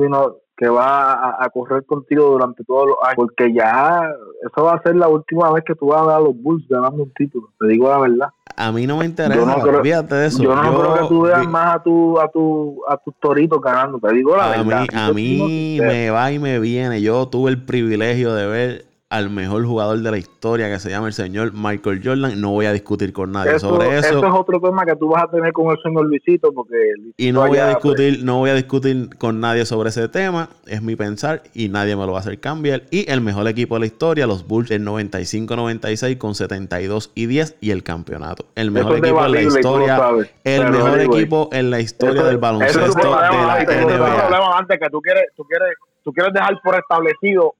que 0.58 0.70
va 0.70 1.43
a, 1.43 1.50
correr 1.50 1.86
contigo 1.86 2.32
durante 2.32 2.64
todos 2.64 2.88
los 2.88 2.98
años, 3.04 3.16
porque 3.16 3.54
ya 3.54 4.10
eso 4.41 4.66
va 4.66 4.74
a 4.74 4.82
ser 4.82 4.96
la 4.96 5.08
última 5.08 5.52
vez 5.52 5.64
que 5.66 5.76
tú 5.76 5.88
vas 5.88 6.02
a 6.02 6.06
ver 6.06 6.16
a 6.16 6.20
los 6.20 6.36
Bulls 6.36 6.68
ganando 6.68 7.04
un 7.04 7.14
título, 7.14 7.50
te 7.60 7.68
digo 7.68 7.89
la 7.89 8.00
verdad. 8.00 8.30
A 8.58 8.72
mí 8.72 8.88
no 8.88 8.97
me 8.97 9.06
interesa, 9.06 9.36
yo 9.36 9.45
no 9.45 9.62
creo, 9.62 10.03
de 10.03 10.28
eso. 10.28 10.41
Yo 10.41 10.56
no 10.56 10.80
creo 10.80 10.93
que 10.93 11.08
tú 11.10 11.22
veas 11.24 11.45
más 11.47 11.76
a 11.76 11.84
tu 11.84 12.20
a 12.20 12.30
tu 12.30 12.82
a 12.88 12.97
tus 12.97 13.14
toritos 13.20 13.60
ganando, 13.62 13.99
te 13.99 14.14
digo 14.14 14.36
la 14.38 14.49
verdad. 14.49 14.86
a 14.93 15.12
mí 15.12 15.78
me 15.82 16.10
va 16.10 16.32
y 16.32 16.39
me 16.39 16.60
viene. 16.60 17.01
Yo 17.01 17.28
tuve 17.28 17.51
el 17.51 17.64
privilegio 17.64 18.34
de 18.34 18.47
ver 18.47 18.86
al 19.16 19.30
mejor 19.30 19.66
jugador 19.66 19.99
de 19.99 20.11
la 20.11 20.18
historia 20.18 20.70
que 20.70 20.78
se 20.78 20.89
llama 20.89 21.07
el 21.07 21.13
señor 21.13 21.53
Michael 21.53 22.01
Jordan. 22.03 22.41
No 22.41 22.51
voy 22.51 22.66
a 22.66 22.74
discutir 22.74 23.13
con 23.13 23.32
nadie 23.32 23.59
sobre 23.59 23.97
eso. 23.97 24.09
Eso 24.09 24.28
es 24.28 24.34
otro 24.34 24.59
tema 24.59 24.86
que 24.86 24.93
tú 24.97 25.07
vas 25.07 25.24
a 25.24 25.28
tener 25.32 25.53
con 25.53 25.72
el 25.72 25.82
señor 25.82 26.05
Luisito 26.05 26.51
porque 26.51 26.76
y 27.16 27.32
no 27.32 27.47
voy 27.47 27.59
a 27.59 27.70
discutir, 27.70 28.26
no 28.26 28.39
voy 28.39 28.49
a 28.49 28.55
discutir 28.55 29.16
con 29.18 29.39
nadie 29.39 29.66
sobre 29.66 29.89
ese 29.89 30.09
tema. 30.09 30.49
Es 30.68 30.82
mi 30.82 30.97
pensar 30.97 31.43
y 31.53 31.70
nadie 31.70 31.95
me 31.95 32.05
lo 32.05 32.11
va 32.11 32.18
a 32.18 32.22
hacer 32.22 32.41
cambiar. 32.41 32.84
Y 32.91 33.09
el 33.09 33.22
mejor 33.22 33.47
equipo 33.47 33.76
de 33.76 33.80
la 33.82 33.86
historia, 33.86 34.28
los 34.28 34.45
Bulls 34.45 34.68
del 34.68 34.86
95-96 34.86 36.18
con 36.18 36.36
72 36.36 37.11
y 37.16 37.28
10 37.28 37.57
y 37.61 37.72
el 37.72 37.84
campeonato. 37.84 38.47
El 38.55 38.72
mejor 38.72 38.97
equipo 38.97 39.26
en 39.26 39.32
la 39.32 39.41
historia, 39.41 40.09
el 40.43 40.72
mejor 40.72 40.99
equipo 40.99 41.49
en 41.53 41.72
la 41.72 41.80
historia 41.80 42.24
del 42.24 42.38
baloncesto 42.38 42.99
de 42.99 43.09
la 43.09 43.63
NBA. 43.63 44.57
antes 44.57 44.78
que 44.78 44.89
tú 44.89 44.99
quieres, 44.99 45.24
tú 45.38 45.45
quieres, 45.45 45.70
tú 46.03 46.11
quieres 46.11 46.34
dejar 46.34 46.59
por 46.61 46.76
establecido 46.76 47.53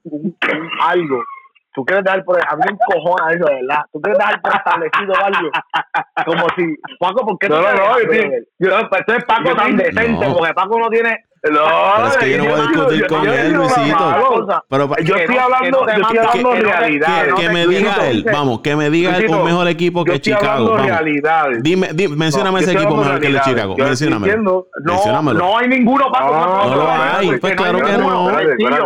algo 0.82 1.22
tú 1.76 1.84
quieres 1.84 2.04
dar 2.04 2.24
por 2.24 2.38
a 2.40 2.56
mí 2.56 2.62
me 2.64 2.72
encojona 2.72 3.32
eso, 3.32 3.44
de 3.44 3.54
verdad. 3.56 3.84
Tú 3.92 4.00
quieres 4.00 4.18
dar 4.18 4.40
por 4.40 4.56
establecido 4.56 5.14
algo. 5.14 5.50
Como 6.24 6.46
si, 6.56 6.74
Paco, 6.98 7.26
¿por 7.26 7.38
qué 7.38 7.48
no, 7.50 7.60
no, 7.60 7.72
no, 7.74 8.00
yo, 8.00 8.12
yo, 8.58 8.78
entonces 8.78 9.24
Paco 9.24 9.54
tan 9.54 9.76
decente, 9.76 10.26
porque 10.32 10.54
Paco 10.54 10.78
no 10.78 10.88
tiene 10.88 11.22
no, 11.50 11.60
pero 11.96 12.08
es 12.08 12.16
que 12.16 12.30
yo 12.30 12.38
no 12.38 12.44
voy 12.44 12.60
a 12.60 12.62
discutir 12.66 13.06
con 13.06 13.28
él, 13.28 13.52
Luisito. 13.52 14.64
Pero, 14.68 14.96
yo 15.02 15.14
estoy 15.16 15.36
hablando, 15.36 15.86
yo 15.86 15.92
estoy 15.92 16.18
hablando 16.18 16.50
de 16.50 16.60
realidad. 16.60 17.26
Que, 17.36 17.48
me 17.50 17.66
diga 17.66 18.08
él, 18.08 18.26
vamos, 18.30 18.60
que 18.60 18.76
me 18.76 18.90
diga 18.90 19.16
él 19.18 19.28
un 19.28 19.44
mejor 19.44 19.68
equipo 19.68 20.04
que 20.04 20.20
Chicago. 20.20 20.72
Vamos. 20.72 21.62
Dime, 21.62 21.90
dime, 21.92 22.16
mencióname 22.16 22.60
ese 22.60 22.72
equipo 22.72 22.96
mejor 22.96 23.20
que 23.20 23.26
el 23.28 23.34
de 23.34 23.40
Chicago. 23.40 23.76
Mencióname. 23.76 24.36
No, 24.36 24.66
no 25.34 25.58
hay 25.58 25.68
ninguno, 25.68 26.10
Paco. 26.10 26.32
No, 26.32 26.74
lo 26.74 26.90
hay. 26.90 27.38
Pues 27.38 27.54
claro 27.54 27.78
que 27.80 27.92
no. 27.92 28.30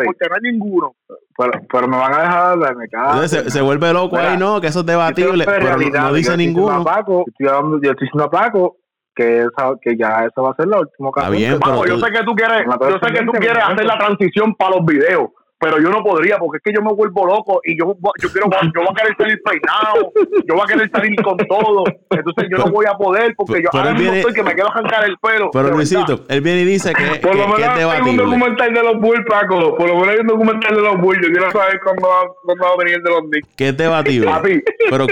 Porque 0.04 0.26
no 0.28 0.34
hay 0.34 0.52
ninguno. 0.52 0.94
Pero, 1.40 1.52
pero 1.72 1.88
me 1.88 1.96
van 1.96 2.12
a 2.12 2.20
dejar 2.20 2.46
hablar, 2.52 2.76
me 2.76 2.88
cago. 2.88 3.26
Se, 3.26 3.50
se 3.50 3.60
vuelve 3.62 3.92
loco 3.92 4.16
ahí, 4.16 4.36
¿no? 4.36 4.60
Que 4.60 4.66
eso 4.66 4.80
es 4.80 4.86
debatible. 4.86 5.44
Pero 5.46 5.76
no 5.76 6.12
dice 6.12 6.36
ninguno. 6.36 6.84
Yo 6.84 7.24
estoy 7.24 8.06
diciendo 8.06 8.24
a 8.24 8.30
Paco 8.30 8.76
que 9.14 9.40
esa, 9.40 9.72
que 9.80 9.96
ya 9.96 10.24
esa 10.26 10.42
va 10.42 10.50
a 10.50 10.54
ser 10.54 10.68
la 10.68 10.80
última 10.80 11.08
ocasión. 11.08 11.60
yo 11.86 11.98
sé 11.98 12.12
que 12.12 12.24
tú 12.24 12.34
quieres, 12.34 12.64
yo 12.66 12.98
sé 13.02 13.12
que 13.12 13.24
tú 13.24 13.32
quieres 13.32 13.62
hacer 13.64 13.84
la 13.84 13.98
transición 13.98 14.54
para 14.54 14.76
los 14.76 14.84
videos, 14.84 15.30
pero 15.60 15.78
yo 15.78 15.90
no 15.90 16.02
podría 16.02 16.38
porque 16.38 16.56
es 16.56 16.62
que 16.62 16.72
yo 16.72 16.82
me 16.82 16.92
vuelvo 16.94 17.26
loco 17.26 17.60
y 17.64 17.78
yo, 17.78 17.94
yo 18.18 18.32
quiero 18.32 18.48
yo 18.50 18.80
voy 18.80 18.88
a 18.90 18.94
querer 18.94 19.16
salir 19.18 19.42
peinado, 19.42 20.12
yo 20.48 20.54
voy 20.54 20.62
a 20.62 20.66
querer 20.66 20.90
salir 20.90 21.22
con 21.22 21.36
todo, 21.36 21.84
entonces 22.08 22.48
yo 22.50 22.56
no 22.56 22.72
voy 22.72 22.86
a 22.86 22.94
poder 22.94 23.34
porque 23.36 23.62
yo 23.62 23.68
ahora 23.72 23.92
mismo 23.92 24.14
estoy 24.14 24.32
que 24.32 24.42
me 24.42 24.54
quiero 24.54 24.70
arrancar 24.70 25.04
el 25.04 25.18
pelo. 25.18 25.50
Pero 25.52 25.68
Luisito, 25.68 26.24
él 26.28 26.40
viene 26.40 26.62
y 26.62 26.64
dice 26.64 26.94
que, 26.94 27.20
por 27.20 27.36
lo 27.36 27.46
menos 27.48 27.68
hay 27.68 28.00
un 28.00 28.16
documental 28.16 28.72
de 28.72 28.82
los 28.82 29.00
Bulls, 29.00 29.24
Paco, 29.28 29.76
por 29.76 29.86
lo 29.86 29.96
menos 29.96 30.08
hay 30.08 30.20
un 30.20 30.26
documental 30.28 30.74
de 30.74 30.80
los 30.80 30.98
Bulls, 30.98 31.20
yo 31.22 31.30
quiero 31.30 31.50
saber 31.50 31.78
cuándo 31.84 32.08
va, 32.08 32.32
cuándo 32.42 32.64
va 32.64 32.70
a 32.70 32.76
venir 32.78 33.02
de 33.02 33.10
los 33.10 33.20
Knicks. 33.20 33.48
¿Qué 33.54 33.68
es 33.68 33.76
debatible? 33.76 34.30
pero 34.90 35.06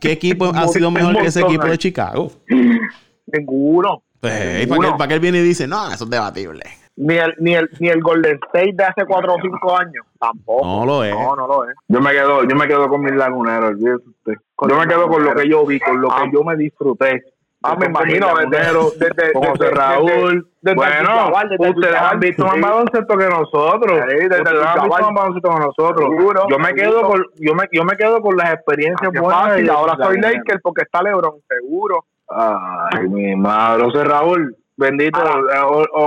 ¿qué 0.00 0.12
equipo 0.12 0.46
ha 0.46 0.68
sido 0.68 0.90
mejor 0.90 1.18
que 1.18 1.26
ese 1.26 1.42
equipo 1.42 1.66
de 1.66 1.76
Chicago? 1.76 2.32
Ninguno. 3.26 4.02
Pues, 4.20 4.66
¿para, 4.66 5.08
qué, 5.08 5.14
él 5.14 5.20
viene 5.20 5.38
y 5.38 5.42
dice, 5.42 5.66
no, 5.66 5.90
eso 5.92 6.04
es 6.04 6.10
debatible? 6.10 6.62
Ni 6.96 7.16
el, 7.16 7.34
ni 7.38 7.54
el, 7.54 7.70
ni 7.78 7.88
el 7.88 8.02
Golden 8.02 8.38
State 8.46 8.72
de 8.74 8.84
hace 8.84 9.06
4 9.06 9.34
o 9.34 9.40
5 9.40 9.78
años. 9.78 10.06
Tampoco. 10.18 10.66
No 10.66 10.84
lo 10.84 11.04
es. 11.04 11.14
No, 11.14 11.34
no 11.34 11.46
lo 11.46 11.68
es. 11.68 11.74
Yo 11.88 12.00
me 12.00 12.10
quedo, 12.10 12.44
yo 12.44 12.56
me 12.56 12.68
quedo 12.68 12.88
con 12.88 13.02
mis 13.02 13.14
laguneros, 13.14 13.72
usted. 13.74 14.34
Yo 14.68 14.78
me 14.78 14.86
quedo 14.86 15.08
con 15.08 15.24
lo 15.24 15.34
que 15.34 15.48
yo 15.48 15.64
vi, 15.64 15.80
con 15.80 16.00
lo 16.00 16.08
que 16.08 16.30
yo 16.32 16.44
me 16.44 16.56
disfruté. 16.56 17.24
Ah, 17.62 17.76
me 17.78 17.86
imagino, 17.86 18.26
desde, 18.36 18.72
desde, 18.96 19.32
desde, 19.34 19.70
Raúl. 19.70 20.48
Desde, 20.62 20.76
bueno, 20.76 21.30
ustedes 21.58 21.94
han 21.94 22.18
visto 22.18 22.46
más 22.46 22.58
baloncesto 22.58 23.18
que 23.18 23.28
nosotros. 23.28 24.00
ustedes 24.00 24.46
han 24.46 24.82
visto 24.82 24.88
más 24.88 25.14
baloncesto 25.14 25.50
que 25.50 25.60
nosotros. 25.60 26.10
yo 26.48 26.58
me 26.58 26.72
quedo 26.72 27.02
con, 27.02 27.22
yo 27.36 27.54
me, 27.54 27.64
yo 27.70 27.84
me 27.84 27.96
quedo 27.96 28.22
con 28.22 28.36
las 28.38 28.54
experiencias 28.54 29.12
buenas. 29.12 29.60
Y 29.60 29.68
ahora 29.68 29.94
soy 30.02 30.18
Laker 30.18 30.60
porque 30.62 30.82
está 30.82 31.02
LeBron, 31.02 31.34
seguro. 31.46 32.06
Ay, 32.28 33.08
mi 33.08 33.36
madre. 33.36 33.84
José 33.84 34.04
Raúl, 34.04 34.56
bendito. 34.80 35.20
Ah. 35.20 35.66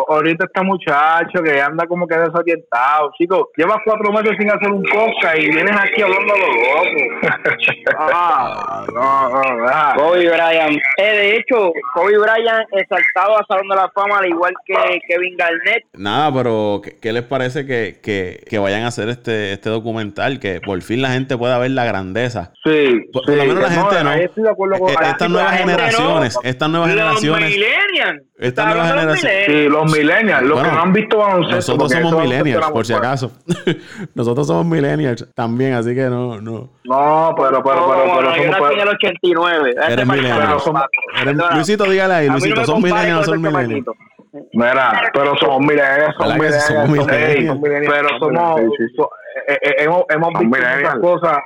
ahorita 0.10 0.46
este 0.46 0.62
muchacho 0.64 1.42
que 1.44 1.62
anda 1.62 1.86
como 1.88 2.08
que 2.08 2.18
desorientado. 2.18 3.12
Chicos, 3.18 3.48
llevas 3.56 3.78
cuatro 3.86 4.12
meses 4.12 4.32
sin 4.38 4.50
hacer 4.50 4.70
un 4.70 4.84
podcast 4.84 5.38
y 5.38 5.50
vienes 5.50 5.76
aquí 5.78 6.02
hablando 6.02 6.34
de 6.34 6.40
lo 6.40 6.48
loco. 6.48 7.54
ah, 8.14 8.86
no, 8.94 9.30
no, 9.30 9.96
Kobe 9.96 10.30
Bryant. 10.30 10.78
Eh, 10.98 11.04
de 11.04 11.38
hecho, 11.38 11.72
Kobe 11.94 12.18
Bryant 12.18 12.68
exaltado 12.72 13.40
a 13.40 13.46
Salón 13.48 13.68
de 13.70 13.76
la 13.76 13.90
Fama, 13.94 14.20
al 14.20 14.28
igual 14.28 14.54
que 14.66 15.00
Kevin 15.08 15.38
Garnett. 15.38 15.86
Nada, 15.94 16.34
pero 16.34 16.82
¿qué, 17.02 17.14
les 17.14 17.24
parece 17.24 17.66
que, 17.66 18.00
que, 18.02 18.44
que, 18.50 18.60
vayan 18.60 18.84
a 18.84 18.88
hacer 18.88 19.10
este, 19.10 19.54
este 19.54 19.70
documental? 19.70 20.40
Que 20.40 20.60
por 20.60 20.82
fin 20.82 21.02
la 21.02 21.12
gente 21.12 21.38
pueda 21.38 21.58
ver 21.60 21.72
la 21.72 21.86
grandeza. 21.86 22.52
Sí. 22.64 23.06
Por, 23.14 23.30
lo 23.30 23.44
menos 23.46 23.62
la 23.62 23.70
gente 23.70 24.04
no. 24.04 24.14
Estoy 24.14 24.44
de 24.44 24.50
acuerdo 24.50 24.80
con, 24.80 24.90
estas 24.90 25.30
nuevas 25.30 25.58
generaciones 25.58 26.38
estas 26.44 26.70
nuevas 26.70 26.90
generaciones. 26.90 27.50
Millennials. 27.50 28.24
Estas 28.38 28.63
nuevas 28.63 28.63
generaciones. 28.63 28.63
Sí, 29.46 29.70
los 29.70 29.92
millennials, 29.92 30.44
los 30.44 30.62
que 30.62 30.72
no 30.72 30.82
han 30.82 30.94
visto 30.94 31.18
baloncesto. 31.18 31.76
Nosotros 31.76 31.92
somos 31.92 32.24
millennials, 32.24 32.72
por 32.72 32.86
si 32.86 32.94
acaso. 32.94 33.32
nosotros 34.16 34.48
somos 34.48 34.66
millennials 34.66 35.28
también, 35.34 35.74
así 35.74 35.94
que 35.94 36.04
no. 36.04 36.40
No, 36.42 36.70
no 36.84 37.36
pero, 37.38 37.64
pero, 37.64 37.64
pero. 37.64 38.18
pero 38.18 38.36
yo 38.36 38.52
nací 38.52 38.74
en 38.74 38.80
el 38.80 38.88
89. 38.90 39.76
Eres 39.90 40.08
millennial. 40.08 40.58
Luisito, 41.54 41.84
dígale 41.86 42.14
ahí, 42.14 42.30
Luisito, 42.30 42.66
¿son 42.66 42.82
millennials 42.82 43.28
o 43.28 43.32
son 43.32 43.42
millennials? 43.42 43.86
Mira, 44.54 45.12
pero 45.14 45.36
somos 45.38 45.60
millennials, 45.60 46.16
somos 46.18 46.90
millennials, 46.90 47.60
pero 47.62 48.10
somos, 48.20 48.62
eh, 48.62 49.60
eh, 49.62 49.76
hemos, 49.80 50.04
hemos 50.10 50.30
visto 50.40 50.58
muchas 50.58 50.96
cosas 51.00 51.38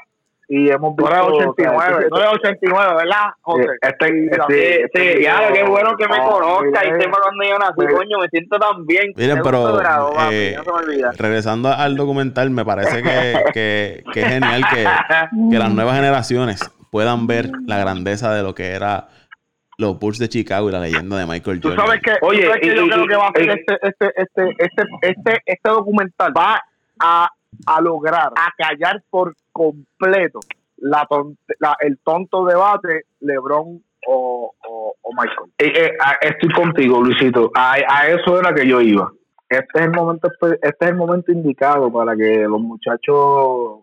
y 0.47 0.69
hemos 0.69 0.95
visto... 0.95 1.09
No 1.09 1.15
es 1.15 1.45
89, 1.47 2.07
no 2.09 2.17
es 2.17 2.27
89, 2.33 2.93
¿verdad, 2.95 3.25
José? 3.41 3.65
Este, 3.81 4.07
sí, 4.47 4.89
sí, 4.93 5.23
ya, 5.23 5.51
qué 5.51 5.63
bueno 5.63 5.95
que 5.97 6.07
me 6.07 6.17
conozca 6.17 6.85
y 6.85 7.01
sepa 7.01 7.17
cuando 7.21 7.43
yo 7.43 7.59
nací, 7.59 7.95
coño, 7.95 8.19
me 8.19 8.27
siento 8.29 8.57
tan 8.57 8.85
bien. 8.85 9.11
Miren, 9.15 9.41
pero 9.43 9.81
eh, 10.31 10.57
regresando 11.17 11.69
al 11.69 11.97
documental, 11.97 12.49
me 12.49 12.63
parece 12.63 13.03
que, 13.03 13.43
que, 13.53 14.03
que 14.13 14.21
es 14.21 14.27
genial 14.27 14.63
que, 14.73 14.85
que 15.51 15.59
las 15.59 15.71
nuevas 15.71 15.95
generaciones 15.95 16.61
puedan 16.91 17.27
ver 17.27 17.49
la 17.65 17.77
grandeza 17.77 18.33
de 18.33 18.43
lo 18.43 18.55
que 18.55 18.71
era 18.71 19.09
los 19.77 19.99
Bulls 19.99 20.17
de 20.17 20.29
Chicago 20.29 20.69
y 20.69 20.71
la 20.71 20.79
leyenda 20.79 21.17
de 21.17 21.25
Michael 21.25 21.59
Jordan. 21.61 21.77
Tú 21.77 21.85
sabes 21.85 22.01
que, 22.01 22.13
oye, 22.21 22.43
yo 22.43 22.87
creo 22.87 23.05
que 23.05 23.15
va 23.15 23.25
a 23.25 23.29
hacer 23.29 23.49
este, 23.49 23.77
este, 23.81 24.13
este, 24.15 24.55
este, 24.57 24.83
este, 25.01 25.41
este 25.45 25.69
documental 25.69 26.33
va 26.35 26.59
a 26.99 27.29
a 27.65 27.81
lograr 27.81 28.29
acallar 28.35 29.01
por 29.09 29.35
completo 29.57 30.39
la, 30.77 31.07
el 31.81 31.99
tonto 32.03 32.45
debate 32.45 33.05
LeBron 33.21 33.81
o, 34.07 34.53
o, 35.01 35.13
Michael. 35.13 35.51
Eh, 35.57 35.73
eh, 35.75 35.97
estoy 36.21 36.49
contigo, 36.53 37.01
Luisito. 37.01 37.51
A, 37.55 37.73
a, 37.87 38.07
eso 38.07 38.39
era 38.39 38.53
que 38.53 38.67
yo 38.67 38.79
iba. 38.81 39.11
Este 39.49 39.79
es 39.79 39.85
el 39.85 39.91
momento, 39.91 40.29
este 40.61 40.85
es 40.85 40.91
el 40.91 40.95
momento 40.95 41.31
indicado 41.31 41.91
para 41.91 42.15
que 42.15 42.45
los 42.47 42.59
muchachos 42.61 43.79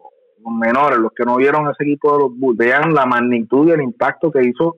menores, 0.46 0.98
los 0.98 1.12
que 1.12 1.24
no 1.24 1.36
vieron 1.36 1.68
ese 1.70 1.84
equipo 1.84 2.12
de 2.12 2.18
los 2.24 2.38
Bulls, 2.38 2.59
vean 2.59 2.94
la 2.94 3.06
magnitud 3.06 3.68
y 3.68 3.72
el 3.72 3.82
impacto 3.82 4.30
que 4.30 4.42
hizo 4.42 4.76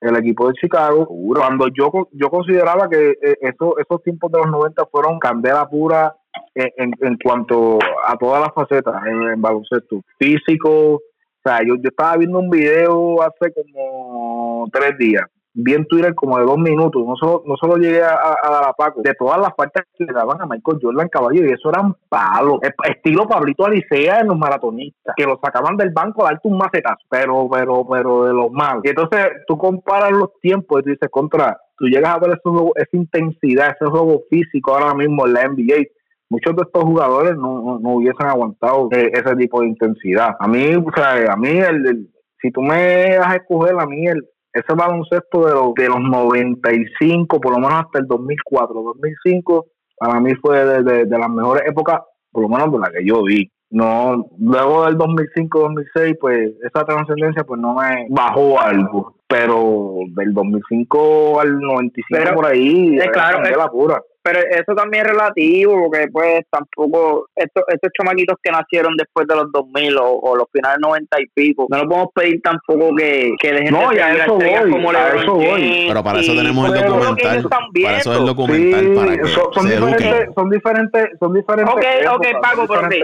el 0.00 0.16
equipo 0.16 0.48
de 0.48 0.54
Chicago. 0.54 1.06
Cuando 1.06 1.66
yo, 1.68 1.90
yo 2.12 2.30
consideraba 2.30 2.88
que 2.88 3.10
eh, 3.10 3.36
esos, 3.40 3.74
esos 3.78 4.02
tiempos 4.02 4.30
de 4.30 4.38
los 4.38 4.48
90 4.48 4.86
fueron 4.86 5.18
candela 5.18 5.68
pura 5.68 6.14
en, 6.54 6.92
en, 7.00 7.16
cuanto 7.22 7.78
a 8.06 8.16
todas 8.16 8.40
las 8.40 8.54
facetas 8.54 8.94
en, 9.06 9.40
baloncesto. 9.40 10.00
Físico, 10.18 10.94
o 10.94 11.00
sea, 11.42 11.60
yo, 11.60 11.76
yo 11.76 11.88
estaba 11.88 12.16
viendo 12.16 12.38
un 12.38 12.50
video 12.50 13.22
hace 13.22 13.52
como 13.52 14.68
tres 14.72 14.96
días 14.98 15.24
vi 15.60 15.74
en 15.74 15.86
Twitter 15.86 16.14
como 16.14 16.38
de 16.38 16.44
dos 16.44 16.58
minutos, 16.58 17.04
no 17.04 17.16
solo, 17.16 17.42
no 17.44 17.56
solo 17.56 17.76
llegué 17.76 18.00
a, 18.02 18.36
dar 18.42 18.68
a 18.68 18.72
Paco, 18.72 19.02
de 19.02 19.12
todas 19.14 19.40
las 19.40 19.52
partes 19.54 19.84
que 19.96 20.04
le 20.04 20.12
daban 20.12 20.40
a 20.40 20.46
Michael 20.46 20.78
Jordan 20.80 21.08
caballo, 21.08 21.44
y 21.44 21.52
eso 21.52 21.70
eran 21.70 21.94
palos, 22.08 22.60
estilo 22.88 23.26
Pablito 23.26 23.66
Alicea 23.66 24.20
en 24.20 24.28
los 24.28 24.38
maratonistas, 24.38 25.14
que 25.16 25.24
lo 25.24 25.40
sacaban 25.42 25.76
del 25.76 25.90
banco 25.90 26.24
a 26.24 26.30
darte 26.30 26.46
un 26.46 26.58
macetazo, 26.58 27.04
pero, 27.08 27.48
pero, 27.50 27.84
pero 27.90 28.24
de 28.24 28.34
los 28.34 28.52
malos. 28.52 28.84
Y 28.84 28.90
entonces 28.90 29.26
tú 29.48 29.58
comparas 29.58 30.12
los 30.12 30.30
tiempos 30.40 30.80
y 30.80 30.84
tú 30.84 30.90
dices, 30.90 31.08
contra, 31.10 31.58
tú 31.76 31.86
llegas 31.86 32.14
a 32.14 32.18
ver 32.20 32.40
esa 32.76 32.96
intensidad, 32.96 33.70
ese 33.70 33.90
juego 33.90 34.22
físico 34.30 34.74
ahora 34.74 34.94
mismo 34.94 35.26
en 35.26 35.32
la 35.32 35.48
NBA, 35.48 35.86
muchos 36.30 36.56
de 36.56 36.62
estos 36.62 36.84
jugadores 36.84 37.36
no, 37.36 37.78
no, 37.78 37.94
hubiesen 37.94 38.26
aguantado 38.26 38.88
eh, 38.92 39.10
ese 39.12 39.36
tipo 39.36 39.60
de 39.60 39.68
intensidad. 39.68 40.36
A 40.38 40.48
mí, 40.48 40.74
o 40.74 40.92
sea, 40.94 41.32
a 41.32 41.36
mí, 41.36 41.50
el, 41.50 42.08
si 42.40 42.50
tú 42.50 42.60
me 42.60 43.16
das 43.16 43.26
a 43.26 43.36
escoger, 43.36 43.78
a 43.78 43.86
mí 43.86 44.06
el, 44.06 44.24
ese 44.52 44.74
baloncesto 44.74 45.46
de 45.46 45.52
los, 45.52 45.74
de 45.74 45.88
los 45.88 46.00
95, 46.00 47.40
por 47.40 47.52
lo 47.52 47.58
menos 47.58 47.84
hasta 47.84 48.00
el 48.00 48.06
2004, 48.06 48.82
2005, 48.82 49.66
para 49.98 50.20
mí 50.20 50.34
fue 50.36 50.64
de, 50.64 51.04
de, 51.06 51.18
las 51.18 51.30
mejores 51.30 51.64
épocas, 51.66 52.00
por 52.30 52.42
lo 52.42 52.48
menos 52.48 52.72
de 52.72 52.78
la 52.78 52.90
que 52.90 53.04
yo 53.04 53.22
vi. 53.22 53.50
No, 53.70 54.26
luego 54.38 54.86
del 54.86 54.96
2005-2006, 54.96 56.16
pues 56.18 56.52
esa 56.64 56.84
trascendencia 56.84 57.44
pues 57.44 57.60
no 57.60 57.74
me 57.74 58.06
bajó 58.08 58.58
algo, 58.58 59.17
pero 59.28 59.98
del 60.08 60.32
2005 60.32 61.40
al 61.40 61.60
95 61.60 62.34
por 62.34 62.46
ahí, 62.46 62.96
es 62.98 63.10
claro, 63.10 63.42
es, 63.44 63.56
la 63.56 63.68
pura 63.68 64.02
pero 64.28 64.40
eso 64.40 64.74
también 64.74 65.06
es 65.06 65.12
relativo, 65.12 65.84
porque 65.84 66.06
pues 66.12 66.44
tampoco, 66.50 67.28
estos, 67.34 67.64
estos 67.68 67.90
chamaquitos 67.98 68.36
que 68.42 68.50
nacieron 68.50 68.94
después 68.96 69.26
de 69.26 69.34
los 69.34 69.50
2000 69.52 69.96
o, 69.96 70.18
o 70.20 70.36
los 70.36 70.46
finales 70.52 70.78
90 70.80 71.20
y 71.20 71.26
pico, 71.28 71.66
no 71.70 71.78
lo 71.78 71.88
podemos 71.88 72.08
pedir 72.14 72.42
tampoco 72.42 72.94
que, 72.96 73.32
que 73.40 73.52
dejen 73.52 73.72
no, 73.72 73.88
de 73.88 73.96
ya 73.96 74.12
eso 74.12 74.34
voy, 74.34 74.70
como 74.70 74.90
a 74.90 75.08
eso 75.08 75.34
voy. 75.34 75.86
Pero 75.88 76.04
para 76.04 76.20
eso 76.20 76.34
tenemos 76.34 76.68
el 76.68 76.84
documental. 76.84 77.48
Para 77.48 77.96
eso 77.98 78.12
es 78.12 78.18
el 78.18 78.26
documental, 78.26 78.80
sí, 78.80 78.92
para 78.94 79.16
que 79.16 79.26
son, 79.28 79.52
son 79.54 79.62
se 79.66 79.76
diferentes, 79.76 80.34
son 80.34 80.50
diferentes, 80.50 81.08
son 81.18 81.32
diferentes. 81.32 81.74
Ok, 81.74 81.84
ok, 82.16 82.26
Paco, 82.42 82.66
pero 82.68 82.90
sí, 82.90 83.00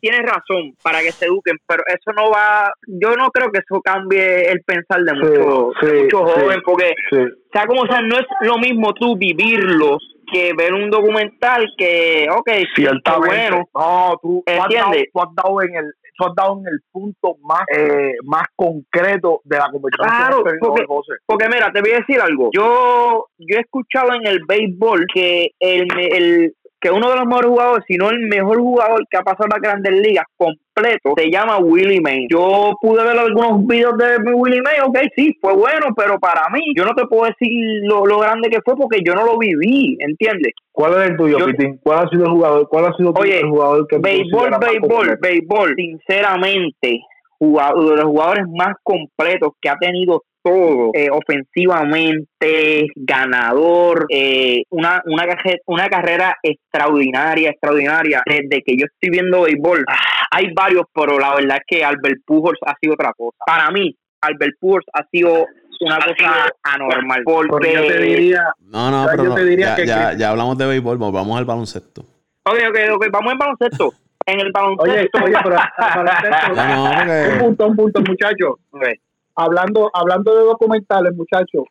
tienes 0.00 0.22
razón, 0.22 0.74
para 0.82 1.00
que 1.02 1.12
se 1.12 1.26
eduquen, 1.26 1.56
pero 1.66 1.84
eso 1.86 2.12
no 2.16 2.30
va, 2.30 2.72
yo 2.86 3.14
no 3.14 3.30
creo 3.30 3.50
que 3.52 3.58
eso 3.58 3.80
cambie 3.80 4.50
el 4.50 4.62
pensar 4.62 5.02
de 5.02 5.12
muchos 5.14 5.44
mucho 5.44 5.63
jóvenes, 5.80 6.62
porque, 6.64 6.94
sea 7.52 7.66
como 7.66 7.86
sea, 7.86 8.00
no 8.02 8.16
es 8.16 8.26
lo 8.40 8.58
mismo 8.58 8.92
tú 8.94 9.16
vivirlos 9.16 9.98
que 10.32 10.52
ver 10.56 10.74
un 10.74 10.90
documental 10.90 11.66
que, 11.76 12.26
ok, 12.30 12.50
sí, 12.74 12.84
está 12.84 13.18
bueno. 13.18 13.68
No, 13.74 14.18
tú, 14.22 14.42
¿entiendes? 14.46 15.04
Tú, 15.12 15.20
has 15.20 15.34
dado, 15.34 15.62
en 15.62 15.76
el 15.76 15.92
tú 16.16 16.24
has 16.26 16.34
dado 16.34 16.58
en 16.58 16.66
el 16.72 16.80
punto 16.90 17.36
más 17.42 17.64
eh, 17.76 18.14
más 18.24 18.44
concreto 18.56 19.40
de 19.44 19.58
la 19.58 19.68
conversación. 19.70 20.08
Claro, 20.08 20.44
porque, 20.60 20.84
porque, 21.26 21.48
mira, 21.48 21.70
te 21.72 21.80
voy 21.80 21.92
a 21.92 21.98
decir 21.98 22.20
algo. 22.20 22.50
Yo 22.52 23.26
yo 23.38 23.56
he 23.56 23.60
escuchado 23.60 24.14
en 24.14 24.26
el 24.26 24.40
béisbol 24.46 25.06
que 25.12 25.50
el, 25.60 25.86
el 26.10 26.54
que 26.84 26.90
uno 26.90 27.08
de 27.08 27.16
los 27.16 27.24
mejores 27.24 27.48
jugadores, 27.48 27.84
si 27.88 27.96
no 27.96 28.10
el 28.10 28.18
mejor 28.28 28.58
jugador 28.58 29.06
que 29.08 29.16
ha 29.16 29.22
pasado 29.22 29.46
a 29.46 29.56
las 29.56 29.62
grandes 29.62 30.06
ligas 30.06 30.26
completo, 30.36 31.14
se 31.16 31.30
llama 31.30 31.56
Willie 31.56 32.02
May. 32.02 32.26
Yo 32.30 32.72
pude 32.78 33.02
ver 33.02 33.18
algunos 33.18 33.66
videos 33.66 33.96
de 33.96 34.18
Willie 34.34 34.60
May, 34.60 34.80
ok, 34.86 34.98
sí, 35.16 35.34
fue 35.40 35.54
bueno, 35.54 35.94
pero 35.96 36.18
para 36.18 36.42
mí, 36.52 36.60
yo 36.76 36.84
no 36.84 36.94
te 36.94 37.06
puedo 37.06 37.24
decir 37.24 37.48
lo, 37.84 38.02
grande 38.18 38.50
que 38.50 38.60
fue 38.62 38.76
porque 38.76 39.00
yo 39.02 39.14
no 39.14 39.24
lo 39.24 39.38
viví, 39.38 39.96
¿entiendes? 39.98 40.52
¿Cuál 40.72 40.92
es 41.00 41.10
el 41.10 41.16
tuyo, 41.16 41.38
Pitín? 41.46 41.80
¿Cuál 41.82 42.06
ha 42.06 42.10
sido 42.10 42.24
el 42.24 42.30
jugador? 42.32 42.68
¿Cuál 42.68 42.84
ha 42.84 42.96
sido 42.98 43.14
el 43.22 43.48
jugador 43.48 43.86
que 43.88 43.96
béisbol, 43.96 44.50
béisbol, 44.60 45.18
béisbol, 45.22 45.74
sinceramente, 45.76 47.00
jugador, 47.38 47.88
de 47.88 47.96
los 47.96 48.04
jugadores 48.04 48.44
más 48.54 48.74
completos 48.82 49.52
que 49.58 49.70
ha 49.70 49.76
tenido 49.76 50.22
todo, 50.44 50.90
eh, 50.92 51.08
ofensivamente, 51.10 52.88
ganador, 52.94 54.06
eh, 54.10 54.62
una, 54.70 55.02
una, 55.06 55.26
una 55.66 55.88
carrera 55.88 56.36
extraordinaria, 56.42 57.50
extraordinaria. 57.50 58.22
Desde 58.26 58.62
que 58.62 58.76
yo 58.76 58.84
estoy 58.84 59.10
viendo 59.10 59.42
béisbol, 59.42 59.84
hay 60.30 60.52
varios, 60.54 60.84
pero 60.94 61.18
la 61.18 61.34
verdad 61.34 61.56
es 61.56 61.64
que 61.66 61.82
Albert 61.82 62.20
Pujols 62.26 62.58
ha 62.66 62.74
sido 62.78 62.92
otra 62.92 63.12
cosa. 63.16 63.38
Para 63.46 63.70
mí, 63.70 63.96
Albert 64.20 64.52
Pujols 64.60 64.84
ha 64.92 65.04
sido 65.10 65.46
una 65.80 65.96
cosa 65.96 66.52
anormal. 66.62 67.22
Porque 67.24 67.72
yo 67.72 67.86
te 67.86 67.98
diría. 68.00 68.52
No, 68.60 68.90
no, 68.90 69.06
pero 69.10 69.38
ya, 69.56 69.82
ya, 69.82 70.12
ya, 70.12 70.30
hablamos 70.30 70.58
de 70.58 70.66
béisbol, 70.66 70.98
vamos 70.98 71.38
al 71.38 71.46
baloncesto. 71.46 72.02
Ok, 72.44 72.58
ok, 72.68 72.78
ok, 72.96 73.06
vamos 73.10 73.32
al 73.32 73.38
baloncesto. 73.38 73.94
En 74.26 74.40
el 74.40 74.52
baloncesto. 74.52 75.18
Oye, 75.22 75.34
oye, 75.36 75.38
pero 75.42 75.56
un 77.32 77.38
punto, 77.38 77.66
un 77.66 77.76
punto, 77.76 78.00
muchachos 78.02 78.56
hablando, 79.34 79.90
hablando 79.92 80.36
de 80.36 80.44
documentales, 80.44 81.14
muchachos, 81.14 81.64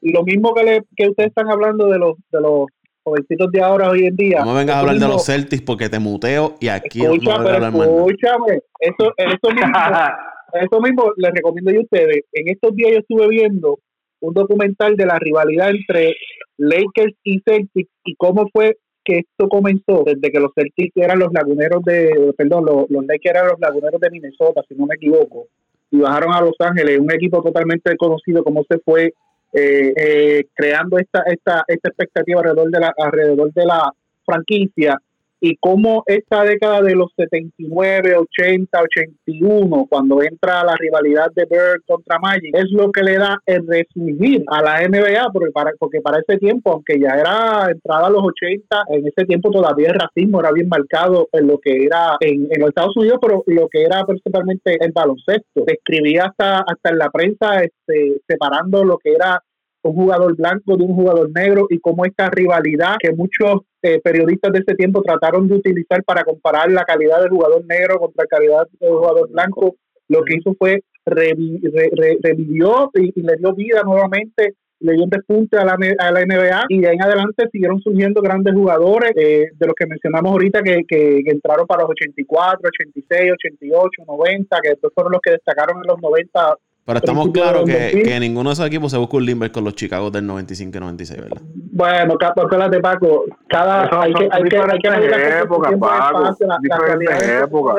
lo 0.00 0.22
mismo 0.22 0.54
que, 0.54 0.64
le, 0.64 0.82
que 0.96 1.08
ustedes 1.08 1.28
están 1.28 1.50
hablando 1.50 1.88
de 1.88 1.98
los, 1.98 2.16
de 2.30 2.40
los 2.40 2.66
jovencitos 3.02 3.50
de 3.52 3.62
ahora 3.62 3.90
hoy 3.90 4.06
en 4.06 4.16
día. 4.16 4.44
No 4.44 4.54
vengas 4.54 4.76
a 4.76 4.80
hablar 4.80 4.96
de 4.96 5.08
los 5.08 5.24
Celtics 5.24 5.62
porque 5.62 5.88
te 5.88 5.98
muteo 5.98 6.56
y 6.60 6.68
aquí 6.68 7.02
escucha, 7.02 7.38
no, 7.38 7.44
pero 7.44 7.66
escúchame, 7.66 8.60
eso, 8.80 9.12
eso 9.16 9.54
mismo, 9.54 9.72
eso 10.52 10.80
mismo 10.80 11.12
les 11.16 11.32
recomiendo 11.32 11.70
a 11.70 11.80
ustedes. 11.82 12.24
En 12.32 12.48
estos 12.48 12.74
días 12.74 12.92
yo 12.92 12.98
estuve 12.98 13.28
viendo 13.28 13.78
un 14.20 14.34
documental 14.34 14.96
de 14.96 15.06
la 15.06 15.18
rivalidad 15.18 15.70
entre 15.70 16.16
Lakers 16.56 17.14
y 17.24 17.40
Celtics 17.40 17.90
y 18.04 18.14
cómo 18.16 18.48
fue 18.52 18.78
que 19.04 19.18
esto 19.18 19.48
comenzó 19.48 20.02
desde 20.06 20.32
que 20.32 20.40
los 20.40 20.52
Celtics 20.54 20.96
eran 20.96 21.18
los 21.18 21.32
laguneros 21.32 21.82
de, 21.84 22.32
perdón, 22.38 22.64
los, 22.64 22.88
los 22.88 23.04
Lakers 23.04 23.36
eran 23.36 23.48
los 23.48 23.60
laguneros 23.60 24.00
de 24.00 24.10
Minnesota, 24.10 24.62
si 24.66 24.74
no 24.74 24.86
me 24.86 24.94
equivoco 24.94 25.48
y 25.94 26.00
bajaron 26.00 26.34
a 26.34 26.40
Los 26.40 26.56
Ángeles, 26.58 26.98
un 26.98 27.12
equipo 27.12 27.40
totalmente 27.40 27.96
conocido 27.96 28.42
como 28.42 28.64
se 28.68 28.78
fue 28.80 29.14
eh, 29.52 29.92
eh, 29.96 30.44
creando 30.52 30.98
esta, 30.98 31.22
esta, 31.26 31.64
esta 31.68 31.88
expectativa 31.88 32.40
alrededor 32.40 32.70
de 32.70 32.80
la, 32.80 32.92
alrededor 32.98 33.52
de 33.52 33.64
la 33.64 33.92
franquicia 34.26 34.98
y 35.44 35.56
cómo 35.56 36.02
esta 36.06 36.42
década 36.42 36.80
de 36.80 36.94
los 36.94 37.12
79, 37.16 38.16
80, 38.16 38.80
81, 38.80 39.86
cuando 39.90 40.22
entra 40.22 40.64
la 40.64 40.74
rivalidad 40.74 41.30
de 41.34 41.44
Bird 41.44 41.82
contra 41.86 42.18
Magic, 42.18 42.56
es 42.56 42.70
lo 42.70 42.90
que 42.90 43.02
le 43.02 43.18
da 43.18 43.36
el 43.44 43.66
resurgir 43.66 44.42
a 44.46 44.62
la 44.62 44.88
NBA, 44.88 45.30
porque 45.34 45.50
para, 45.52 45.72
porque 45.78 46.00
para 46.00 46.20
ese 46.26 46.38
tiempo, 46.38 46.72
aunque 46.72 46.98
ya 46.98 47.10
era 47.10 47.70
entrada 47.70 48.06
a 48.06 48.10
los 48.10 48.22
80, 48.24 48.84
en 48.88 49.06
ese 49.06 49.26
tiempo 49.26 49.50
todavía 49.50 49.90
el 49.90 50.00
racismo 50.00 50.40
era 50.40 50.50
bien 50.50 50.68
marcado 50.68 51.28
en 51.32 51.46
lo 51.46 51.58
que 51.58 51.84
era 51.84 52.16
en, 52.20 52.48
los 52.58 52.70
Estados 52.70 52.96
Unidos, 52.96 53.18
pero 53.20 53.44
lo 53.46 53.68
que 53.68 53.82
era 53.82 54.02
principalmente 54.06 54.78
el 54.80 54.92
baloncesto. 54.92 55.64
Se 55.66 55.74
escribía 55.74 56.24
hasta, 56.24 56.60
hasta 56.60 56.88
en 56.88 56.98
la 56.98 57.10
prensa 57.10 57.60
este, 57.60 58.22
separando 58.26 58.82
lo 58.82 58.96
que 58.96 59.12
era 59.12 59.42
un 59.84 59.94
jugador 59.94 60.36
blanco 60.36 60.76
de 60.76 60.84
un 60.84 60.94
jugador 60.94 61.30
negro 61.34 61.66
y 61.70 61.78
cómo 61.78 62.04
esta 62.04 62.30
rivalidad 62.30 62.96
que 62.98 63.12
muchos 63.12 63.62
eh, 63.82 64.00
periodistas 64.02 64.52
de 64.52 64.60
ese 64.60 64.74
tiempo 64.74 65.02
trataron 65.02 65.46
de 65.46 65.56
utilizar 65.56 66.02
para 66.04 66.24
comparar 66.24 66.70
la 66.70 66.84
calidad 66.84 67.20
del 67.20 67.30
jugador 67.30 67.64
negro 67.66 67.98
contra 67.98 68.24
la 68.24 68.28
calidad 68.28 68.66
del 68.80 68.90
jugador 68.90 69.30
blanco, 69.30 69.76
lo 70.08 70.22
que 70.22 70.36
hizo 70.36 70.54
fue 70.58 70.82
revivió 71.06 72.90
y, 72.94 73.20
le 73.20 73.36
dio 73.36 73.54
vida 73.54 73.82
nuevamente 73.84 74.54
le 74.80 74.92
dio 74.92 75.04
un 75.04 75.10
despunte 75.10 75.56
a 75.56 75.64
la, 75.64 75.78
a 75.98 76.12
la 76.12 76.24
NBA 76.24 76.64
y 76.68 76.80
de 76.80 76.88
ahí 76.88 76.94
en 76.96 77.02
adelante 77.02 77.48
siguieron 77.50 77.80
surgiendo 77.80 78.20
grandes 78.20 78.54
jugadores 78.54 79.12
eh, 79.16 79.48
de 79.54 79.66
los 79.66 79.74
que 79.74 79.86
mencionamos 79.86 80.32
ahorita 80.32 80.62
que, 80.62 80.82
que, 80.86 81.22
entraron 81.26 81.66
para 81.66 81.82
los 81.82 81.90
84, 81.90 82.58
86, 82.68 83.32
88, 83.32 84.02
90, 84.06 84.56
que 84.62 84.68
después 84.70 84.92
fueron 84.94 85.12
los 85.12 85.20
que 85.22 85.32
destacaron 85.32 85.78
en 85.78 85.88
los 85.88 86.00
90 86.00 86.56
pero 86.86 86.98
estamos 86.98 87.28
claros 87.30 87.64
que, 87.64 88.02
que, 88.02 88.20
ninguno 88.20 88.50
de 88.50 88.54
esos 88.54 88.66
equipos 88.66 88.90
se 88.90 88.98
busca 88.98 89.16
un 89.16 89.24
limber 89.24 89.50
con 89.50 89.64
los 89.64 89.74
Chicago 89.74 90.10
del 90.10 90.26
95 90.26 90.76
y 90.76 90.80
96, 90.80 91.22
¿verdad? 91.22 91.40
Bueno, 91.72 92.18
espérate, 92.20 92.80
Paco. 92.80 93.24
Cada, 93.48 93.88
hay 94.02 94.12
que, 94.12 94.28
hay 94.30 94.42
que, 94.42 94.58
hay 94.58 94.78
que 94.78 95.38
época, 95.40 95.70
Paco. 95.78 96.22
La, 96.40 96.58
la 96.60 97.42
época. 97.42 97.74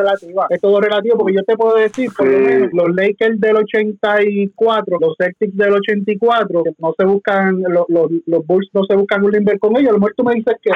Es 0.49 0.59
todo 0.59 0.81
relativo, 0.81 1.17
porque 1.19 1.35
yo 1.35 1.43
te 1.43 1.55
puedo 1.55 1.75
decir, 1.75 2.09
por 2.17 2.25
lo 2.25 2.39
menos, 2.39 2.69
los 2.73 2.95
Lakers 2.95 3.39
del 3.39 3.57
84, 3.57 4.97
los 4.99 5.15
Celtics 5.17 5.55
del 5.55 5.73
84, 5.73 6.63
que 6.63 6.71
no 6.79 6.93
se 6.97 7.05
buscan, 7.05 7.61
los, 7.61 7.85
los, 7.89 8.09
los 8.25 8.45
Bulls 8.47 8.69
no 8.73 8.85
se 8.85 8.95
buscan 8.95 9.23
un 9.23 9.31
limber 9.31 9.59
con 9.59 9.77
ellos. 9.77 9.89
A 9.89 9.93
lo 9.93 9.99
mejor 9.99 10.13
tú 10.17 10.23
me 10.23 10.33
dices 10.33 10.55
que. 10.63 10.71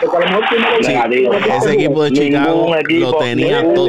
Porque 0.00 0.16
a 0.16 0.20
lo 0.20 0.26
mejor 0.26 0.44
tú 0.50 0.56
no 0.60 0.66
sí, 0.82 0.92
ese 1.56 1.72
equipo 1.72 2.02
de 2.04 2.10
Chicago 2.10 2.74
lo 2.74 3.12
tenía 3.18 3.74
todo. 3.74 3.88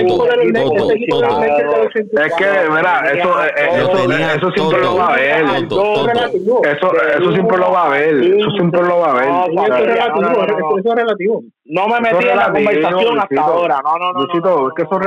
Es 0.91 2.35
que, 2.35 2.45
mira, 2.69 3.11
eso 3.11 3.43
eso, 3.43 4.51
siempre 4.51 4.79
lo 4.79 4.95
va 4.95 5.07
a 5.07 5.15
ver. 5.15 5.45
Eso, 5.45 6.91
eso 7.17 7.31
siempre 7.33 7.57
lo 7.57 7.71
va 7.71 7.85
a 7.85 7.89
ver. 7.89 8.15
Eso 8.23 8.51
siempre 8.51 8.81
lo 8.83 8.99
va 8.99 9.11
a 9.11 9.13
ver. 9.15 9.29
Eso 10.77 10.77
es 10.77 10.95
relativo. 10.95 11.43
No 11.65 11.87
me 11.87 11.99
metí 11.99 12.27
en 12.27 12.37
la 12.37 12.51
conversación 12.51 13.19
hasta 13.19 13.41
ahora. 13.41 13.81
No, 13.83 13.97
no, 13.97 14.13
no. 14.13 14.67
Es 14.69 14.73
que 14.75 14.83
eso 14.83 14.99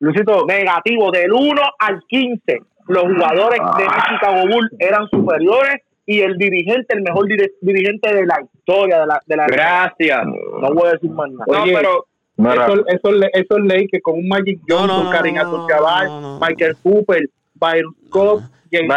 Luisito, 0.00 0.46
negativo 0.46 1.10
del 1.10 1.30
1 1.30 1.60
al 1.78 2.00
15. 2.08 2.58
Los 2.88 3.02
jugadores 3.04 3.60
de 3.76 3.84
Chicago 3.84 4.48
Bulls 4.50 4.70
eran 4.78 5.06
superiores 5.10 5.82
y 6.10 6.22
el 6.22 6.36
dirigente, 6.36 6.86
el 6.88 7.02
mejor 7.02 7.28
dirigente 7.60 8.12
de 8.12 8.26
la 8.26 8.40
historia 8.52 8.98
de 8.98 9.06
la, 9.06 9.20
de 9.26 9.36
la 9.36 9.46
Gracias. 9.46 10.26
No 10.26 10.74
voy 10.74 10.88
a 10.88 10.92
decir 10.94 11.08
más 11.10 11.30
nada. 11.30 11.44
no, 11.46 11.64
pero 11.72 12.72
eso, 12.72 12.84
eso, 12.88 13.28
eso, 13.32 13.58
es 13.58 13.64
ley 13.64 13.86
que 13.86 14.00
con 14.00 14.18
un 14.18 14.26
Magic 14.26 14.58
Johnson, 14.68 15.04
no, 15.04 15.10
Karim 15.12 15.36
Michael 16.40 16.76
Cooper, 16.82 17.30
Byron 17.54 17.94
Scott, 18.08 18.42
James 18.72 18.92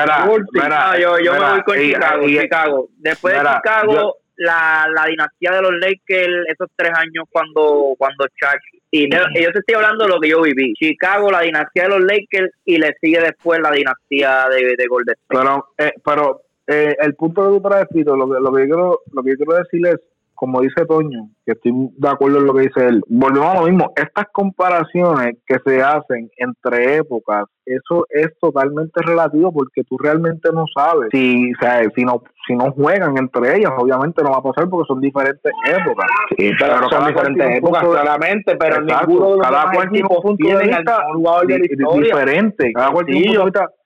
mira, 0.53 0.99
yo, 0.99 1.19
yo 1.19 1.33
me 1.33 1.39
voy 1.39 1.61
con 1.61 1.77
Chicago, 1.77 2.27
Chicago. 2.27 2.89
Después 2.97 3.33
de 3.35 3.39
Chicago, 3.41 4.15
la, 4.37 4.87
la 4.91 5.05
dinastía 5.05 5.51
de 5.51 5.61
los 5.61 5.73
Lakers, 5.73 6.47
esos 6.47 6.67
tres 6.75 6.93
años 6.97 7.25
cuando, 7.31 7.93
cuando 7.99 8.25
Chuck 8.25 8.59
y 8.89 9.09
yo 9.11 9.51
te 9.51 9.59
estoy 9.59 9.75
hablando 9.75 10.05
de 10.05 10.09
lo 10.11 10.19
que 10.19 10.29
yo 10.29 10.41
viví. 10.41 10.73
Chicago, 10.73 11.31
la 11.31 11.41
dinastía 11.41 11.83
de 11.83 11.89
los 11.89 12.01
Lakers 12.01 12.51
y 12.63 12.77
le 12.77 12.95
sigue 13.01 13.19
después 13.19 13.59
la 13.59 13.71
dinastía 13.71 14.47
de, 14.49 14.75
de 14.75 14.87
Golden 14.87 15.15
State. 15.15 15.27
Pero, 15.27 15.67
eh, 15.79 15.93
pero 16.05 16.41
eh, 16.67 16.95
el 16.99 17.15
punto 17.15 17.51
de 17.51 17.59
tu 17.59 17.75
escrito, 17.75 18.15
lo 18.15 18.27
que, 18.27 18.39
lo, 18.39 18.53
que 18.53 18.61
yo 18.61 18.67
quiero, 18.67 18.99
lo 19.11 19.23
que 19.23 19.31
yo 19.31 19.37
quiero 19.37 19.55
decir 19.55 19.85
es 19.87 19.99
como 20.43 20.59
dice 20.59 20.85
Toño, 20.85 21.29
que 21.45 21.53
estoy 21.53 21.71
de 21.95 22.09
acuerdo 22.09 22.39
en 22.39 22.45
lo 22.45 22.53
que 22.53 22.63
dice 22.63 22.85
él, 22.85 23.01
volvemos 23.07 23.49
a 23.49 23.61
lo 23.61 23.67
mismo, 23.67 23.93
estas 23.95 24.25
comparaciones 24.33 25.37
que 25.45 25.55
se 25.65 25.81
hacen 25.81 26.29
entre 26.35 26.97
épocas, 26.97 27.45
eso 27.65 28.05
es 28.09 28.27
totalmente 28.41 29.01
relativo 29.05 29.53
porque 29.53 29.83
tú 29.85 29.97
realmente 29.97 30.49
no 30.51 30.65
sabes 30.75 31.09
si, 31.13 31.49
si 31.95 32.03
no 32.03 32.21
si 32.45 32.55
no 32.55 32.71
juegan 32.73 33.17
entre 33.17 33.55
ellas, 33.55 33.71
obviamente 33.77 34.21
no 34.21 34.31
va 34.31 34.39
a 34.39 34.43
pasar 34.43 34.67
porque 34.69 34.85
son 34.85 34.99
diferentes 34.99 35.53
épocas. 35.65 36.07
Sí, 36.37 36.51
pero, 36.59 36.89
son 36.89 37.07
diferentes 37.07 37.57
épocas, 37.59 37.83
claramente, 37.85 38.57
pero 38.57 38.81
ninguno 38.81 39.31
de 39.31 39.37
los 39.37 39.47
cada 39.47 39.85
equipos 39.85 40.35
tiene 40.35 40.73
al 40.73 41.13
jugador 41.13 41.47
de 41.47 41.59
la 41.59 41.65
historia. 41.65 42.13
Diferente. 42.15 42.73
Cada 42.73 42.91
cual 42.91 43.05
sí, 43.07 43.13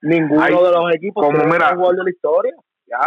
ninguno 0.02 0.64
de 0.64 0.72
los 0.72 0.96
equipos 0.96 1.24
como, 1.24 1.38
tiene 1.38 1.54
mira, 1.54 1.76
jugador 1.76 1.98
de 1.98 2.04
la 2.04 2.10
historia 2.10 2.56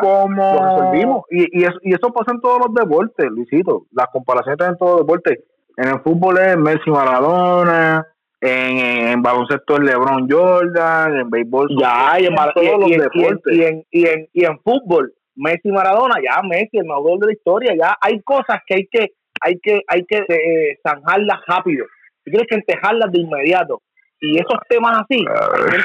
como 0.00 1.24
y, 1.30 1.60
y, 1.60 1.64
eso, 1.64 1.78
y 1.82 1.94
eso 1.94 2.12
pasa 2.12 2.32
en 2.32 2.40
todos 2.40 2.58
los 2.66 2.74
deportes, 2.74 3.26
Luisito. 3.30 3.86
Las 3.92 4.08
comparaciones 4.12 4.58
están 4.58 4.72
en 4.72 4.78
todos 4.78 4.98
los 4.98 5.00
deportes. 5.06 5.38
En 5.76 5.88
el 5.88 6.00
fútbol 6.00 6.38
es 6.38 6.56
Messi 6.56 6.90
Maradona, 6.90 8.06
en, 8.40 8.78
en, 9.08 9.22
baloncesto 9.22 9.74
es 9.74 9.80
LeBron 9.80 10.28
Jordan, 10.30 11.20
en 11.20 11.30
béisbol 11.30 11.68
ya, 11.80 12.18
y 12.20 12.26
en, 12.26 12.34
todos 12.34 12.80
los 12.80 12.90
deportes. 12.90 13.54
Y 13.54 13.62
en, 13.62 13.84
y, 13.90 14.06
en, 14.06 14.28
y 14.32 14.44
en 14.44 14.58
fútbol, 14.60 15.12
Messi 15.36 15.70
Maradona, 15.70 16.16
ya 16.22 16.42
Messi, 16.42 16.78
el 16.78 16.84
mejor 16.84 17.18
de 17.20 17.26
la 17.26 17.32
historia, 17.32 17.74
ya 17.78 17.96
hay 18.00 18.20
cosas 18.22 18.60
que 18.66 18.74
hay 18.74 18.86
que 18.90 19.08
hay 19.42 19.58
que 19.62 19.80
hay 19.86 20.04
que 20.04 20.18
eh, 20.18 20.78
zanjarlas 20.86 21.38
rápido. 21.46 21.86
Tienes 22.24 22.46
que 22.48 22.56
entejarlas 22.56 23.10
de 23.10 23.20
inmediato 23.20 23.80
y 24.22 24.38
esos 24.38 24.58
temas 24.68 25.00
así, 25.00 25.24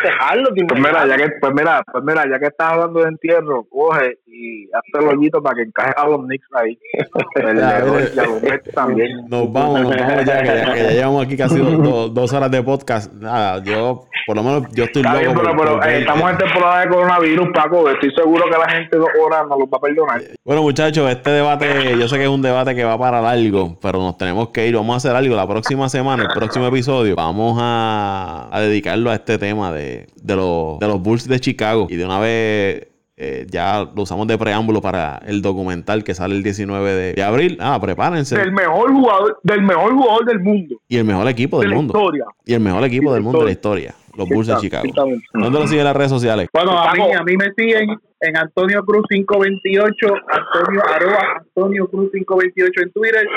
dejarlos 0.04 0.50
pues 0.68 0.80
mira, 0.80 1.08
ya 1.08 1.16
que, 1.16 1.30
pues 1.40 1.54
mira, 1.54 1.84
pues 1.90 2.04
mira, 2.04 2.30
ya 2.30 2.38
que 2.38 2.48
estás 2.48 2.74
hablando 2.74 3.00
de 3.00 3.08
entierro, 3.08 3.66
coge 3.70 4.20
y 4.28 4.66
hazte 4.74 5.00
el 5.00 5.08
hoyito 5.08 5.42
para 5.42 5.56
que 5.56 5.62
encaje 5.62 5.94
a 5.96 6.08
los 6.08 6.20
Knicks 6.22 6.48
ahí. 6.54 6.78
también. 8.74 9.26
Nos 9.30 9.52
vamos, 9.54 9.82
nos 9.82 9.96
vamos 9.96 10.26
ya, 10.26 10.42
que 10.42 10.48
ya, 10.48 10.90
llevamos 10.92 11.26
aquí 11.26 11.38
casi 11.38 11.60
dos, 11.60 12.34
horas 12.34 12.52
de 12.52 12.62
podcast. 12.62 13.14
Nada, 13.14 13.64
yo, 13.64 14.06
por 14.28 14.36
lo 14.36 14.44
menos, 14.44 14.64
yo 14.74 14.84
estoy 14.84 15.04
loco. 15.04 15.42
pero, 15.58 15.84
eh, 15.84 16.00
estamos 16.00 16.32
en 16.32 16.38
temporada 16.38 16.82
de 16.82 16.90
coronavirus, 16.90 17.48
Paco. 17.54 17.90
Estoy 17.90 18.12
seguro 18.12 18.44
que 18.46 18.58
la 18.58 18.70
gente 18.70 18.98
dos 18.98 19.10
horas 19.24 19.48
nos 19.48 19.60
los 19.60 19.70
va 19.70 19.78
a 19.78 19.82
perdonar. 19.82 20.22
Bueno, 20.44 20.62
muchachos, 20.62 21.10
este 21.10 21.30
debate, 21.30 21.98
yo 21.98 22.08
sé 22.10 22.18
que 22.18 22.24
es 22.24 22.30
un 22.30 22.42
debate 22.42 22.76
que 22.76 22.84
va 22.84 22.98
para 22.98 23.22
largo, 23.22 23.78
pero 23.82 24.00
nos 24.00 24.18
tenemos 24.18 24.50
que 24.50 24.68
ir. 24.68 24.76
Vamos 24.76 24.94
a 24.96 24.98
hacer 24.98 25.16
algo 25.16 25.36
la 25.36 25.48
próxima 25.48 25.88
semana, 25.88 26.24
el 26.24 26.30
próximo 26.34 26.68
episodio. 26.68 27.16
Vamos 27.16 27.58
a 27.62 28.25
a, 28.52 28.60
dedicarlo 28.62 29.12
a 29.12 29.16
este 29.16 29.38
tema 29.38 29.72
de, 29.72 30.08
de, 30.22 30.36
los, 30.36 30.80
de 30.80 30.88
los 30.88 31.02
Bulls 31.02 31.28
de 31.28 31.40
Chicago. 31.40 31.88
Y 31.90 31.96
de 31.96 32.06
una 32.06 32.20
vez 32.20 32.88
eh, 33.18 33.48
ya 33.50 33.90
lo 33.96 34.04
usamos 34.04 34.28
de 34.28 34.38
preámbulo 34.38 34.82
para 34.82 35.22
el 35.26 35.42
documental 35.42 36.04
que 36.04 36.14
sale 36.14 36.36
el 36.36 36.44
19 36.44 37.14
de, 37.14 37.24
abril. 37.24 37.58
Ah, 37.62 37.80
prepárense. 37.80 38.38
Del 38.38 38.52
mejor 38.52 38.92
jugador, 38.92 39.40
del 39.44 39.62
mejor 39.62 39.94
jugador 39.94 40.26
del 40.26 40.40
mundo. 40.42 40.76
Y 40.90 40.98
el 40.98 41.06
mejor 41.06 41.28
equipo 41.30 41.60
del 41.62 41.74
mundo. 41.74 42.12
Y 42.46 42.54
el 42.54 42.60
mejor 42.60 42.84
equipo 42.84 43.14
del 43.14 43.24
mundo 43.24 43.40
de 43.40 43.46
la 43.46 43.52
historia. 43.52 43.96
Los 44.18 44.28
Bulls 44.30 44.48
de 44.48 44.56
Chicago. 44.58 44.86
¿Dónde 45.34 45.60
lo 45.60 45.68
siguen 45.68 45.86
las 45.86 45.96
redes 45.96 46.12
sociales? 46.12 46.48
Bueno, 46.54 46.78
a 46.78 46.94
mí, 46.94 47.14
a 47.14 47.24
mí 47.24 47.38
me 47.38 47.52
siguen 47.58 47.98
en 48.22 48.38
Antonio 48.38 48.84
Cruz 48.84 49.06
528, 49.10 50.08
Antonio 50.28 50.82
arroba 50.94 51.38
Antonio 51.40 51.88
Cruz 51.88 52.12
528 52.12 52.82
en 52.82 52.92
Twitter. 52.92 53.28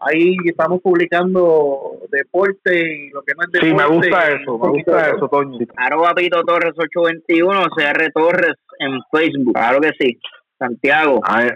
Ahí 0.00 0.36
estamos 0.44 0.80
publicando 0.82 2.00
deporte 2.10 2.96
y 2.96 3.10
lo 3.10 3.22
que 3.22 3.32
no 3.34 3.44
es 3.44 3.52
deporte. 3.52 3.68
Sí, 3.68 3.74
me 3.74 3.86
gusta 3.86 4.32
eso, 4.32 4.58
me 4.58 4.68
gusta 4.68 5.10
eso, 5.10 5.28
Toño. 5.28 5.58
Arroba 5.76 6.14
Pito 6.14 6.42
Torres 6.44 6.74
821, 6.76 7.60
CR 7.74 8.12
Torres 8.12 8.54
en 8.78 9.00
Facebook, 9.10 9.54
claro 9.54 9.80
que 9.80 9.90
sí. 9.98 10.18
Santiago. 10.58 11.20
Ahí, 11.24 11.48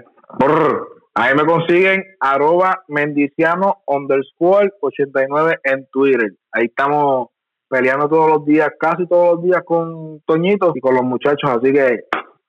ahí 1.15 1.35
me 1.35 1.45
consiguen 1.45 2.05
arroba 2.21 2.83
mendiciano 2.89 3.83
underscore 3.87 4.71
89 4.81 5.59
en 5.65 5.87
Twitter. 5.93 6.33
Ahí 6.53 6.67
estamos 6.67 7.29
peleando 7.69 8.09
todos 8.09 8.31
los 8.31 8.45
días, 8.47 8.71
casi 8.79 9.07
todos 9.07 9.37
los 9.37 9.45
días 9.45 9.63
con 9.65 10.21
Toñito 10.27 10.73
y 10.75 10.81
con 10.81 10.95
los 10.95 11.05
muchachos, 11.05 11.51
así 11.51 11.73
que 11.73 12.01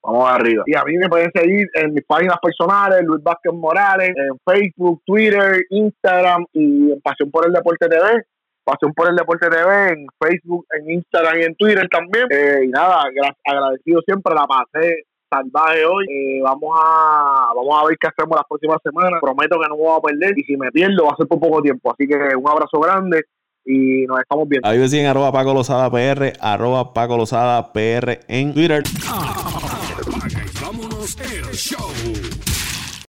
vamos 0.03 0.29
arriba. 0.29 0.63
Y 0.65 0.75
a 0.75 0.83
mí 0.83 0.97
me 0.97 1.09
pueden 1.09 1.31
seguir 1.33 1.67
en 1.73 1.93
mis 1.93 2.05
páginas 2.05 2.37
personales, 2.41 3.01
Luis 3.03 3.23
Vázquez 3.23 3.53
Morales, 3.53 4.09
en 4.15 4.37
Facebook, 4.45 5.01
Twitter, 5.05 5.63
Instagram 5.69 6.45
y 6.53 6.91
en 6.91 7.01
Pasión 7.01 7.31
por 7.31 7.45
el 7.45 7.53
Deporte 7.53 7.87
TV. 7.87 8.23
Pasión 8.63 8.93
por 8.93 9.09
el 9.09 9.15
Deporte 9.15 9.49
TV 9.49 9.89
en 9.89 10.07
Facebook, 10.19 10.65
en 10.77 10.91
Instagram 10.91 11.39
y 11.39 11.43
en 11.43 11.55
Twitter 11.55 11.87
también. 11.89 12.27
Eh, 12.29 12.65
y 12.65 12.67
nada, 12.67 13.03
agradecido 13.45 14.01
siempre, 14.05 14.33
la 14.35 14.45
pasé 14.45 15.05
salvaje 15.31 15.85
hoy. 15.85 16.05
Eh, 16.09 16.41
vamos 16.43 16.77
a 16.77 17.53
vamos 17.55 17.81
a 17.81 17.87
ver 17.87 17.97
qué 17.97 18.07
hacemos 18.07 18.35
las 18.35 18.47
próximas 18.47 18.77
semanas. 18.83 19.19
Prometo 19.21 19.59
que 19.59 19.69
no 19.69 19.75
me 19.75 19.81
voy 19.81 19.97
a 19.97 20.01
perder 20.01 20.37
y 20.37 20.43
si 20.43 20.57
me 20.57 20.71
pierdo 20.71 21.05
va 21.05 21.13
a 21.13 21.15
ser 21.15 21.27
por 21.27 21.39
poco 21.39 21.61
tiempo. 21.61 21.91
Así 21.91 22.07
que 22.07 22.15
un 22.15 22.49
abrazo 22.49 22.79
grande 22.79 23.23
y 23.65 24.05
nos 24.05 24.19
estamos 24.19 24.47
viendo. 24.47 24.67
Ahí 24.67 24.77
me 24.77 24.87
siguen 24.87 25.07
arroba 25.07 25.31
Paco 25.31 25.53
Lozada 25.53 25.89
PR, 25.89 26.33
arroba 26.39 26.93
Paco 26.93 27.17
Lozada 27.17 27.71
PR 27.71 28.19
en 28.27 28.53
Twitter. 28.53 28.83
vámonos 29.07 29.50
el 31.19 31.55
show. 31.55 32.50